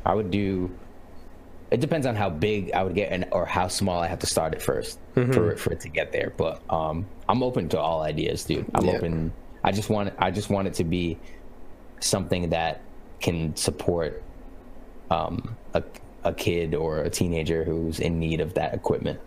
I 0.05 0.13
would 0.13 0.31
do. 0.31 0.69
It 1.69 1.81
depends 1.81 2.07
on 2.07 2.15
how 2.15 2.29
big 2.29 2.71
I 2.71 2.83
would 2.83 2.95
get 2.95 3.11
and 3.11 3.25
or 3.31 3.45
how 3.45 3.67
small 3.67 3.99
I 3.99 4.07
have 4.07 4.19
to 4.19 4.27
start 4.27 4.53
it 4.53 4.59
1st 4.61 4.97
Mm-hmm. 5.15 5.31
for 5.33 5.55
for 5.57 5.73
it 5.73 5.79
to 5.81 5.89
get 5.89 6.11
there. 6.11 6.33
But 6.37 6.61
um, 6.69 7.05
I'm 7.27 7.43
open 7.43 7.67
to 7.69 7.79
all 7.79 8.01
ideas, 8.03 8.45
dude. 8.45 8.65
I'm 8.75 8.85
Yeah. 8.85 8.93
open. 8.97 9.33
I 9.63 9.71
just 9.71 9.89
want. 9.89 10.13
I 10.19 10.31
just 10.31 10.49
want 10.49 10.67
it 10.67 10.75
to 10.75 10.83
be 10.83 11.17
something 11.99 12.49
that 12.49 12.81
can 13.19 13.55
support 13.55 14.21
um 15.09 15.57
a 15.73 15.83
a 16.23 16.33
kid 16.33 16.75
or 16.75 16.99
a 16.99 17.09
teenager 17.09 17.63
who's 17.63 17.99
in 17.99 18.19
need 18.19 18.39
of 18.41 18.53
that 18.53 18.73
equipment. 18.73 19.19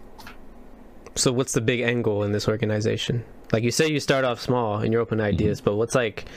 So 1.20 1.32
what's 1.32 1.52
the 1.52 1.60
big 1.60 1.80
end 1.80 2.04
goal 2.04 2.22
in 2.22 2.32
this 2.32 2.48
organization 2.48 3.24
like 3.52 3.62
you 3.62 3.70
say 3.70 3.88
you 3.88 4.00
start 4.00 4.24
off 4.24 4.40
small 4.40 4.78
and 4.78 4.92
you're 4.92 5.02
open 5.02 5.18
to 5.18 5.24
ideas 5.24 5.60
mm-hmm. 5.60 5.70
but 5.70 5.76
what's 5.76 5.94
like 5.94 6.28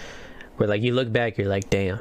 where 0.58 0.68
like 0.68 0.82
you 0.82 0.94
look 0.94 1.12
back 1.12 1.38
you're 1.38 1.48
like 1.48 1.70
damn 1.70 2.00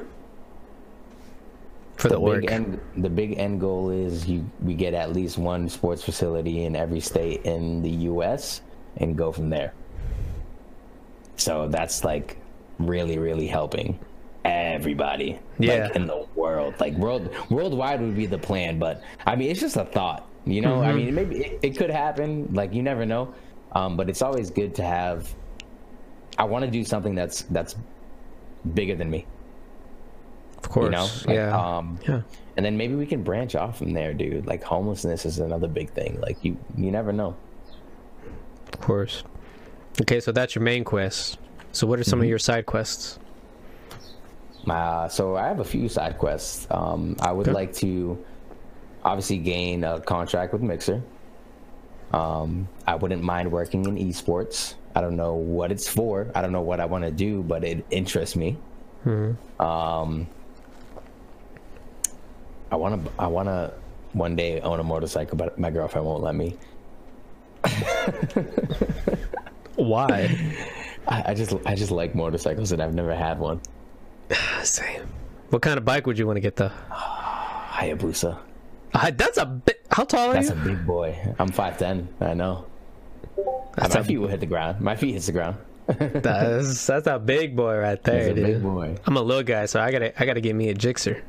for 1.95 2.09
the, 2.09 2.15
the 2.15 2.19
work 2.19 2.41
big 2.41 2.51
end 2.51 2.79
the 2.97 3.09
big 3.09 3.37
end 3.37 3.59
goal 3.59 3.89
is 3.89 4.27
you 4.27 4.45
we 4.61 4.73
get 4.73 4.93
at 4.93 5.13
least 5.13 5.37
one 5.37 5.69
sports 5.69 6.03
facility 6.03 6.65
in 6.65 6.75
every 6.75 6.99
state 6.99 7.41
in 7.45 7.81
the 7.81 7.89
US 8.11 8.61
and 8.97 9.17
go 9.17 9.31
from 9.31 9.49
there. 9.49 9.73
So 11.35 11.67
that's 11.67 12.03
like 12.03 12.37
really 12.79 13.17
really 13.17 13.47
helping 13.47 13.99
everybody 14.43 15.39
Yeah. 15.59 15.85
like 15.85 15.95
in 15.95 16.07
the 16.07 16.25
world. 16.35 16.75
Like 16.79 16.93
world 16.95 17.29
worldwide 17.49 18.01
would 18.01 18.15
be 18.15 18.25
the 18.25 18.37
plan, 18.37 18.79
but 18.79 19.01
I 19.25 19.35
mean 19.35 19.51
it's 19.51 19.59
just 19.59 19.77
a 19.77 19.85
thought, 19.85 20.27
you 20.45 20.61
know? 20.61 20.81
I 20.83 20.93
mean 20.93 21.13
maybe 21.15 21.37
it, 21.45 21.59
it 21.63 21.77
could 21.77 21.89
happen, 21.89 22.53
like 22.53 22.73
you 22.73 22.83
never 22.83 23.05
know. 23.05 23.33
Um, 23.73 23.97
but 23.97 24.09
it's 24.09 24.21
always 24.21 24.49
good 24.51 24.75
to 24.75 24.83
have. 24.83 25.33
I 26.37 26.43
want 26.45 26.65
to 26.65 26.71
do 26.71 26.83
something 26.83 27.15
that's 27.15 27.43
that's 27.43 27.75
bigger 28.73 28.95
than 28.95 29.09
me. 29.09 29.25
Of 30.57 30.69
course. 30.69 30.85
You 30.85 30.91
know, 30.91 31.07
Like, 31.25 31.35
yeah. 31.35 31.77
Um, 31.77 31.99
yeah. 32.07 32.21
and 32.55 32.65
then 32.65 32.77
maybe 32.77 32.95
we 32.95 33.05
can 33.05 33.21
branch 33.23 33.55
off 33.55 33.77
from 33.79 33.91
there, 33.93 34.13
dude. 34.13 34.45
Like 34.47 34.63
homelessness 34.63 35.25
is 35.25 35.39
another 35.39 35.67
big 35.67 35.89
thing. 35.89 36.19
Like 36.21 36.37
you, 36.43 36.55
you 36.77 36.89
never 36.91 37.11
know. 37.11 37.35
Of 38.71 38.79
course. 38.79 39.23
Okay, 40.01 40.19
so 40.19 40.31
that's 40.31 40.55
your 40.55 40.63
main 40.63 40.83
quest. 40.83 41.37
So 41.71 41.85
what 41.85 41.99
are 41.99 42.03
some 42.03 42.19
of 42.19 42.25
Mhm. 42.25 42.29
your 42.29 42.39
side 42.39 42.65
quests? 42.65 43.19
Uh, 44.67 45.07
so 45.09 45.35
I 45.35 45.47
have 45.47 45.59
a 45.59 45.63
few 45.65 45.89
side 45.89 46.17
quests. 46.17 46.67
Um, 46.71 47.15
I 47.19 47.31
would 47.31 47.47
Okay. 47.47 47.53
like 47.53 47.73
to 47.75 48.17
obviously 49.03 49.37
gain 49.37 49.83
a 49.83 49.99
contract 49.99 50.53
with 50.53 50.61
Mixer. 50.61 51.01
Um, 52.11 52.67
I 52.87 52.95
wouldn't 52.95 53.23
mind 53.23 53.51
working 53.51 53.85
in 53.85 53.95
esports. 53.97 54.75
I 54.95 55.01
don't 55.01 55.15
know 55.15 55.33
what 55.33 55.71
it's 55.71 55.87
for. 55.87 56.29
I 56.35 56.41
don't 56.41 56.51
know 56.51 56.61
what 56.61 56.79
I 56.79 56.85
want 56.85 57.03
to 57.03 57.11
do, 57.11 57.41
but 57.41 57.63
it 57.63 57.83
interests 57.89 58.35
me. 58.35 58.57
Mhm. 59.05 59.35
Um, 59.59 60.27
I 62.71 62.75
want 62.75 63.03
to. 63.05 63.11
I 63.19 63.27
want 63.27 63.47
to 63.49 63.73
one 64.13 64.35
day 64.35 64.61
own 64.61 64.79
a 64.79 64.83
motorcycle, 64.83 65.37
but 65.37 65.57
my 65.59 65.69
girlfriend 65.71 66.05
won't 66.07 66.23
let 66.23 66.35
me. 66.35 66.55
Why? 69.75 70.37
I, 71.07 71.23
I 71.27 71.33
just. 71.33 71.53
I 71.65 71.75
just 71.75 71.91
like 71.91 72.15
motorcycles, 72.15 72.71
and 72.71 72.81
I've 72.81 72.93
never 72.93 73.15
had 73.15 73.39
one. 73.39 73.59
Same. 74.63 75.07
What 75.49 75.61
kind 75.61 75.77
of 75.77 75.85
bike 75.85 76.07
would 76.07 76.17
you 76.17 76.25
want 76.27 76.37
to 76.37 76.41
get 76.41 76.55
though? 76.55 76.71
Hayabusa. 76.91 78.37
Uh, 78.93 79.11
that's 79.11 79.37
a 79.37 79.45
bit. 79.45 79.85
How 79.91 80.03
tall 80.03 80.29
are 80.29 80.33
That's 80.33 80.49
you? 80.49 80.53
a 80.55 80.57
big 80.65 80.85
boy. 80.85 81.17
I'm 81.39 81.51
five 81.51 81.77
ten. 81.77 82.07
I 82.21 82.33
know. 82.33 82.65
That's 83.75 83.95
my 83.95 84.03
feet 84.03 84.17
will 84.17 84.27
hit 84.27 84.39
the 84.39 84.45
ground. 84.45 84.81
My 84.81 84.95
feet 84.95 85.13
hits 85.13 85.25
the 85.27 85.31
ground. 85.31 85.57
That's 85.87 86.85
that's 86.87 87.07
a 87.07 87.19
big 87.19 87.55
boy 87.57 87.77
right 87.77 88.01
That's 88.01 88.25
there, 88.25 88.31
a 88.31 88.33
dude. 88.33 88.45
big 88.45 88.63
boy. 88.63 88.95
I'm 89.05 89.17
a 89.17 89.21
little 89.21 89.43
guy, 89.43 89.65
so 89.65 89.81
I 89.81 89.91
gotta 89.91 90.19
I 90.21 90.25
gotta 90.25 90.39
get 90.41 90.55
me 90.55 90.69
a 90.69 90.75
Gixxer. 90.75 91.21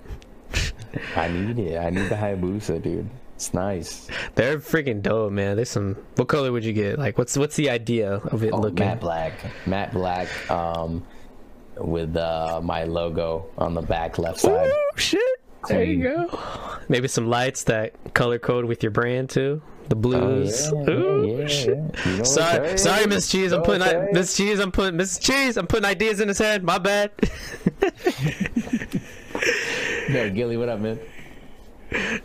I 1.16 1.28
need 1.28 1.58
it. 1.58 1.76
I 1.78 1.90
need 1.90 2.08
the 2.08 2.14
Hayabusa, 2.14 2.80
dude. 2.80 3.08
It's 3.34 3.52
nice. 3.52 4.08
They're 4.36 4.58
freaking 4.58 5.02
dope, 5.02 5.32
man. 5.32 5.56
There's 5.56 5.70
some. 5.70 5.96
What 6.14 6.28
color 6.28 6.52
would 6.52 6.64
you 6.64 6.72
get? 6.72 6.98
Like, 7.00 7.18
what's 7.18 7.36
what's 7.36 7.56
the 7.56 7.68
idea 7.70 8.12
of 8.12 8.44
it 8.44 8.52
Oh, 8.52 8.60
looking? 8.60 8.86
matte 8.86 9.00
black. 9.00 9.32
Matte 9.66 9.92
black. 9.92 10.28
Um, 10.50 11.04
with 11.76 12.16
uh, 12.16 12.60
my 12.62 12.84
logo 12.84 13.46
on 13.58 13.74
the 13.74 13.82
back 13.82 14.18
left 14.18 14.38
side. 14.38 14.68
Ooh, 14.68 14.90
shit. 14.98 15.20
There 15.68 15.82
you 15.84 16.02
go. 16.02 16.40
Maybe 16.88 17.08
some 17.08 17.26
lights 17.28 17.64
that 17.64 18.14
color 18.14 18.38
code 18.38 18.64
with 18.66 18.82
your 18.82 18.90
brand 18.92 19.30
too. 19.30 19.62
The 19.88 19.96
blues. 19.96 20.70
Oh, 20.72 20.82
yeah, 20.82 20.90
Ooh, 20.90 21.26
yeah, 21.26 21.46
yeah. 21.46 21.66
You 22.10 22.16
know 22.18 22.24
Sorry, 22.24 22.68
what, 22.70 22.80
sorry, 22.80 23.06
Miss 23.06 23.30
Cheese. 23.30 23.52
I'm 23.52 23.62
putting 23.62 23.82
Okay. 23.82 24.08
Miss 24.12 24.34
Cheese. 24.36 24.58
I'm 24.58 24.72
putting 24.72 24.96
Miss 24.96 25.18
Cheese. 25.18 25.56
I'm 25.58 25.66
putting 25.66 25.84
ideas 25.84 26.20
in 26.20 26.28
his 26.28 26.38
head. 26.38 26.64
My 26.64 26.78
bad. 26.78 27.10
Yo, 30.08 30.30
Gilly, 30.30 30.56
what 30.56 30.68
up, 30.68 30.80
man? 30.80 30.98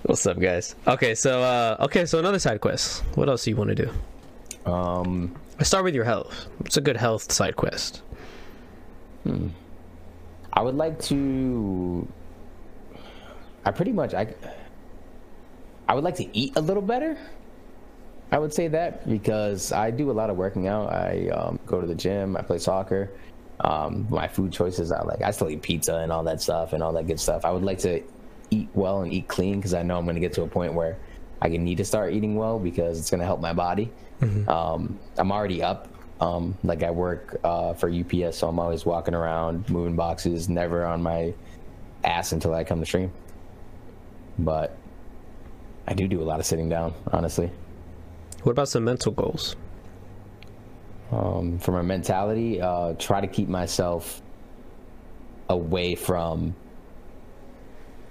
What's 0.03 0.25
up, 0.25 0.39
guys? 0.39 0.75
Okay, 0.87 1.15
so 1.15 1.41
uh, 1.41 1.77
okay, 1.81 2.05
so 2.05 2.17
another 2.19 2.39
side 2.39 2.61
quest. 2.61 3.03
What 3.15 3.27
else 3.29 3.43
do 3.43 3.51
you 3.51 3.55
want 3.57 3.69
to 3.69 3.75
do? 3.75 3.91
Um, 4.71 5.35
Let's 5.57 5.67
start 5.67 5.83
with 5.83 5.95
your 5.95 6.05
health. 6.05 6.47
It's 6.65 6.77
a 6.77 6.81
good 6.81 6.97
health 6.97 7.31
side 7.31 7.55
quest? 7.55 8.01
Hmm. 9.23 9.49
I 10.53 10.61
would 10.61 10.75
like 10.75 10.99
to. 11.03 12.07
I 13.65 13.71
pretty 13.71 13.91
much 13.91 14.13
I. 14.13 14.33
I 15.87 15.95
would 15.95 16.03
like 16.03 16.15
to 16.15 16.37
eat 16.37 16.55
a 16.55 16.61
little 16.61 16.83
better. 16.83 17.17
I 18.31 18.37
would 18.37 18.53
say 18.53 18.67
that 18.67 19.09
because 19.09 19.71
I 19.71 19.89
do 19.89 20.11
a 20.11 20.13
lot 20.13 20.29
of 20.29 20.37
working 20.37 20.67
out. 20.67 20.93
I 20.93 21.29
um, 21.29 21.59
go 21.65 21.81
to 21.81 21.87
the 21.87 21.95
gym. 21.95 22.37
I 22.37 22.43
play 22.43 22.59
soccer. 22.59 23.09
Um, 23.61 24.05
my 24.09 24.27
food 24.27 24.51
choices, 24.53 24.91
I 24.91 25.01
like. 25.01 25.23
I 25.23 25.31
still 25.31 25.49
eat 25.49 25.63
pizza 25.63 25.95
and 25.97 26.11
all 26.11 26.23
that 26.25 26.41
stuff 26.41 26.73
and 26.73 26.83
all 26.83 26.93
that 26.93 27.07
good 27.07 27.19
stuff. 27.19 27.43
I 27.43 27.51
would 27.51 27.63
like 27.63 27.79
to 27.79 28.03
eat 28.51 28.69
well 28.73 29.01
and 29.01 29.11
eat 29.11 29.27
clean 29.27 29.57
because 29.57 29.73
I 29.73 29.81
know 29.81 29.97
I'm 29.97 30.05
going 30.05 30.15
to 30.15 30.21
get 30.21 30.33
to 30.33 30.43
a 30.43 30.47
point 30.47 30.73
where 30.73 30.97
I 31.41 31.49
can 31.49 31.63
need 31.63 31.77
to 31.77 31.85
start 31.85 32.13
eating 32.13 32.35
well 32.35 32.59
because 32.59 32.99
it's 32.99 33.09
going 33.09 33.19
to 33.19 33.25
help 33.25 33.41
my 33.41 33.53
body. 33.53 33.91
Um, 34.47 34.99
I'm 35.17 35.31
already 35.31 35.63
up. 35.63 35.87
Um, 36.21 36.57
like 36.63 36.83
I 36.83 36.91
work 36.91 37.39
uh, 37.43 37.73
for 37.73 37.89
UPS, 37.89 38.37
so 38.37 38.47
I'm 38.49 38.59
always 38.59 38.85
walking 38.85 39.13
around, 39.13 39.69
moving 39.69 39.95
boxes, 39.95 40.49
never 40.49 40.85
on 40.85 41.01
my 41.01 41.33
ass 42.03 42.33
until 42.33 42.53
I 42.53 42.63
come 42.65 42.79
to 42.81 42.85
stream. 42.85 43.11
But 44.39 44.77
I 45.87 45.93
do 45.93 46.07
do 46.07 46.21
a 46.21 46.23
lot 46.23 46.39
of 46.39 46.45
sitting 46.45 46.69
down, 46.69 46.93
honestly. 47.11 47.51
What 48.43 48.51
about 48.51 48.69
some 48.69 48.83
mental 48.83 49.11
goals? 49.11 49.55
Um, 51.11 51.57
for 51.57 51.71
my 51.71 51.81
mentality, 51.81 52.61
uh, 52.61 52.93
try 52.93 53.19
to 53.19 53.27
keep 53.27 53.49
myself 53.49 54.21
away 55.49 55.95
from 55.95 56.55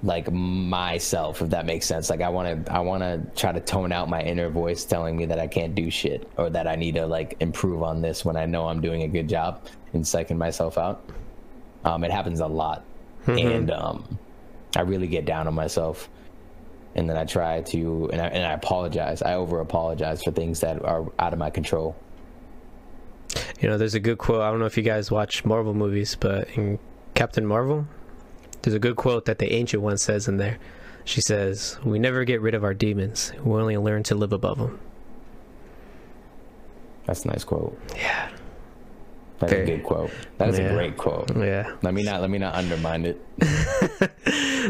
like 0.03 0.31
myself, 0.33 1.43
if 1.43 1.51
that 1.51 1.67
makes 1.67 1.87
sense. 1.87 2.11
Like 2.11 2.21
I 2.21 2.29
want 2.29 2.67
to, 2.67 2.73
I 2.73 2.81
want 2.81 3.03
to 3.03 3.23
try 3.41 3.53
to 3.53 3.61
tone 3.61 3.93
out 3.93 4.09
my 4.09 4.23
inner 4.23 4.49
voice 4.49 4.85
telling 4.85 5.17
me 5.17 5.27
that 5.27 5.39
I 5.39 5.47
can't 5.47 5.75
do 5.75 5.91
shit 5.91 6.29
or 6.37 6.51
that 6.51 6.67
I 6.67 6.77
need 6.77 6.95
to 6.97 7.07
like 7.07 7.37
improve 7.41 7.83
on 7.83 8.01
this 8.01 8.25
when 8.25 8.37
I 8.37 8.47
know 8.47 8.69
I'm 8.69 8.81
doing 8.81 9.03
a 9.03 9.09
good 9.09 9.29
job 9.29 9.67
and 9.93 10.05
psyching 10.05 10.37
myself 10.37 10.79
out. 10.79 11.09
Um, 11.85 12.05
it 12.05 12.11
happens 12.11 12.41
a 12.41 12.47
lot, 12.47 12.85
and 13.27 13.71
um, 13.71 14.19
I 14.77 14.83
really 14.83 15.07
get 15.07 15.25
down 15.25 15.47
on 15.47 15.55
myself. 15.55 16.09
And 16.99 17.09
then 17.09 17.17
I 17.17 17.25
try 17.25 17.61
to, 17.61 18.11
and 18.13 18.21
I, 18.21 18.27
and 18.27 18.45
I 18.45 18.55
apologize. 18.55 19.23
I 19.23 19.35
over 19.35 19.61
apologize 19.61 20.21
for 20.25 20.33
things 20.33 20.59
that 20.61 20.85
are 20.85 21.07
out 21.21 21.33
of 21.33 21.39
my 21.39 21.49
control. 21.49 21.95
You 23.61 23.69
know, 23.69 23.79
there's 23.79 23.95
a 23.95 24.01
good 24.01 24.19
quote. 24.19 24.43
I 24.43 24.51
don't 24.51 24.59
know 24.59 24.67
if 24.67 24.77
you 24.77 24.83
guys 24.83 25.09
watch 25.09 25.45
Marvel 25.45 25.75
movies, 25.75 26.17
but 26.19 26.49
in 26.57 26.81
Captain 27.15 27.47
Marvel, 27.47 27.87
there's 28.63 28.75
a 28.75 28.81
good 28.81 28.97
quote 28.97 29.27
that 29.27 29.39
the 29.39 29.53
Ancient 29.53 29.81
One 29.81 29.97
says 29.97 30.27
in 30.27 30.39
there. 30.39 30.59
She 31.05 31.21
says, 31.21 31.79
"We 31.85 32.01
never 32.01 32.25
get 32.25 32.41
rid 32.41 32.55
of 32.55 32.65
our 32.65 32.75
demons. 32.75 33.33
We 33.45 33.53
only 33.61 33.77
learn 33.77 34.03
to 34.05 34.17
live 34.17 34.33
above 34.33 34.59
them." 34.59 34.81
That's 37.07 37.25
a 37.25 37.29
nice 37.29 37.45
quote. 37.45 37.79
Yeah, 37.95 38.29
That's 39.39 39.53
Very- 39.53 39.63
a 39.65 39.77
good 39.77 39.85
quote. 39.85 40.11
That 40.39 40.49
is 40.49 40.59
Yeah. 40.59 40.67
a 40.67 40.75
great 40.75 40.97
quote. 40.97 41.37
yeah. 41.37 41.73
Let 41.83 41.95
me 41.95 42.03
not 42.03 42.21
let 42.21 42.31
me 42.31 42.39
not 42.39 42.55
undermine 42.55 43.05
it. 43.07 43.21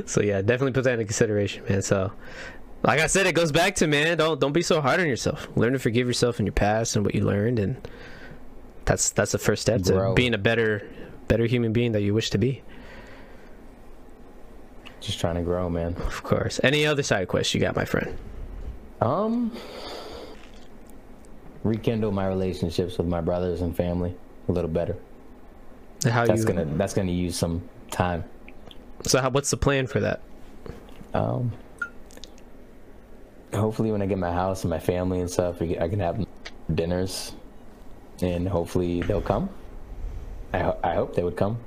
So 0.07 0.21
yeah, 0.23 0.43
definitely 0.43 0.73
put 0.73 0.85
that 0.85 0.93
into 0.93 1.07
consideration, 1.07 1.65
man. 1.69 1.83
So, 1.83 2.13
like 2.85 3.01
I 3.01 3.09
said, 3.09 3.27
it 3.27 3.35
goes 3.35 3.51
back 3.51 3.75
to 3.77 3.89
man, 3.89 4.17
don't 4.17 4.39
don't 4.41 4.53
be 4.53 4.63
so 4.63 4.81
hard 4.81 5.01
on 5.01 5.09
yourself. 5.09 5.49
Learn 5.57 5.73
to 5.73 5.79
forgive 5.81 6.07
yourself 6.07 6.39
and 6.39 6.47
your 6.47 6.53
past 6.53 6.95
and 6.95 7.05
what 7.05 7.15
you 7.17 7.25
learned, 7.25 7.59
and 7.59 7.77
that's 8.85 9.11
that's 9.11 9.33
the 9.33 9.39
first 9.39 9.63
step 9.63 9.83
to 9.85 10.13
being 10.15 10.35
a 10.35 10.39
better 10.39 10.87
better 11.27 11.47
human 11.47 11.73
being 11.73 11.93
that 11.93 12.03
you 12.03 12.15
wish 12.15 12.31
to 12.31 12.39
be. 12.39 12.63
Just 15.01 15.19
trying 15.19 15.35
to 15.37 15.43
grow, 15.43 15.69
man. 15.69 15.95
Of 15.97 16.23
course. 16.23 16.61
Any 16.63 16.87
other 16.87 17.03
side 17.03 17.27
quests 17.29 17.55
you 17.55 17.61
got, 17.61 17.75
my 17.75 17.85
friend? 17.85 18.17
Um 19.01 19.51
rekindle 21.65 22.13
my 22.13 22.27
relationships 22.29 22.99
with 22.99 23.07
my 23.09 23.21
brothers 23.21 23.63
and 23.63 23.77
family 23.77 24.15
a 24.49 24.53
little 24.53 24.71
better. 24.71 24.97
How 26.05 26.27
That's 26.27 26.41
you? 26.41 26.47
gonna 26.47 26.65
that's 26.65 26.95
gonna 26.95 27.13
use 27.13 27.37
some 27.37 27.69
time. 27.91 28.25
So 29.03 29.21
how, 29.21 29.31
what's 29.31 29.51
the 29.51 29.57
plan 29.57 29.87
for 29.87 30.01
that? 30.01 30.21
Um 31.15 31.53
hopefully 33.55 33.91
when 33.91 34.03
I 34.03 34.07
get 34.07 34.19
my 34.19 34.33
house 34.33 34.63
and 34.63 34.71
my 34.71 34.79
family 34.79 35.21
and 35.21 35.31
stuff, 35.31 35.61
we, 35.61 35.79
I 35.79 35.89
can 35.89 36.01
have 36.01 36.25
dinners 36.75 37.33
and 38.21 38.49
hopefully 38.49 39.01
they'll 39.03 39.23
come. 39.23 39.49
I, 40.53 40.59
ho- 40.59 40.79
I 40.85 40.95
hope 40.95 41.15
they 41.15 41.23
would 41.23 41.37
come. 41.37 41.59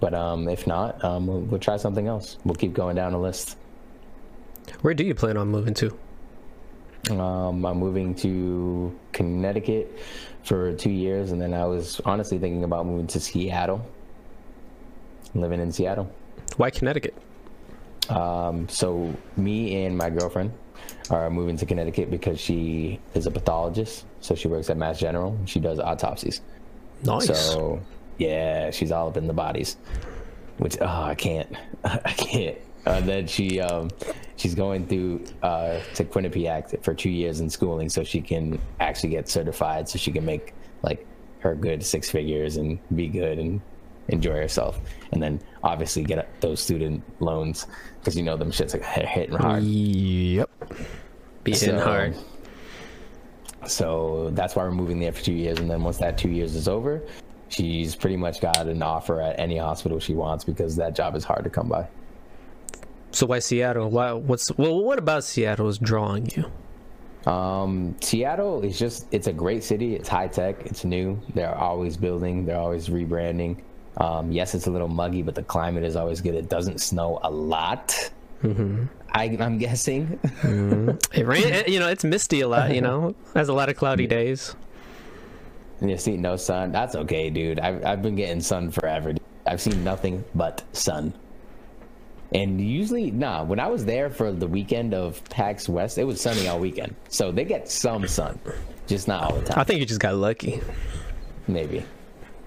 But 0.00 0.14
um, 0.14 0.48
if 0.48 0.66
not, 0.66 1.02
um, 1.04 1.26
we'll, 1.26 1.40
we'll 1.40 1.60
try 1.60 1.76
something 1.76 2.06
else. 2.06 2.36
We'll 2.44 2.54
keep 2.56 2.74
going 2.74 2.96
down 2.96 3.12
the 3.12 3.18
list. 3.18 3.56
Where 4.82 4.94
do 4.94 5.04
you 5.04 5.14
plan 5.14 5.36
on 5.36 5.48
moving 5.48 5.74
to? 5.74 5.96
Um, 7.10 7.64
I'm 7.64 7.78
moving 7.78 8.14
to 8.16 8.96
Connecticut 9.12 9.96
for 10.44 10.72
two 10.74 10.90
years, 10.90 11.32
and 11.32 11.40
then 11.40 11.54
I 11.54 11.66
was 11.66 12.00
honestly 12.04 12.38
thinking 12.38 12.64
about 12.64 12.86
moving 12.86 13.06
to 13.08 13.20
Seattle, 13.20 13.84
living 15.34 15.60
in 15.60 15.72
Seattle. 15.72 16.10
Why 16.56 16.70
Connecticut? 16.70 17.14
Um, 18.08 18.68
so 18.68 19.14
me 19.36 19.84
and 19.84 19.96
my 19.96 20.10
girlfriend 20.10 20.52
are 21.10 21.30
moving 21.30 21.56
to 21.58 21.66
Connecticut 21.66 22.10
because 22.10 22.40
she 22.40 23.00
is 23.14 23.26
a 23.26 23.30
pathologist. 23.30 24.04
So 24.20 24.34
she 24.34 24.48
works 24.48 24.70
at 24.70 24.76
Mass 24.76 24.98
General. 24.98 25.38
She 25.46 25.60
does 25.60 25.78
autopsies. 25.78 26.42
Nice. 27.04 27.26
So 27.26 27.80
yeah, 28.18 28.70
she's 28.70 28.92
all 28.92 29.08
up 29.08 29.16
in 29.16 29.26
the 29.26 29.32
bodies, 29.32 29.76
which 30.58 30.76
oh 30.80 30.86
I 30.86 31.14
can't, 31.14 31.54
I 31.84 32.12
can't. 32.12 32.58
Uh, 32.84 33.00
then 33.00 33.26
she 33.26 33.60
um, 33.60 33.90
she's 34.36 34.54
going 34.54 34.86
through 34.86 35.24
uh, 35.42 35.80
to 35.94 36.04
Quinnipiac 36.04 36.82
for 36.82 36.94
two 36.94 37.10
years 37.10 37.40
in 37.40 37.48
schooling, 37.48 37.88
so 37.88 38.02
she 38.02 38.20
can 38.20 38.58
actually 38.80 39.10
get 39.10 39.28
certified, 39.28 39.88
so 39.88 39.98
she 39.98 40.10
can 40.10 40.24
make 40.24 40.54
like 40.82 41.06
her 41.40 41.54
good 41.54 41.84
six 41.84 42.10
figures 42.10 42.56
and 42.56 42.78
be 42.96 43.08
good 43.08 43.38
and 43.38 43.60
enjoy 44.08 44.34
herself, 44.34 44.80
and 45.12 45.22
then 45.22 45.40
obviously 45.62 46.02
get 46.02 46.40
those 46.40 46.60
student 46.60 47.02
loans 47.20 47.66
because 48.00 48.16
you 48.16 48.22
know 48.22 48.36
them 48.36 48.50
shits 48.50 48.72
like 48.72 48.84
hitting 48.84 49.36
hard. 49.36 49.62
Yep. 49.62 50.50
Be 51.44 51.52
hitting 51.52 51.78
So, 51.78 51.84
hard. 51.84 52.16
So 53.66 54.30
that's 54.32 54.56
why 54.56 54.64
we're 54.64 54.72
moving 54.72 54.98
there 54.98 55.12
for 55.12 55.22
two 55.22 55.32
years. 55.32 55.58
And 55.60 55.70
then 55.70 55.82
once 55.84 55.98
that 55.98 56.18
two 56.18 56.30
years 56.30 56.56
is 56.56 56.66
over, 56.66 57.00
she's 57.48 57.94
pretty 57.94 58.16
much 58.16 58.40
got 58.40 58.66
an 58.66 58.82
offer 58.82 59.20
at 59.20 59.38
any 59.38 59.56
hospital 59.56 60.00
she 60.00 60.14
wants 60.14 60.42
because 60.44 60.74
that 60.76 60.96
job 60.96 61.14
is 61.14 61.22
hard 61.22 61.44
to 61.44 61.50
come 61.50 61.68
by. 61.68 61.86
So 63.12 63.26
why 63.26 63.38
Seattle? 63.38 63.90
Why? 63.90 64.12
What's 64.12 64.50
well? 64.56 64.82
What 64.82 64.98
about 64.98 65.24
Seattle 65.24 65.68
is 65.68 65.78
drawing 65.78 66.30
you? 66.30 67.30
Um, 67.30 67.94
Seattle 68.00 68.64
is 68.64 68.78
just 68.78 69.06
it's 69.12 69.26
a 69.26 69.32
great 69.32 69.62
city. 69.62 69.94
It's 69.94 70.08
high 70.08 70.28
tech. 70.28 70.64
It's 70.64 70.84
new. 70.84 71.20
They're 71.34 71.54
always 71.54 71.96
building. 71.96 72.46
They're 72.46 72.58
always 72.58 72.88
rebranding. 72.88 73.60
Um, 73.98 74.32
yes, 74.32 74.54
it's 74.54 74.66
a 74.66 74.70
little 74.70 74.88
muggy, 74.88 75.22
but 75.22 75.34
the 75.34 75.42
climate 75.42 75.84
is 75.84 75.94
always 75.96 76.20
good. 76.20 76.34
It 76.34 76.48
doesn't 76.48 76.80
snow 76.80 77.20
a 77.22 77.30
lot. 77.30 78.10
Mm-hmm. 78.42 78.84
I, 79.12 79.24
am 79.24 79.58
guessing. 79.58 80.18
mm-hmm. 80.22 80.96
It 81.20 81.26
rain. 81.26 81.64
You 81.66 81.78
know, 81.78 81.88
it's 81.88 82.02
misty 82.02 82.40
a 82.40 82.48
lot. 82.48 82.74
You 82.74 82.80
know, 82.80 83.14
has 83.34 83.48
a 83.48 83.52
lot 83.52 83.68
of 83.68 83.76
cloudy 83.76 84.06
days. 84.06 84.56
And 85.80 85.90
you 85.90 85.98
see 85.98 86.16
no 86.16 86.36
sun. 86.36 86.72
That's 86.72 86.94
okay, 86.94 87.28
dude. 87.28 87.60
I've 87.60 87.84
I've 87.84 88.02
been 88.02 88.16
getting 88.16 88.40
sun 88.40 88.70
forever. 88.70 89.14
I've 89.46 89.60
seen 89.60 89.84
nothing 89.84 90.24
but 90.34 90.62
sun. 90.72 91.12
And 92.34 92.60
usually, 92.60 93.10
nah, 93.10 93.44
when 93.44 93.60
I 93.60 93.66
was 93.66 93.84
there 93.84 94.08
for 94.08 94.32
the 94.32 94.46
weekend 94.46 94.94
of 94.94 95.22
PAX 95.24 95.68
West, 95.68 95.98
it 95.98 96.04
was 96.04 96.20
sunny 96.20 96.48
all 96.48 96.58
weekend. 96.58 96.94
So 97.08 97.30
they 97.30 97.44
get 97.44 97.68
some 97.68 98.06
sun, 98.08 98.38
just 98.86 99.06
not 99.06 99.24
all 99.24 99.36
the 99.36 99.44
time. 99.44 99.58
I 99.58 99.64
think 99.64 99.80
you 99.80 99.86
just 99.86 100.00
got 100.00 100.14
lucky. 100.14 100.60
Maybe. 101.46 101.84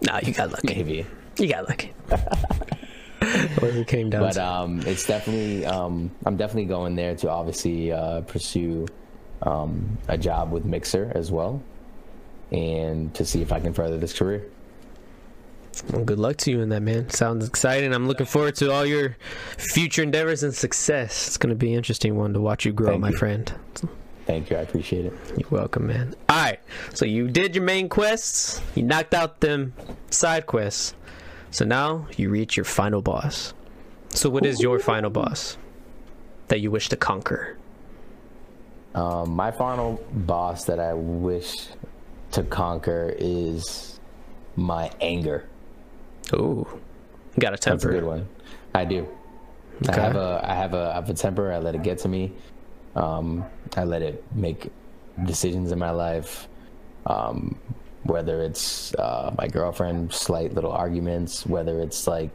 Nah, 0.02 0.20
you 0.24 0.34
got 0.34 0.52
lucky. 0.52 0.68
Maybe. 0.68 1.06
You 1.38 1.48
got 1.48 1.70
lucky. 1.70 1.94
it 3.22 3.88
came 3.88 4.10
down 4.10 4.22
but 4.22 4.38
um, 4.38 4.82
it's 4.82 5.06
definitely 5.06 5.66
um, 5.66 6.12
I'm 6.26 6.38
definitely 6.38 6.66
going 6.66 6.96
there 6.96 7.16
to 7.18 7.30
obviously 7.30 7.92
uh, 7.92 8.22
pursue 8.22 8.88
um, 9.42 9.98
a 10.08 10.18
job 10.18 10.52
with 10.52 10.66
Mixer 10.66 11.12
as 11.14 11.32
well, 11.32 11.62
and 12.52 13.14
to 13.16 13.26
see 13.26 13.42
if 13.42 13.52
I 13.52 13.60
can 13.60 13.74
further 13.74 13.98
this 13.98 14.14
career. 14.14 14.46
Well, 15.92 16.04
good 16.04 16.20
luck 16.20 16.38
to 16.38 16.52
you 16.52 16.62
in 16.62 16.70
that, 16.70 16.82
man. 16.82 17.10
Sounds 17.10 17.48
exciting. 17.48 17.94
I'm 17.94 18.08
looking 18.08 18.26
forward 18.26 18.56
to 18.56 18.72
all 18.72 18.86
your 18.86 19.18
future 19.58 20.04
endeavors 20.04 20.44
and 20.44 20.54
success. 20.54 21.28
It's 21.28 21.38
going 21.38 21.50
to 21.50 21.56
be 21.56 21.72
an 21.72 21.78
interesting 21.78 22.16
one 22.16 22.34
to 22.34 22.42
watch 22.42 22.66
you 22.66 22.72
grow, 22.74 22.90
Thank 22.92 23.02
my 23.02 23.10
you. 23.10 23.18
friend. 23.18 23.54
Thank 24.26 24.50
you, 24.50 24.58
I 24.58 24.62
appreciate 24.62 25.06
it. 25.06 25.14
You're 25.38 25.50
welcome, 25.50 25.88
man. 25.88 26.16
All 26.30 26.36
right. 26.38 26.60
So 26.94 27.06
you 27.06 27.28
did 27.28 27.56
your 27.56 27.64
main 27.64 27.90
quests. 27.90 28.62
You 28.74 28.84
knocked 28.84 29.14
out 29.14 29.42
them 29.42 29.74
side 30.10 30.48
quests. 30.48 30.96
So 31.52 31.64
now 31.64 32.08
you 32.18 32.30
reach 32.30 32.58
your 32.58 32.64
final 32.66 33.02
boss. 33.02 33.54
So 34.10 34.30
what 34.30 34.46
is 34.46 34.62
your 34.62 34.80
final 34.80 35.10
boss 35.10 35.58
that 36.48 36.60
you 36.60 36.72
wish 36.72 36.90
to 36.90 36.96
conquer? 36.96 37.58
Um, 38.96 39.32
my 39.32 39.52
final 39.52 40.02
boss 40.12 40.66
that 40.66 40.80
I 40.80 40.94
wish 40.94 41.68
to 42.32 42.44
conquer 42.44 43.14
is 43.18 44.00
my 44.56 44.90
anger. 45.02 45.48
Ooh, 46.34 46.68
you 47.36 47.40
got 47.40 47.54
a 47.54 47.58
temper. 47.58 47.76
That's 47.78 47.86
a 47.86 47.90
good 47.90 48.04
one. 48.04 48.28
I 48.74 48.86
do. 48.86 49.08
Okay. 49.88 50.00
I 50.00 50.04
have 50.04 50.16
a 50.16 50.42
I 50.44 50.54
have 50.54 50.74
a 50.74 50.92
I 50.92 50.96
have 50.96 51.10
a 51.10 51.14
temper. 51.14 51.52
I 51.52 51.58
let 51.60 51.76
it 51.76 51.84
get 51.84 51.98
to 52.00 52.08
me. 52.08 52.32
Um, 52.96 53.46
I 53.76 53.84
let 53.84 54.02
it 54.02 54.24
make 54.34 54.72
decisions 55.26 55.72
in 55.72 55.80
my 55.80 55.92
life. 55.92 56.48
Um, 57.06 57.58
whether 58.04 58.42
it's 58.42 58.94
uh, 58.96 59.34
my 59.38 59.48
girlfriend, 59.48 60.14
slight 60.14 60.54
little 60.54 60.72
arguments. 60.72 61.46
Whether 61.46 61.80
it's 61.82 62.08
like 62.08 62.32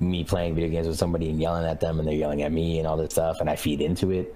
me 0.00 0.24
playing 0.24 0.54
video 0.56 0.70
games 0.70 0.86
with 0.88 0.98
somebody 0.98 1.30
and 1.30 1.40
yelling 1.40 1.66
at 1.66 1.80
them, 1.80 1.98
and 1.98 2.08
they're 2.08 2.14
yelling 2.14 2.42
at 2.42 2.50
me 2.52 2.78
and 2.78 2.86
all 2.86 2.96
this 2.96 3.12
stuff, 3.12 3.40
and 3.40 3.48
I 3.48 3.56
feed 3.56 3.80
into 3.80 4.10
it. 4.10 4.34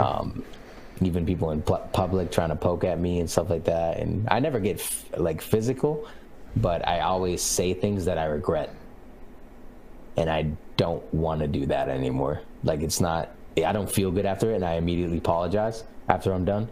Um, 0.00 0.42
even 1.02 1.26
people 1.26 1.50
in 1.50 1.60
pu- 1.60 1.76
public 1.92 2.32
trying 2.32 2.48
to 2.48 2.56
poke 2.56 2.82
at 2.84 2.98
me 2.98 3.20
and 3.20 3.30
stuff 3.30 3.50
like 3.50 3.64
that. 3.64 3.98
And 3.98 4.26
I 4.30 4.40
never 4.40 4.58
get 4.58 4.76
f- 4.80 5.04
like 5.18 5.42
physical, 5.42 6.08
but 6.56 6.86
I 6.88 7.00
always 7.00 7.42
say 7.42 7.74
things 7.74 8.04
that 8.06 8.18
I 8.18 8.24
regret 8.24 8.74
and 10.16 10.30
I 10.30 10.50
don't 10.76 11.02
want 11.12 11.40
to 11.40 11.46
do 11.46 11.66
that 11.66 11.88
anymore. 11.88 12.40
Like 12.64 12.80
it's 12.80 13.00
not, 13.00 13.30
I 13.56 13.72
don't 13.72 13.90
feel 13.90 14.10
good 14.10 14.26
after 14.26 14.52
it, 14.52 14.56
and 14.56 14.64
I 14.64 14.74
immediately 14.74 15.18
apologize 15.18 15.84
after 16.08 16.32
I'm 16.32 16.44
done. 16.44 16.68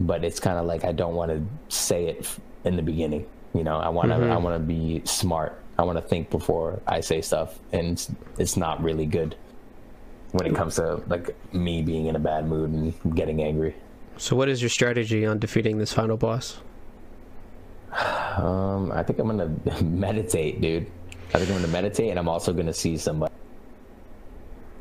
But 0.00 0.24
it's 0.24 0.40
kind 0.40 0.58
of 0.58 0.66
like 0.66 0.84
I 0.84 0.92
don't 0.92 1.14
want 1.14 1.30
to 1.30 1.74
say 1.74 2.06
it 2.06 2.28
in 2.64 2.76
the 2.76 2.82
beginning. 2.82 3.26
You 3.54 3.64
know, 3.64 3.76
I 3.76 3.88
want 3.88 4.08
to, 4.08 4.14
I 4.14 4.18
mm-hmm. 4.18 4.42
want 4.42 4.54
to 4.56 4.66
be 4.66 5.02
smart. 5.04 5.58
I 5.78 5.82
want 5.84 5.98
to 5.98 6.02
think 6.02 6.30
before 6.30 6.80
I 6.86 7.00
say 7.00 7.20
stuff, 7.20 7.58
and 7.72 7.92
it's, 7.92 8.10
it's 8.38 8.56
not 8.56 8.82
really 8.82 9.06
good 9.06 9.36
when 10.32 10.46
it 10.46 10.54
comes 10.54 10.76
to 10.76 11.02
like 11.08 11.36
me 11.52 11.82
being 11.82 12.06
in 12.06 12.16
a 12.16 12.18
bad 12.18 12.46
mood 12.46 12.70
and 12.70 13.16
getting 13.16 13.42
angry. 13.42 13.74
So 14.16 14.36
what 14.36 14.48
is 14.48 14.62
your 14.62 14.70
strategy 14.70 15.26
on 15.26 15.38
defeating 15.38 15.78
this 15.78 15.92
final 15.92 16.16
boss? 16.16 16.58
Um, 17.92 18.90
I 18.92 19.02
think 19.02 19.18
I'm 19.18 19.26
gonna 19.26 19.82
meditate, 19.82 20.60
dude. 20.60 20.86
I 21.34 21.38
think 21.38 21.50
I'm 21.50 21.56
gonna 21.56 21.68
meditate, 21.68 22.10
and 22.10 22.18
I'm 22.18 22.28
also 22.28 22.52
gonna 22.52 22.72
see 22.72 22.96
somebody. 22.96 23.32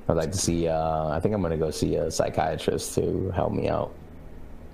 I'd 0.08 0.18
like 0.18 0.32
to 0.32 0.38
see. 0.38 0.68
Uh, 0.68 1.10
I 1.10 1.20
think 1.20 1.36
I'm 1.36 1.42
gonna 1.42 1.58
go 1.58 1.72
see 1.72 1.96
a 1.96 2.10
psychiatrist 2.10 2.96
to 2.96 3.32
help 3.32 3.52
me 3.54 3.70
out 3.70 3.94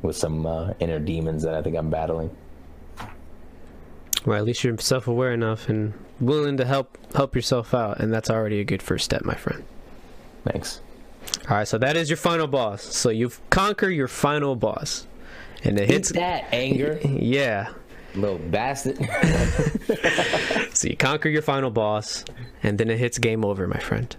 with 0.02 0.16
some 0.16 0.46
uh, 0.46 0.74
inner 0.80 1.00
demons 1.00 1.44
that 1.44 1.54
I 1.54 1.62
think 1.62 1.76
I'm 1.76 1.90
battling. 1.90 2.30
Well, 4.26 4.38
at 4.38 4.44
least 4.46 4.64
you're 4.64 4.78
self-aware 4.78 5.32
enough 5.32 5.70
and 5.70 5.94
willing 6.20 6.58
to 6.58 6.66
help 6.66 6.98
help 7.16 7.36
yourself 7.36 7.74
out, 7.74 8.00
and 8.00 8.14
that's 8.14 8.30
already 8.30 8.60
a 8.60 8.64
good 8.64 8.82
first 8.84 9.06
step, 9.06 9.24
my 9.24 9.36
friend. 9.36 9.64
Thanks. 10.44 10.82
All 11.50 11.58
right, 11.58 11.68
so 11.68 11.78
that 11.78 11.98
is 11.98 12.10
your 12.10 12.18
final 12.18 12.48
boss. 12.48 12.82
So 12.84 13.10
you've 13.10 13.40
conquered 13.50 13.90
your 13.92 14.08
final 14.08 14.56
boss, 14.56 15.08
and 15.64 15.80
it 15.80 15.90
hits. 15.90 16.10
Hits 16.10 16.12
that 16.20 16.46
anger, 16.54 17.00
Yeah. 17.04 17.74
Little 18.18 18.40
bastard. 18.40 18.98
So 20.74 20.88
you 20.88 20.96
conquer 20.96 21.28
your 21.30 21.42
final 21.42 21.72
boss, 21.72 22.24
and 22.62 22.78
then 22.78 22.92
it 22.92 23.00
hits 23.00 23.18
game 23.18 23.44
over, 23.44 23.66
my 23.66 23.80
friend. 23.80 24.16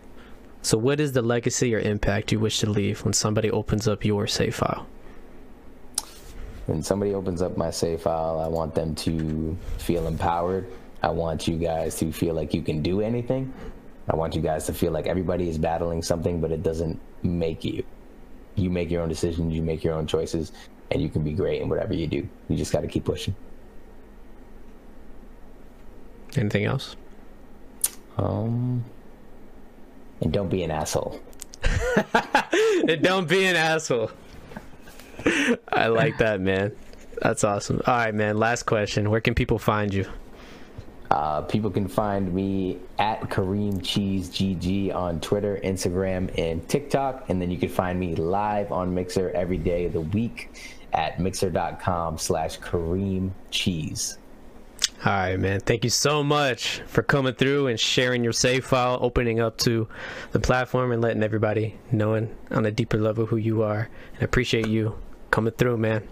So 0.63 0.77
what 0.77 0.99
is 0.99 1.13
the 1.13 1.23
legacy 1.23 1.73
or 1.73 1.79
impact 1.79 2.33
you 2.33 2.41
wish 2.41 2.59
to 2.59 2.69
leave 2.69 3.05
when 3.05 3.13
somebody 3.13 3.49
opens 3.49 3.87
up 3.87 4.05
your 4.05 4.27
save 4.27 4.57
file? 4.57 4.89
when 6.69 6.83
somebody 6.83 7.15
opens 7.15 7.41
up 7.41 7.57
my 7.57 7.71
save 7.71 8.03
file, 8.03 8.39
I 8.39 8.47
want 8.47 8.75
them 8.75 8.95
to 8.97 9.57
feel 9.79 10.07
empowered. 10.07 10.71
I 11.03 11.09
want 11.09 11.49
you 11.49 11.57
guys 11.57 11.97
to 11.97 12.13
feel 12.13 12.35
like 12.35 12.53
you 12.53 12.61
can 12.61 12.83
do 12.83 13.01
anything. 13.01 13.53
I 14.11 14.17
want 14.17 14.35
you 14.35 14.43
guys 14.43 14.67
to 14.67 14.75
feel 14.75 14.93
like 14.93 15.07
everybody 15.07 15.49
is 15.49 15.57
battling 15.57 16.03
something, 16.03 16.43
but 16.43 16.53
it 16.53 16.63
doesn't 16.63 17.01
make 17.23 17.65
you. 17.65 17.83
You 18.55 18.69
make 18.69 18.91
your 18.91 19.03
own 19.03 19.09
decisions, 19.09 19.55
you 19.55 19.63
make 19.63 19.83
your 19.83 19.95
own 19.95 20.07
choices, 20.07 20.53
and 20.91 21.01
you 21.01 21.09
can 21.09 21.25
be 21.25 21.33
great 21.33 21.63
in 21.63 21.71
whatever 21.71 21.95
you 21.95 22.07
do. 22.07 22.29
You 22.49 22.57
just 22.57 22.73
got 22.73 22.83
to 22.83 22.87
keep 22.87 23.05
pushing. 23.05 23.35
Anything 26.39 26.65
else? 26.65 26.97
Um, 28.17 28.85
and 30.21 30.33
don't 30.33 30.49
be 30.49 30.63
an 30.63 30.71
asshole. 30.71 31.21
And 32.89 33.03
don't 33.03 33.29
be 33.29 33.45
an 33.45 33.57
asshole. 33.57 34.11
I 35.69 35.89
like 35.89 36.17
that, 36.19 36.41
man. 36.41 36.73
That's 37.21 37.45
awesome. 37.45 37.83
All 37.87 37.95
right, 37.95 38.15
man. 38.15 38.39
Last 38.39 38.63
question. 38.65 39.11
Where 39.11 39.21
can 39.21 39.35
people 39.35 39.59
find 39.59 39.93
you? 39.93 40.07
Uh, 41.11 41.43
people 41.43 41.71
can 41.71 41.89
find 41.89 42.33
me 42.33 42.79
at 42.99 43.21
Kareem 43.23 43.83
Cheese 43.83 44.31
GG 44.31 44.95
on 44.95 45.21
Twitter, 45.21 45.61
Instagram, 45.65 46.31
and 46.39 46.67
TikTok. 46.69 47.29
And 47.29 47.43
then 47.43 47.51
you 47.51 47.59
can 47.59 47.69
find 47.69 47.99
me 47.99 48.15
live 48.15 48.73
on 48.73 48.95
Mixer 48.95 49.31
every 49.31 49.59
day 49.59 49.85
of 49.87 49.93
the 49.93 50.01
week 50.01 50.51
at 50.93 51.19
mixer.com 51.21 52.17
slash 52.19 52.59
Kareem 52.61 53.33
Cheese. 53.51 54.19
All 55.05 55.13
right, 55.13 55.39
man. 55.39 55.61
Thank 55.61 55.85
you 55.85 55.91
so 55.91 56.25
much 56.25 56.81
for 56.87 57.03
coming 57.03 57.35
through 57.35 57.69
and 57.69 57.79
sharing 57.79 58.25
your 58.25 58.33
save 58.33 58.65
file, 58.65 58.99
opening 59.01 59.39
up 59.39 59.57
to 59.59 59.89
the 60.33 60.41
platform, 60.41 60.91
and 60.91 61.01
letting 61.01 61.23
everybody 61.23 61.79
knowing 61.93 62.35
on 62.51 62.67
a 62.67 62.73
deeper 62.73 62.99
level 62.99 63.25
who 63.25 63.37
you 63.37 63.63
are. 63.63 63.89
And 64.15 64.23
I 64.23 64.25
appreciate 64.25 64.67
you 64.67 64.99
coming 65.31 65.53
through, 65.53 65.77
man. 65.77 66.07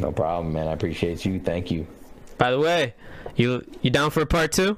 No 0.00 0.12
problem, 0.12 0.52
man. 0.52 0.68
I 0.68 0.72
appreciate 0.72 1.24
you. 1.24 1.40
Thank 1.40 1.70
you. 1.70 1.86
By 2.36 2.50
the 2.50 2.58
way, 2.58 2.94
you 3.36 3.64
you 3.82 3.90
down 3.90 4.10
for 4.10 4.20
a 4.20 4.26
part 4.26 4.52
two? 4.52 4.76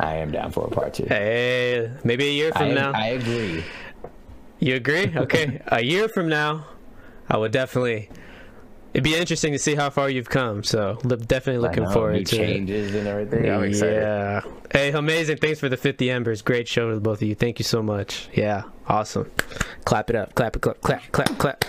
I 0.00 0.16
am 0.16 0.30
down 0.30 0.52
for 0.52 0.66
a 0.66 0.70
part 0.70 0.94
two. 0.94 1.06
Hey, 1.06 1.90
maybe 2.04 2.26
a 2.26 2.32
year 2.32 2.52
from 2.52 2.70
I, 2.70 2.74
now. 2.74 2.92
I 2.92 3.06
agree. 3.08 3.64
You 4.58 4.74
agree? 4.74 5.12
Okay. 5.16 5.60
a 5.68 5.82
year 5.82 6.08
from 6.08 6.28
now, 6.28 6.66
I 7.28 7.36
would 7.36 7.52
definitely. 7.52 8.10
It'd 8.98 9.04
be 9.04 9.14
interesting 9.14 9.52
to 9.52 9.60
see 9.60 9.76
how 9.76 9.90
far 9.90 10.10
you've 10.10 10.28
come. 10.28 10.64
So, 10.64 10.98
definitely 11.06 11.58
looking 11.58 11.84
know, 11.84 11.92
forward 11.92 12.26
to 12.26 12.36
it. 12.36 12.38
changes 12.38 12.96
and 12.96 13.06
everything. 13.06 13.48
I'm 13.48 13.62
excited. 13.62 13.94
Yeah. 13.94 14.40
Hey, 14.72 14.90
amazing. 14.90 15.36
Thanks 15.36 15.60
for 15.60 15.68
the 15.68 15.76
50 15.76 16.10
embers. 16.10 16.42
Great 16.42 16.66
show 16.66 16.90
to 16.92 16.98
both 16.98 17.22
of 17.22 17.28
you. 17.28 17.36
Thank 17.36 17.60
you 17.60 17.64
so 17.64 17.80
much. 17.80 18.28
Yeah. 18.34 18.64
Awesome. 18.88 19.30
Clap 19.84 20.10
it 20.10 20.16
up. 20.16 20.34
Clap 20.34 20.56
it. 20.56 20.62
Clap. 20.62 20.80
Clap. 20.80 21.12
Clap. 21.12 21.38
Clap. 21.38 21.64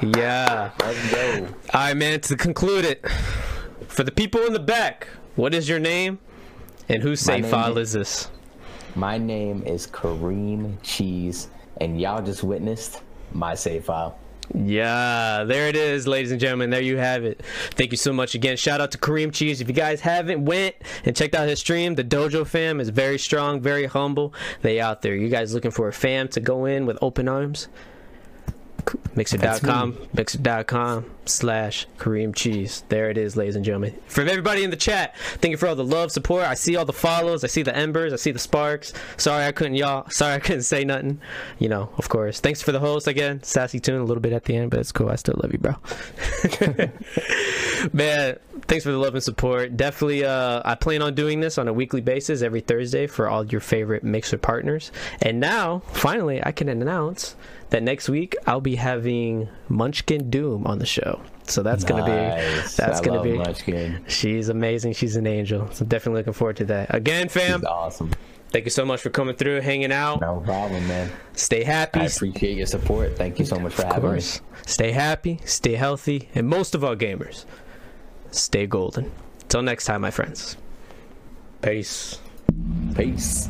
Yeah. 0.00 0.70
Let's 0.80 1.10
go. 1.12 1.46
All 1.74 1.80
right, 1.82 1.94
man. 1.94 2.18
To 2.20 2.36
conclude 2.36 2.86
it, 2.86 3.06
for 3.86 4.02
the 4.02 4.12
people 4.12 4.40
in 4.46 4.54
the 4.54 4.58
back, 4.58 5.06
what 5.36 5.52
is 5.52 5.68
your 5.68 5.80
name, 5.80 6.18
and 6.88 7.02
whose 7.02 7.26
My 7.26 7.42
save 7.42 7.46
file 7.50 7.76
is- 7.76 7.88
is 7.88 7.92
this? 7.92 8.30
My 8.96 9.18
name 9.18 9.64
is 9.66 9.86
Kareem 9.86 10.78
Cheese, 10.82 11.48
and 11.78 12.00
y'all 12.00 12.22
just 12.22 12.42
witnessed 12.42 13.02
my 13.32 13.54
save 13.54 13.84
file. 13.84 14.18
Yeah, 14.54 15.44
there 15.44 15.68
it 15.68 15.76
is, 15.76 16.06
ladies 16.06 16.32
and 16.32 16.40
gentlemen. 16.40 16.70
There 16.70 16.80
you 16.80 16.96
have 16.96 17.24
it. 17.24 17.42
Thank 17.72 17.92
you 17.92 17.96
so 17.96 18.12
much 18.12 18.34
again. 18.34 18.56
Shout 18.56 18.80
out 18.80 18.90
to 18.92 18.98
Kareem 18.98 19.32
Cheese. 19.32 19.60
If 19.60 19.68
you 19.68 19.74
guys 19.74 20.00
haven't 20.00 20.44
went 20.44 20.74
and 21.04 21.14
checked 21.14 21.34
out 21.34 21.48
his 21.48 21.60
stream, 21.60 21.94
the 21.94 22.04
Dojo 22.04 22.46
fam 22.46 22.80
is 22.80 22.88
very 22.88 23.18
strong, 23.18 23.60
very 23.60 23.86
humble. 23.86 24.34
They 24.62 24.80
out 24.80 25.02
there. 25.02 25.14
You 25.14 25.28
guys 25.28 25.54
looking 25.54 25.70
for 25.70 25.88
a 25.88 25.92
fam 25.92 26.28
to 26.28 26.40
go 26.40 26.64
in 26.66 26.86
with 26.86 26.98
open 27.00 27.28
arms? 27.28 27.68
Mixer.com, 29.14 29.98
mixer.com 30.12 31.04
slash 31.26 31.86
Kareem 31.98 32.34
Cheese. 32.34 32.84
There 32.88 33.10
it 33.10 33.18
is, 33.18 33.36
ladies 33.36 33.56
and 33.56 33.64
gentlemen. 33.64 33.94
From 34.06 34.28
everybody 34.28 34.64
in 34.64 34.70
the 34.70 34.76
chat, 34.76 35.16
thank 35.16 35.52
you 35.52 35.56
for 35.56 35.68
all 35.68 35.74
the 35.74 35.84
love, 35.84 36.12
support. 36.12 36.44
I 36.44 36.54
see 36.54 36.76
all 36.76 36.84
the 36.84 36.92
follows, 36.92 37.44
I 37.44 37.46
see 37.46 37.62
the 37.62 37.76
embers, 37.76 38.12
I 38.12 38.16
see 38.16 38.30
the 38.30 38.38
sparks. 38.38 38.92
Sorry 39.16 39.44
I 39.44 39.52
couldn't 39.52 39.74
y'all 39.74 40.08
sorry 40.10 40.34
I 40.34 40.38
couldn't 40.38 40.62
say 40.62 40.84
nothing. 40.84 41.20
You 41.58 41.68
know, 41.68 41.90
of 41.98 42.08
course. 42.08 42.40
Thanks 42.40 42.62
for 42.62 42.72
the 42.72 42.80
host 42.80 43.06
again. 43.06 43.42
Sassy 43.42 43.80
tune 43.80 44.00
a 44.00 44.04
little 44.04 44.20
bit 44.20 44.32
at 44.32 44.44
the 44.44 44.56
end, 44.56 44.70
but 44.70 44.80
it's 44.80 44.92
cool. 44.92 45.08
I 45.08 45.16
still 45.16 45.38
love 45.42 45.52
you, 45.52 45.58
bro. 45.58 45.74
Man, 47.92 48.38
thanks 48.62 48.84
for 48.84 48.92
the 48.92 48.98
love 48.98 49.14
and 49.14 49.22
support. 49.22 49.76
Definitely 49.76 50.24
uh 50.24 50.62
I 50.64 50.74
plan 50.74 51.02
on 51.02 51.14
doing 51.14 51.40
this 51.40 51.58
on 51.58 51.68
a 51.68 51.72
weekly 51.72 52.00
basis 52.00 52.42
every 52.42 52.60
Thursday 52.60 53.06
for 53.06 53.28
all 53.28 53.44
your 53.46 53.60
favorite 53.60 54.04
mixer 54.04 54.38
partners. 54.38 54.92
And 55.22 55.40
now, 55.40 55.82
finally, 55.92 56.44
I 56.44 56.52
can 56.52 56.68
announce 56.68 57.36
that 57.70 57.82
next 57.82 58.08
week 58.08 58.36
I'll 58.46 58.60
be 58.60 58.76
having 58.76 59.48
Munchkin 59.68 60.30
Doom 60.30 60.66
on 60.66 60.78
the 60.78 60.86
show. 60.86 61.09
So 61.44 61.62
that's 61.62 61.82
gonna 61.84 62.04
be 62.04 62.10
that's 62.76 62.78
I 63.00 63.02
gonna 63.04 63.22
be 63.22 63.32
Munchkin. 63.36 64.04
she's 64.08 64.48
amazing. 64.48 64.92
She's 64.92 65.16
an 65.16 65.26
angel. 65.26 65.68
So 65.72 65.84
definitely 65.84 66.20
looking 66.20 66.32
forward 66.32 66.56
to 66.58 66.64
that. 66.66 66.94
Again, 66.94 67.28
fam, 67.28 67.60
He's 67.60 67.64
awesome. 67.66 68.10
thank 68.50 68.66
you 68.66 68.70
so 68.70 68.84
much 68.84 69.00
for 69.00 69.10
coming 69.10 69.34
through, 69.34 69.60
hanging 69.60 69.90
out. 69.92 70.20
No 70.20 70.40
problem, 70.40 70.86
man. 70.86 71.10
Stay 71.34 71.64
happy. 71.64 72.00
I 72.00 72.04
appreciate 72.04 72.56
your 72.56 72.66
support. 72.66 73.16
Thank 73.16 73.38
you 73.40 73.44
so 73.44 73.58
much 73.58 73.72
for 73.74 73.82
of 73.82 73.88
having 73.94 74.02
me. 74.10 74.16
course. 74.16 74.40
Stay 74.66 74.92
happy, 74.92 75.40
stay 75.44 75.74
healthy, 75.74 76.28
and 76.34 76.46
most 76.48 76.74
of 76.76 76.84
all, 76.84 76.94
gamers, 76.94 77.44
stay 78.30 78.66
golden. 78.66 79.10
Till 79.48 79.62
next 79.62 79.86
time, 79.86 80.02
my 80.02 80.10
friends. 80.12 80.56
Peace. 81.62 82.18
Peace. 82.94 83.48